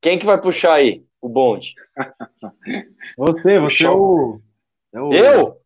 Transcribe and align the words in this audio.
Quem 0.00 0.18
que 0.18 0.26
vai 0.26 0.40
puxar 0.40 0.74
aí 0.74 1.04
o 1.20 1.28
bonde? 1.28 1.74
Você, 3.16 3.58
você 3.58 3.84
é 3.84 3.90
o, 3.90 4.40
é 4.92 5.00
o... 5.00 5.12
Eu? 5.12 5.60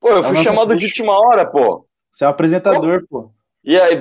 Pô, 0.00 0.08
eu 0.08 0.24
fui 0.24 0.36
chamado 0.38 0.76
de 0.76 0.84
última 0.84 1.18
hora, 1.18 1.46
pô. 1.46 1.86
Você 2.10 2.24
é 2.24 2.26
o 2.26 2.30
apresentador, 2.30 3.06
pô. 3.08 3.22
pô. 3.22 3.30
E 3.64 3.80
aí, 3.80 3.94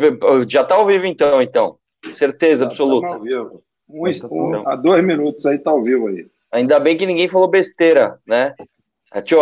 já 0.48 0.64
tá 0.64 0.76
ao 0.76 0.86
vivo 0.86 1.06
então, 1.06 1.42
então. 1.42 1.78
Certeza 2.12 2.66
absoluta. 2.66 3.08
Tá 3.08 3.16
ao 3.16 3.22
vivo. 3.22 3.64
Um, 3.88 4.04
um, 4.32 4.68
há 4.68 4.76
dois 4.76 5.04
minutos 5.04 5.46
aí 5.46 5.60
tá 5.60 5.72
ao 5.72 5.84
vivo 5.84 6.08
aí. 6.08 6.28
Ainda 6.52 6.80
bem 6.80 6.98
que 6.98 7.06
ninguém 7.06 7.28
falou 7.28 7.48
besteira, 7.48 8.20
né? 8.26 8.56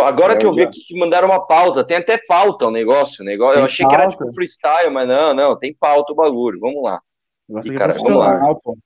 Agora 0.04 0.32
é, 0.32 0.36
que 0.36 0.44
eu 0.44 0.52
vi 0.52 0.62
aqui 0.62 0.80
que 0.84 0.98
mandaram 0.98 1.28
uma 1.28 1.46
pauta, 1.46 1.84
tem 1.84 1.96
até 1.96 2.18
pauta 2.18 2.66
o 2.66 2.70
negócio, 2.70 3.22
o 3.22 3.24
negócio. 3.24 3.60
eu 3.60 3.64
achei 3.64 3.84
pauta. 3.84 3.96
que 3.96 4.02
era 4.02 4.10
tipo 4.10 4.34
freestyle, 4.34 4.90
mas 4.90 5.06
não, 5.06 5.32
não, 5.32 5.56
tem 5.56 5.72
pauta 5.72 6.12
o 6.12 6.16
bagulho. 6.16 6.58
Vamos 6.58 6.82
lá. 6.82 7.00
E, 7.64 7.70
cara, 7.72 7.94
vamos 7.94 8.18
lá. 8.18 8.54
Pô. 8.56 8.76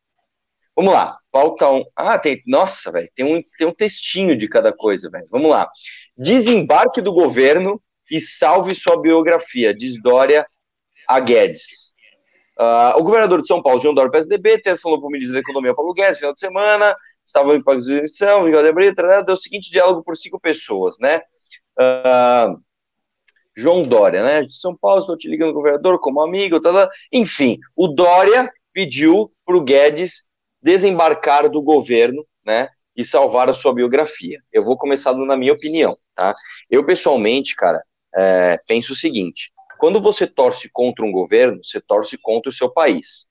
Vamos 0.76 0.92
lá. 0.92 1.18
Pauta 1.30 1.68
1. 1.68 1.76
Um. 1.76 1.84
Ah, 1.96 2.18
tem. 2.18 2.42
Nossa, 2.46 2.90
velho, 2.90 3.08
tem 3.14 3.24
um, 3.24 3.40
tem 3.58 3.66
um 3.66 3.74
textinho 3.74 4.36
de 4.36 4.48
cada 4.48 4.72
coisa, 4.72 5.10
velho. 5.10 5.26
Vamos 5.30 5.50
lá. 5.50 5.68
Desembarque 6.16 7.00
do 7.00 7.12
governo 7.12 7.80
e 8.10 8.20
salve 8.20 8.74
sua 8.74 9.00
biografia, 9.00 9.74
diz 9.74 10.00
Dória 10.00 10.46
a 11.08 11.20
Guedes. 11.20 11.92
Uh, 12.58 12.98
o 12.98 13.02
governador 13.02 13.42
de 13.42 13.48
São 13.48 13.62
Paulo, 13.62 13.80
João 13.80 13.94
Dória, 13.94 14.10
PSDB, 14.10 14.62
falou 14.80 15.00
para 15.00 15.08
o 15.08 15.10
ministro 15.10 15.34
da 15.34 15.40
Economia, 15.40 15.74
Paulo 15.74 15.92
Guedes, 15.92 16.18
final 16.18 16.32
de 16.32 16.38
semana, 16.38 16.96
estava 17.24 17.54
em 17.54 17.62
pagos 17.62 17.86
de 17.86 17.98
abril, 18.68 18.94
deu 18.94 19.34
o 19.34 19.36
seguinte 19.36 19.70
diálogo 19.70 20.04
por 20.04 20.16
cinco 20.16 20.38
pessoas, 20.38 20.96
né? 21.00 21.20
Uh, 21.78 22.62
João 23.56 23.82
Dória, 23.82 24.22
né? 24.22 24.42
De 24.42 24.54
São 24.54 24.76
Paulo, 24.76 25.00
estou 25.00 25.16
te 25.16 25.28
ligando, 25.28 25.52
governador, 25.52 25.98
como 25.98 26.20
amigo, 26.20 26.60
tá, 26.60 26.72
tá. 26.72 26.90
enfim, 27.12 27.58
o 27.74 27.88
Dória 27.88 28.52
pediu 28.72 29.32
para 29.44 29.56
o 29.56 29.60
Guedes 29.60 30.28
desembarcar 30.64 31.50
do 31.50 31.60
governo, 31.60 32.26
né? 32.44 32.70
E 32.96 33.04
salvar 33.04 33.50
a 33.50 33.52
sua 33.52 33.74
biografia. 33.74 34.40
Eu 34.50 34.62
vou 34.62 34.78
começar 34.78 35.12
na 35.14 35.36
minha 35.36 35.52
opinião, 35.52 35.94
tá? 36.14 36.34
Eu, 36.70 36.86
pessoalmente, 36.86 37.54
cara, 37.54 37.82
é, 38.16 38.58
penso 38.66 38.94
o 38.94 38.96
seguinte: 38.96 39.52
quando 39.78 40.00
você 40.00 40.26
torce 40.26 40.70
contra 40.72 41.04
um 41.04 41.12
governo, 41.12 41.62
você 41.62 41.82
torce 41.82 42.16
contra 42.16 42.48
o 42.48 42.52
seu 42.52 42.70
país. 42.70 43.26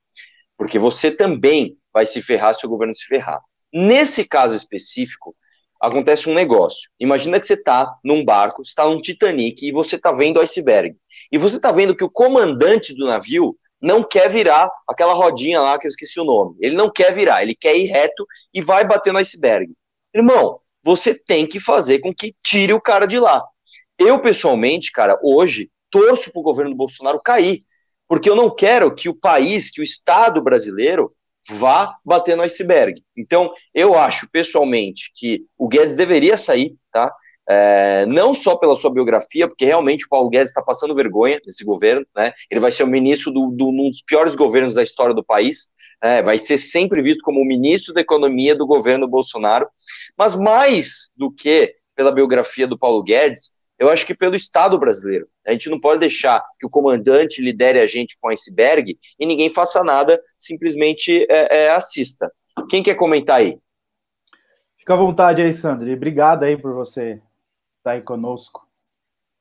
Porque 0.55 0.77
você 0.77 1.09
também 1.09 1.75
vai 1.91 2.05
se 2.05 2.21
ferrar 2.21 2.53
se 2.53 2.65
o 2.65 2.69
governo 2.69 2.93
se 2.93 3.05
ferrar. 3.05 3.41
Nesse 3.73 4.23
caso 4.25 4.55
específico, 4.55 5.35
acontece 5.81 6.29
um 6.29 6.33
negócio. 6.35 6.89
Imagina 6.99 7.39
que 7.39 7.47
você 7.47 7.55
está 7.55 7.91
num 8.03 8.23
barco, 8.23 8.61
está 8.61 8.85
num 8.85 9.01
Titanic 9.01 9.65
e 9.65 9.71
você 9.71 9.95
está 9.95 10.11
vendo 10.11 10.37
o 10.37 10.41
iceberg. 10.41 10.95
E 11.31 11.37
você 11.39 11.55
está 11.55 11.71
vendo 11.71 11.95
que 11.95 12.03
o 12.03 12.11
comandante 12.11 12.93
do 12.93 13.07
navio 13.07 13.57
não 13.83 14.01
quer 14.01 14.29
virar 14.29 14.71
aquela 14.87 15.13
rodinha 15.13 15.59
lá 15.59 15.77
que 15.77 15.85
eu 15.85 15.89
esqueci 15.89 16.17
o 16.17 16.23
nome. 16.23 16.55
Ele 16.61 16.73
não 16.73 16.89
quer 16.89 17.13
virar, 17.13 17.43
ele 17.43 17.53
quer 17.53 17.75
ir 17.75 17.87
reto 17.87 18.25
e 18.53 18.61
vai 18.61 18.87
bater 18.87 19.11
no 19.11 19.19
iceberg. 19.19 19.73
Irmão, 20.15 20.61
você 20.81 21.13
tem 21.13 21.45
que 21.45 21.59
fazer 21.59 21.99
com 21.99 22.13
que 22.13 22.33
tire 22.41 22.71
o 22.71 22.79
cara 22.79 23.05
de 23.05 23.19
lá. 23.19 23.43
Eu, 23.99 24.21
pessoalmente, 24.21 24.89
cara, 24.89 25.19
hoje, 25.21 25.69
torço 25.91 26.31
para 26.31 26.39
o 26.39 26.43
governo 26.43 26.73
Bolsonaro 26.73 27.19
cair, 27.21 27.65
porque 28.07 28.29
eu 28.29 28.37
não 28.37 28.49
quero 28.49 28.95
que 28.95 29.09
o 29.09 29.13
país, 29.13 29.69
que 29.69 29.81
o 29.81 29.83
Estado 29.83 30.41
brasileiro 30.41 31.13
vá 31.49 31.93
bater 32.05 32.37
no 32.37 32.43
iceberg. 32.43 33.03
Então, 33.17 33.53
eu 33.73 33.99
acho, 33.99 34.29
pessoalmente, 34.31 35.11
que 35.13 35.43
o 35.57 35.67
Guedes 35.67 35.95
deveria 35.95 36.37
sair, 36.37 36.73
tá? 36.89 37.13
É, 37.47 38.05
não 38.05 38.33
só 38.33 38.55
pela 38.55 38.75
sua 38.75 38.93
biografia, 38.93 39.47
porque 39.47 39.65
realmente 39.65 40.05
o 40.05 40.09
Paulo 40.09 40.29
Guedes 40.29 40.49
está 40.49 40.61
passando 40.61 40.95
vergonha 40.95 41.41
nesse 41.45 41.63
governo, 41.65 42.05
né? 42.15 42.31
Ele 42.49 42.59
vai 42.59 42.71
ser 42.71 42.83
o 42.83 42.87
ministro 42.87 43.31
de 43.31 43.57
do, 43.57 43.69
um 43.69 43.89
dos 43.89 44.01
piores 44.01 44.35
governos 44.35 44.75
da 44.75 44.83
história 44.83 45.13
do 45.13 45.23
país, 45.23 45.67
né? 46.01 46.21
vai 46.21 46.39
ser 46.39 46.57
sempre 46.57 47.01
visto 47.01 47.21
como 47.21 47.41
o 47.41 47.45
ministro 47.45 47.93
da 47.93 48.01
economia 48.01 48.55
do 48.55 48.65
governo 48.65 49.07
Bolsonaro. 49.07 49.67
Mas 50.17 50.35
mais 50.35 51.09
do 51.17 51.31
que 51.31 51.75
pela 51.95 52.11
biografia 52.11 52.65
do 52.65 52.77
Paulo 52.77 53.03
Guedes, 53.03 53.51
eu 53.77 53.89
acho 53.89 54.05
que 54.05 54.15
pelo 54.15 54.35
Estado 54.35 54.77
brasileiro. 54.77 55.27
A 55.45 55.51
gente 55.51 55.69
não 55.69 55.79
pode 55.79 55.99
deixar 55.99 56.41
que 56.57 56.65
o 56.65 56.69
comandante 56.69 57.41
lidere 57.41 57.79
a 57.79 57.87
gente 57.87 58.17
com 58.21 58.29
iceberg 58.29 58.97
e 59.19 59.25
ninguém 59.25 59.49
faça 59.49 59.83
nada, 59.83 60.21
simplesmente 60.37 61.25
é, 61.29 61.65
é, 61.65 61.71
assista. 61.71 62.31
Quem 62.69 62.81
quer 62.81 62.95
comentar 62.95 63.37
aí? 63.41 63.59
Fica 64.77 64.93
à 64.93 64.97
vontade 64.97 65.41
aí, 65.41 65.53
Sandro. 65.53 65.91
obrigado 65.91 66.43
aí 66.43 66.55
por 66.55 66.73
você 66.73 67.21
estar 67.83 67.91
aí 67.91 68.01
conosco. 68.01 68.65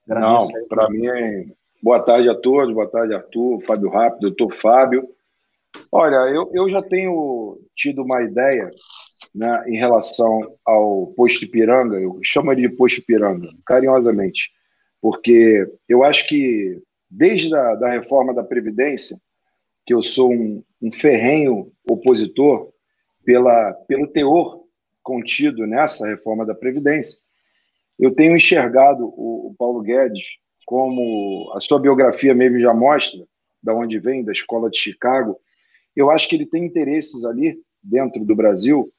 Agradeço 0.05 0.53
não, 0.53 0.67
para 0.67 0.91
mim, 0.91 1.07
é... 1.07 1.47
boa 1.81 2.01
tarde 2.01 2.29
a 2.29 2.35
todos, 2.35 2.75
boa 2.75 2.91
tarde, 2.91 3.15
Arthur, 3.15 3.61
Fábio 3.61 3.89
Rápido, 3.89 4.31
doutor 4.31 4.53
Fábio. 4.55 5.09
Olha, 5.91 6.17
eu, 6.35 6.51
eu 6.53 6.69
já 6.69 6.83
tenho 6.83 7.57
tido 7.75 8.03
uma 8.03 8.21
ideia 8.23 8.69
né, 9.33 9.65
em 9.69 9.77
relação 9.77 10.57
ao 10.65 11.07
posto 11.17 11.45
Ipiranga, 11.45 11.99
eu 11.99 12.19
chamo 12.23 12.53
ele 12.53 12.69
de 12.69 12.77
posto 12.77 12.99
Ipiranga, 12.99 13.49
carinhosamente, 13.65 14.51
porque 15.01 15.65
eu 15.89 16.03
acho 16.03 16.27
que 16.27 16.83
desde 17.09 17.55
a 17.55 17.77
da 17.77 17.91
reforma 17.91 18.35
da 18.35 18.43
Previdência, 18.43 19.17
que 19.87 19.95
eu 19.95 20.03
sou 20.03 20.33
um, 20.33 20.63
um 20.83 20.93
ferrenho 20.93 21.73
opositor 21.89 22.71
pela, 23.25 23.73
pelo 23.87 24.09
teor 24.09 24.63
contido 25.03 25.67
nessa 25.67 26.07
reforma 26.07 26.45
da 26.45 26.55
Previdência, 26.55 27.22
eu 28.03 28.13
tenho 28.13 28.37
enxergado 28.37 29.07
o, 29.07 29.51
o 29.51 29.55
Paulo 29.57 29.81
Guedes 29.81 30.25
como 30.67 31.53
a 31.55 31.61
sua 31.61 31.79
biografia 31.79 32.35
mesmo 32.35 32.59
já 32.59 32.75
mostra, 32.75 33.21
da 33.63 33.73
onde 33.73 33.99
vem, 34.01 34.25
da 34.25 34.33
escola 34.33 34.69
de 34.69 34.77
Chicago, 34.77 35.39
eu 35.95 36.11
acho 36.11 36.29
que 36.29 36.35
ele 36.35 36.47
tem 36.47 36.65
interesses 36.65 37.25
ali 37.25 37.57
dentro 37.81 38.25
do 38.25 38.35
Brasil 38.35 38.93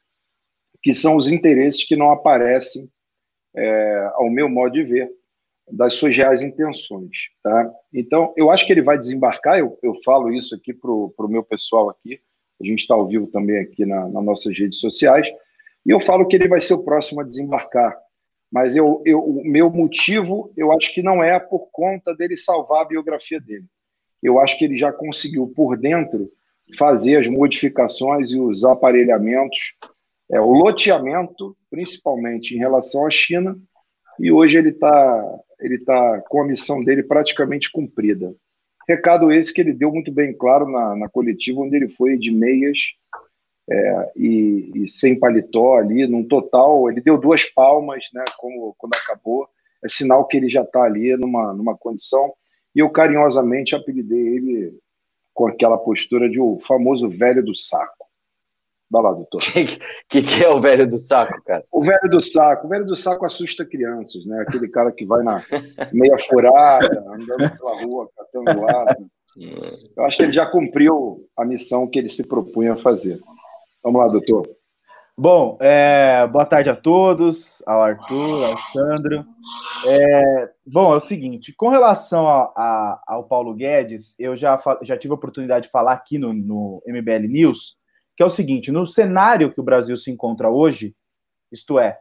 que 0.82 0.94
são 0.94 1.18
os 1.18 1.30
interesses 1.30 1.86
que 1.86 1.96
não 1.96 2.12
aparecem, 2.12 2.90
é, 3.56 4.12
ao 4.14 4.30
meu 4.30 4.50
modo 4.50 4.74
de 4.74 4.84
ver, 4.84 5.10
das 5.70 5.96
suas 5.96 6.16
reais 6.16 6.42
intenções. 6.42 7.30
Tá? 7.42 7.74
Então, 7.94 8.34
eu 8.38 8.52
acho 8.52 8.66
que 8.66 8.72
ele 8.72 8.82
vai 8.82 8.98
desembarcar, 8.98 9.60
eu, 9.60 9.78
eu 9.84 9.96
falo 10.04 10.32
isso 10.32 10.56
aqui 10.56 10.74
para 10.74 10.92
o 10.92 11.28
meu 11.30 11.44
pessoal 11.44 11.90
aqui, 11.90 12.22
a 12.62 12.66
gente 12.66 12.80
está 12.80 12.96
ao 12.96 13.08
vivo 13.08 13.28
também 13.28 13.60
aqui 13.60 13.86
na, 13.86 14.08
nas 14.08 14.24
nossas 14.24 14.58
redes 14.58 14.80
sociais, 14.80 15.28
e 15.86 15.92
eu 15.92 16.00
falo 16.00 16.28
que 16.28 16.36
ele 16.36 16.48
vai 16.48 16.62
ser 16.62 16.74
o 16.76 16.84
próximo 16.84 17.22
a 17.22 17.24
desembarcar. 17.26 17.98
Mas 18.54 18.76
eu, 18.76 19.02
eu, 19.04 19.20
o 19.20 19.44
meu 19.44 19.72
motivo, 19.72 20.54
eu 20.56 20.72
acho 20.72 20.94
que 20.94 21.02
não 21.02 21.24
é 21.24 21.40
por 21.40 21.70
conta 21.72 22.14
dele 22.16 22.38
salvar 22.38 22.84
a 22.84 22.88
biografia 22.88 23.42
dele. 23.42 23.66
Eu 24.22 24.40
acho 24.40 24.56
que 24.60 24.64
ele 24.64 24.78
já 24.78 24.94
conseguiu, 24.94 25.52
por 25.56 25.76
dentro, 25.76 26.32
fazer 26.78 27.18
as 27.18 27.28
modificações 27.28 28.32
e 28.32 28.40
os 28.40 28.64
aparelhamentos 28.64 29.74
é, 30.32 30.40
o 30.40 30.52
loteamento, 30.52 31.58
principalmente 31.68 32.56
em 32.56 32.60
relação 32.60 33.08
à 33.08 33.10
China, 33.10 33.58
e 34.20 34.32
hoje 34.32 34.58
ele 34.60 34.70
está 34.70 35.40
ele 35.60 35.80
tá 35.80 36.22
com 36.28 36.42
a 36.42 36.46
missão 36.46 36.84
dele 36.84 37.02
praticamente 37.02 37.72
cumprida. 37.72 38.36
Recado 38.88 39.32
esse 39.32 39.52
que 39.52 39.62
ele 39.62 39.74
deu 39.74 39.92
muito 39.92 40.12
bem 40.12 40.32
claro 40.32 40.70
na, 40.70 40.96
na 40.96 41.10
coletiva, 41.10 41.62
onde 41.62 41.76
ele 41.76 41.88
foi 41.88 42.18
de 42.18 42.30
meias 42.30 42.78
é, 43.70 44.12
e, 44.16 44.72
e, 44.76 44.90
sem 44.90 45.18
paletó 45.18 45.78
ali, 45.78 46.06
num 46.08 46.28
total, 46.28 46.90
ele 46.90 47.02
deu 47.02 47.18
duas 47.18 47.46
palmas, 47.46 48.04
né, 48.14 48.24
como, 48.38 48.76
quando 48.78 48.94
acabou, 48.96 49.48
é 49.84 49.88
sinal 49.88 50.28
que 50.28 50.38
ele 50.38 50.50
já 50.50 50.64
está 50.64 50.84
ali 50.84 51.16
numa, 51.16 51.54
numa 51.54 51.78
condição, 51.78 52.34
e 52.76 52.80
eu 52.80 52.90
carinhosamente 52.90 53.76
apelidei 53.76 54.36
ele 54.36 54.78
com 55.34 55.48
aquela 55.48 55.78
postura 55.78 56.30
de 56.30 56.40
o 56.40 56.60
famoso 56.60 57.10
velho 57.10 57.44
do 57.44 57.56
saco. 57.56 58.04
Vai 58.90 59.02
lá, 59.02 59.12
doutor. 59.12 59.42
O 60.04 60.08
que, 60.08 60.22
que, 60.22 60.44
é 60.44 60.50
o 60.50 60.62
velho 60.62 60.88
do 60.88 61.00
saco, 61.00 61.42
cara? 61.44 61.64
O 61.72 61.84
velho 61.84 62.10
do 62.10 62.22
saco. 62.22 62.68
O 62.68 62.70
velho 62.70 62.86
do 62.86 62.96
saco 62.96 63.26
assusta 63.26 63.66
crianças, 63.66 64.24
né? 64.28 64.46
Aquele 64.48 64.68
cara 64.68 64.92
que 64.92 65.04
vai 65.06 65.24
na 65.24 65.44
meia 65.92 66.16
furada, 66.20 67.04
andando 67.08 67.58
pela 67.58 67.82
rua, 67.82 68.08
catando 68.16 68.62
lado. 68.62 69.08
Eu 69.98 70.06
acho 70.06 70.18
que 70.18 70.24
ele 70.24 70.34
já 70.34 70.46
cumpriu 70.46 71.28
a 71.36 71.44
missão 71.44 71.88
que 71.88 71.98
ele 71.98 72.10
se 72.10 72.28
propunha 72.28 72.74
a 72.74 72.78
fazer. 72.78 73.20
Vamos 73.84 74.02
lá, 74.02 74.08
doutor. 74.08 74.44
Bom, 75.16 75.58
é, 75.62 76.26
boa 76.28 76.46
tarde 76.46 76.70
a 76.70 76.76
todos, 76.76 77.62
ao 77.68 77.82
Arthur, 77.82 78.46
ao 78.46 78.58
Sandro. 78.58 79.26
É, 79.86 80.50
bom, 80.66 80.94
é 80.94 80.98
o 80.98 81.00
seguinte, 81.00 81.54
com 81.54 81.70
relação 81.70 82.28
a, 82.28 82.52
a, 82.56 83.04
ao 83.08 83.26
Paulo 83.26 83.54
Guedes, 83.54 84.16
eu 84.18 84.36
já, 84.36 84.60
já 84.82 84.98
tive 84.98 85.12
a 85.12 85.16
oportunidade 85.16 85.66
de 85.66 85.72
falar 85.72 85.94
aqui 85.94 86.18
no, 86.18 86.34
no 86.34 86.82
MBL 86.88 87.28
News 87.28 87.78
que 88.16 88.24
é 88.24 88.26
o 88.26 88.30
seguinte: 88.30 88.72
no 88.72 88.86
cenário 88.86 89.52
que 89.52 89.60
o 89.60 89.64
Brasil 89.64 89.96
se 89.98 90.12
encontra 90.12 90.50
hoje, 90.50 90.96
isto 91.52 91.80
é, 91.80 92.00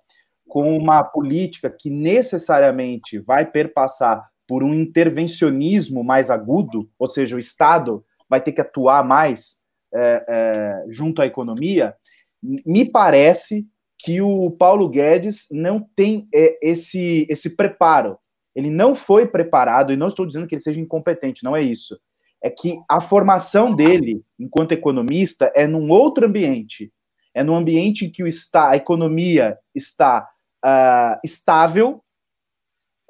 com 0.48 0.76
uma 0.76 1.02
política 1.02 1.70
que 1.70 1.90
necessariamente 1.90 3.18
vai 3.18 3.46
perpassar 3.46 4.30
por 4.46 4.62
um 4.62 4.74
intervencionismo 4.74 6.04
mais 6.04 6.30
agudo, 6.30 6.90
ou 6.98 7.06
seja, 7.06 7.36
o 7.36 7.38
Estado 7.38 8.04
vai 8.28 8.40
ter 8.40 8.52
que 8.52 8.60
atuar 8.60 9.04
mais 9.04 9.61
é, 9.94 10.24
é, 10.28 10.84
junto 10.88 11.22
à 11.22 11.26
economia, 11.26 11.94
me 12.42 12.84
parece 12.84 13.66
que 13.98 14.20
o 14.20 14.50
Paulo 14.50 14.88
Guedes 14.88 15.46
não 15.50 15.86
tem 15.94 16.28
é, 16.34 16.58
esse, 16.60 17.26
esse 17.30 17.54
preparo. 17.56 18.18
Ele 18.54 18.70
não 18.70 18.94
foi 18.94 19.26
preparado, 19.26 19.92
e 19.92 19.96
não 19.96 20.08
estou 20.08 20.26
dizendo 20.26 20.46
que 20.46 20.54
ele 20.54 20.62
seja 20.62 20.80
incompetente, 20.80 21.44
não 21.44 21.56
é 21.56 21.62
isso 21.62 21.96
é 22.42 22.50
que 22.50 22.82
a 22.88 23.00
formação 23.00 23.72
dele, 23.72 24.22
enquanto 24.38 24.72
economista, 24.72 25.52
é 25.54 25.66
num 25.66 25.88
outro 25.90 26.26
ambiente. 26.26 26.92
é 27.34 27.42
no 27.42 27.54
ambiente 27.54 28.04
em 28.04 28.10
que 28.10 28.22
o 28.22 28.26
está, 28.26 28.70
a 28.70 28.76
economia 28.76 29.56
está 29.74 30.28
uh, 30.62 31.18
estável, 31.24 32.04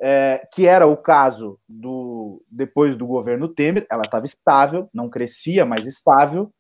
é, 0.00 0.46
que 0.52 0.66
era 0.66 0.86
o 0.86 0.96
caso 0.96 1.58
do 1.68 2.44
depois 2.48 2.96
do 2.96 3.06
governo 3.06 3.48
Temer, 3.48 3.86
ela 3.90 4.02
estava 4.02 4.26
estável, 4.26 4.88
não 4.92 5.08
crescia, 5.08 5.64
mas 5.64 5.86
estável, 5.86 6.52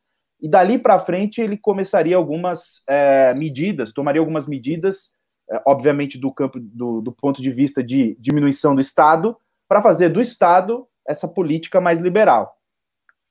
e 0.42 0.48
dali 0.48 0.76
para 0.76 0.98
frente 0.98 1.40
ele 1.40 1.56
começaria 1.56 2.16
algumas 2.16 2.82
é, 2.88 3.32
medidas, 3.32 3.92
tomaria 3.92 4.20
algumas 4.20 4.48
medidas, 4.48 5.16
é, 5.48 5.62
obviamente 5.64 6.18
do 6.18 6.32
campo 6.32 6.58
do, 6.58 7.00
do 7.00 7.12
ponto 7.12 7.40
de 7.40 7.52
vista 7.52 7.82
de 7.82 8.16
diminuição 8.18 8.74
do 8.74 8.80
Estado, 8.80 9.36
para 9.68 9.80
fazer 9.80 10.08
do 10.08 10.20
Estado 10.20 10.84
essa 11.06 11.28
política 11.28 11.80
mais 11.80 12.00
liberal. 12.00 12.56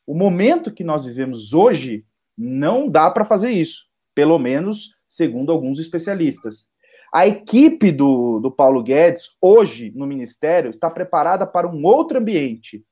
O 0.07 0.15
momento 0.15 0.73
que 0.73 0.85
nós 0.85 1.05
vivemos 1.05 1.53
hoje 1.53 2.05
não 2.37 2.87
dá 2.87 3.11
para 3.11 3.25
fazer 3.25 3.51
isso, 3.51 3.83
pelo 4.15 4.39
menos 4.39 4.95
segundo 5.05 5.51
alguns 5.51 5.79
especialistas. 5.79 6.69
A 7.13 7.27
equipe 7.27 7.91
do, 7.91 8.39
do 8.39 8.49
Paulo 8.49 8.81
Guedes, 8.81 9.35
hoje 9.41 9.91
no 9.93 10.07
Ministério, 10.07 10.69
está 10.69 10.89
preparada 10.89 11.45
para 11.45 11.67
um 11.67 11.85
outro 11.85 12.19
ambiente. 12.19 12.85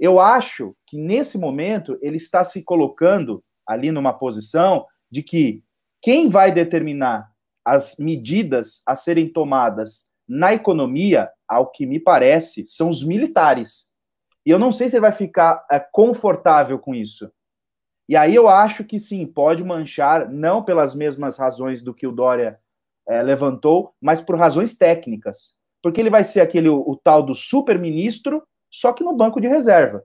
Eu 0.00 0.18
acho 0.18 0.74
que 0.86 0.96
nesse 0.96 1.36
momento 1.36 1.98
ele 2.00 2.16
está 2.16 2.42
se 2.42 2.62
colocando 2.62 3.44
ali 3.66 3.90
numa 3.90 4.12
posição 4.12 4.86
de 5.10 5.22
que 5.22 5.62
quem 6.00 6.28
vai 6.28 6.52
determinar 6.52 7.30
as 7.64 7.96
medidas 7.98 8.82
a 8.86 8.94
serem 8.94 9.28
tomadas 9.28 10.06
na 10.28 10.52
economia, 10.52 11.30
ao 11.48 11.70
que 11.70 11.86
me 11.86 12.00
parece, 12.00 12.66
são 12.66 12.88
os 12.88 13.04
militares. 13.04 13.88
E 14.44 14.50
eu 14.50 14.58
não 14.58 14.70
sei 14.70 14.88
se 14.88 14.96
ele 14.96 15.02
vai 15.02 15.12
ficar 15.12 15.64
é, 15.70 15.78
confortável 15.78 16.78
com 16.78 16.94
isso. 16.94 17.30
E 18.08 18.16
aí 18.16 18.34
eu 18.34 18.48
acho 18.48 18.84
que 18.84 18.98
sim, 18.98 19.26
pode 19.26 19.64
manchar, 19.64 20.30
não 20.30 20.62
pelas 20.62 20.94
mesmas 20.94 21.36
razões 21.36 21.82
do 21.82 21.92
que 21.92 22.06
o 22.06 22.12
Dória 22.12 22.58
é, 23.08 23.22
levantou, 23.22 23.94
mas 24.00 24.20
por 24.20 24.36
razões 24.36 24.76
técnicas. 24.76 25.58
Porque 25.82 26.00
ele 26.00 26.10
vai 26.10 26.24
ser 26.24 26.40
aquele 26.40 26.68
o, 26.68 26.78
o 26.78 26.96
tal 26.96 27.22
do 27.22 27.34
super-ministro, 27.34 28.42
só 28.70 28.92
que 28.92 29.02
no 29.04 29.16
banco 29.16 29.40
de 29.40 29.48
reserva. 29.48 30.04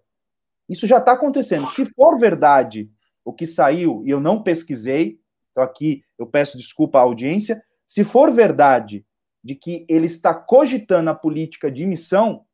Isso 0.68 0.88
já 0.88 0.98
está 0.98 1.12
acontecendo. 1.12 1.68
Se 1.68 1.86
for 1.94 2.18
verdade 2.18 2.90
o 3.24 3.34
que 3.34 3.46
saiu, 3.46 4.04
e 4.06 4.10
eu 4.10 4.20
não 4.20 4.42
pesquisei, 4.42 5.20
então 5.52 5.64
aqui 5.64 6.04
eu 6.18 6.26
peço 6.26 6.58
desculpa 6.58 7.00
à 7.00 7.02
audiência, 7.02 7.64
se 7.88 8.04
for 8.04 8.32
verdade 8.32 9.06
de 9.44 9.56
que 9.56 9.86
ele 9.90 10.06
está 10.06 10.34
cogitando 10.34 11.10
a 11.10 11.16
política 11.16 11.72
de 11.72 11.86
missão, 11.86 12.46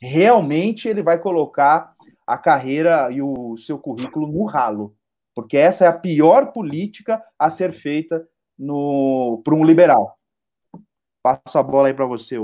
realmente 0.00 0.88
ele 0.88 1.02
vai 1.02 1.18
colocar 1.18 1.94
a 2.26 2.38
carreira 2.38 3.10
e 3.10 3.20
o 3.20 3.56
seu 3.56 3.78
currículo 3.78 4.26
no 4.26 4.44
ralo, 4.44 4.96
porque 5.34 5.56
essa 5.56 5.84
é 5.84 5.88
a 5.88 5.98
pior 5.98 6.52
política 6.52 7.22
a 7.38 7.50
ser 7.50 7.72
feita 7.72 8.26
para 9.44 9.54
um 9.54 9.64
liberal. 9.64 10.18
Passo 11.22 11.58
a 11.58 11.62
bola 11.62 11.88
aí 11.88 11.94
para 11.94 12.06
você, 12.06 12.36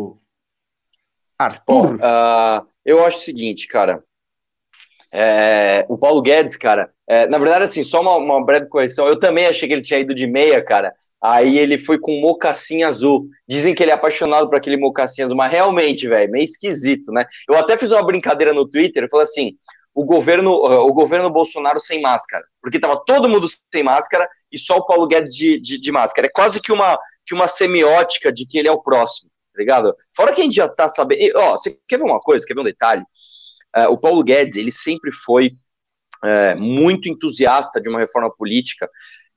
Arthur. 1.39 1.65
Bom, 1.67 1.95
uh, 1.97 2.67
eu 2.85 3.05
acho 3.05 3.19
o 3.19 3.23
seguinte, 3.23 3.67
cara. 3.67 4.05
É, 5.13 5.87
o 5.89 5.97
Paulo 5.97 6.21
Guedes, 6.21 6.57
cara, 6.57 6.91
é, 7.09 7.27
na 7.27 7.39
verdade, 7.39 7.65
assim, 7.65 7.83
só 7.83 8.01
uma, 8.01 8.17
uma, 8.17 8.45
breve 8.45 8.67
correção. 8.67 9.07
Eu 9.07 9.19
também 9.19 9.47
achei 9.47 9.67
que 9.67 9.75
ele 9.75 9.83
tinha 9.83 9.99
ido 9.99 10.15
de 10.15 10.27
meia, 10.27 10.63
cara. 10.63 10.93
Aí 11.21 11.59
ele 11.59 11.79
foi 11.79 11.99
com 11.99 12.21
mocassim 12.21 12.83
azul. 12.83 13.27
Dizem 13.49 13.75
que 13.75 13.83
ele 13.83 13.91
é 13.91 13.95
apaixonado 13.95 14.49
por 14.49 14.57
aquele 14.57 14.77
mocassim 14.77 15.23
azul, 15.23 15.37
mas 15.37 15.51
realmente, 15.51 16.07
velho, 16.07 16.31
meio 16.31 16.45
esquisito, 16.45 17.11
né? 17.11 17.27
Eu 17.49 17.57
até 17.57 17.77
fiz 17.77 17.91
uma 17.91 18.05
brincadeira 18.05 18.53
no 18.53 18.69
Twitter, 18.69 19.09
falei 19.11 19.25
assim: 19.25 19.53
o 19.95 20.05
governo, 20.05 20.53
o 20.53 20.93
governo 20.93 21.31
Bolsonaro 21.31 21.81
sem 21.81 22.01
máscara, 22.01 22.45
porque 22.63 22.79
tava 22.79 23.03
todo 23.05 23.29
mundo 23.29 23.49
sem 23.73 23.83
máscara 23.83 24.29
e 24.53 24.57
só 24.59 24.77
o 24.77 24.87
Paulo 24.87 25.09
Guedes 25.09 25.35
de, 25.35 25.59
de, 25.61 25.81
de 25.81 25.91
máscara. 25.91 26.29
É 26.29 26.31
quase 26.31 26.61
que 26.61 26.71
uma, 26.71 26.97
que 27.27 27.35
uma 27.35 27.49
semiótica 27.49 28.33
de 28.33 28.47
que 28.47 28.59
ele 28.59 28.69
é 28.69 28.73
o 28.73 28.81
próximo, 28.81 29.29
tá 29.53 29.59
ligado? 29.59 29.97
Fora 30.15 30.33
que 30.33 30.41
a 30.41 30.45
gente 30.45 30.55
já 30.55 30.69
tá 30.69 30.89
sabendo. 30.89 31.33
Ó, 31.37 31.53
você 31.53 31.77
quer 31.89 31.97
ver 31.97 32.05
uma 32.05 32.21
coisa? 32.21 32.47
Quer 32.47 32.55
ver 32.55 32.61
um 32.61 32.65
detalhe? 32.65 33.03
Uh, 33.87 33.93
o 33.93 33.99
Paulo 33.99 34.23
Guedes, 34.25 34.57
ele 34.57 34.73
sempre 34.73 35.13
foi 35.13 35.53
uh, 36.25 36.59
muito 36.59 37.09
entusiasta 37.09 37.81
de 37.81 37.89
uma 37.89 37.99
reforma 37.99 38.31
política 38.35 38.89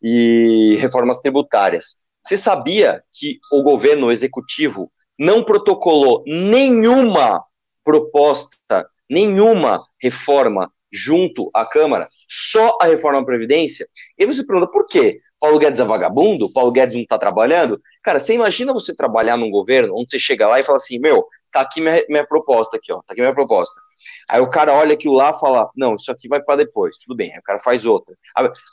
e 0.02 0.78
reformas 0.80 1.20
tributárias. 1.20 2.00
Você 2.24 2.38
sabia 2.38 3.04
que 3.12 3.40
o 3.52 3.64
governo 3.64 4.12
executivo 4.12 4.92
não 5.18 5.44
protocolou 5.44 6.24
nenhuma 6.26 7.44
proposta 7.84 8.86
nenhuma 9.12 9.86
reforma 10.02 10.72
junto 10.90 11.52
à 11.54 11.66
Câmara, 11.66 12.08
só 12.30 12.78
a 12.82 12.86
reforma 12.86 13.20
da 13.20 13.26
Previdência. 13.26 13.86
E 14.18 14.26
você 14.26 14.46
pergunta, 14.46 14.72
por 14.72 14.88
quê? 14.88 15.20
Paulo 15.38 15.60
Guedes 15.60 15.82
é 15.82 15.84
vagabundo? 15.84 16.52
Paulo 16.54 16.72
Guedes 16.72 16.96
não 16.96 17.02
está 17.02 17.20
trabalhando? 17.20 17.82
Cara, 18.02 18.20
você 18.20 18.34
imagina 18.34 18.74
você 18.74 18.96
trabalhar 18.96 19.36
num 19.36 19.52
governo 19.52 19.96
onde 19.98 20.12
você 20.12 20.20
chega 20.20 20.48
lá 20.48 20.60
e 20.60 20.64
fala 20.64 20.78
assim, 20.78 20.98
meu, 20.98 21.26
tá 21.52 21.62
aqui 21.62 21.82
minha, 21.82 22.02
minha 22.08 22.26
proposta 22.26 22.78
aqui, 22.78 22.92
ó, 22.94 23.02
tá 23.02 23.12
aqui 23.12 23.22
minha 23.22 23.34
proposta. 23.34 23.82
Aí 24.30 24.42
o 24.42 24.50
cara 24.50 24.74
olha 24.74 24.94
aquilo 24.94 25.16
lá 25.16 25.32
e 25.32 25.40
fala, 25.40 25.70
não, 25.76 25.96
isso 25.96 26.12
aqui 26.12 26.28
vai 26.28 26.42
para 26.42 26.58
depois, 26.58 26.98
tudo 26.98 27.16
bem, 27.16 27.32
aí 27.32 27.40
o 27.40 27.44
cara 27.44 27.60
faz 27.60 27.86
outra. 27.86 28.16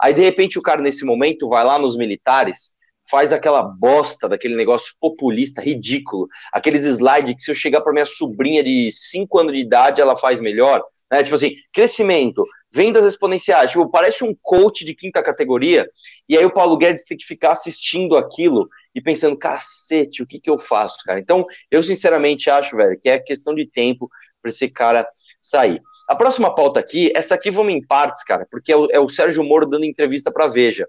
Aí 0.00 0.14
de 0.14 0.22
repente 0.22 0.58
o 0.58 0.62
cara 0.62 0.80
nesse 0.80 1.04
momento 1.04 1.48
vai 1.48 1.64
lá 1.64 1.78
nos 1.78 1.96
militares 1.96 2.76
faz 3.10 3.32
aquela 3.32 3.62
bosta 3.62 4.28
daquele 4.28 4.54
negócio 4.54 4.94
populista, 5.00 5.62
ridículo, 5.62 6.28
aqueles 6.52 6.84
slides 6.84 7.34
que 7.34 7.42
se 7.42 7.50
eu 7.50 7.54
chegar 7.54 7.80
para 7.80 7.92
minha 7.92 8.06
sobrinha 8.06 8.62
de 8.62 8.90
5 8.92 9.38
anos 9.38 9.52
de 9.52 9.60
idade, 9.60 10.00
ela 10.00 10.16
faz 10.16 10.40
melhor, 10.40 10.84
né? 11.10 11.22
Tipo 11.22 11.34
assim, 11.34 11.54
crescimento, 11.72 12.44
vendas 12.72 13.04
exponenciais, 13.04 13.70
tipo, 13.70 13.88
parece 13.90 14.24
um 14.24 14.36
coach 14.42 14.84
de 14.84 14.94
quinta 14.94 15.22
categoria, 15.22 15.88
e 16.28 16.36
aí 16.36 16.44
o 16.44 16.52
Paulo 16.52 16.76
Guedes 16.76 17.04
tem 17.04 17.16
que 17.16 17.24
ficar 17.24 17.52
assistindo 17.52 18.16
aquilo 18.16 18.68
e 18.94 19.00
pensando, 19.00 19.38
cacete, 19.38 20.22
o 20.22 20.26
que 20.26 20.40
que 20.40 20.50
eu 20.50 20.58
faço, 20.58 20.98
cara? 21.04 21.18
Então, 21.18 21.46
eu 21.70 21.82
sinceramente 21.82 22.50
acho, 22.50 22.76
velho, 22.76 22.98
que 23.00 23.08
é 23.08 23.18
questão 23.18 23.54
de 23.54 23.66
tempo 23.66 24.10
para 24.40 24.50
esse 24.50 24.68
cara 24.68 25.08
sair. 25.40 25.80
A 26.08 26.16
próxima 26.16 26.54
pauta 26.54 26.80
aqui, 26.80 27.12
essa 27.14 27.34
aqui 27.34 27.50
vamos 27.50 27.74
em 27.74 27.84
partes, 27.84 28.24
cara, 28.24 28.46
porque 28.50 28.72
é 28.72 28.76
o, 28.76 28.86
é 28.90 28.98
o 28.98 29.08
Sérgio 29.08 29.44
Moro 29.44 29.66
dando 29.66 29.84
entrevista 29.84 30.32
para 30.32 30.46
Veja. 30.46 30.88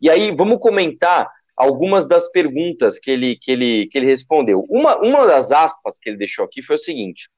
E 0.00 0.08
aí, 0.08 0.30
vamos 0.30 0.58
comentar 0.58 1.30
algumas 1.56 2.06
das 2.08 2.30
perguntas 2.30 2.98
que 2.98 3.10
ele, 3.10 3.36
que 3.36 3.52
ele, 3.52 3.86
que 3.86 3.98
ele 3.98 4.06
respondeu. 4.06 4.64
Uma, 4.68 4.96
uma 4.96 5.26
das 5.26 5.52
aspas 5.52 5.98
que 5.98 6.08
ele 6.08 6.16
deixou 6.18 6.44
aqui 6.44 6.62
foi 6.62 6.76
o 6.76 6.78
seguinte: 6.78 7.28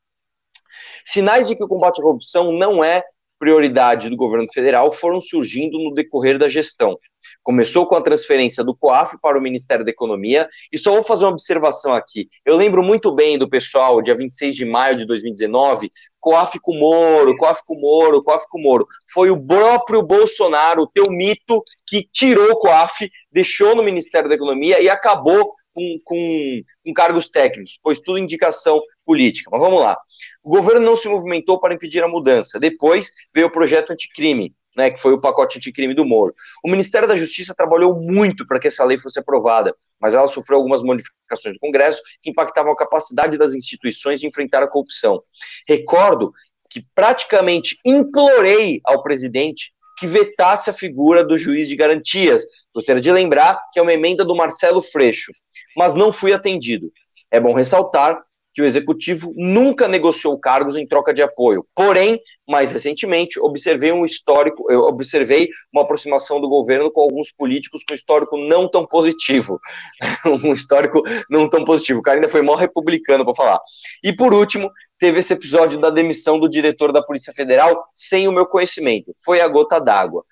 sinais 1.04 1.48
de 1.48 1.56
que 1.56 1.64
o 1.64 1.68
combate 1.68 2.00
à 2.00 2.02
corrupção 2.02 2.52
não 2.52 2.82
é 2.82 3.02
prioridade 3.38 4.08
do 4.08 4.16
governo 4.16 4.46
federal 4.52 4.90
foram 4.92 5.20
surgindo 5.20 5.78
no 5.78 5.94
decorrer 5.94 6.38
da 6.38 6.48
gestão. 6.48 6.98
Começou 7.42 7.86
com 7.86 7.94
a 7.94 8.00
transferência 8.00 8.64
do 8.64 8.74
COAF 8.74 9.18
para 9.20 9.38
o 9.38 9.40
Ministério 9.42 9.84
da 9.84 9.90
Economia, 9.90 10.48
e 10.72 10.78
só 10.78 10.92
vou 10.92 11.02
fazer 11.02 11.24
uma 11.24 11.32
observação 11.32 11.92
aqui. 11.92 12.28
Eu 12.44 12.56
lembro 12.56 12.82
muito 12.82 13.14
bem 13.14 13.38
do 13.38 13.48
pessoal, 13.48 14.02
dia 14.02 14.14
26 14.14 14.54
de 14.54 14.64
maio 14.64 14.96
de 14.96 15.06
2019, 15.06 15.90
COAF 16.20 16.58
com 16.60 16.76
Moro, 16.76 17.36
COAF 17.36 17.60
com 17.64 17.78
Moro, 17.78 18.22
COAF 18.22 18.46
com 18.48 18.60
Moro. 18.60 18.86
Foi 19.12 19.30
o 19.30 19.40
próprio 19.40 20.02
Bolsonaro, 20.02 20.82
o 20.82 20.88
teu 20.88 21.10
mito, 21.10 21.62
que 21.86 22.08
tirou 22.12 22.50
o 22.50 22.58
COAF, 22.58 23.08
deixou 23.30 23.74
no 23.74 23.82
Ministério 23.82 24.28
da 24.28 24.34
Economia 24.34 24.80
e 24.80 24.88
acabou 24.88 25.54
com, 25.76 26.00
com, 26.04 26.62
com 26.84 26.92
cargos 26.94 27.28
técnicos, 27.28 27.78
pois 27.82 28.00
tudo 28.00 28.18
indicação 28.18 28.80
política. 29.06 29.48
Mas 29.50 29.60
vamos 29.60 29.80
lá. 29.80 29.96
O 30.42 30.50
governo 30.50 30.84
não 30.84 30.96
se 30.96 31.08
movimentou 31.08 31.58
para 31.60 31.72
impedir 31.72 32.02
a 32.02 32.08
mudança. 32.08 32.58
Depois 32.58 33.10
veio 33.32 33.46
o 33.46 33.50
projeto 33.50 33.92
anticrime, 33.92 34.52
né, 34.76 34.90
que 34.90 35.00
foi 35.00 35.12
o 35.12 35.20
pacote 35.20 35.56
anticrime 35.56 35.94
do 35.94 36.04
Moro. 36.04 36.34
O 36.62 36.68
Ministério 36.68 37.08
da 37.08 37.16
Justiça 37.16 37.54
trabalhou 37.54 37.94
muito 37.94 38.46
para 38.46 38.58
que 38.58 38.66
essa 38.66 38.84
lei 38.84 38.98
fosse 38.98 39.18
aprovada, 39.18 39.74
mas 39.98 40.14
ela 40.14 40.26
sofreu 40.26 40.58
algumas 40.58 40.82
modificações 40.82 41.54
do 41.54 41.60
Congresso 41.60 42.02
que 42.20 42.30
impactavam 42.30 42.72
a 42.72 42.76
capacidade 42.76 43.38
das 43.38 43.54
instituições 43.54 44.20
de 44.20 44.26
enfrentar 44.26 44.62
a 44.62 44.68
corrupção. 44.68 45.22
Recordo 45.66 46.32
que 46.68 46.84
praticamente 46.94 47.78
implorei 47.86 48.80
ao 48.84 49.02
presidente 49.02 49.72
que 49.98 50.06
vetasse 50.06 50.68
a 50.68 50.74
figura 50.74 51.24
do 51.24 51.38
juiz 51.38 51.68
de 51.68 51.74
garantias. 51.74 52.44
Gostaria 52.74 53.00
de 53.00 53.10
lembrar 53.10 53.58
que 53.72 53.78
é 53.78 53.82
uma 53.82 53.94
emenda 53.94 54.24
do 54.24 54.36
Marcelo 54.36 54.82
Freixo, 54.82 55.32
mas 55.74 55.94
não 55.94 56.12
fui 56.12 56.34
atendido. 56.34 56.92
É 57.30 57.40
bom 57.40 57.54
ressaltar 57.54 58.22
que 58.56 58.62
o 58.62 58.64
executivo 58.64 59.34
nunca 59.36 59.86
negociou 59.86 60.40
cargos 60.40 60.76
em 60.76 60.86
troca 60.86 61.12
de 61.12 61.20
apoio. 61.20 61.66
Porém, 61.74 62.18
mais 62.48 62.72
recentemente, 62.72 63.38
observei 63.38 63.92
um 63.92 64.02
histórico, 64.02 64.72
eu 64.72 64.80
observei 64.84 65.50
uma 65.70 65.82
aproximação 65.82 66.40
do 66.40 66.48
governo 66.48 66.90
com 66.90 67.02
alguns 67.02 67.30
políticos 67.30 67.84
com 67.86 67.92
histórico 67.92 68.38
não 68.38 68.66
tão 68.66 68.86
positivo. 68.86 69.60
um 70.42 70.54
histórico 70.54 71.02
não 71.28 71.50
tão 71.50 71.66
positivo. 71.66 71.98
O 71.98 72.02
cara 72.02 72.16
ainda 72.16 72.30
foi 72.30 72.40
mó 72.40 72.54
republicano 72.54 73.26
para 73.26 73.34
falar. 73.34 73.60
E 74.02 74.10
por 74.10 74.32
último, 74.32 74.70
teve 74.98 75.18
esse 75.18 75.34
episódio 75.34 75.78
da 75.78 75.90
demissão 75.90 76.40
do 76.40 76.48
diretor 76.48 76.92
da 76.92 77.02
Polícia 77.02 77.34
Federal 77.34 77.84
sem 77.94 78.26
o 78.26 78.32
meu 78.32 78.46
conhecimento. 78.46 79.14
Foi 79.22 79.42
a 79.42 79.48
gota 79.48 79.78
d'água. 79.78 80.24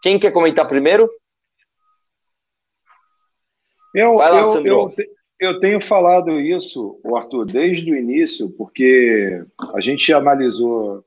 Quem 0.00 0.20
quer 0.20 0.30
comentar 0.30 0.68
primeiro? 0.68 1.10
Eu, 3.92 4.18
Vai 4.18 4.30
lá, 4.30 4.38
eu, 4.38 4.44
Sandro. 4.44 4.94
Eu, 4.96 5.21
eu 5.42 5.58
tenho 5.58 5.80
falado 5.80 6.40
isso, 6.40 7.00
Arthur, 7.16 7.44
desde 7.46 7.92
o 7.92 7.96
início, 7.96 8.48
porque 8.50 9.42
a 9.74 9.80
gente 9.80 10.12
analisou 10.12 11.04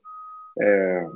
é, 0.60 1.06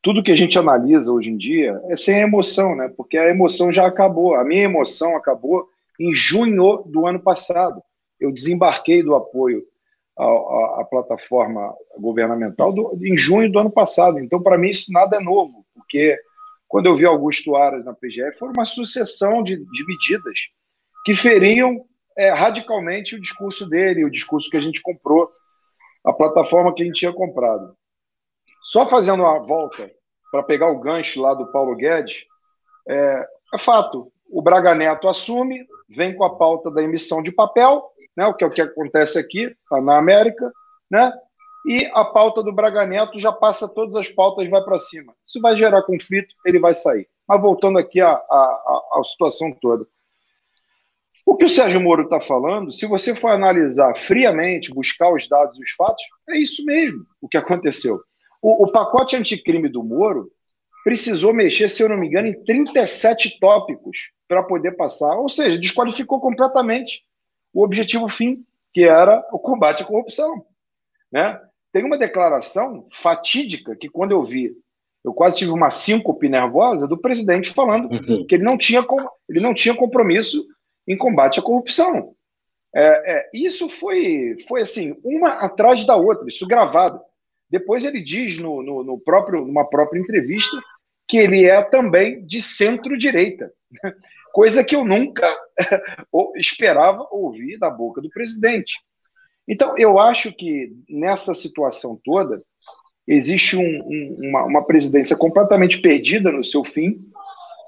tudo 0.00 0.22
que 0.22 0.30
a 0.30 0.36
gente 0.36 0.56
analisa 0.56 1.12
hoje 1.12 1.30
em 1.30 1.36
dia 1.36 1.80
é 1.88 1.96
sem 1.96 2.20
emoção, 2.20 2.76
né? 2.76 2.88
Porque 2.96 3.18
a 3.18 3.28
emoção 3.28 3.72
já 3.72 3.84
acabou. 3.84 4.36
A 4.36 4.44
minha 4.44 4.62
emoção 4.62 5.16
acabou 5.16 5.68
em 5.98 6.14
junho 6.14 6.84
do 6.86 7.04
ano 7.04 7.18
passado. 7.18 7.82
Eu 8.20 8.30
desembarquei 8.30 9.02
do 9.02 9.16
apoio 9.16 9.64
à, 10.16 10.24
à, 10.24 10.80
à 10.82 10.84
plataforma 10.88 11.74
governamental 11.98 12.72
do, 12.72 12.96
em 13.02 13.18
junho 13.18 13.50
do 13.50 13.58
ano 13.58 13.70
passado. 13.70 14.20
Então, 14.20 14.40
para 14.40 14.56
mim, 14.56 14.70
isso 14.70 14.92
nada 14.92 15.16
é 15.16 15.20
novo, 15.20 15.64
porque 15.74 16.16
quando 16.68 16.86
eu 16.86 16.96
vi 16.96 17.06
Augusto 17.06 17.56
Aras 17.56 17.84
na 17.84 17.92
PGF, 17.92 18.38
foi 18.38 18.52
uma 18.56 18.64
sucessão 18.64 19.42
de, 19.42 19.56
de 19.56 19.86
medidas 19.86 20.38
que 21.04 21.12
feriam 21.12 21.84
é, 22.16 22.30
radicalmente 22.30 23.16
o 23.16 23.20
discurso 23.20 23.66
dele, 23.66 24.04
o 24.04 24.10
discurso 24.10 24.50
que 24.50 24.56
a 24.56 24.60
gente 24.60 24.80
comprou, 24.82 25.30
a 26.04 26.12
plataforma 26.12 26.74
que 26.74 26.82
a 26.82 26.86
gente 26.86 26.98
tinha 26.98 27.12
comprado. 27.12 27.76
Só 28.62 28.86
fazendo 28.86 29.22
uma 29.22 29.38
volta 29.38 29.90
para 30.30 30.42
pegar 30.42 30.70
o 30.70 30.80
gancho 30.80 31.20
lá 31.20 31.34
do 31.34 31.50
Paulo 31.52 31.76
Guedes, 31.76 32.24
é, 32.88 33.26
é, 33.54 33.58
fato. 33.58 34.12
O 34.30 34.40
Braga 34.40 34.74
Neto 34.74 35.08
assume, 35.08 35.66
vem 35.88 36.14
com 36.14 36.24
a 36.24 36.36
pauta 36.36 36.70
da 36.70 36.82
emissão 36.82 37.22
de 37.22 37.30
papel, 37.30 37.90
né, 38.16 38.26
o 38.26 38.34
que 38.34 38.44
é 38.44 38.46
o 38.46 38.50
que 38.50 38.62
acontece 38.62 39.18
aqui 39.18 39.54
tá 39.68 39.80
na 39.80 39.98
América, 39.98 40.50
né, 40.90 41.12
e 41.66 41.88
a 41.92 42.04
pauta 42.04 42.42
do 42.42 42.52
Braga 42.52 42.86
Neto 42.86 43.18
já 43.18 43.30
passa 43.30 43.68
todas 43.68 43.94
as 43.94 44.08
pautas 44.08 44.48
vai 44.48 44.62
para 44.64 44.78
cima. 44.78 45.14
Isso 45.26 45.40
vai 45.40 45.56
gerar 45.56 45.82
conflito, 45.82 46.34
ele 46.44 46.58
vai 46.58 46.74
sair. 46.74 47.06
Mas 47.28 47.40
voltando 47.40 47.78
aqui 47.78 48.00
à, 48.00 48.12
à 48.12 49.02
situação 49.04 49.52
toda. 49.60 49.86
O 51.24 51.36
que 51.36 51.44
o 51.44 51.48
Sérgio 51.48 51.80
Moro 51.80 52.02
está 52.02 52.20
falando, 52.20 52.72
se 52.72 52.86
você 52.86 53.14
for 53.14 53.28
analisar 53.28 53.94
friamente, 53.96 54.74
buscar 54.74 55.12
os 55.12 55.28
dados 55.28 55.56
e 55.58 55.62
os 55.62 55.70
fatos, 55.72 56.02
é 56.28 56.38
isso 56.38 56.64
mesmo 56.64 57.06
o 57.20 57.28
que 57.28 57.36
aconteceu. 57.36 58.00
O, 58.40 58.64
o 58.64 58.72
pacote 58.72 59.14
anticrime 59.14 59.68
do 59.68 59.84
Moro 59.84 60.30
precisou 60.82 61.32
mexer, 61.32 61.68
se 61.68 61.82
eu 61.82 61.88
não 61.88 61.96
me 61.96 62.08
engano, 62.08 62.28
em 62.28 62.42
37 62.42 63.38
tópicos 63.38 64.10
para 64.26 64.42
poder 64.42 64.72
passar, 64.72 65.14
ou 65.16 65.28
seja, 65.28 65.58
desqualificou 65.58 66.20
completamente 66.20 67.02
o 67.52 67.62
objetivo 67.62 68.08
fim, 68.08 68.44
que 68.72 68.82
era 68.82 69.24
o 69.32 69.38
combate 69.38 69.82
à 69.82 69.86
corrupção. 69.86 70.44
Né? 71.10 71.38
Tem 71.72 71.84
uma 71.84 71.98
declaração 71.98 72.86
fatídica 72.90 73.76
que, 73.76 73.88
quando 73.88 74.12
eu 74.12 74.24
vi, 74.24 74.52
eu 75.04 75.12
quase 75.12 75.38
tive 75.38 75.50
uma 75.50 75.70
síncope 75.70 76.28
nervosa 76.28 76.88
do 76.88 76.98
presidente 76.98 77.50
falando 77.50 77.92
uhum. 77.92 78.26
que 78.26 78.34
ele 78.34 78.44
não, 78.44 78.56
tinha, 78.56 78.84
ele 79.28 79.40
não 79.40 79.52
tinha 79.52 79.74
compromisso 79.74 80.44
em 80.86 80.96
combate 80.96 81.40
à 81.40 81.42
corrupção. 81.42 82.14
É, 82.74 83.12
é, 83.12 83.30
isso 83.34 83.68
foi, 83.68 84.36
foi 84.48 84.62
assim, 84.62 84.96
uma 85.04 85.30
atrás 85.30 85.84
da 85.84 85.96
outra, 85.96 86.26
isso 86.28 86.46
gravado. 86.46 87.00
Depois 87.50 87.84
ele 87.84 88.02
diz 88.02 88.38
no, 88.38 88.62
no, 88.62 88.82
no 88.82 88.98
próprio, 88.98 89.44
numa 89.44 89.68
própria 89.68 90.00
entrevista 90.00 90.56
que 91.06 91.18
ele 91.18 91.44
é 91.44 91.62
também 91.62 92.24
de 92.24 92.40
centro-direita, 92.40 93.52
coisa 94.32 94.64
que 94.64 94.74
eu 94.74 94.84
nunca 94.84 95.26
esperava 96.36 97.06
ouvir 97.10 97.58
da 97.58 97.68
boca 97.68 98.00
do 98.00 98.08
presidente. 98.08 98.74
Então, 99.46 99.76
eu 99.76 99.98
acho 99.98 100.32
que 100.32 100.72
nessa 100.88 101.34
situação 101.34 102.00
toda, 102.02 102.42
existe 103.06 103.56
um, 103.56 103.60
um, 103.62 104.16
uma, 104.28 104.44
uma, 104.44 104.64
presidência 104.64 105.16
completamente 105.16 105.80
perdida 105.80 106.30
no 106.30 106.44
seu 106.44 106.64
fim. 106.64 107.00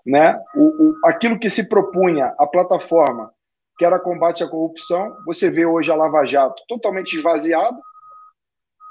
Né? 0.05 0.39
O, 0.55 0.89
o, 0.89 0.95
aquilo 1.05 1.39
que 1.39 1.49
se 1.49 1.69
propunha 1.69 2.35
a 2.39 2.47
plataforma, 2.47 3.33
que 3.79 3.85
era 3.85 3.99
combate 3.99 4.45
à 4.45 4.49
corrupção, 4.49 5.17
você 5.25 5.51
vê 5.51 5.67
hoje 5.67 5.91
a 5.91 5.97
Lava 5.97 6.25
Jato 6.25 6.63
totalmente 6.69 7.17
esvaziada, 7.17 7.77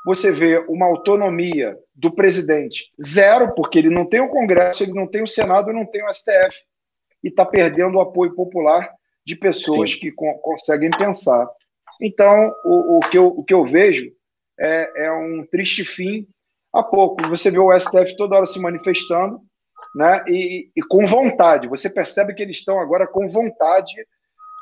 você 0.06 0.32
vê 0.32 0.58
uma 0.68 0.86
autonomia 0.86 1.78
do 1.96 2.12
presidente 2.12 2.92
zero, 3.02 3.54
porque 3.56 3.80
ele 3.80 3.90
não 3.90 4.06
tem 4.06 4.20
o 4.20 4.30
Congresso, 4.30 4.84
ele 4.84 4.94
não 4.94 5.08
tem 5.08 5.24
o 5.24 5.28
Senado, 5.28 5.72
não 5.72 5.86
tem 5.86 6.04
o 6.04 6.14
STF, 6.14 6.62
e 7.24 7.30
está 7.30 7.46
perdendo 7.46 7.98
o 7.98 8.02
apoio 8.02 8.36
popular 8.36 8.92
de 9.26 9.36
pessoas 9.36 9.92
Sim. 9.92 10.00
que 10.00 10.12
co 10.12 10.34
conseguem 10.40 10.90
pensar. 10.90 11.48
Então, 12.02 12.54
o, 12.66 12.98
o, 12.98 13.00
que, 13.00 13.18
eu, 13.18 13.28
o 13.28 13.44
que 13.44 13.54
eu 13.54 13.66
vejo 13.66 14.12
é, 14.60 15.06
é 15.06 15.12
um 15.12 15.46
triste 15.50 15.86
fim 15.86 16.28
a 16.74 16.84
pouco. 16.84 17.26
Você 17.30 17.50
vê 17.50 17.60
o 17.60 17.72
STF 17.78 18.18
toda 18.18 18.36
hora 18.36 18.46
se 18.46 18.60
manifestando, 18.60 19.40
né? 19.96 20.24
E, 20.28 20.70
e, 20.76 20.82
com 20.82 21.06
vontade. 21.06 21.68
Você 21.68 21.90
percebe 21.90 22.34
que 22.34 22.42
eles 22.42 22.58
estão 22.58 22.80
agora 22.80 23.08
com 23.08 23.28
vontade 23.28 23.94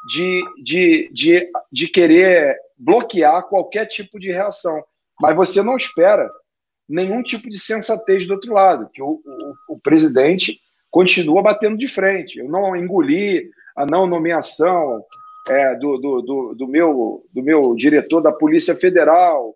de, 0.08 0.42
de, 0.64 1.10
de, 1.14 1.50
de 1.72 1.88
querer 1.88 2.58
bloquear 2.78 3.44
qualquer 3.44 3.86
tipo 3.86 4.20
de 4.20 4.32
reação 4.32 4.84
mas 5.22 5.36
você 5.36 5.62
não 5.62 5.78
espera 5.78 6.30
nenhum 6.90 7.22
tipo 7.22 7.48
de 7.48 7.60
sensatez 7.60 8.26
do 8.26 8.34
outro 8.34 8.52
lado, 8.54 8.90
que 8.92 9.02
o, 9.02 9.22
o, 9.24 9.76
o 9.76 9.80
presidente 9.80 10.60
continua 10.90 11.44
batendo 11.44 11.78
de 11.78 11.88
frente. 11.88 12.40
Eu 12.40 12.50
não 12.50 12.76
engoli 12.76 13.50
a 13.78 13.86
não 13.86 14.08
nomeação 14.08 15.06
é, 15.48 15.76
do, 15.76 15.98
do, 15.98 16.22
do, 16.22 16.56
do, 16.56 16.68
meu, 16.68 17.24
do 17.32 17.44
meu 17.44 17.76
diretor 17.76 18.20
da 18.20 18.32
Polícia 18.32 18.76
Federal, 18.76 19.56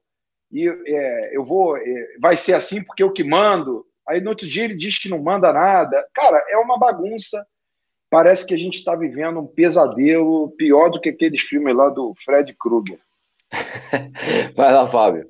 e 0.51 0.69
é, 0.69 1.35
eu 1.35 1.43
vou. 1.43 1.75
É, 1.75 2.07
vai 2.21 2.37
ser 2.37 2.53
assim 2.53 2.81
porque 2.83 3.01
eu 3.01 3.11
que 3.11 3.23
mando. 3.23 3.85
Aí 4.07 4.21
no 4.21 4.29
outro 4.29 4.47
dia 4.47 4.63
ele 4.63 4.75
diz 4.75 4.99
que 4.99 5.09
não 5.09 5.21
manda 5.21 5.51
nada. 5.51 6.05
Cara, 6.13 6.43
é 6.49 6.57
uma 6.57 6.77
bagunça. 6.77 7.45
Parece 8.09 8.45
que 8.45 8.53
a 8.53 8.57
gente 8.57 8.75
está 8.75 8.95
vivendo 8.95 9.39
um 9.39 9.47
pesadelo 9.47 10.51
pior 10.51 10.89
do 10.89 11.01
que 11.01 11.09
aqueles 11.09 11.41
filmes 11.41 11.75
lá 11.75 11.89
do 11.89 12.13
Fred 12.23 12.53
Krueger. 12.53 12.99
Vai 14.55 14.73
lá, 14.73 14.87
Fábio. 14.87 15.29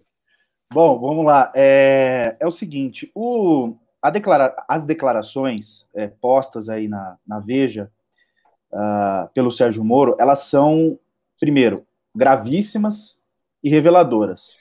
Bom, 0.72 1.00
vamos 1.00 1.25
lá. 1.25 1.51
É, 1.55 2.36
é 2.39 2.46
o 2.46 2.51
seguinte: 2.51 3.10
o, 3.15 3.75
declara, 4.12 4.55
as 4.67 4.86
declarações 4.86 5.89
é, 5.94 6.08
postas 6.08 6.70
aí 6.70 6.88
na, 6.88 7.17
na 7.25 7.39
Veja 7.39 7.89
uh, 8.72 9.29
pelo 9.34 9.51
Sérgio 9.51 9.84
Moro, 9.84 10.15
elas 10.20 10.39
são, 10.39 11.00
primeiro, 11.39 11.86
gravíssimas 12.13 13.22
e 13.63 13.70
reveladoras. 13.70 14.58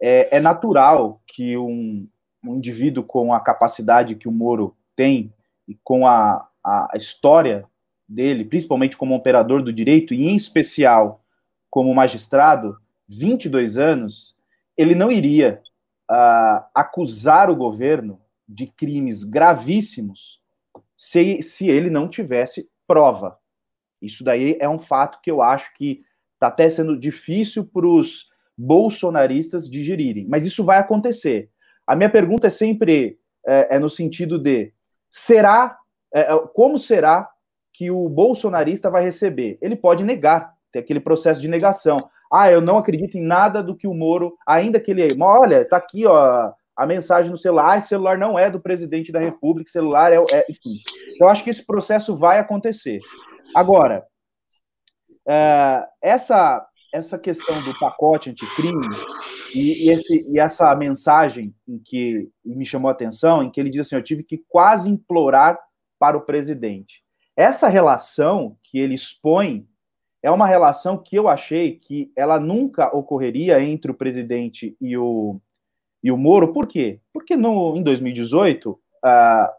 É, 0.00 0.36
é 0.36 0.40
natural 0.40 1.20
que 1.26 1.56
um, 1.56 2.08
um, 2.44 2.56
indivíduo 2.56 3.04
com 3.04 3.32
a 3.32 3.40
capacidade 3.40 4.14
que 4.14 4.28
o 4.28 4.32
Moro 4.32 4.76
tem 4.94 5.32
e 5.66 5.76
com 5.82 6.06
a, 6.06 6.48
a 6.64 6.92
história 6.96 7.64
dele, 8.08 8.44
principalmente 8.44 8.96
como 8.96 9.14
operador 9.14 9.62
do 9.62 9.72
direito 9.72 10.14
e, 10.14 10.26
em 10.26 10.34
especial, 10.34 11.22
como 11.70 11.94
magistrado, 11.94 12.78
22 13.08 13.76
anos, 13.76 14.36
ele 14.76 14.94
não 14.94 15.10
iria 15.10 15.62
uh, 16.10 16.64
acusar 16.74 17.50
o 17.50 17.56
governo 17.56 18.20
de 18.48 18.66
crimes 18.66 19.24
gravíssimos 19.24 20.40
se, 20.96 21.42
se 21.42 21.68
ele 21.68 21.90
não 21.90 22.08
tivesse 22.08 22.70
prova. 22.86 23.38
Isso 24.00 24.24
daí 24.24 24.56
é 24.60 24.68
um 24.68 24.78
fato 24.78 25.20
que 25.20 25.30
eu 25.30 25.42
acho 25.42 25.74
que 25.74 26.02
está 26.34 26.48
até 26.48 26.70
sendo 26.70 26.98
difícil 26.98 27.66
para 27.66 27.86
os 27.86 28.30
bolsonaristas 28.56 29.70
digerirem, 29.70 30.26
mas 30.26 30.44
isso 30.44 30.64
vai 30.64 30.78
acontecer. 30.78 31.50
A 31.88 31.96
minha 31.96 32.10
pergunta 32.10 32.48
é 32.48 32.50
sempre 32.50 33.18
é, 33.46 33.76
é 33.76 33.78
no 33.78 33.88
sentido 33.88 34.38
de 34.38 34.70
será 35.08 35.78
é, 36.12 36.20
é 36.32 36.38
como 36.52 36.78
será 36.78 37.26
que 37.72 37.90
o 37.90 38.08
bolsonarista 38.10 38.90
vai 38.90 39.02
receber? 39.02 39.56
Ele 39.62 39.74
pode 39.74 40.04
negar, 40.04 40.52
tem 40.70 40.82
aquele 40.82 41.00
processo 41.00 41.40
de 41.40 41.48
negação. 41.48 42.10
Ah, 42.30 42.52
eu 42.52 42.60
não 42.60 42.76
acredito 42.76 43.16
em 43.16 43.22
nada 43.22 43.62
do 43.62 43.74
que 43.74 43.86
o 43.86 43.94
Moro, 43.94 44.36
ainda 44.46 44.78
que 44.78 44.90
ele. 44.90 45.08
Olha, 45.18 45.64
tá 45.64 45.78
aqui, 45.78 46.04
ó, 46.04 46.52
a 46.76 46.86
mensagem 46.86 47.30
no 47.30 47.38
celular. 47.38 47.76
Ah, 47.76 47.80
celular 47.80 48.18
não 48.18 48.38
é 48.38 48.50
do 48.50 48.60
presidente 48.60 49.10
da 49.10 49.18
República, 49.18 49.70
celular 49.70 50.12
é, 50.12 50.18
é. 50.30 50.44
Enfim. 50.50 50.76
Eu 51.18 51.26
acho 51.26 51.42
que 51.42 51.48
esse 51.48 51.64
processo 51.64 52.14
vai 52.14 52.38
acontecer. 52.38 53.00
Agora, 53.54 54.04
é, 55.26 55.86
essa, 56.02 56.66
essa 56.92 57.18
questão 57.18 57.62
do 57.62 57.78
pacote 57.78 58.28
anticrime 58.28 58.86
e, 59.54 59.86
e, 59.86 59.90
esse, 59.90 60.26
e 60.28 60.38
essa 60.38 60.74
mensagem 60.74 61.54
em 61.66 61.78
que 61.78 62.28
me 62.44 62.66
chamou 62.66 62.88
a 62.88 62.92
atenção, 62.92 63.42
em 63.42 63.50
que 63.50 63.60
ele 63.60 63.70
diz 63.70 63.82
assim: 63.82 63.96
eu 63.96 64.02
tive 64.02 64.22
que 64.22 64.38
quase 64.48 64.90
implorar 64.90 65.58
para 65.98 66.16
o 66.16 66.22
presidente. 66.22 67.02
Essa 67.36 67.68
relação 67.68 68.56
que 68.62 68.78
ele 68.78 68.94
expõe 68.94 69.66
é 70.22 70.30
uma 70.30 70.46
relação 70.46 70.98
que 70.98 71.16
eu 71.16 71.28
achei 71.28 71.78
que 71.78 72.12
ela 72.16 72.38
nunca 72.40 72.94
ocorreria 72.94 73.60
entre 73.60 73.90
o 73.90 73.94
presidente 73.94 74.76
e 74.80 74.96
o, 74.96 75.40
e 76.02 76.10
o 76.10 76.16
Moro. 76.16 76.52
Por 76.52 76.66
quê? 76.66 77.00
Porque 77.12 77.36
no, 77.36 77.76
em 77.76 77.82
2018, 77.82 78.78
ah, 79.04 79.52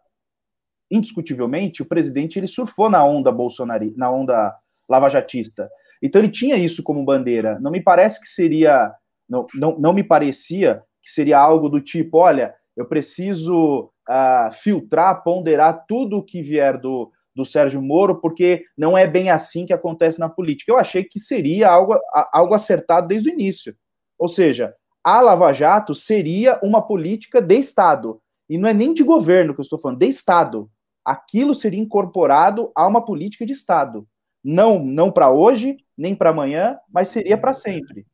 indiscutivelmente, 0.92 1.82
o 1.82 1.86
presidente 1.86 2.38
ele 2.38 2.48
surfou 2.48 2.90
na 2.90 3.06
onda 3.06 3.32
bolsonarista, 3.32 3.98
na 3.98 4.12
onda 4.12 4.56
lavajatista. 4.88 5.70
Então 6.02 6.22
ele 6.22 6.32
tinha 6.32 6.56
isso 6.56 6.84
como 6.84 7.06
bandeira. 7.06 7.60
Não 7.60 7.72
me 7.72 7.82
parece 7.82 8.20
que 8.20 8.28
seria, 8.28 8.92
não, 9.30 9.46
não, 9.54 9.80
não 9.80 9.94
me 9.94 10.04
parecia 10.04 10.82
que 11.04 11.12
seria 11.12 11.40
algo 11.40 11.70
do 11.70 11.80
tipo, 11.80 12.18
olha, 12.18 12.54
eu 12.76 12.86
preciso 12.86 13.92
uh, 14.10 14.52
filtrar, 14.52 15.24
ponderar 15.24 15.86
tudo 15.88 16.18
o 16.18 16.24
que 16.24 16.42
vier 16.42 16.80
do, 16.80 17.12
do 17.36 17.46
Sérgio 17.46 17.82
Moro, 17.82 18.20
porque 18.20 18.66
não 18.78 18.98
é 18.98 19.08
bem 19.08 19.30
assim 19.30 19.66
que 19.66 19.74
acontece 19.74 20.20
na 20.20 20.30
política. 20.30 20.72
Eu 20.72 20.78
achei 20.78 21.04
que 21.04 21.20
seria 21.20 21.70
algo, 21.70 21.96
algo 22.34 22.54
acertado 22.54 23.08
desde 23.08 23.30
o 23.30 23.34
início. 23.34 23.76
Ou 24.18 24.28
seja, 24.28 24.74
a 25.04 25.22
Lava 25.22 25.54
Jato 25.54 25.96
seria 25.96 26.60
uma 26.64 26.82
política 26.82 27.42
de 27.42 27.56
Estado. 27.56 28.22
E 28.50 28.58
não 28.58 28.68
é 28.68 28.74
nem 28.74 28.94
de 28.94 29.04
governo 29.04 29.54
que 29.54 29.60
eu 29.60 29.64
estou 29.64 29.80
falando, 29.80 30.00
de 30.00 30.08
Estado. 30.08 30.70
Aquilo 31.06 31.54
seria 31.54 31.80
incorporado 31.80 32.72
a 32.76 32.86
uma 32.88 33.04
política 33.04 33.46
de 33.46 33.54
Estado. 33.54 34.08
Não, 34.44 34.80
não 34.80 35.12
para 35.12 35.30
hoje, 35.30 35.78
nem 35.98 36.16
para 36.16 36.30
amanhã, 36.30 36.78
mas 36.92 37.10
seria 37.10 37.38
para 37.38 37.54
sempre. 37.54 38.06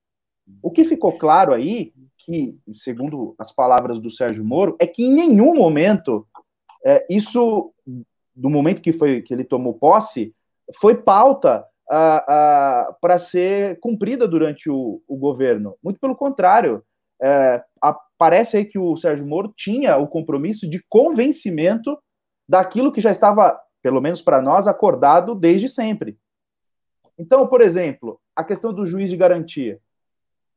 O 0.62 0.72
que 0.72 0.84
ficou 0.84 1.18
claro 1.18 1.54
aí, 1.54 1.94
que, 2.18 2.58
segundo 2.74 3.36
as 3.38 3.52
palavras 3.52 4.00
do 4.00 4.10
Sérgio 4.10 4.44
Moro, 4.44 4.76
é 4.80 4.88
que 4.88 5.04
em 5.04 5.14
nenhum 5.14 5.56
momento 5.56 6.28
é, 6.86 7.06
isso, 7.10 7.74
do 8.36 8.50
momento 8.50 8.82
que 8.82 8.94
foi 8.94 9.22
que 9.22 9.34
ele 9.34 9.44
tomou 9.44 9.74
posse, 9.74 10.34
foi 10.80 10.96
pauta 10.96 11.66
para 11.88 13.20
ser 13.20 13.80
cumprida 13.80 14.28
durante 14.28 14.70
o, 14.70 15.02
o, 15.08 15.18
governo. 15.18 15.76
Muito 15.84 16.00
pelo 16.00 16.16
contrário, 16.16 16.84
é, 17.22 17.64
a, 17.82 17.98
parece 18.18 18.58
aí 18.58 18.66
que 18.66 18.80
o 18.80 18.96
Sérgio 18.96 19.26
Moro 19.26 19.54
tinha 19.56 19.98
o 19.98 20.08
compromisso 20.08 20.68
de 20.70 20.84
convencimento 20.90 21.98
daquilo 22.48 22.92
que 22.92 23.02
já 23.02 23.12
estava, 23.12 23.60
pelo 23.82 24.02
menos 24.02 24.22
para 24.22 24.42
nós, 24.42 24.68
acordado 24.68 25.36
desde 25.36 25.70
sempre. 25.70 26.18
Então, 27.18 27.48
por 27.48 27.62
exemplo, 27.62 28.20
a 28.36 28.44
questão 28.44 28.74
do 28.74 28.86
juiz 28.86 29.10
de 29.10 29.18
garantia. 29.18 29.80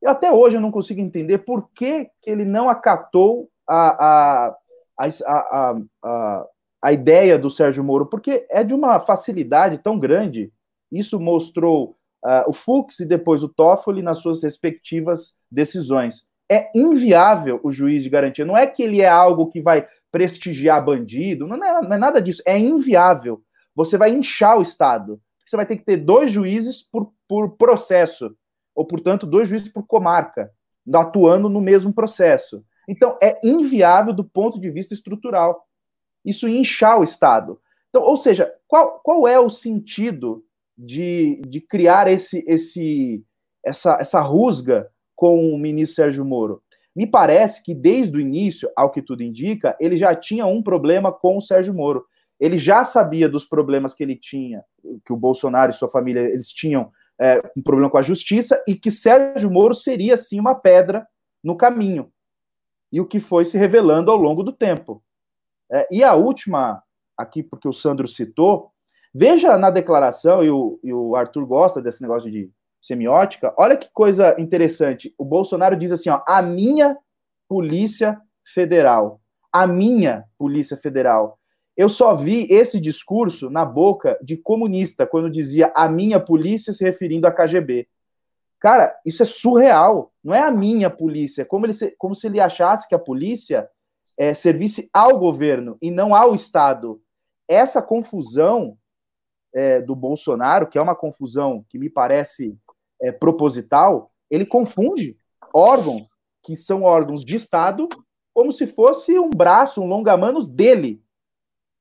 Eu, 0.01 0.11
até 0.11 0.31
hoje 0.31 0.57
eu 0.57 0.61
não 0.61 0.71
consigo 0.71 1.01
entender 1.01 1.39
por 1.39 1.69
que, 1.71 2.09
que 2.21 2.29
ele 2.29 2.45
não 2.45 2.69
acatou 2.69 3.49
a, 3.67 4.05
a, 4.05 4.55
a, 4.97 5.75
a, 6.03 6.45
a 6.81 6.93
ideia 6.93 7.37
do 7.37 7.49
Sérgio 7.49 7.83
Moro, 7.83 8.05
porque 8.05 8.45
é 8.49 8.63
de 8.63 8.73
uma 8.73 8.99
facilidade 8.99 9.77
tão 9.79 9.99
grande. 9.99 10.51
Isso 10.91 11.19
mostrou 11.19 11.97
uh, 12.23 12.49
o 12.49 12.53
Fux 12.53 12.99
e 12.99 13.05
depois 13.05 13.43
o 13.43 13.49
Toffoli 13.49 14.01
nas 14.01 14.17
suas 14.17 14.41
respectivas 14.41 15.37
decisões. 15.51 16.27
É 16.51 16.71
inviável 16.73 17.59
o 17.63 17.71
juiz 17.71 18.03
de 18.03 18.09
garantia. 18.09 18.45
Não 18.45 18.57
é 18.57 18.65
que 18.65 18.81
ele 18.81 19.01
é 19.01 19.09
algo 19.09 19.51
que 19.51 19.61
vai 19.61 19.87
prestigiar 20.11 20.83
bandido, 20.83 21.45
não 21.45 21.63
é, 21.63 21.81
não 21.81 21.93
é 21.93 21.97
nada 21.97 22.21
disso. 22.21 22.41
É 22.45 22.57
inviável. 22.57 23.43
Você 23.75 23.97
vai 23.97 24.11
inchar 24.11 24.57
o 24.57 24.61
Estado. 24.61 25.21
Você 25.45 25.55
vai 25.55 25.65
ter 25.65 25.77
que 25.77 25.85
ter 25.85 25.97
dois 25.97 26.31
juízes 26.31 26.81
por, 26.81 27.11
por 27.27 27.51
processo, 27.57 28.35
ou, 28.79 28.85
portanto, 28.85 29.27
dois 29.27 29.49
juízes 29.49 29.67
por 29.67 29.85
comarca, 29.85 30.53
atuando 30.95 31.49
no 31.49 31.59
mesmo 31.59 31.91
processo. 31.91 32.63
Então, 32.87 33.17
é 33.21 33.37
inviável 33.43 34.13
do 34.13 34.23
ponto 34.23 34.57
de 34.57 34.71
vista 34.71 34.93
estrutural. 34.93 35.67
Isso 36.23 36.47
inchar 36.47 36.97
o 36.97 37.03
Estado. 37.03 37.59
Então, 37.89 38.01
ou 38.01 38.15
seja, 38.15 38.49
qual, 38.69 39.01
qual 39.03 39.27
é 39.27 39.37
o 39.37 39.49
sentido 39.49 40.45
de, 40.77 41.41
de 41.45 41.59
criar 41.59 42.07
esse, 42.07 42.41
esse, 42.47 43.21
essa, 43.65 43.97
essa 43.99 44.21
rusga 44.21 44.89
com 45.13 45.53
o 45.53 45.57
ministro 45.57 45.95
Sérgio 45.97 46.23
Moro? 46.23 46.63
Me 46.95 47.05
parece 47.05 47.61
que 47.61 47.75
desde 47.75 48.15
o 48.15 48.21
início, 48.21 48.71
ao 48.77 48.91
que 48.91 49.01
tudo 49.01 49.23
indica, 49.23 49.75
ele 49.77 49.97
já 49.97 50.15
tinha 50.15 50.45
um 50.45 50.63
problema 50.63 51.11
com 51.11 51.35
o 51.35 51.41
Sérgio 51.41 51.73
Moro. 51.73 52.05
Ele 52.39 52.57
já 52.57 52.85
sabia 52.85 53.27
dos 53.27 53.45
problemas 53.45 53.93
que 53.93 54.03
ele 54.03 54.15
tinha, 54.15 54.63
que 55.05 55.11
o 55.11 55.17
Bolsonaro 55.17 55.69
e 55.69 55.73
sua 55.73 55.89
família 55.89 56.21
eles 56.21 56.47
tinham 56.47 56.89
é, 57.19 57.41
um 57.55 57.61
problema 57.61 57.89
com 57.89 57.97
a 57.97 58.01
justiça 58.01 58.63
e 58.67 58.75
que 58.75 58.89
Sérgio 58.89 59.51
Moro 59.51 59.73
seria 59.73 60.15
sim 60.15 60.39
uma 60.39 60.55
pedra 60.55 61.07
no 61.43 61.55
caminho. 61.55 62.11
E 62.91 63.01
o 63.01 63.05
que 63.05 63.19
foi 63.19 63.45
se 63.45 63.57
revelando 63.57 64.09
ao 64.09 64.17
longo 64.17 64.41
do 64.43 64.51
tempo. 64.51 65.03
É, 65.71 65.87
e 65.91 66.03
a 66.03 66.15
última, 66.15 66.81
aqui 67.17 67.43
porque 67.43 67.67
o 67.67 67.73
Sandro 67.73 68.07
citou, 68.07 68.71
veja 69.13 69.57
na 69.57 69.69
declaração, 69.69 70.43
e 70.43 70.49
o, 70.49 70.79
e 70.83 70.93
o 70.93 71.15
Arthur 71.15 71.45
gosta 71.45 71.81
desse 71.81 72.01
negócio 72.01 72.31
de 72.31 72.49
semiótica, 72.81 73.53
olha 73.57 73.77
que 73.77 73.89
coisa 73.91 74.39
interessante. 74.39 75.13
O 75.17 75.25
Bolsonaro 75.25 75.75
diz 75.75 75.91
assim: 75.91 76.09
ó, 76.09 76.21
a 76.25 76.41
minha 76.41 76.97
Polícia 77.47 78.19
Federal. 78.45 79.21
A 79.51 79.65
minha 79.65 80.25
Polícia 80.37 80.77
Federal. 80.77 81.38
Eu 81.79 81.87
só 81.87 82.13
vi 82.13 82.45
esse 82.51 82.77
discurso 82.77 83.49
na 83.49 83.63
boca 83.63 84.19
de 84.21 84.35
comunista, 84.35 85.07
quando 85.07 85.31
dizia 85.31 85.71
a 85.73 85.87
minha 85.87 86.19
polícia 86.19 86.73
se 86.73 86.83
referindo 86.83 87.25
à 87.25 87.31
KGB. 87.31 87.87
Cara, 88.59 88.99
isso 89.05 89.23
é 89.23 89.25
surreal. 89.25 90.11
Não 90.21 90.35
é 90.35 90.41
a 90.41 90.51
minha 90.51 90.89
polícia. 90.89 91.45
Como, 91.45 91.65
ele, 91.65 91.73
como 91.97 92.13
se 92.13 92.27
ele 92.27 92.41
achasse 92.41 92.85
que 92.85 92.93
a 92.93 92.99
polícia 92.99 93.69
é, 94.17 94.33
servisse 94.33 94.89
ao 94.93 95.17
governo 95.17 95.77
e 95.81 95.89
não 95.89 96.13
ao 96.13 96.35
Estado. 96.35 97.01
Essa 97.47 97.81
confusão 97.81 98.77
é, 99.55 99.79
do 99.79 99.95
Bolsonaro, 99.95 100.67
que 100.67 100.77
é 100.77 100.81
uma 100.81 100.97
confusão 100.97 101.63
que 101.69 101.79
me 101.79 101.89
parece 101.89 102.57
é, 103.01 103.09
proposital, 103.09 104.11
ele 104.29 104.45
confunde 104.45 105.15
órgãos 105.55 106.09
que 106.43 106.57
são 106.57 106.83
órgãos 106.83 107.23
de 107.23 107.37
Estado 107.37 107.87
como 108.33 108.51
se 108.51 108.67
fosse 108.67 109.17
um 109.17 109.29
braço, 109.29 109.81
um 109.81 109.87
longa-manos 109.87 110.49
dele, 110.49 111.01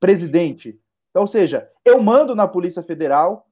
presidente. 0.01 0.79
Então, 1.11 1.23
ou 1.23 1.27
seja, 1.27 1.69
eu 1.85 2.01
mando 2.01 2.35
na 2.35 2.47
Polícia 2.47 2.83
Federal, 2.83 3.47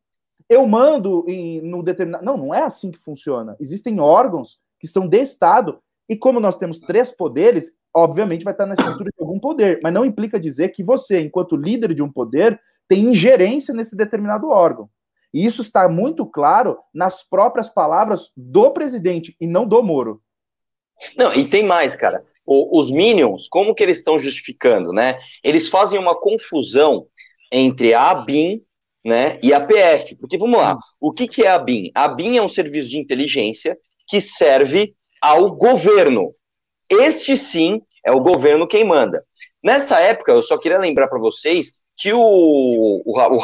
eu 0.49 0.67
mando 0.67 1.25
em, 1.27 1.61
no 1.63 1.83
determinado. 1.83 2.25
Não, 2.25 2.37
não 2.37 2.55
é 2.55 2.63
assim 2.63 2.91
que 2.91 2.99
funciona. 2.99 3.57
Existem 3.59 4.01
órgãos 4.01 4.59
que 4.79 4.87
são 4.87 5.09
de 5.09 5.19
Estado, 5.19 5.81
e 6.09 6.17
como 6.17 6.39
nós 6.39 6.57
temos 6.57 6.79
três 6.79 7.11
poderes, 7.11 7.77
obviamente 7.95 8.45
vai 8.45 8.53
estar 8.53 8.67
na 8.67 8.75
estrutura 8.75 9.11
de 9.11 9.21
algum 9.21 9.39
poder, 9.39 9.81
mas 9.83 9.93
não 9.93 10.05
implica 10.05 10.39
dizer 10.39 10.69
que 10.69 10.85
você, 10.85 11.21
enquanto 11.21 11.57
líder 11.57 11.95
de 11.95 12.03
um 12.03 12.13
poder, 12.13 12.61
tem 12.87 13.07
ingerência 13.07 13.75
nesse 13.75 13.97
determinado 13.97 14.49
órgão. 14.49 14.89
E 15.35 15.45
isso 15.45 15.61
está 15.61 15.89
muito 15.89 16.25
claro 16.25 16.79
nas 16.95 17.23
próprias 17.23 17.69
palavras 17.69 18.31
do 18.37 18.71
presidente 18.71 19.37
e 19.41 19.47
não 19.47 19.67
do 19.67 19.83
Moro. 19.83 20.23
Não, 21.17 21.35
e 21.35 21.49
tem 21.49 21.67
mais, 21.67 21.97
cara. 21.97 22.25
O, 22.47 22.81
os 22.81 22.91
Minions, 22.91 23.49
como 23.49 23.75
que 23.75 23.83
eles 23.83 23.99
estão 23.99 24.19
justificando, 24.19 24.93
né? 24.93 25.19
Eles 25.43 25.69
fazem 25.69 25.99
uma 25.99 26.15
confusão 26.15 27.07
entre 27.51 27.93
a 27.93 28.11
ABIN 28.11 28.63
né, 29.05 29.39
e 29.43 29.53
a 29.53 29.61
PF. 29.61 30.17
Porque, 30.17 30.39
vamos 30.39 30.59
lá, 30.59 30.77
o 31.01 31.13
que, 31.13 31.29
que 31.29 31.45
é 31.45 31.49
a 31.49 31.55
ABIN? 31.55 31.91
A 31.95 32.05
ABIN 32.05 32.37
é 32.37 32.43
um 32.43 32.49
serviço 32.49 32.91
de 32.91 32.99
inteligência 32.99 33.79
que 34.09 34.21
serve 34.21 34.95
ao 35.21 35.55
governo. 35.55 36.35
Este 36.91 37.37
sim 37.37 37.81
é 38.05 38.13
o 38.13 38.21
governo 38.21 38.67
quem 38.67 38.85
manda. 38.85 39.25
Nessa 39.63 40.01
época, 40.01 40.33
eu 40.33 40.43
só 40.43 40.57
queria 40.59 40.79
lembrar 40.79 41.09
para 41.09 41.19
vocês 41.19 41.73
que 41.97 42.13
o, 42.13 42.21
o, 42.21 43.03
o 43.05 43.41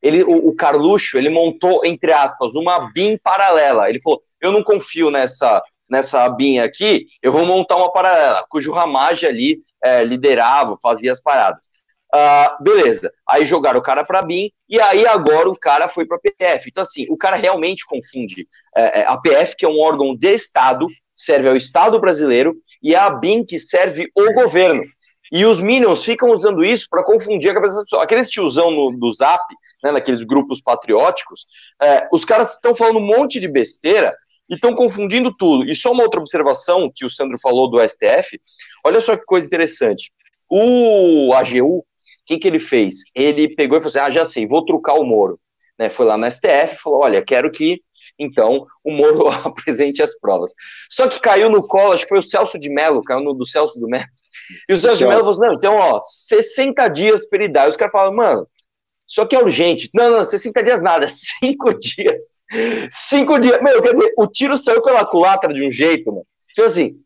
ele, 0.00 0.22
o, 0.22 0.48
o 0.48 0.54
Carluxo, 0.54 1.18
ele 1.18 1.28
montou, 1.28 1.84
entre 1.84 2.12
aspas, 2.12 2.54
uma 2.54 2.90
BIM 2.92 3.18
paralela. 3.18 3.88
Ele 3.88 4.00
falou: 4.00 4.22
eu 4.40 4.52
não 4.52 4.62
confio 4.62 5.10
nessa, 5.10 5.60
nessa 5.88 6.28
BIM 6.28 6.58
aqui, 6.58 7.06
eu 7.22 7.32
vou 7.32 7.44
montar 7.44 7.76
uma 7.76 7.90
paralela, 7.90 8.44
cujo 8.48 8.72
Ramage 8.72 9.26
ali 9.26 9.60
é, 9.82 10.04
liderava, 10.04 10.76
fazia 10.82 11.12
as 11.12 11.20
paradas. 11.20 11.66
Uh, 12.14 12.62
beleza, 12.62 13.12
aí 13.28 13.44
jogaram 13.44 13.78
o 13.78 13.82
cara 13.82 14.02
para 14.02 14.22
BIM, 14.22 14.50
e 14.68 14.80
aí 14.80 15.06
agora 15.06 15.48
o 15.48 15.58
cara 15.58 15.88
foi 15.88 16.06
para 16.06 16.18
PF. 16.18 16.68
Então, 16.68 16.82
assim, 16.82 17.06
o 17.10 17.18
cara 17.18 17.36
realmente 17.36 17.84
confunde. 17.84 18.48
É, 18.74 19.00
é 19.00 19.06
a 19.06 19.16
PF, 19.18 19.56
que 19.56 19.66
é 19.66 19.68
um 19.68 19.78
órgão 19.78 20.16
de 20.16 20.32
Estado, 20.32 20.86
serve 21.14 21.48
ao 21.48 21.56
Estado 21.56 22.00
brasileiro, 22.00 22.56
e 22.82 22.94
a 22.94 23.10
BIM, 23.10 23.44
que 23.44 23.58
serve 23.58 24.10
o 24.14 24.32
governo. 24.32 24.82
E 25.30 25.44
os 25.44 25.60
Minions 25.60 26.04
ficam 26.04 26.30
usando 26.30 26.64
isso 26.64 26.86
para 26.88 27.04
confundir 27.04 27.50
a 27.50 27.54
cabeça 27.54 27.74
das 27.74 27.84
pessoas. 27.84 28.02
Aqueles 28.02 28.30
tiozão 28.30 28.70
no, 28.70 28.90
do 28.92 29.12
Zap, 29.12 29.44
né, 29.84 29.92
naqueles 29.92 30.24
grupos 30.24 30.62
patrióticos, 30.62 31.46
é, 31.82 32.08
os 32.10 32.24
caras 32.24 32.52
estão 32.52 32.74
falando 32.74 32.98
um 32.98 33.06
monte 33.06 33.38
de 33.38 33.46
besteira 33.46 34.16
e 34.48 34.54
estão 34.54 34.74
confundindo 34.74 35.34
tudo. 35.36 35.64
E 35.64 35.76
só 35.76 35.92
uma 35.92 36.02
outra 36.02 36.20
observação 36.20 36.90
que 36.94 37.04
o 37.04 37.10
Sandro 37.10 37.38
falou 37.38 37.70
do 37.70 37.80
STF, 37.80 38.40
olha 38.84 39.00
só 39.00 39.16
que 39.16 39.24
coisa 39.24 39.46
interessante. 39.46 40.10
O 40.50 41.32
AGU, 41.34 41.78
o 41.78 41.84
que, 42.24 42.38
que 42.38 42.48
ele 42.48 42.58
fez? 42.58 43.04
Ele 43.14 43.54
pegou 43.54 43.78
e 43.78 43.80
falou 43.80 43.88
assim: 43.88 43.98
ah, 43.98 44.10
já 44.10 44.24
sei, 44.24 44.46
vou 44.46 44.64
trucar 44.64 44.96
o 44.96 45.04
Moro. 45.04 45.38
Né, 45.78 45.88
foi 45.88 46.06
lá 46.06 46.16
no 46.16 46.28
STF 46.30 46.74
e 46.74 46.78
falou: 46.78 47.00
olha, 47.00 47.22
quero 47.22 47.50
que 47.50 47.80
então 48.18 48.66
o 48.82 48.90
Moro 48.90 49.28
apresente 49.44 50.02
as 50.02 50.18
provas. 50.18 50.52
Só 50.90 51.08
que 51.08 51.20
caiu 51.20 51.50
no 51.50 51.66
colo, 51.66 51.92
acho 51.92 52.04
que 52.04 52.08
foi 52.08 52.18
o 52.18 52.22
Celso 52.22 52.58
de 52.58 52.70
Mello, 52.70 53.02
caiu 53.02 53.20
no 53.20 53.34
do 53.34 53.46
Celso 53.46 53.78
do 53.78 53.88
Mello. 53.88 54.06
E 54.68 54.72
o 54.72 54.76
Celso 54.76 54.98
de 54.98 55.06
Mello 55.06 55.20
falou 55.20 55.32
assim: 55.32 55.40
não, 55.40 55.54
então, 55.54 55.74
ó, 55.76 56.00
60 56.02 56.88
dias 56.88 57.28
para 57.28 57.40
ele 57.40 57.52
dar. 57.52 57.66
E 57.66 57.70
os 57.70 57.76
caras 57.76 57.92
falaram, 57.92 58.16
mano, 58.16 58.48
isso 59.08 59.22
aqui 59.22 59.34
é 59.34 59.42
urgente. 59.42 59.88
Não, 59.94 60.10
não, 60.10 60.24
60 60.24 60.62
dias 60.62 60.82
nada, 60.82 61.08
5 61.08 61.78
dias. 61.78 62.40
5 62.90 63.38
dias. 63.38 63.62
Meu, 63.62 63.82
quer 63.82 63.92
dizer, 63.92 64.12
o 64.18 64.26
tiro 64.26 64.56
saiu 64.56 64.82
pela 64.82 65.06
culatra 65.06 65.54
de 65.54 65.66
um 65.66 65.70
jeito, 65.70 66.10
mano. 66.12 66.26
Então, 66.50 66.66
assim, 66.66 66.96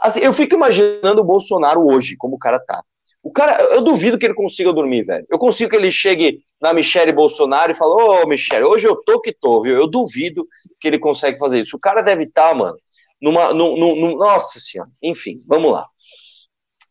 assim, 0.00 0.20
eu 0.20 0.32
fico 0.32 0.54
imaginando 0.54 1.20
o 1.20 1.24
Bolsonaro 1.24 1.82
hoje, 1.82 2.16
como 2.16 2.36
o 2.36 2.38
cara 2.38 2.60
tá. 2.60 2.82
O 3.22 3.30
cara, 3.30 3.60
eu 3.74 3.82
duvido 3.82 4.16
que 4.16 4.24
ele 4.24 4.34
consiga 4.34 4.72
dormir, 4.72 5.02
velho. 5.02 5.26
Eu 5.28 5.38
consigo 5.38 5.70
que 5.70 5.76
ele 5.76 5.92
chegue 5.92 6.42
na 6.60 6.72
Michelle 6.72 7.12
Bolsonaro 7.12 7.72
e 7.72 7.74
fale, 7.74 7.90
ô, 7.90 8.22
oh, 8.22 8.26
Michelle, 8.26 8.64
hoje 8.64 8.86
eu 8.86 8.96
tô 8.96 9.20
que 9.20 9.32
tô, 9.32 9.60
viu? 9.62 9.74
Eu 9.76 9.86
duvido 9.86 10.46
que 10.78 10.88
ele 10.88 10.98
consegue 10.98 11.38
fazer 11.38 11.60
isso. 11.60 11.76
O 11.76 11.80
cara 11.80 12.00
deve 12.00 12.24
estar, 12.24 12.50
tá, 12.50 12.54
mano, 12.54 12.78
numa, 13.20 13.52
num, 13.52 13.76
num, 13.76 14.16
nossa 14.16 14.58
senhora. 14.58 14.90
Enfim, 15.02 15.42
vamos 15.46 15.72
lá. 15.72 15.86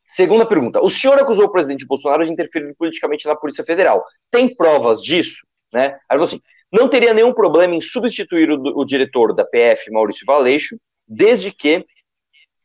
Segunda 0.10 0.44
pergunta. 0.44 0.82
O 0.82 0.90
senhor 0.90 1.20
acusou 1.20 1.46
o 1.46 1.52
presidente 1.52 1.86
Bolsonaro 1.86 2.26
de 2.26 2.32
interferir 2.32 2.74
politicamente 2.74 3.28
na 3.28 3.36
Polícia 3.36 3.64
Federal. 3.64 4.04
Tem 4.32 4.54
provas 4.54 5.04
disso? 5.04 5.46
Né? 5.72 6.00
Aí 6.10 6.20
assim, 6.20 6.42
não 6.74 6.90
teria 6.90 7.14
nenhum 7.14 7.32
problema 7.32 7.76
em 7.76 7.82
substituir 7.82 8.50
o, 8.50 8.60
o 8.76 8.84
diretor 8.84 9.36
da 9.36 9.46
PF, 9.46 9.92
Maurício 9.92 10.26
Valeixo, 10.26 10.78
desde 11.08 11.52
que 11.52 11.86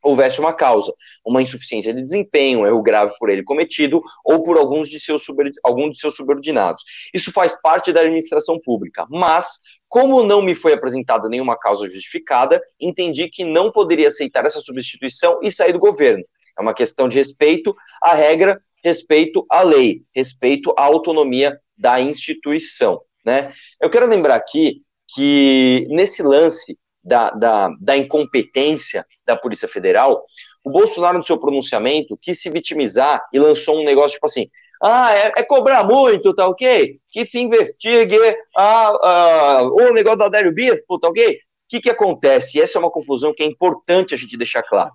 houvesse 0.03 0.41
uma 0.41 0.55
causa, 0.55 0.91
uma 1.23 1.43
insuficiência 1.43 1.93
de 1.93 2.01
desempenho, 2.01 2.61
um 2.61 2.67
erro 2.67 2.83
grave 2.83 3.13
por 3.19 3.29
ele 3.29 3.45
cometido 3.45 4.01
ou 4.25 4.43
por 4.43 4.57
alguns 4.57 4.89
de 4.89 4.99
seus, 4.99 5.27
algum 5.63 5.91
de 5.91 5.99
seus 5.99 6.17
subordinados. 6.17 6.83
Isso 7.13 7.31
faz 7.31 7.55
parte 7.61 7.93
da 7.93 8.01
administração 8.01 8.59
pública, 8.59 9.07
mas, 9.11 9.59
como 9.87 10.25
não 10.25 10.41
me 10.41 10.55
foi 10.55 10.73
apresentada 10.73 11.29
nenhuma 11.29 11.59
causa 11.59 11.87
justificada, 11.91 12.63
entendi 12.81 13.29
que 13.29 13.45
não 13.45 13.71
poderia 13.71 14.09
aceitar 14.09 14.47
essa 14.47 14.61
substituição 14.61 15.41
e 15.43 15.53
sair 15.53 15.75
do 15.75 15.79
governo. 15.79 16.25
É 16.59 16.63
uma 16.63 16.75
questão 16.75 17.09
de 17.09 17.17
respeito 17.17 17.75
à 18.01 18.15
regra, 18.15 18.61
respeito 18.83 19.45
à 19.51 19.63
lei, 19.63 20.03
respeito 20.15 20.75
à 20.77 20.85
autonomia 20.85 21.59
da 21.77 22.01
instituição. 22.01 23.01
Né? 23.25 23.53
Eu 23.81 23.91
quero 23.91 24.07
lembrar 24.07 24.37
aqui 24.37 24.83
que 25.15 25.87
nesse 25.91 26.23
lance 26.23 26.79
da, 27.03 27.31
da, 27.31 27.69
da 27.81 27.97
incompetência 27.97 29.07
da 29.27 29.37
Polícia 29.37 29.69
Federal, 29.69 30.25
o 30.65 30.71
Bolsonaro, 30.71 31.19
no 31.19 31.25
seu 31.25 31.39
pronunciamento, 31.39 32.17
quis 32.17 32.41
se 32.41 32.49
vitimizar 32.49 33.23
e 33.33 33.39
lançou 33.39 33.79
um 33.79 33.85
negócio 33.85 34.15
tipo 34.15 34.27
assim: 34.27 34.49
ah, 34.83 35.15
é, 35.15 35.33
é 35.37 35.43
cobrar 35.43 35.85
muito, 35.85 36.35
tá 36.35 36.49
ok? 36.49 36.99
Que 37.11 37.27
se 37.27 37.39
investigue 37.39 38.17
ah, 38.57 38.93
ah, 39.03 39.63
o 39.63 39.93
negócio 39.93 40.19
da 40.19 40.27
Adélio 40.27 40.55
Bispo, 40.55 40.99
tá 40.99 41.09
ok? 41.09 41.35
O 41.35 41.39
que, 41.69 41.81
que 41.81 41.91
acontece? 41.91 42.59
E 42.59 42.63
essa 42.63 42.79
é 42.79 42.81
uma 42.81 42.91
confusão 42.91 43.35
que 43.35 43.43
é 43.43 43.47
importante 43.47 44.15
a 44.15 44.17
gente 44.17 44.37
deixar 44.37 44.63
claro. 44.63 44.93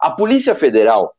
A 0.00 0.10
Polícia 0.10 0.54
Federal 0.54 1.14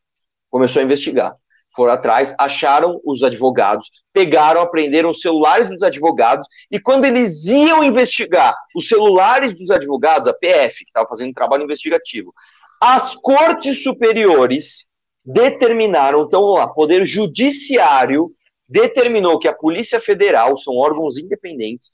começou 0.50 0.82
a 0.82 0.84
investigar 0.84 1.36
foram 1.76 1.94
atrás, 1.94 2.36
acharam 2.38 3.00
os 3.06 3.24
advogados, 3.24 3.90
pegaram, 4.14 4.62
aprenderam 4.62 5.10
os 5.10 5.22
celulares 5.22 5.70
dos 5.70 5.84
advogados, 5.84 6.48
e 6.70 6.80
quando 6.80 7.06
eles 7.06 7.46
iam 7.46 7.84
investigar 7.84 8.54
os 8.76 8.88
celulares 8.88 9.56
dos 9.56 9.72
advogados, 9.72 10.28
a 10.28 10.34
PF, 10.34 10.80
que 10.80 10.90
estava 10.90 11.08
fazendo 11.08 11.34
trabalho 11.34 11.64
investigativo, 11.64 12.34
as 12.80 13.16
cortes 13.16 13.84
superiores 13.84 14.86
determinaram, 15.24 16.24
então 16.24 16.42
vamos 16.42 16.58
lá, 16.58 16.68
Poder 16.68 17.06
Judiciário 17.06 18.32
determinou 18.68 19.38
que 19.38 19.48
a 19.48 19.54
Polícia 19.54 20.00
Federal, 20.00 20.58
são 20.58 20.76
órgãos 20.76 21.18
independentes, 21.18 21.92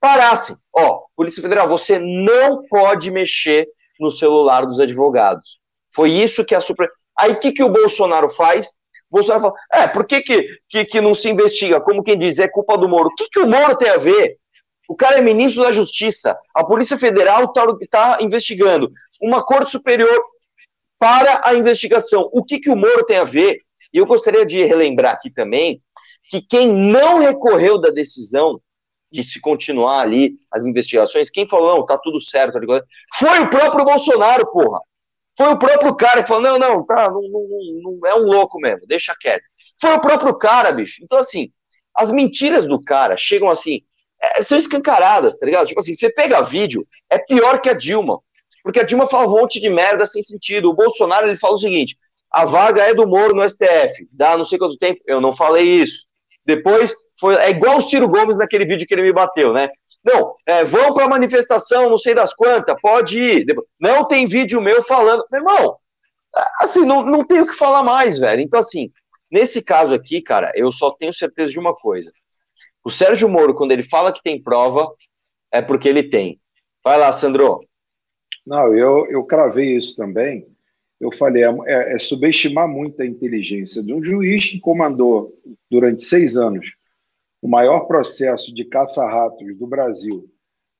parassem. 0.00 0.56
Ó, 0.72 1.04
Polícia 1.16 1.42
Federal, 1.42 1.68
você 1.68 1.98
não 1.98 2.66
pode 2.68 3.10
mexer 3.10 3.66
no 3.98 4.10
celular 4.10 4.66
dos 4.66 4.78
advogados. 4.78 5.58
Foi 5.96 6.10
isso 6.10 6.44
que 6.44 6.54
a 6.54 6.60
Suprema. 6.60 6.92
Aí 7.18 7.32
o 7.32 7.40
que, 7.40 7.50
que 7.50 7.64
o 7.64 7.70
Bolsonaro 7.70 8.28
faz? 8.28 8.70
Bolsonaro 9.10 9.40
falou, 9.40 9.56
é, 9.72 9.88
por 9.88 10.06
que, 10.06 10.20
que, 10.20 10.46
que, 10.68 10.84
que, 10.84 11.00
não 11.00 11.14
se 11.14 11.30
investiga? 11.30 11.80
Como 11.80 12.02
quem 12.02 12.18
diz, 12.18 12.38
é 12.38 12.46
culpa 12.46 12.76
do 12.76 12.86
Moro. 12.86 13.08
O 13.08 13.14
que, 13.14 13.30
que 13.30 13.38
o 13.38 13.46
Moro 13.46 13.74
tem 13.74 13.88
a 13.88 13.96
ver? 13.96 14.36
O 14.86 14.94
cara 14.94 15.16
é 15.16 15.22
ministro 15.22 15.62
da 15.62 15.72
Justiça. 15.72 16.36
A 16.54 16.62
Polícia 16.62 16.98
Federal 16.98 17.44
está 17.44 17.66
tá 17.90 18.18
investigando. 18.20 18.92
Uma 19.22 19.42
Corte 19.42 19.70
Superior 19.70 20.22
para 20.98 21.40
a 21.44 21.54
investigação. 21.54 22.28
O 22.30 22.44
que, 22.44 22.58
que 22.58 22.68
o 22.68 22.76
Moro 22.76 23.06
tem 23.06 23.16
a 23.16 23.24
ver? 23.24 23.58
E 23.90 23.96
eu 23.96 24.04
gostaria 24.04 24.44
de 24.44 24.62
relembrar 24.64 25.14
aqui 25.14 25.30
também 25.30 25.80
que 26.28 26.42
quem 26.42 26.70
não 26.70 27.20
recorreu 27.20 27.78
da 27.78 27.88
decisão 27.88 28.60
de 29.10 29.22
se 29.22 29.40
continuar 29.40 30.00
ali 30.00 30.34
as 30.52 30.66
investigações, 30.66 31.30
quem 31.30 31.48
falou, 31.48 31.76
não, 31.76 31.86
tá 31.86 31.96
tudo 31.96 32.20
certo, 32.20 32.60
tá 32.60 32.82
foi 33.14 33.38
o 33.40 33.48
próprio 33.48 33.84
Bolsonaro, 33.84 34.50
porra. 34.50 34.80
Foi 35.36 35.48
o 35.48 35.58
próprio 35.58 35.94
cara 35.94 36.22
que 36.22 36.28
falou: 36.28 36.42
não, 36.42 36.58
não, 36.58 36.84
tá, 36.84 37.10
não, 37.10 37.20
não, 37.22 37.98
não 38.00 38.08
é 38.08 38.14
um 38.14 38.24
louco 38.24 38.58
mesmo, 38.58 38.86
deixa 38.86 39.14
quieto. 39.18 39.44
Foi 39.80 39.92
o 39.92 40.00
próprio 40.00 40.34
cara, 40.36 40.72
bicho. 40.72 41.02
Então, 41.02 41.18
assim, 41.18 41.50
as 41.94 42.10
mentiras 42.10 42.66
do 42.66 42.82
cara 42.82 43.16
chegam 43.16 43.50
assim, 43.50 43.80
é, 44.22 44.42
são 44.42 44.56
escancaradas, 44.56 45.36
tá 45.36 45.44
ligado? 45.44 45.66
Tipo 45.66 45.80
assim, 45.80 45.94
você 45.94 46.10
pega 46.10 46.42
vídeo, 46.42 46.86
é 47.10 47.18
pior 47.18 47.60
que 47.60 47.68
a 47.68 47.74
Dilma. 47.74 48.20
Porque 48.62 48.80
a 48.80 48.82
Dilma 48.82 49.06
fala 49.06 49.28
um 49.28 49.30
monte 49.30 49.60
de 49.60 49.70
merda 49.70 50.06
sem 50.06 50.22
sentido. 50.22 50.68
O 50.68 50.74
Bolsonaro, 50.74 51.26
ele 51.26 51.36
fala 51.36 51.54
o 51.54 51.58
seguinte: 51.58 51.96
a 52.30 52.44
vaga 52.44 52.82
é 52.82 52.94
do 52.94 53.06
Moro 53.06 53.34
no 53.34 53.48
STF. 53.48 54.08
Dá 54.10 54.36
não 54.36 54.44
sei 54.44 54.58
quanto 54.58 54.76
tempo. 54.76 55.00
Eu 55.06 55.20
não 55.20 55.32
falei 55.32 55.64
isso. 55.64 56.06
Depois, 56.44 56.94
foi, 57.18 57.34
é 57.36 57.50
igual 57.50 57.78
o 57.78 57.82
Ciro 57.82 58.08
Gomes 58.08 58.36
naquele 58.36 58.64
vídeo 58.64 58.86
que 58.86 58.94
ele 58.94 59.02
me 59.02 59.12
bateu, 59.12 59.52
né? 59.52 59.68
Não, 60.06 60.36
é, 60.46 60.62
vão 60.62 60.94
para 60.94 61.06
a 61.06 61.08
manifestação, 61.08 61.90
não 61.90 61.98
sei 61.98 62.14
das 62.14 62.32
quantas, 62.32 62.80
pode 62.80 63.20
ir. 63.20 63.44
Não 63.80 64.06
tem 64.06 64.24
vídeo 64.24 64.60
meu 64.60 64.80
falando. 64.80 65.24
Meu 65.32 65.40
irmão, 65.40 65.76
assim, 66.60 66.84
não, 66.84 67.04
não 67.04 67.24
tenho 67.26 67.42
o 67.42 67.46
que 67.46 67.52
falar 67.52 67.82
mais, 67.82 68.16
velho. 68.16 68.40
Então, 68.40 68.60
assim, 68.60 68.92
nesse 69.28 69.60
caso 69.60 69.92
aqui, 69.92 70.22
cara, 70.22 70.52
eu 70.54 70.70
só 70.70 70.92
tenho 70.92 71.12
certeza 71.12 71.50
de 71.50 71.58
uma 71.58 71.74
coisa. 71.74 72.12
O 72.84 72.90
Sérgio 72.90 73.28
Moro, 73.28 73.52
quando 73.52 73.72
ele 73.72 73.82
fala 73.82 74.12
que 74.12 74.22
tem 74.22 74.40
prova, 74.40 74.94
é 75.50 75.60
porque 75.60 75.88
ele 75.88 76.04
tem. 76.04 76.40
Vai 76.84 76.96
lá, 76.96 77.12
Sandro. 77.12 77.58
Não, 78.46 78.72
eu, 78.76 79.10
eu 79.10 79.24
cravei 79.24 79.74
isso 79.74 79.96
também. 79.96 80.46
Eu 81.00 81.12
falei, 81.12 81.42
é, 81.42 81.48
é, 81.66 81.94
é 81.94 81.98
subestimar 81.98 82.68
muito 82.68 83.02
a 83.02 83.06
inteligência 83.06 83.82
de 83.82 83.92
um 83.92 84.00
juiz 84.00 84.48
que 84.48 84.60
comandou 84.60 85.32
durante 85.68 86.04
seis 86.04 86.36
anos 86.36 86.76
o 87.40 87.48
maior 87.48 87.86
processo 87.86 88.54
de 88.54 88.64
caça-ratos 88.64 89.56
do 89.56 89.66
Brasil, 89.66 90.28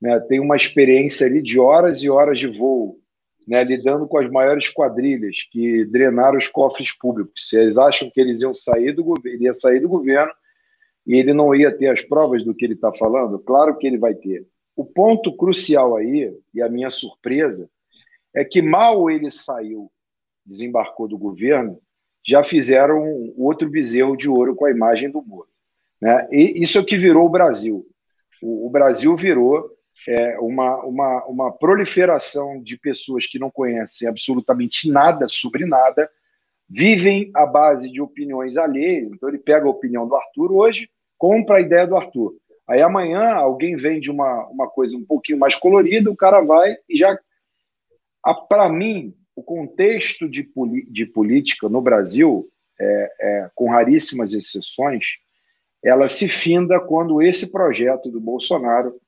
né, 0.00 0.18
tem 0.20 0.40
uma 0.40 0.56
experiência 0.56 1.26
ali 1.26 1.42
de 1.42 1.58
horas 1.58 2.02
e 2.02 2.10
horas 2.10 2.38
de 2.38 2.48
voo, 2.48 2.98
né, 3.46 3.62
lidando 3.62 4.08
com 4.08 4.18
as 4.18 4.28
maiores 4.28 4.68
quadrilhas 4.68 5.42
que 5.50 5.84
drenaram 5.84 6.36
os 6.36 6.48
cofres 6.48 6.96
públicos. 6.96 7.52
Eles 7.52 7.78
acham 7.78 8.10
que 8.10 8.20
eles 8.20 8.42
iam 8.42 8.54
sair 8.54 8.92
do 8.92 9.04
governo, 9.04 9.42
ia 9.42 9.52
sair 9.52 9.80
do 9.80 9.88
governo 9.88 10.32
e 11.06 11.14
ele 11.14 11.32
não 11.32 11.54
ia 11.54 11.70
ter 11.70 11.88
as 11.88 12.02
provas 12.02 12.42
do 12.42 12.54
que 12.54 12.64
ele 12.64 12.74
está 12.74 12.92
falando, 12.92 13.38
claro 13.38 13.76
que 13.78 13.86
ele 13.86 13.98
vai 13.98 14.14
ter. 14.14 14.46
O 14.74 14.84
ponto 14.84 15.34
crucial 15.36 15.96
aí, 15.96 16.36
e 16.52 16.60
a 16.60 16.68
minha 16.68 16.90
surpresa, 16.90 17.70
é 18.34 18.44
que 18.44 18.60
mal 18.60 19.08
ele 19.08 19.30
saiu, 19.30 19.90
desembarcou 20.44 21.08
do 21.08 21.16
governo, 21.16 21.80
já 22.26 22.42
fizeram 22.42 23.32
outro 23.38 23.70
bezerro 23.70 24.16
de 24.16 24.28
ouro 24.28 24.54
com 24.54 24.66
a 24.66 24.70
imagem 24.70 25.10
do 25.10 25.22
Moro. 25.22 25.48
Né? 26.00 26.28
E 26.30 26.62
isso 26.62 26.78
é 26.78 26.80
o 26.80 26.84
que 26.84 26.96
virou 26.96 27.26
o 27.26 27.30
Brasil. 27.30 27.86
O, 28.42 28.66
o 28.66 28.70
Brasil 28.70 29.16
virou 29.16 29.70
é, 30.08 30.38
uma, 30.38 30.84
uma, 30.84 31.24
uma 31.26 31.52
proliferação 31.52 32.60
de 32.62 32.78
pessoas 32.78 33.26
que 33.26 33.38
não 33.38 33.50
conhecem 33.50 34.08
absolutamente 34.08 34.90
nada 34.90 35.26
sobre 35.28 35.66
nada, 35.66 36.08
vivem 36.68 37.30
à 37.34 37.46
base 37.46 37.90
de 37.90 38.00
opiniões 38.00 38.56
alheias. 38.56 39.12
Então, 39.12 39.28
ele 39.28 39.38
pega 39.38 39.66
a 39.66 39.70
opinião 39.70 40.06
do 40.06 40.14
Arthur 40.14 40.52
hoje, 40.52 40.88
compra 41.18 41.56
a 41.56 41.60
ideia 41.60 41.86
do 41.86 41.96
Arthur. 41.96 42.34
Aí 42.68 42.82
amanhã 42.82 43.34
alguém 43.34 43.76
vende 43.76 44.10
uma, 44.10 44.46
uma 44.48 44.68
coisa 44.68 44.96
um 44.96 45.04
pouquinho 45.04 45.38
mais 45.38 45.54
colorida, 45.54 46.10
o 46.10 46.16
cara 46.16 46.40
vai 46.40 46.76
e 46.88 46.98
já. 46.98 47.16
Para 48.48 48.68
mim, 48.68 49.14
o 49.36 49.42
contexto 49.42 50.28
de, 50.28 50.50
de 50.90 51.06
política 51.06 51.68
no 51.68 51.80
Brasil, 51.80 52.48
é, 52.78 53.12
é, 53.20 53.50
com 53.54 53.70
raríssimas 53.70 54.34
exceções, 54.34 55.04
ela 55.86 56.08
se 56.08 56.26
finda 56.26 56.80
quando 56.80 57.22
esse 57.22 57.52
projeto 57.52 58.10
do 58.10 58.20
Bolsonaro 58.20 59.00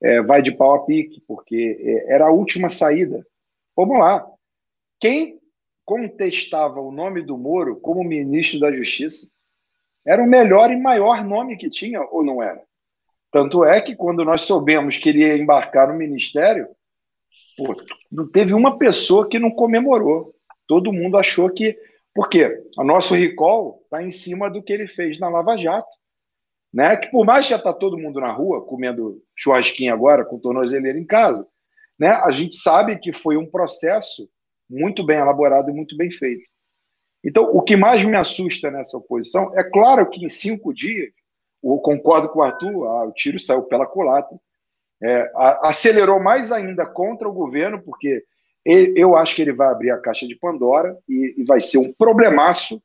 é, 0.00 0.22
vai 0.22 0.40
de 0.40 0.52
pau 0.52 0.72
a 0.74 0.86
pique, 0.86 1.20
porque 1.26 1.76
é, 1.80 2.14
era 2.14 2.26
a 2.26 2.30
última 2.30 2.68
saída. 2.68 3.26
Vamos 3.76 3.98
lá. 3.98 4.24
Quem 5.00 5.40
contestava 5.84 6.80
o 6.80 6.92
nome 6.92 7.22
do 7.22 7.36
Moro 7.36 7.74
como 7.80 8.04
ministro 8.04 8.60
da 8.60 8.70
Justiça 8.70 9.26
era 10.06 10.22
o 10.22 10.26
melhor 10.26 10.70
e 10.70 10.76
maior 10.76 11.24
nome 11.24 11.56
que 11.56 11.68
tinha, 11.68 12.00
ou 12.00 12.22
não 12.22 12.40
era? 12.40 12.62
Tanto 13.32 13.64
é 13.64 13.80
que 13.80 13.96
quando 13.96 14.24
nós 14.24 14.42
soubemos 14.42 14.98
que 14.98 15.08
ele 15.08 15.26
ia 15.26 15.36
embarcar 15.36 15.88
no 15.88 15.98
ministério, 15.98 16.68
pô, 17.56 17.74
não 18.12 18.30
teve 18.30 18.54
uma 18.54 18.78
pessoa 18.78 19.28
que 19.28 19.40
não 19.40 19.50
comemorou. 19.50 20.32
Todo 20.68 20.92
mundo 20.92 21.18
achou 21.18 21.50
que. 21.50 21.76
Por 22.14 22.28
quê? 22.28 22.62
O 22.78 22.84
nosso 22.84 23.12
recall 23.12 23.80
está 23.82 24.04
em 24.04 24.10
cima 24.10 24.48
do 24.48 24.62
que 24.62 24.72
ele 24.72 24.86
fez 24.86 25.18
na 25.18 25.28
Lava 25.28 25.56
Jato 25.56 26.01
né? 26.72 26.96
Que 26.96 27.10
por 27.10 27.24
mais 27.24 27.44
que 27.44 27.50
já 27.50 27.56
está 27.56 27.72
todo 27.72 27.98
mundo 27.98 28.20
na 28.20 28.32
rua 28.32 28.64
comendo 28.64 29.22
churrasquinho 29.36 29.92
agora 29.92 30.24
com 30.24 30.38
tornozeleira 30.38 30.98
em 30.98 31.06
casa, 31.06 31.46
né? 31.98 32.08
A 32.24 32.30
gente 32.30 32.56
sabe 32.56 32.98
que 32.98 33.12
foi 33.12 33.36
um 33.36 33.50
processo 33.50 34.28
muito 34.68 35.04
bem 35.04 35.18
elaborado 35.18 35.70
e 35.70 35.74
muito 35.74 35.96
bem 35.96 36.10
feito. 36.10 36.42
Então, 37.24 37.44
o 37.44 37.62
que 37.62 37.76
mais 37.76 38.04
me 38.04 38.16
assusta 38.16 38.70
nessa 38.70 38.96
oposição 38.96 39.56
é 39.56 39.62
claro 39.62 40.08
que 40.08 40.24
em 40.24 40.28
cinco 40.28 40.72
dias, 40.74 41.12
eu 41.62 41.76
concordo 41.78 42.28
com 42.28 42.40
o 42.40 42.42
Arthur, 42.42 42.86
ah, 42.86 43.04
o 43.04 43.12
tiro 43.12 43.38
saiu 43.38 43.62
pela 43.62 43.86
culatra, 43.86 44.36
é, 45.00 45.30
acelerou 45.62 46.20
mais 46.20 46.50
ainda 46.50 46.86
contra 46.86 47.28
o 47.28 47.32
governo, 47.32 47.80
porque 47.82 48.24
eu 48.64 49.16
acho 49.16 49.34
que 49.34 49.42
ele 49.42 49.52
vai 49.52 49.68
abrir 49.68 49.90
a 49.90 50.00
caixa 50.00 50.26
de 50.26 50.36
Pandora 50.36 50.96
e, 51.08 51.34
e 51.38 51.44
vai 51.44 51.60
ser 51.60 51.78
um 51.78 51.92
problemaço 51.92 52.80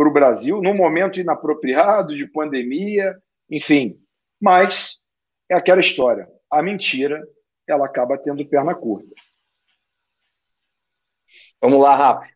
para 0.00 0.08
o 0.08 0.12
Brasil, 0.12 0.62
num 0.62 0.74
momento 0.74 1.20
inapropriado 1.20 2.16
de 2.16 2.26
pandemia, 2.26 3.20
enfim. 3.50 4.02
Mas 4.40 5.02
é 5.46 5.54
aquela 5.54 5.82
história. 5.82 6.26
A 6.50 6.62
mentira, 6.62 7.22
ela 7.68 7.84
acaba 7.84 8.16
tendo 8.16 8.42
perna 8.48 8.74
curta. 8.74 9.14
Vamos 11.60 11.82
lá, 11.82 11.94
Rafa. 11.94 12.32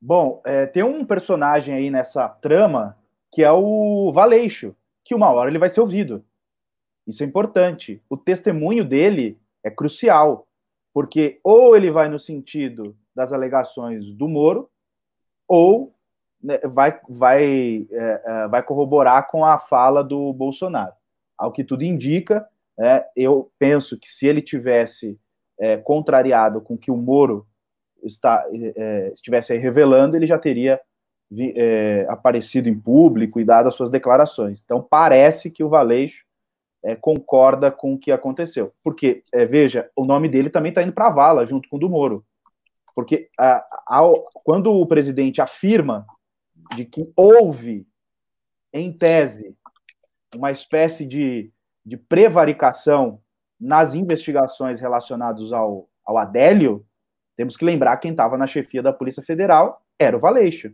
Bom, 0.00 0.40
é, 0.46 0.64
tem 0.64 0.82
um 0.82 1.04
personagem 1.04 1.74
aí 1.74 1.90
nessa 1.90 2.26
trama 2.30 2.98
que 3.30 3.44
é 3.44 3.52
o 3.52 4.10
Valeixo, 4.10 4.74
que 5.04 5.14
uma 5.14 5.30
hora 5.30 5.50
ele 5.50 5.58
vai 5.58 5.68
ser 5.68 5.82
ouvido. 5.82 6.24
Isso 7.06 7.22
é 7.22 7.26
importante. 7.26 8.02
O 8.08 8.16
testemunho 8.16 8.86
dele 8.86 9.38
é 9.62 9.70
crucial, 9.70 10.48
porque 10.94 11.40
ou 11.44 11.76
ele 11.76 11.90
vai 11.90 12.08
no 12.08 12.18
sentido 12.18 12.96
das 13.14 13.34
alegações 13.34 14.14
do 14.14 14.26
Moro 14.26 14.70
ou 15.46 15.94
vai, 16.68 16.98
vai, 17.08 17.86
é, 17.90 18.22
é, 18.24 18.48
vai 18.48 18.62
corroborar 18.62 19.28
com 19.28 19.44
a 19.44 19.58
fala 19.58 20.02
do 20.02 20.32
Bolsonaro. 20.32 20.92
Ao 21.36 21.52
que 21.52 21.64
tudo 21.64 21.84
indica, 21.84 22.46
é, 22.78 23.04
eu 23.14 23.50
penso 23.58 23.98
que 23.98 24.08
se 24.08 24.26
ele 24.26 24.40
tivesse 24.40 25.18
é, 25.58 25.76
contrariado 25.76 26.60
com 26.60 26.76
que 26.76 26.90
o 26.90 26.96
Moro 26.96 27.46
está, 28.02 28.44
é, 28.52 29.10
estivesse 29.12 29.56
revelando, 29.58 30.16
ele 30.16 30.26
já 30.26 30.38
teria 30.38 30.80
vi, 31.30 31.52
é, 31.54 32.06
aparecido 32.08 32.68
em 32.68 32.78
público 32.78 33.38
e 33.38 33.44
dado 33.44 33.68
as 33.68 33.74
suas 33.74 33.90
declarações. 33.90 34.62
Então, 34.64 34.80
parece 34.82 35.50
que 35.50 35.62
o 35.62 35.68
Valeixo 35.68 36.24
concorda 37.02 37.70
com 37.70 37.92
o 37.92 37.98
que 37.98 38.10
aconteceu. 38.10 38.72
Porque, 38.82 39.22
veja, 39.50 39.90
o 39.94 40.02
nome 40.02 40.30
dele 40.30 40.48
também 40.48 40.70
está 40.70 40.82
indo 40.82 40.94
para 40.94 41.08
a 41.08 41.10
vala, 41.10 41.44
junto 41.44 41.68
com 41.68 41.76
o 41.76 41.78
do 41.78 41.90
Moro. 41.90 42.24
Porque 42.94 43.28
a, 43.38 43.58
a, 43.86 44.12
quando 44.44 44.72
o 44.72 44.86
presidente 44.86 45.42
afirma 45.42 46.06
de 46.74 46.84
que 46.84 47.12
houve, 47.16 47.86
em 48.72 48.92
tese, 48.92 49.56
uma 50.34 50.50
espécie 50.50 51.06
de, 51.06 51.52
de 51.84 51.96
prevaricação 51.96 53.20
nas 53.58 53.94
investigações 53.94 54.80
relacionadas 54.80 55.52
ao, 55.52 55.88
ao 56.04 56.16
Adélio, 56.16 56.86
temos 57.36 57.56
que 57.56 57.64
lembrar 57.64 57.96
quem 57.96 58.10
estava 58.10 58.38
na 58.38 58.46
chefia 58.46 58.82
da 58.82 58.92
Polícia 58.92 59.22
Federal 59.22 59.82
era 59.98 60.16
o 60.16 60.20
Valeixo. 60.20 60.72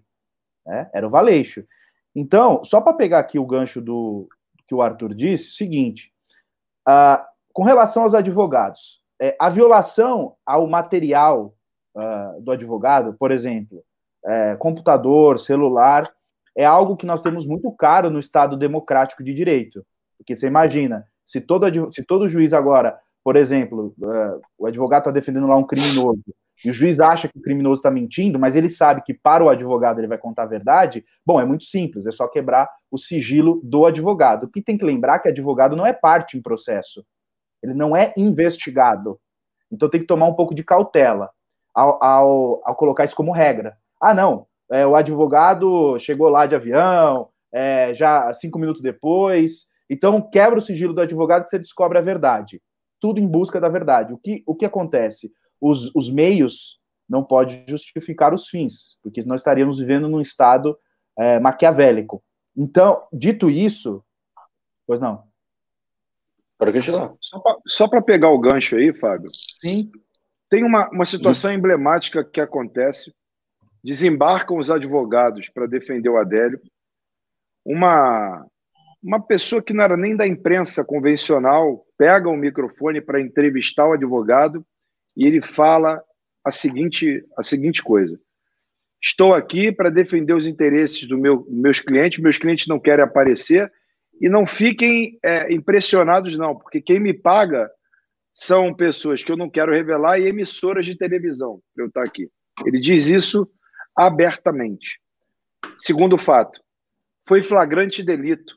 Né? 0.65 0.91
Era 0.93 1.07
o 1.07 1.11
Valeixo. 1.11 1.65
Então, 2.15 2.63
só 2.65 2.81
para 2.81 2.97
pegar 2.97 3.19
aqui 3.19 3.39
o 3.39 3.47
gancho 3.47 3.81
do 3.81 4.29
que 4.67 4.75
o 4.75 4.83
Arthur 4.83 5.15
disse, 5.15 5.53
seguinte: 5.53 6.13
uh, 6.89 7.23
com 7.53 7.63
relação 7.63 8.05
aos 8.05 8.15
advogados, 8.15 9.03
é, 9.21 9.37
a 9.41 9.49
violação 9.49 10.37
ao 10.45 10.67
material 10.67 11.55
uh, 11.95 12.41
do 12.41 12.53
advogado, 12.53 13.15
por 13.15 13.31
exemplo, 13.31 13.85
é, 14.27 14.57
computador, 14.57 15.39
celular, 15.39 16.11
é 16.57 16.65
algo 16.65 16.97
que 16.97 17.07
nós 17.07 17.23
temos 17.23 17.47
muito 17.47 17.71
caro 17.73 18.11
no 18.11 18.19
Estado 18.19 18.57
democrático 18.57 19.23
de 19.23 19.33
direito. 19.33 19.85
Porque 20.19 20.35
você 20.35 20.47
imagina, 20.47 21.05
se 21.25 21.41
todo, 21.41 21.93
se 21.93 22.05
todo 22.05 22.29
juiz 22.29 22.53
agora, 22.53 22.99
por 23.23 23.37
exemplo, 23.37 23.95
uh, 24.01 24.41
o 24.59 24.67
advogado 24.67 25.03
está 25.03 25.11
defendendo 25.11 25.47
lá 25.47 25.57
um 25.57 25.67
criminoso, 25.67 26.23
e 26.65 26.71
o 26.71 26.73
juiz 26.73 26.99
acha 26.99 27.29
que 27.29 27.39
o 27.39 27.43
criminoso 27.43 27.81
está 27.81 27.91
mentindo, 27.91 28.39
mas 28.39 28.57
ele 28.57 28.69
sabe 28.69 29.03
que 29.03 29.13
para 29.13 29.45
o 29.45 29.51
advogado 29.51 30.01
ele 30.01 30.07
vai 30.07 30.17
contar 30.17 30.45
a 30.45 30.47
verdade, 30.47 31.05
bom, 31.25 31.39
é 31.41 31.45
muito 31.45 31.65
simples, 31.65 32.07
é 32.07 32.11
só 32.11 32.27
quebrar 32.27 32.69
o 32.91 32.97
sigilo 32.97 33.61
do 33.63 33.85
advogado. 33.85 34.45
O 34.45 34.49
que 34.49 34.63
tem 34.63 34.79
que 34.79 34.85
lembrar 34.85 35.17
é 35.17 35.19
que 35.19 35.29
advogado 35.29 35.77
não 35.77 35.87
é 35.87 35.93
parte 35.93 36.39
em 36.39 36.43
processo, 36.43 37.05
ele 37.63 37.75
não 37.75 37.95
é 37.95 38.15
investigado. 38.17 39.21
Então 39.71 39.91
tem 39.91 40.01
que 40.01 40.07
tomar 40.07 40.27
um 40.27 40.35
pouco 40.35 40.55
de 40.55 40.65
cautela 40.65 41.31
ao, 41.75 42.03
ao, 42.03 42.63
ao 42.65 42.75
colocar 42.75 43.05
isso 43.05 43.17
como 43.17 43.33
regra. 43.33 43.77
Ah, 44.01 44.15
não, 44.15 44.47
é, 44.71 44.87
o 44.87 44.97
advogado 44.97 45.99
chegou 45.99 46.29
lá 46.29 46.47
de 46.47 46.55
avião, 46.55 47.29
é, 47.53 47.95
já 47.95 48.33
cinco 48.33 48.59
minutos 48.59 48.83
depois, 48.83 49.67
então 49.89 50.21
quebra 50.21 50.59
o 50.59 50.63
sigilo 50.63 50.93
do 50.93 51.01
advogado 51.01 51.45
que 51.45 51.51
você 51.51 51.59
descobre 51.59 51.99
a 51.99 52.03
verdade. 52.03 52.61
Tudo 53.01 53.21
em 53.21 53.27
busca 53.27 53.61
da 53.61 53.69
verdade. 53.69 54.13
O 54.13 54.19
que, 54.19 54.43
o 54.47 54.55
que 54.55 54.65
acontece? 54.65 55.33
Os, 55.61 55.95
os 55.95 56.11
meios 56.11 56.81
não 57.09 57.23
podem 57.23 57.65
justificar 57.69 58.35
os 58.35 58.49
fins, 58.49 58.99
porque 59.03 59.23
senão 59.23 59.37
estaríamos 59.37 59.79
vivendo 59.79 60.09
num 60.09 60.21
estado 60.21 60.77
é, 61.17 61.39
maquiavélico. 61.39 62.23
Então, 62.57 63.07
dito 63.13 63.49
isso, 63.49 64.03
pois 64.87 64.99
não. 64.99 65.25
Para 66.59 66.73
continuar. 66.73 67.15
Só 67.67 67.87
para 67.87 68.03
pegar 68.03 68.31
o 68.31 68.39
gancho 68.39 68.77
aí, 68.77 68.93
Fábio. 68.93 69.31
Sim. 69.61 69.91
Tem 70.49 70.65
uma, 70.65 70.89
uma 70.91 71.05
situação 71.05 71.53
emblemática 71.53 72.25
que 72.25 72.41
acontece 72.41 73.15
desembarcam 73.87 74.59
os 74.59 74.69
advogados 74.69 75.49
para 75.49 75.65
defender 75.65 76.09
o 76.09 76.17
Adélio. 76.17 76.61
Uma, 77.65 78.45
uma 79.01 79.25
pessoa 79.25 79.63
que 79.63 79.73
não 79.73 79.85
era 79.85 79.97
nem 79.97 80.17
da 80.17 80.27
imprensa 80.27 80.85
convencional 80.85 81.87
pega 81.97 82.29
o 82.29 82.37
microfone 82.37 83.01
para 83.01 83.21
entrevistar 83.21 83.89
o 83.89 83.93
advogado 83.93 84.67
e 85.17 85.25
ele 85.25 85.41
fala 85.41 86.03
a 86.45 86.51
seguinte, 86.51 87.25
a 87.39 87.45
seguinte 87.45 87.81
coisa. 87.81 88.19
Estou 89.01 89.33
aqui 89.33 89.71
para 89.71 89.89
defender 89.89 90.35
os 90.35 90.49
interesses 90.49 91.07
dos 91.07 91.17
meu, 91.19 91.47
meus 91.49 91.79
clientes, 91.79 92.19
meus 92.19 92.39
clientes 92.39 92.67
não 92.67 92.81
querem 92.81 93.05
aparecer 93.05 93.73
e 94.21 94.29
não 94.29 94.45
fiquem 94.45 95.17
é, 95.25 95.53
impressionados, 95.53 96.37
não, 96.37 96.57
porque 96.57 96.81
quem 96.81 96.99
me 96.99 97.15
paga 97.15 97.71
são 98.35 98.75
pessoas 98.75 99.23
que 99.23 99.31
eu 99.31 99.37
não 99.37 99.49
quero 99.49 99.73
revelar 99.73 100.19
e 100.19 100.27
emissoras 100.27 100.85
de 100.85 100.97
televisão 100.97 101.61
eu 101.77 101.87
estar 101.87 102.03
aqui. 102.03 102.29
Ele 102.67 102.81
diz 102.81 103.07
isso 103.07 103.49
abertamente. 103.97 105.01
Segundo 105.79 106.19
fato, 106.19 106.61
foi 107.27 107.43
flagrante 107.43 108.03
delito. 108.03 108.57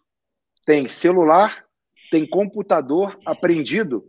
Tem 0.65 0.87
celular, 0.87 1.65
tem 2.11 2.27
computador 2.27 3.17
apreendido. 3.25 4.03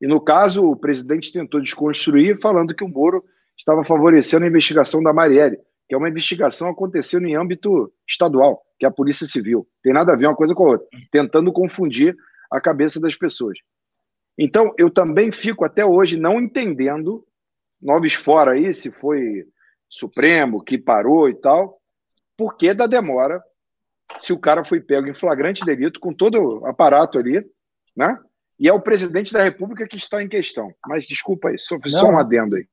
E 0.00 0.06
no 0.06 0.20
caso, 0.20 0.64
o 0.64 0.76
presidente 0.76 1.32
tentou 1.32 1.60
desconstruir 1.60 2.40
falando 2.40 2.74
que 2.74 2.82
o 2.82 2.88
Moro 2.88 3.24
estava 3.56 3.84
favorecendo 3.84 4.44
a 4.44 4.48
investigação 4.48 5.02
da 5.02 5.12
Marielle, 5.12 5.58
que 5.88 5.94
é 5.94 5.98
uma 5.98 6.08
investigação 6.08 6.68
acontecendo 6.68 7.26
em 7.26 7.36
âmbito 7.36 7.92
estadual, 8.08 8.62
que 8.78 8.84
é 8.84 8.88
a 8.88 8.92
Polícia 8.92 9.26
Civil. 9.26 9.68
Tem 9.82 9.92
nada 9.92 10.12
a 10.12 10.16
ver 10.16 10.26
uma 10.26 10.34
coisa 10.34 10.54
com 10.54 10.64
a 10.64 10.70
outra, 10.72 10.86
tentando 11.10 11.52
confundir 11.52 12.16
a 12.50 12.60
cabeça 12.60 12.98
das 13.00 13.14
pessoas. 13.14 13.58
Então, 14.36 14.74
eu 14.78 14.90
também 14.90 15.30
fico 15.30 15.64
até 15.64 15.84
hoje 15.84 16.16
não 16.16 16.40
entendendo, 16.40 17.24
nomes 17.80 18.14
fora 18.14 18.52
aí, 18.52 18.72
se 18.72 18.90
foi 18.90 19.44
Supremo 19.92 20.64
que 20.64 20.78
parou 20.78 21.28
e 21.28 21.34
tal. 21.34 21.78
Por 22.34 22.56
que 22.56 22.72
da 22.72 22.86
demora 22.86 23.42
se 24.18 24.32
o 24.32 24.38
cara 24.38 24.64
foi 24.64 24.80
pego 24.80 25.06
em 25.06 25.14
flagrante 25.14 25.66
delito 25.66 26.00
com 26.00 26.14
todo 26.14 26.60
o 26.60 26.66
aparato 26.66 27.18
ali, 27.18 27.44
né? 27.94 28.18
E 28.58 28.68
é 28.68 28.72
o 28.72 28.80
presidente 28.80 29.34
da 29.34 29.42
República 29.42 29.86
que 29.86 29.98
está 29.98 30.22
em 30.22 30.28
questão. 30.28 30.72
Mas 30.86 31.06
desculpa 31.06 31.50
aí, 31.50 31.58
só, 31.58 31.76
só 31.86 32.08
um 32.08 32.18
adendo 32.18 32.56
aí. 32.56 32.66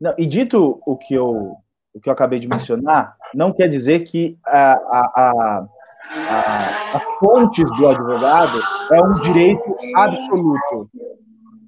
Não, 0.00 0.12
e 0.18 0.26
dito 0.26 0.82
o 0.84 0.96
que, 0.96 1.14
eu, 1.14 1.54
o 1.94 2.00
que 2.00 2.08
eu 2.08 2.12
acabei 2.12 2.40
de 2.40 2.48
mencionar, 2.48 3.16
não 3.32 3.52
quer 3.52 3.68
dizer 3.68 4.00
que 4.00 4.36
a, 4.44 4.72
a, 4.72 5.12
a, 5.16 6.96
as 6.96 7.02
fontes 7.20 7.64
do 7.76 7.88
advogado 7.88 8.58
é 8.90 9.00
um 9.00 9.20
direito 9.22 9.76
absoluto. 9.94 10.90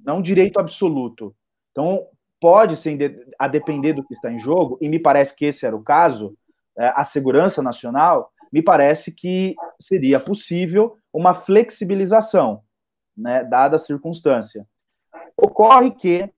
Não 0.05 0.18
um 0.18 0.23
direito 0.23 0.59
absoluto. 0.59 1.33
Então, 1.71 2.05
pode 2.43 2.77
ser, 2.77 3.25
a 3.39 3.47
depender 3.47 3.93
do 3.93 4.05
que 4.05 4.15
está 4.15 4.29
em 4.29 4.37
jogo, 4.37 4.77
e 4.81 4.89
me 4.89 4.99
parece 4.99 5.33
que 5.33 5.45
esse 5.45 5.65
era 5.65 5.77
o 5.77 5.83
caso, 5.83 6.37
é, 6.77 6.89
a 6.89 7.05
segurança 7.05 7.63
nacional, 7.63 8.33
me 8.53 8.61
parece 8.61 9.15
que 9.15 9.55
seria 9.81 10.19
possível 10.19 10.97
uma 11.13 11.35
flexibilização, 11.35 12.65
né, 13.17 13.45
dada 13.45 13.77
a 13.77 13.79
circunstância. 13.79 14.67
Ocorre 15.37 15.93
que, 15.93 16.29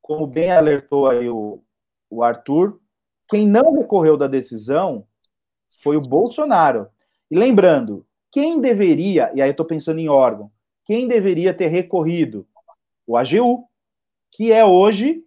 como 0.00 0.24
bem 0.24 0.52
alertou 0.52 1.08
aí 1.08 1.28
o, 1.28 1.60
o 2.08 2.22
Arthur, 2.22 2.80
quem 3.28 3.44
não 3.44 3.72
recorreu 3.72 4.16
da 4.16 4.28
decisão 4.28 5.04
foi 5.82 5.96
o 5.96 6.00
Bolsonaro. 6.00 6.86
E 7.28 7.36
lembrando, 7.36 8.06
quem 8.30 8.60
deveria, 8.60 9.32
e 9.34 9.42
aí 9.42 9.48
eu 9.48 9.50
estou 9.50 9.66
pensando 9.66 9.98
em 9.98 10.08
órgão, 10.08 10.48
quem 10.84 11.08
deveria 11.08 11.52
ter 11.52 11.66
recorrido? 11.66 12.46
O 13.04 13.16
AGU, 13.16 13.68
que 14.34 14.50
é 14.52 14.64
hoje 14.64 15.24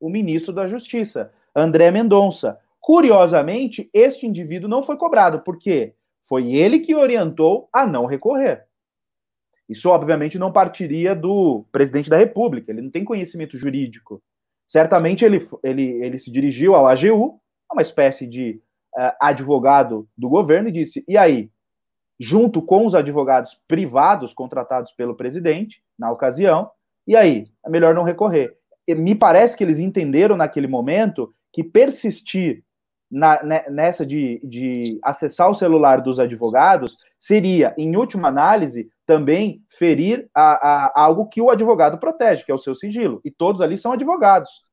o 0.00 0.10
ministro 0.10 0.52
da 0.52 0.66
Justiça, 0.66 1.32
André 1.54 1.92
Mendonça. 1.92 2.58
Curiosamente, 2.80 3.88
este 3.94 4.26
indivíduo 4.26 4.68
não 4.68 4.82
foi 4.82 4.96
cobrado, 4.96 5.42
porque 5.42 5.94
foi 6.28 6.52
ele 6.52 6.80
que 6.80 6.96
orientou 6.96 7.68
a 7.72 7.86
não 7.86 8.06
recorrer. 8.06 8.66
Isso, 9.68 9.88
obviamente, 9.88 10.36
não 10.36 10.52
partiria 10.52 11.14
do 11.14 11.64
presidente 11.70 12.10
da 12.10 12.16
República, 12.16 12.72
ele 12.72 12.82
não 12.82 12.90
tem 12.90 13.04
conhecimento 13.04 13.56
jurídico. 13.56 14.20
Certamente 14.66 15.24
ele, 15.24 15.38
ele, 15.62 15.84
ele 16.04 16.18
se 16.18 16.30
dirigiu 16.32 16.74
ao 16.74 16.88
AGU, 16.88 17.40
uma 17.72 17.82
espécie 17.82 18.26
de 18.26 18.60
uh, 18.96 19.12
advogado 19.20 20.08
do 20.18 20.28
governo, 20.28 20.68
e 20.68 20.72
disse: 20.72 21.04
e 21.06 21.16
aí? 21.16 21.50
Junto 22.18 22.60
com 22.60 22.84
os 22.84 22.94
advogados 22.94 23.60
privados 23.66 24.32
contratados 24.32 24.92
pelo 24.92 25.16
presidente, 25.16 25.82
na 25.98 26.10
ocasião, 26.10 26.70
e 27.06 27.16
aí? 27.16 27.44
É 27.64 27.70
melhor 27.70 27.94
não 27.94 28.02
recorrer. 28.02 28.56
Me 28.88 29.14
parece 29.14 29.56
que 29.56 29.64
eles 29.64 29.78
entenderam 29.78 30.36
naquele 30.36 30.66
momento 30.66 31.34
que 31.52 31.62
persistir 31.64 32.64
na, 33.10 33.42
né, 33.42 33.64
nessa 33.70 34.04
de, 34.04 34.40
de 34.42 34.98
acessar 35.02 35.48
o 35.48 35.54
celular 35.54 36.00
dos 36.00 36.18
advogados 36.18 36.96
seria, 37.16 37.74
em 37.78 37.96
última 37.96 38.28
análise, 38.28 38.88
também 39.06 39.62
ferir 39.70 40.28
a, 40.34 40.52
a, 40.52 41.02
algo 41.02 41.28
que 41.28 41.40
o 41.40 41.50
advogado 41.50 41.98
protege, 41.98 42.44
que 42.44 42.50
é 42.50 42.54
o 42.54 42.58
seu 42.58 42.74
sigilo. 42.74 43.20
E 43.24 43.30
todos 43.30 43.60
ali 43.60 43.76
são 43.76 43.92
advogados. 43.92 44.64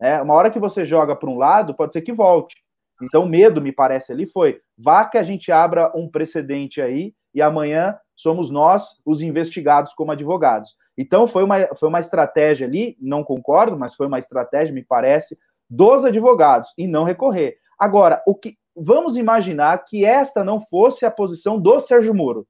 Né? 0.00 0.20
Uma 0.22 0.34
hora 0.34 0.50
que 0.50 0.58
você 0.58 0.84
joga 0.84 1.14
para 1.14 1.28
um 1.28 1.36
lado, 1.36 1.74
pode 1.74 1.92
ser 1.92 2.00
que 2.00 2.12
volte. 2.12 2.56
Então, 3.02 3.24
o 3.24 3.28
medo, 3.28 3.60
me 3.60 3.72
parece, 3.72 4.12
ali 4.12 4.26
foi: 4.26 4.60
vá 4.76 5.04
que 5.04 5.18
a 5.18 5.22
gente 5.22 5.50
abra 5.50 5.92
um 5.94 6.08
precedente 6.08 6.80
aí 6.80 7.14
e 7.34 7.40
amanhã 7.40 7.96
somos 8.16 8.50
nós 8.50 9.00
os 9.04 9.22
investigados 9.22 9.92
como 9.94 10.12
advogados. 10.12 10.76
Então, 11.00 11.26
foi 11.26 11.42
uma, 11.42 11.66
foi 11.74 11.88
uma 11.88 11.98
estratégia 11.98 12.66
ali, 12.66 12.94
não 13.00 13.24
concordo, 13.24 13.74
mas 13.74 13.94
foi 13.94 14.06
uma 14.06 14.18
estratégia, 14.18 14.74
me 14.74 14.84
parece, 14.84 15.38
dos 15.68 16.04
advogados 16.04 16.74
e 16.76 16.86
não 16.86 17.04
recorrer. 17.04 17.56
Agora, 17.78 18.22
o 18.26 18.34
que 18.34 18.58
vamos 18.76 19.16
imaginar 19.16 19.82
que 19.86 20.04
esta 20.04 20.44
não 20.44 20.60
fosse 20.60 21.06
a 21.06 21.10
posição 21.10 21.58
do 21.58 21.80
Sérgio 21.80 22.14
Moro. 22.14 22.46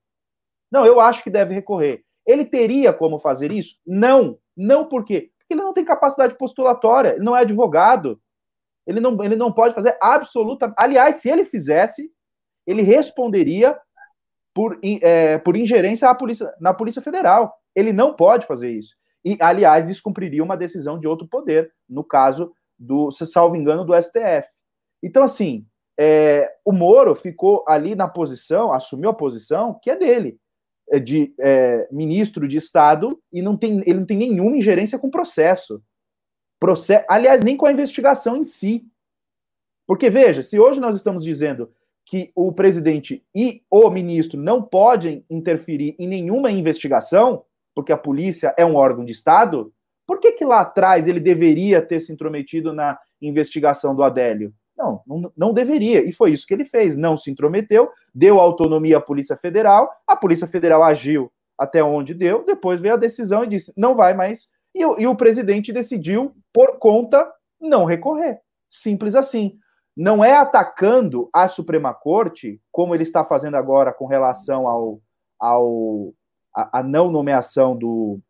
Não, 0.68 0.84
eu 0.84 0.98
acho 0.98 1.22
que 1.22 1.30
deve 1.30 1.54
recorrer. 1.54 2.02
Ele 2.26 2.44
teria 2.44 2.92
como 2.92 3.20
fazer 3.20 3.52
isso? 3.52 3.80
Não. 3.86 4.36
Não 4.56 4.84
por 4.84 5.04
quê? 5.04 5.30
Porque 5.38 5.54
ele 5.54 5.62
não 5.62 5.72
tem 5.72 5.84
capacidade 5.84 6.36
postulatória, 6.36 7.10
ele 7.10 7.24
não 7.24 7.36
é 7.36 7.42
advogado. 7.42 8.20
Ele 8.84 8.98
não, 8.98 9.22
ele 9.22 9.36
não 9.36 9.52
pode 9.52 9.76
fazer 9.76 9.96
absoluta. 10.02 10.74
Aliás, 10.76 11.16
se 11.16 11.30
ele 11.30 11.44
fizesse, 11.44 12.10
ele 12.66 12.82
responderia 12.82 13.78
por, 14.52 14.76
é, 14.82 15.38
por 15.38 15.56
ingerência 15.56 16.12
polícia, 16.16 16.52
na 16.60 16.74
Polícia 16.74 17.00
Federal. 17.00 17.59
Ele 17.74 17.92
não 17.92 18.14
pode 18.14 18.46
fazer 18.46 18.70
isso. 18.70 18.94
E, 19.24 19.36
aliás, 19.40 19.86
descumpriria 19.86 20.42
uma 20.42 20.56
decisão 20.56 20.98
de 20.98 21.06
outro 21.06 21.26
poder, 21.26 21.72
no 21.88 22.02
caso 22.02 22.52
do, 22.78 23.10
se 23.10 23.26
salvo 23.26 23.56
engano, 23.56 23.84
do 23.84 23.94
STF. 24.00 24.48
Então, 25.02 25.22
assim, 25.22 25.66
é, 25.98 26.50
o 26.64 26.72
Moro 26.72 27.14
ficou 27.14 27.62
ali 27.68 27.94
na 27.94 28.08
posição, 28.08 28.72
assumiu 28.72 29.10
a 29.10 29.14
posição 29.14 29.78
que 29.82 29.90
é 29.90 29.96
dele, 29.96 30.38
é 30.88 30.98
de 30.98 31.34
é, 31.38 31.86
ministro 31.92 32.48
de 32.48 32.56
Estado, 32.56 33.20
e 33.30 33.42
não 33.42 33.56
tem, 33.56 33.80
ele 33.80 34.00
não 34.00 34.06
tem 34.06 34.16
nenhuma 34.16 34.56
ingerência 34.56 34.98
com 34.98 35.08
o 35.08 35.10
processo. 35.10 35.82
processo. 36.58 37.04
Aliás, 37.08 37.44
nem 37.44 37.56
com 37.56 37.66
a 37.66 37.72
investigação 37.72 38.38
em 38.38 38.44
si. 38.44 38.86
Porque, 39.86 40.08
veja, 40.08 40.42
se 40.42 40.58
hoje 40.58 40.80
nós 40.80 40.96
estamos 40.96 41.22
dizendo 41.22 41.70
que 42.06 42.32
o 42.34 42.50
presidente 42.50 43.24
e 43.34 43.62
o 43.70 43.88
ministro 43.90 44.40
não 44.40 44.62
podem 44.62 45.24
interferir 45.28 45.94
em 45.98 46.08
nenhuma 46.08 46.50
investigação, 46.50 47.44
porque 47.80 47.92
a 47.92 47.96
polícia 47.96 48.54
é 48.58 48.66
um 48.66 48.76
órgão 48.76 49.06
de 49.06 49.12
Estado, 49.12 49.72
por 50.06 50.20
que, 50.20 50.32
que 50.32 50.44
lá 50.44 50.60
atrás 50.60 51.08
ele 51.08 51.18
deveria 51.18 51.80
ter 51.80 51.98
se 51.98 52.12
intrometido 52.12 52.74
na 52.74 52.98
investigação 53.22 53.96
do 53.96 54.02
Adélio? 54.02 54.52
Não, 54.76 55.00
não, 55.06 55.32
não, 55.34 55.52
deveria. 55.54 56.06
E 56.06 56.12
foi 56.12 56.32
isso 56.32 56.46
que 56.46 56.52
ele 56.52 56.66
fez. 56.66 56.94
Não 56.94 57.16
se 57.16 57.30
intrometeu, 57.30 57.88
deu 58.14 58.38
autonomia 58.38 58.98
à 58.98 59.00
Polícia 59.00 59.34
Federal, 59.34 59.90
a 60.06 60.14
Polícia 60.14 60.46
Federal 60.46 60.82
agiu 60.82 61.32
até 61.56 61.82
onde 61.82 62.12
deu, 62.12 62.44
depois 62.44 62.82
veio 62.82 62.94
a 62.94 62.98
decisão 62.98 63.44
e 63.44 63.48
disse: 63.48 63.72
não 63.74 63.94
vai 63.94 64.12
mais. 64.12 64.50
E, 64.74 64.80
e 64.80 65.06
o 65.06 65.16
presidente 65.16 65.72
decidiu, 65.72 66.34
por 66.52 66.78
conta, 66.78 67.26
não 67.58 67.86
recorrer. 67.86 68.40
Simples 68.68 69.14
assim. 69.14 69.56
Não 69.96 70.22
é 70.22 70.34
atacando 70.34 71.30
a 71.32 71.48
Suprema 71.48 71.94
Corte, 71.94 72.60
como 72.70 72.94
ele 72.94 73.04
está 73.04 73.24
fazendo 73.24 73.56
agora 73.56 73.90
com 73.90 74.04
relação 74.04 74.68
ao, 74.68 75.00
ao 75.38 76.12
a, 76.54 76.80
a 76.80 76.82
não 76.82 77.10
nomeação 77.10 77.76
do, 77.76 78.20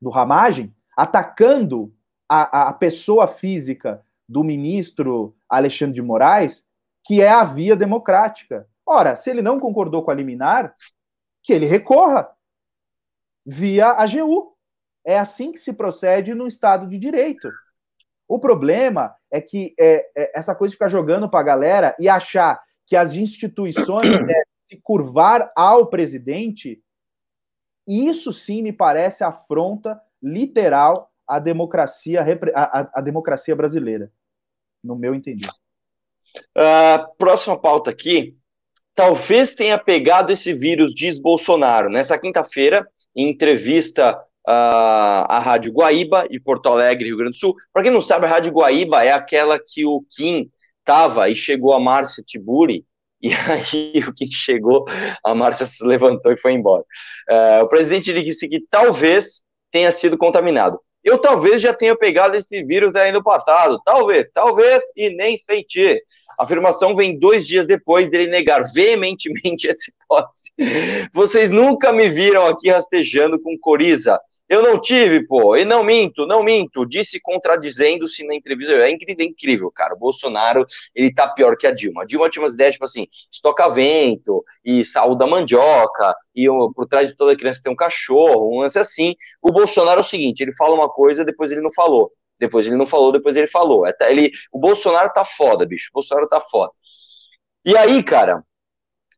do 0.00 0.10
Ramagem, 0.10 0.74
atacando 0.96 1.92
a, 2.28 2.68
a 2.68 2.72
pessoa 2.72 3.26
física 3.26 4.02
do 4.28 4.42
ministro 4.42 5.36
Alexandre 5.48 5.94
de 5.94 6.02
Moraes, 6.02 6.66
que 7.04 7.20
é 7.20 7.28
a 7.28 7.44
via 7.44 7.76
democrática. 7.76 8.66
Ora, 8.86 9.16
se 9.16 9.30
ele 9.30 9.42
não 9.42 9.60
concordou 9.60 10.02
com 10.02 10.10
a 10.10 10.14
liminar, 10.14 10.74
que 11.42 11.52
ele 11.52 11.66
recorra 11.66 12.28
via 13.44 13.90
AGU. 13.90 14.54
É 15.06 15.18
assim 15.18 15.52
que 15.52 15.58
se 15.58 15.72
procede 15.72 16.34
no 16.34 16.46
Estado 16.46 16.88
de 16.88 16.98
Direito. 16.98 17.50
O 18.26 18.38
problema 18.38 19.14
é 19.30 19.40
que 19.40 19.74
é, 19.78 20.06
é 20.16 20.38
essa 20.38 20.54
coisa 20.54 20.70
de 20.70 20.76
ficar 20.76 20.88
jogando 20.88 21.28
para 21.28 21.40
a 21.40 21.44
galera 21.44 21.94
e 21.98 22.08
achar 22.08 22.62
que 22.86 22.96
as 22.96 23.14
instituições 23.14 24.10
devem 24.10 24.44
se 24.64 24.80
curvar 24.82 25.52
ao 25.54 25.88
presidente, 25.88 26.82
isso 27.86 28.32
sim 28.32 28.62
me 28.62 28.72
parece 28.72 29.24
afronta 29.24 30.00
literal 30.22 31.10
à 31.26 31.38
democracia, 31.38 32.24
a, 32.54 32.90
a 32.94 33.00
democracia 33.00 33.54
brasileira, 33.54 34.10
no 34.82 34.96
meu 34.96 35.14
entender. 35.14 35.48
Uh, 36.56 37.16
próxima 37.16 37.58
pauta 37.58 37.90
aqui. 37.90 38.36
Talvez 38.94 39.54
tenha 39.54 39.76
pegado 39.76 40.32
esse 40.32 40.54
vírus, 40.54 40.94
diz 40.94 41.18
Bolsonaro. 41.18 41.90
Nessa 41.90 42.18
quinta-feira, 42.18 42.88
em 43.14 43.28
entrevista 43.28 44.16
uh, 44.16 45.26
à 45.28 45.38
Rádio 45.40 45.72
Guaíba, 45.72 46.26
e 46.30 46.38
Porto 46.38 46.68
Alegre, 46.68 47.08
Rio 47.08 47.16
Grande 47.16 47.32
do 47.32 47.40
Sul. 47.40 47.54
Para 47.72 47.82
quem 47.82 47.92
não 47.92 48.00
sabe, 48.00 48.26
a 48.26 48.28
Rádio 48.28 48.52
Guaíba 48.52 49.04
é 49.04 49.12
aquela 49.12 49.58
que 49.58 49.84
o 49.84 50.04
Kim 50.10 50.50
estava 50.78 51.28
e 51.28 51.34
chegou 51.34 51.72
a 51.72 51.80
Márcia 51.80 52.22
Tiburi, 52.24 52.84
e 53.24 53.32
aí 53.50 54.04
o 54.06 54.12
que 54.12 54.30
chegou, 54.30 54.84
a 55.24 55.34
Márcia 55.34 55.64
se 55.64 55.84
levantou 55.84 56.30
e 56.30 56.38
foi 56.38 56.52
embora. 56.52 56.84
Uh, 57.30 57.64
o 57.64 57.68
presidente 57.68 58.12
disse 58.22 58.46
que 58.46 58.60
talvez 58.70 59.42
tenha 59.72 59.90
sido 59.90 60.18
contaminado. 60.18 60.78
Eu 61.02 61.18
talvez 61.18 61.60
já 61.60 61.72
tenha 61.74 61.96
pegado 61.96 62.36
esse 62.36 62.62
vírus 62.64 62.94
aí 62.94 63.12
no 63.12 63.22
passado. 63.22 63.80
Talvez, 63.84 64.26
talvez, 64.32 64.82
e 64.96 65.10
nem 65.10 65.38
senti. 65.48 66.02
A 66.38 66.44
afirmação 66.44 66.96
vem 66.96 67.18
dois 67.18 67.46
dias 67.46 67.66
depois 67.66 68.10
dele 68.10 68.30
negar 68.30 68.62
veementemente 68.72 69.68
essa 69.68 69.90
hipótese. 69.90 70.50
Vocês 71.12 71.50
nunca 71.50 71.92
me 71.92 72.08
viram 72.08 72.46
aqui 72.46 72.70
rastejando 72.70 73.40
com 73.40 73.56
coriza. 73.58 74.18
Eu 74.54 74.62
não 74.62 74.80
tive, 74.80 75.26
pô, 75.26 75.56
e 75.56 75.64
não 75.64 75.82
minto, 75.82 76.24
não 76.26 76.40
minto, 76.44 76.86
disse 76.86 77.20
contradizendo-se 77.20 78.24
na 78.24 78.36
entrevista. 78.36 78.72
É 78.74 78.88
incrível, 78.88 79.26
é 79.26 79.28
incrível, 79.28 79.70
cara. 79.72 79.94
O 79.94 79.98
Bolsonaro, 79.98 80.64
ele 80.94 81.12
tá 81.12 81.26
pior 81.26 81.56
que 81.56 81.66
a 81.66 81.72
Dilma. 81.72 82.02
A 82.02 82.06
Dilma 82.06 82.30
tinha 82.30 82.40
umas 82.40 82.54
ideias, 82.54 82.74
tipo 82.74 82.84
assim, 82.84 83.08
estoca 83.32 83.68
vento, 83.68 84.44
e 84.64 84.84
saúde 84.84 85.18
da 85.18 85.26
mandioca, 85.26 86.14
e 86.36 86.46
por 86.72 86.86
trás 86.86 87.08
de 87.08 87.16
toda 87.16 87.36
criança 87.36 87.62
tem 87.64 87.72
um 87.72 87.76
cachorro, 87.76 88.54
um 88.54 88.60
lance 88.60 88.78
assim. 88.78 89.16
O 89.42 89.50
Bolsonaro 89.50 89.98
é 89.98 90.02
o 90.02 90.06
seguinte, 90.06 90.40
ele 90.40 90.54
fala 90.56 90.76
uma 90.76 90.88
coisa, 90.88 91.24
depois 91.24 91.50
ele 91.50 91.60
não 91.60 91.72
falou. 91.72 92.12
Depois 92.38 92.64
ele 92.64 92.76
não 92.76 92.86
falou, 92.86 93.10
depois 93.10 93.36
ele 93.36 93.48
falou. 93.48 93.84
É, 93.84 93.92
ele, 94.08 94.30
o 94.52 94.60
Bolsonaro 94.60 95.12
tá 95.12 95.24
foda, 95.24 95.66
bicho. 95.66 95.88
O 95.90 95.94
Bolsonaro 95.94 96.28
tá 96.28 96.40
foda. 96.40 96.70
E 97.64 97.76
aí, 97.76 98.04
cara, 98.04 98.44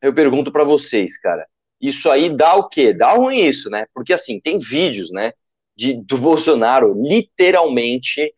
eu 0.00 0.14
pergunto 0.14 0.50
para 0.50 0.64
vocês, 0.64 1.18
cara, 1.18 1.46
isso 1.80 2.10
aí 2.10 2.30
dá 2.30 2.54
o 2.54 2.68
quê? 2.68 2.92
Dá 2.92 3.12
ruim 3.12 3.38
isso, 3.38 3.70
né? 3.70 3.86
Porque 3.94 4.12
assim, 4.12 4.40
tem 4.40 4.58
vídeos, 4.58 5.10
né, 5.10 5.32
de, 5.76 5.94
do 6.02 6.16
Bolsonaro 6.18 6.94
literalmente 6.98 8.32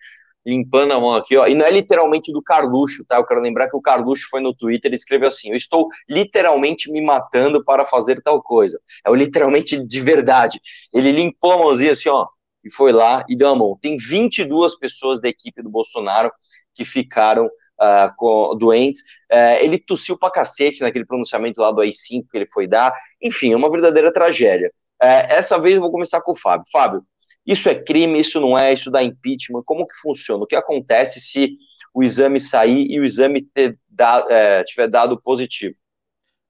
limpando 0.49 0.93
a 0.93 1.01
mão 1.01 1.15
aqui, 1.15 1.37
ó, 1.37 1.47
e 1.47 1.55
não 1.55 1.67
é 1.67 1.71
literalmente 1.71 2.33
do 2.33 2.43
Carluxo, 2.43 3.05
tá? 3.05 3.17
Eu 3.17 3.27
quero 3.27 3.41
lembrar 3.41 3.69
que 3.69 3.77
o 3.77 3.83
Carluxo 3.83 4.29
foi 4.31 4.41
no 4.41 4.55
Twitter 4.55 4.91
e 4.91 4.95
escreveu 4.95 5.29
assim: 5.29 5.51
Eu 5.51 5.57
estou 5.57 5.89
literalmente 6.09 6.91
me 6.91 7.03
matando 7.03 7.63
para 7.63 7.85
fazer 7.85 8.23
tal 8.23 8.43
coisa. 8.43 8.81
É 9.05 9.11
o 9.11 9.15
literalmente 9.15 9.79
de 9.85 10.01
verdade. 10.01 10.59
Ele 10.93 11.13
limpou 11.13 11.53
a 11.53 11.59
mãozinha 11.59 11.93
assim, 11.93 12.09
ó, 12.09 12.27
e 12.65 12.73
foi 12.73 12.93
lá 12.93 13.25
e 13.29 13.37
deu 13.37 13.49
a 13.49 13.55
mão. 13.55 13.79
Tem 13.81 13.97
22 13.97 14.79
pessoas 14.79 15.21
da 15.21 15.29
equipe 15.29 15.63
do 15.63 15.69
Bolsonaro 15.69 16.33
que 16.75 16.85
ficaram 16.85 17.49
uh, 17.81 18.15
com, 18.17 18.57
doentes. 18.57 19.03
Uh, 19.33 19.63
ele 19.63 19.79
tossiu 19.79 20.19
pra 20.19 20.31
cacete 20.31 20.83
naquele 20.83 21.07
pronunciamento 21.07 21.61
lá 21.61 21.71
do 21.71 21.81
AI-5 21.81 22.27
que 22.31 22.37
ele 22.37 22.47
foi 22.47 22.67
dar. 22.67 22.93
Enfim, 23.23 23.53
é 23.53 23.57
uma 23.57 23.71
verdadeira 23.71 24.13
tragédia. 24.13 24.73
Uh, 25.03 25.27
essa 25.29 25.59
vez 25.59 25.77
eu 25.77 25.81
vou 25.81 25.91
começar 25.91 26.21
com 26.21 26.33
o 26.33 26.37
Fábio. 26.37 26.65
Fábio, 26.71 27.05
isso 27.47 27.69
é 27.69 27.75
crime, 27.75 28.21
isso 28.21 28.41
não 28.41 28.59
é, 28.59 28.73
isso 28.73 28.91
dá 28.91 29.03
impeachment, 29.03 29.63
como 29.65 29.87
que 29.87 29.95
funciona? 30.03 30.45
O 30.45 30.47
que 30.47 30.57
acontece 30.57 31.21
se 31.21 31.57
o 31.95 32.03
exame 32.03 32.39
sair 32.39 32.87
e 32.91 33.01
o 33.01 33.05
exame 33.05 33.49
dado, 33.89 34.31
é, 34.31 34.63
tiver 34.65 34.87
dado 34.89 35.21
positivo? 35.21 35.75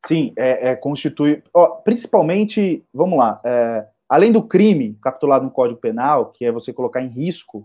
Sim, 0.05 0.33
é, 0.37 0.71
é 0.71 0.77
constitui, 0.77 1.43
ó, 1.55 1.69
principalmente, 1.69 2.85
vamos 2.93 3.19
lá, 3.19 3.41
é, 3.45 3.87
além 4.09 4.33
do 4.33 4.43
crime 4.43 4.99
capitulado 5.03 5.45
no 5.45 5.51
Código 5.51 5.81
Penal, 5.81 6.33
que 6.33 6.45
é 6.45 6.51
você 6.51 6.73
colocar 6.73 7.01
em 7.01 7.09
risco 7.09 7.65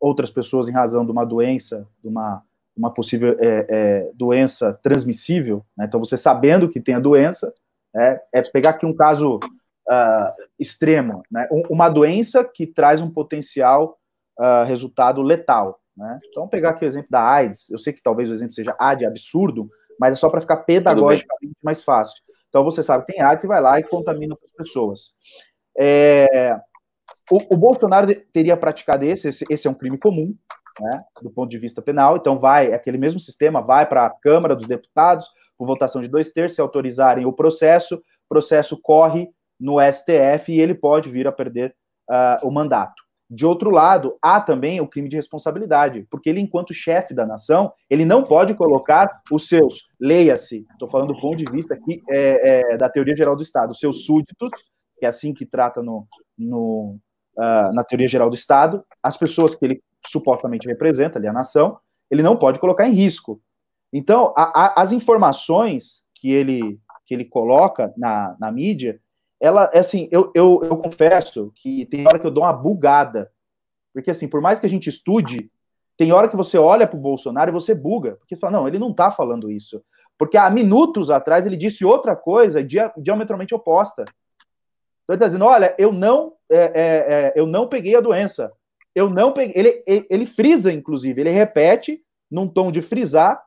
outras 0.00 0.30
pessoas 0.30 0.68
em 0.68 0.72
razão 0.72 1.04
de 1.04 1.12
uma 1.12 1.24
doença, 1.24 1.88
de 2.02 2.08
uma 2.08 2.42
uma 2.76 2.92
possível 2.92 3.36
é, 3.38 3.66
é, 3.68 4.10
doença 4.14 4.78
transmissível, 4.82 5.64
né? 5.76 5.84
então 5.86 6.00
você 6.00 6.16
sabendo 6.16 6.68
que 6.68 6.80
tem 6.80 6.94
a 6.94 7.00
doença, 7.00 7.52
é, 7.94 8.20
é 8.32 8.42
pegar 8.42 8.70
aqui 8.70 8.86
um 8.86 8.94
caso 8.94 9.38
uh, 9.88 10.32
extremo, 10.58 11.22
né? 11.30 11.48
Um, 11.50 11.62
uma 11.70 11.88
doença 11.88 12.44
que 12.44 12.66
traz 12.66 13.00
um 13.00 13.10
potencial 13.10 13.98
uh, 14.38 14.64
resultado 14.64 15.22
letal. 15.22 15.80
Né? 15.96 16.18
Então, 16.28 16.48
pegar 16.48 16.70
aqui 16.70 16.84
o 16.84 16.86
exemplo 16.86 17.10
da 17.10 17.22
AIDS, 17.22 17.68
eu 17.70 17.78
sei 17.78 17.92
que 17.92 18.02
talvez 18.02 18.30
o 18.30 18.32
exemplo 18.32 18.54
seja 18.54 18.74
ad 18.78 19.04
absurdo, 19.04 19.68
mas 20.00 20.12
é 20.12 20.14
só 20.14 20.30
para 20.30 20.40
ficar 20.40 20.58
pedagogicamente 20.58 21.56
mais 21.62 21.82
fácil. 21.82 22.22
Então, 22.48 22.64
você 22.64 22.82
sabe 22.82 23.04
que 23.04 23.12
tem 23.12 23.22
AIDS 23.22 23.44
e 23.44 23.46
vai 23.48 23.60
lá 23.60 23.78
e 23.78 23.84
contamina 23.84 24.34
outras 24.34 24.52
pessoas. 24.52 25.14
É, 25.78 26.58
o, 27.30 27.54
o, 27.54 27.56
Bolsonaro 27.56 28.06
teria 28.32 28.56
praticado 28.56 29.06
esse, 29.06 29.28
esse, 29.28 29.44
esse 29.48 29.66
é 29.66 29.70
um 29.70 29.74
crime 29.74 29.98
comum, 29.98 30.34
né, 30.80 30.90
do 31.22 31.30
ponto 31.30 31.50
de 31.50 31.58
vista 31.58 31.82
penal. 31.82 32.16
Então, 32.16 32.38
vai, 32.38 32.72
aquele 32.72 32.98
mesmo 32.98 33.20
sistema 33.20 33.60
vai 33.60 33.86
para 33.86 34.06
a 34.06 34.10
Câmara 34.10 34.56
dos 34.56 34.66
Deputados, 34.66 35.26
por 35.56 35.66
votação 35.66 36.02
de 36.02 36.08
dois 36.08 36.30
terços, 36.30 36.56
se 36.56 36.60
autorizarem 36.60 37.26
o 37.26 37.32
processo, 37.32 37.96
o 37.96 38.28
processo 38.28 38.80
corre 38.80 39.28
no 39.58 39.76
STF 39.80 40.52
e 40.52 40.60
ele 40.60 40.74
pode 40.74 41.08
vir 41.10 41.26
a 41.26 41.32
perder 41.32 41.74
uh, 42.10 42.46
o 42.46 42.50
mandato. 42.50 43.02
De 43.30 43.46
outro 43.46 43.70
lado, 43.70 44.18
há 44.20 44.40
também 44.40 44.80
o 44.80 44.86
crime 44.86 45.08
de 45.08 45.16
responsabilidade, 45.16 46.06
porque 46.10 46.28
ele, 46.28 46.40
enquanto 46.40 46.74
chefe 46.74 47.14
da 47.14 47.24
nação, 47.24 47.72
ele 47.88 48.04
não 48.04 48.22
pode 48.22 48.52
colocar 48.54 49.10
os 49.32 49.48
seus, 49.48 49.88
leia-se, 49.98 50.66
estou 50.72 50.86
falando 50.86 51.14
do 51.14 51.20
ponto 51.20 51.36
de 51.36 51.50
vista 51.50 51.72
aqui 51.72 52.02
é, 52.10 52.72
é, 52.72 52.76
da 52.76 52.90
teoria 52.90 53.16
geral 53.16 53.34
do 53.34 53.42
Estado, 53.42 53.70
os 53.70 53.78
seus 53.78 54.04
súditos, 54.04 54.50
que 54.98 55.06
é 55.06 55.08
assim 55.08 55.32
que 55.32 55.46
trata 55.46 55.82
no, 55.82 56.06
no 56.36 56.98
uh, 57.36 57.72
na 57.72 57.84
teoria 57.84 58.08
geral 58.08 58.28
do 58.28 58.36
Estado, 58.36 58.84
as 59.02 59.16
pessoas 59.16 59.54
que 59.54 59.64
ele 59.64 59.82
supostamente 60.06 60.66
representa 60.66 61.18
ali 61.18 61.28
a 61.28 61.32
nação, 61.32 61.78
ele 62.10 62.22
não 62.22 62.36
pode 62.36 62.58
colocar 62.58 62.86
em 62.86 62.92
risco. 62.92 63.40
Então, 63.92 64.32
a, 64.36 64.64
a, 64.64 64.82
as 64.82 64.92
informações 64.92 66.02
que 66.14 66.30
ele, 66.30 66.78
que 67.04 67.14
ele 67.14 67.24
coloca 67.24 67.92
na, 67.96 68.36
na 68.38 68.50
mídia, 68.50 69.00
ela, 69.40 69.70
é 69.72 69.80
assim, 69.80 70.08
eu, 70.10 70.30
eu, 70.34 70.60
eu 70.62 70.76
confesso 70.76 71.52
que 71.56 71.84
tem 71.86 72.06
hora 72.06 72.18
que 72.18 72.26
eu 72.26 72.30
dou 72.30 72.44
uma 72.44 72.52
bugada. 72.52 73.30
Porque, 73.92 74.10
assim, 74.10 74.28
por 74.28 74.40
mais 74.40 74.60
que 74.60 74.66
a 74.66 74.68
gente 74.68 74.88
estude, 74.88 75.50
tem 75.96 76.12
hora 76.12 76.28
que 76.28 76.36
você 76.36 76.56
olha 76.56 76.86
para 76.86 76.96
o 76.96 77.00
Bolsonaro 77.02 77.50
e 77.50 77.52
você 77.52 77.74
buga. 77.74 78.16
Porque 78.16 78.34
você 78.34 78.40
fala, 78.40 78.58
não, 78.58 78.68
ele 78.68 78.78
não 78.78 78.90
está 78.90 79.10
falando 79.10 79.50
isso. 79.50 79.82
Porque 80.16 80.36
há 80.36 80.48
minutos 80.48 81.10
atrás 81.10 81.44
ele 81.44 81.56
disse 81.56 81.84
outra 81.84 82.14
coisa 82.14 82.64
diametralmente 82.96 83.54
oposta. 83.54 84.04
Então 85.04 85.14
ele 85.14 85.16
está 85.16 85.26
dizendo: 85.26 85.44
olha, 85.44 85.74
eu 85.78 85.92
não, 85.92 86.34
é, 86.50 86.56
é, 86.56 86.64
é, 86.64 87.32
eu 87.36 87.46
não 87.46 87.68
peguei 87.68 87.96
a 87.96 88.00
doença. 88.00 88.48
Eu 88.94 89.08
não 89.08 89.32
peguei. 89.32 89.54
Ele, 89.56 89.82
ele, 89.86 90.06
ele, 90.10 90.26
frisa, 90.26 90.72
inclusive, 90.72 91.20
ele 91.20 91.30
repete 91.30 92.02
num 92.30 92.46
tom 92.46 92.70
de 92.70 92.82
frisar. 92.82 93.42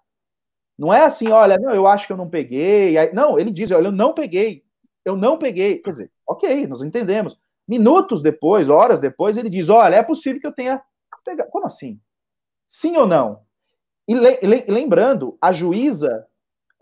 Não 0.77 0.93
é 0.93 1.05
assim, 1.05 1.29
olha, 1.29 1.57
não, 1.57 1.73
eu 1.73 1.87
acho 1.87 2.05
que 2.05 2.13
eu 2.13 2.17
não 2.17 2.29
peguei. 2.29 2.95
Não, 3.13 3.39
ele 3.39 3.51
diz, 3.51 3.71
olha, 3.71 3.87
eu 3.87 3.91
não 3.91 4.13
peguei. 4.13 4.63
Eu 5.05 5.15
não 5.15 5.37
peguei. 5.37 5.77
Quer 5.77 5.89
dizer, 5.91 6.11
ok, 6.27 6.67
nós 6.67 6.81
entendemos. 6.81 7.39
Minutos 7.67 8.21
depois, 8.21 8.69
horas 8.69 8.99
depois, 8.99 9.37
ele 9.37 9.49
diz: 9.49 9.69
olha, 9.69 9.95
é 9.95 10.03
possível 10.03 10.39
que 10.39 10.47
eu 10.47 10.51
tenha 10.51 10.81
pegado. 11.23 11.49
Como 11.49 11.65
assim? 11.65 11.99
Sim 12.67 12.95
ou 12.97 13.07
não? 13.07 13.41
E 14.07 14.13
le, 14.13 14.65
lembrando, 14.67 15.35
a 15.41 15.51
juíza 15.51 16.25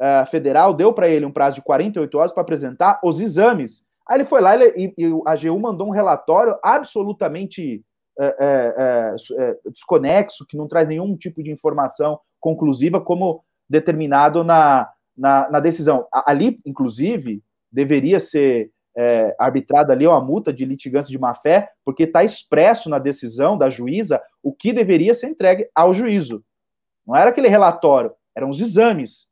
uh, 0.01 0.25
federal 0.29 0.73
deu 0.73 0.93
para 0.93 1.07
ele 1.07 1.25
um 1.25 1.31
prazo 1.31 1.57
de 1.57 1.61
48 1.61 2.17
horas 2.17 2.31
para 2.33 2.41
apresentar 2.41 2.99
os 3.03 3.21
exames. 3.21 3.85
Aí 4.07 4.17
ele 4.17 4.25
foi 4.25 4.41
lá 4.41 4.55
ele, 4.55 4.73
e, 4.75 4.93
e 4.97 5.21
a 5.25 5.31
AGU 5.31 5.59
mandou 5.59 5.87
um 5.87 5.91
relatório 5.91 6.57
absolutamente 6.61 7.83
é, 8.19 8.25
é, 8.39 9.15
é, 9.39 9.57
desconexo, 9.71 10.45
que 10.45 10.57
não 10.57 10.67
traz 10.67 10.87
nenhum 10.87 11.15
tipo 11.17 11.41
de 11.41 11.51
informação 11.51 12.19
conclusiva, 12.39 13.01
como 13.01 13.43
determinado 13.69 14.43
na, 14.43 14.89
na, 15.17 15.49
na 15.49 15.59
decisão. 15.59 16.07
Ali, 16.11 16.59
inclusive, 16.65 17.41
deveria 17.71 18.19
ser 18.19 18.71
é, 18.95 19.35
arbitrada 19.39 19.93
ali 19.93 20.05
uma 20.05 20.21
multa 20.21 20.53
de 20.53 20.65
litigância 20.65 21.11
de 21.11 21.17
má-fé, 21.17 21.71
porque 21.83 22.03
está 22.03 22.23
expresso 22.23 22.89
na 22.89 22.99
decisão 22.99 23.57
da 23.57 23.69
juíza 23.69 24.21
o 24.43 24.53
que 24.53 24.71
deveria 24.71 25.13
ser 25.15 25.27
entregue 25.27 25.67
ao 25.73 25.93
juízo. 25.93 26.43
Não 27.05 27.15
era 27.15 27.31
aquele 27.31 27.47
relatório, 27.47 28.13
eram 28.35 28.49
os 28.49 28.61
exames 28.61 29.31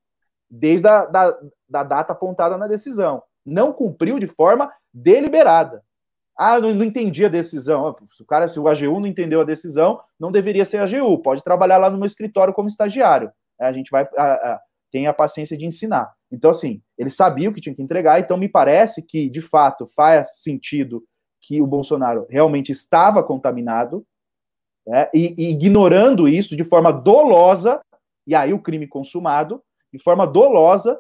desde 0.50 0.88
a 0.88 1.06
da, 1.06 1.40
da 1.70 1.84
data 1.84 2.14
apontada 2.14 2.58
na 2.58 2.68
decisão. 2.68 3.22
Não 3.46 3.74
cumpriu 3.74 4.20
de 4.20 4.28
forma 4.28 4.72
deliberada. 4.94 5.84
Ah, 6.38 6.60
não, 6.60 6.74
não 6.74 6.86
entendi 6.86 7.26
a 7.26 7.30
decisão. 7.30 7.96
Se 8.14 8.24
o 8.24 8.26
cara, 8.26 8.48
se 8.48 8.60
o 8.60 8.68
AGU 8.68 9.00
não 9.00 9.08
entendeu 9.08 9.42
a 9.42 9.46
decisão, 9.46 10.00
não 10.20 10.32
deveria 10.32 10.66
ser 10.66 10.78
AGU. 10.78 11.22
Pode 11.22 11.44
trabalhar 11.44 11.78
lá 11.78 11.90
no 11.90 11.98
meu 11.98 12.08
escritório 12.08 12.54
como 12.54 12.68
estagiário. 12.68 13.32
A 13.60 13.72
gente 13.72 13.92
vai 13.92 14.08
a, 14.18 14.34
a, 14.34 14.62
tem 14.92 15.08
a 15.08 15.14
paciência 15.14 15.58
de 15.58 15.66
ensinar. 15.66 16.12
Então, 16.32 16.52
assim, 16.52 16.82
ele 16.98 17.10
sabia 17.10 17.50
o 17.50 17.54
que 17.54 17.62
tinha 17.62 17.74
que 17.74 17.82
entregar, 17.82 18.20
então 18.20 18.38
me 18.38 18.50
parece 18.50 19.02
que, 19.02 19.30
de 19.30 19.42
fato, 19.42 19.88
faz 19.88 20.42
sentido 20.42 21.04
que 21.42 21.62
o 21.62 21.68
Bolsonaro 21.68 22.28
realmente 22.30 22.72
estava 22.72 23.24
contaminado, 23.24 24.06
né, 24.86 25.10
e, 25.14 25.34
e 25.38 25.52
ignorando 25.52 26.28
isso 26.28 26.56
de 26.56 26.64
forma 26.64 26.92
dolosa, 26.92 27.80
e 28.28 28.36
aí 28.36 28.54
o 28.54 28.62
crime 28.62 28.88
consumado, 28.88 29.64
de 29.92 30.00
forma 30.00 30.28
dolosa, 30.28 31.00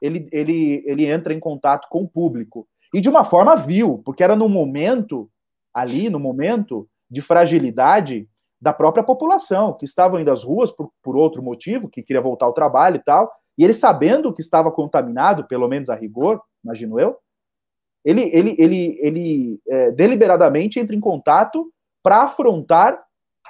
ele, 0.00 0.28
ele, 0.32 0.82
ele 0.86 1.06
entra 1.06 1.32
em 1.32 1.40
contato 1.40 1.88
com 1.90 2.02
o 2.02 2.08
público. 2.08 2.66
E 2.92 3.00
de 3.00 3.08
uma 3.08 3.24
forma 3.24 3.56
vil, 3.56 4.02
porque 4.04 4.22
era 4.22 4.34
no 4.34 4.48
momento, 4.48 5.30
ali, 5.72 6.08
no 6.10 6.18
momento 6.18 6.88
de 7.10 7.20
fragilidade 7.20 8.28
da 8.60 8.72
própria 8.72 9.02
população, 9.02 9.72
que 9.72 9.84
estava 9.84 10.20
indo 10.20 10.30
às 10.30 10.42
ruas 10.42 10.70
por, 10.70 10.90
por 11.02 11.16
outro 11.16 11.42
motivo, 11.42 11.88
que 11.88 12.02
queria 12.02 12.20
voltar 12.20 12.46
ao 12.46 12.52
trabalho 12.52 12.96
e 12.96 13.02
tal, 13.02 13.32
e 13.56 13.64
ele 13.64 13.74
sabendo 13.74 14.32
que 14.32 14.40
estava 14.40 14.70
contaminado, 14.70 15.46
pelo 15.46 15.68
menos 15.68 15.88
a 15.88 15.94
rigor, 15.94 16.40
imagino 16.64 16.98
eu, 16.98 17.16
ele, 18.04 18.22
ele, 18.34 18.56
ele, 18.58 18.98
ele 19.02 19.60
é, 19.68 19.90
deliberadamente 19.90 20.80
entra 20.80 20.96
em 20.96 21.00
contato 21.00 21.70
para 22.02 22.22
afrontar 22.22 23.02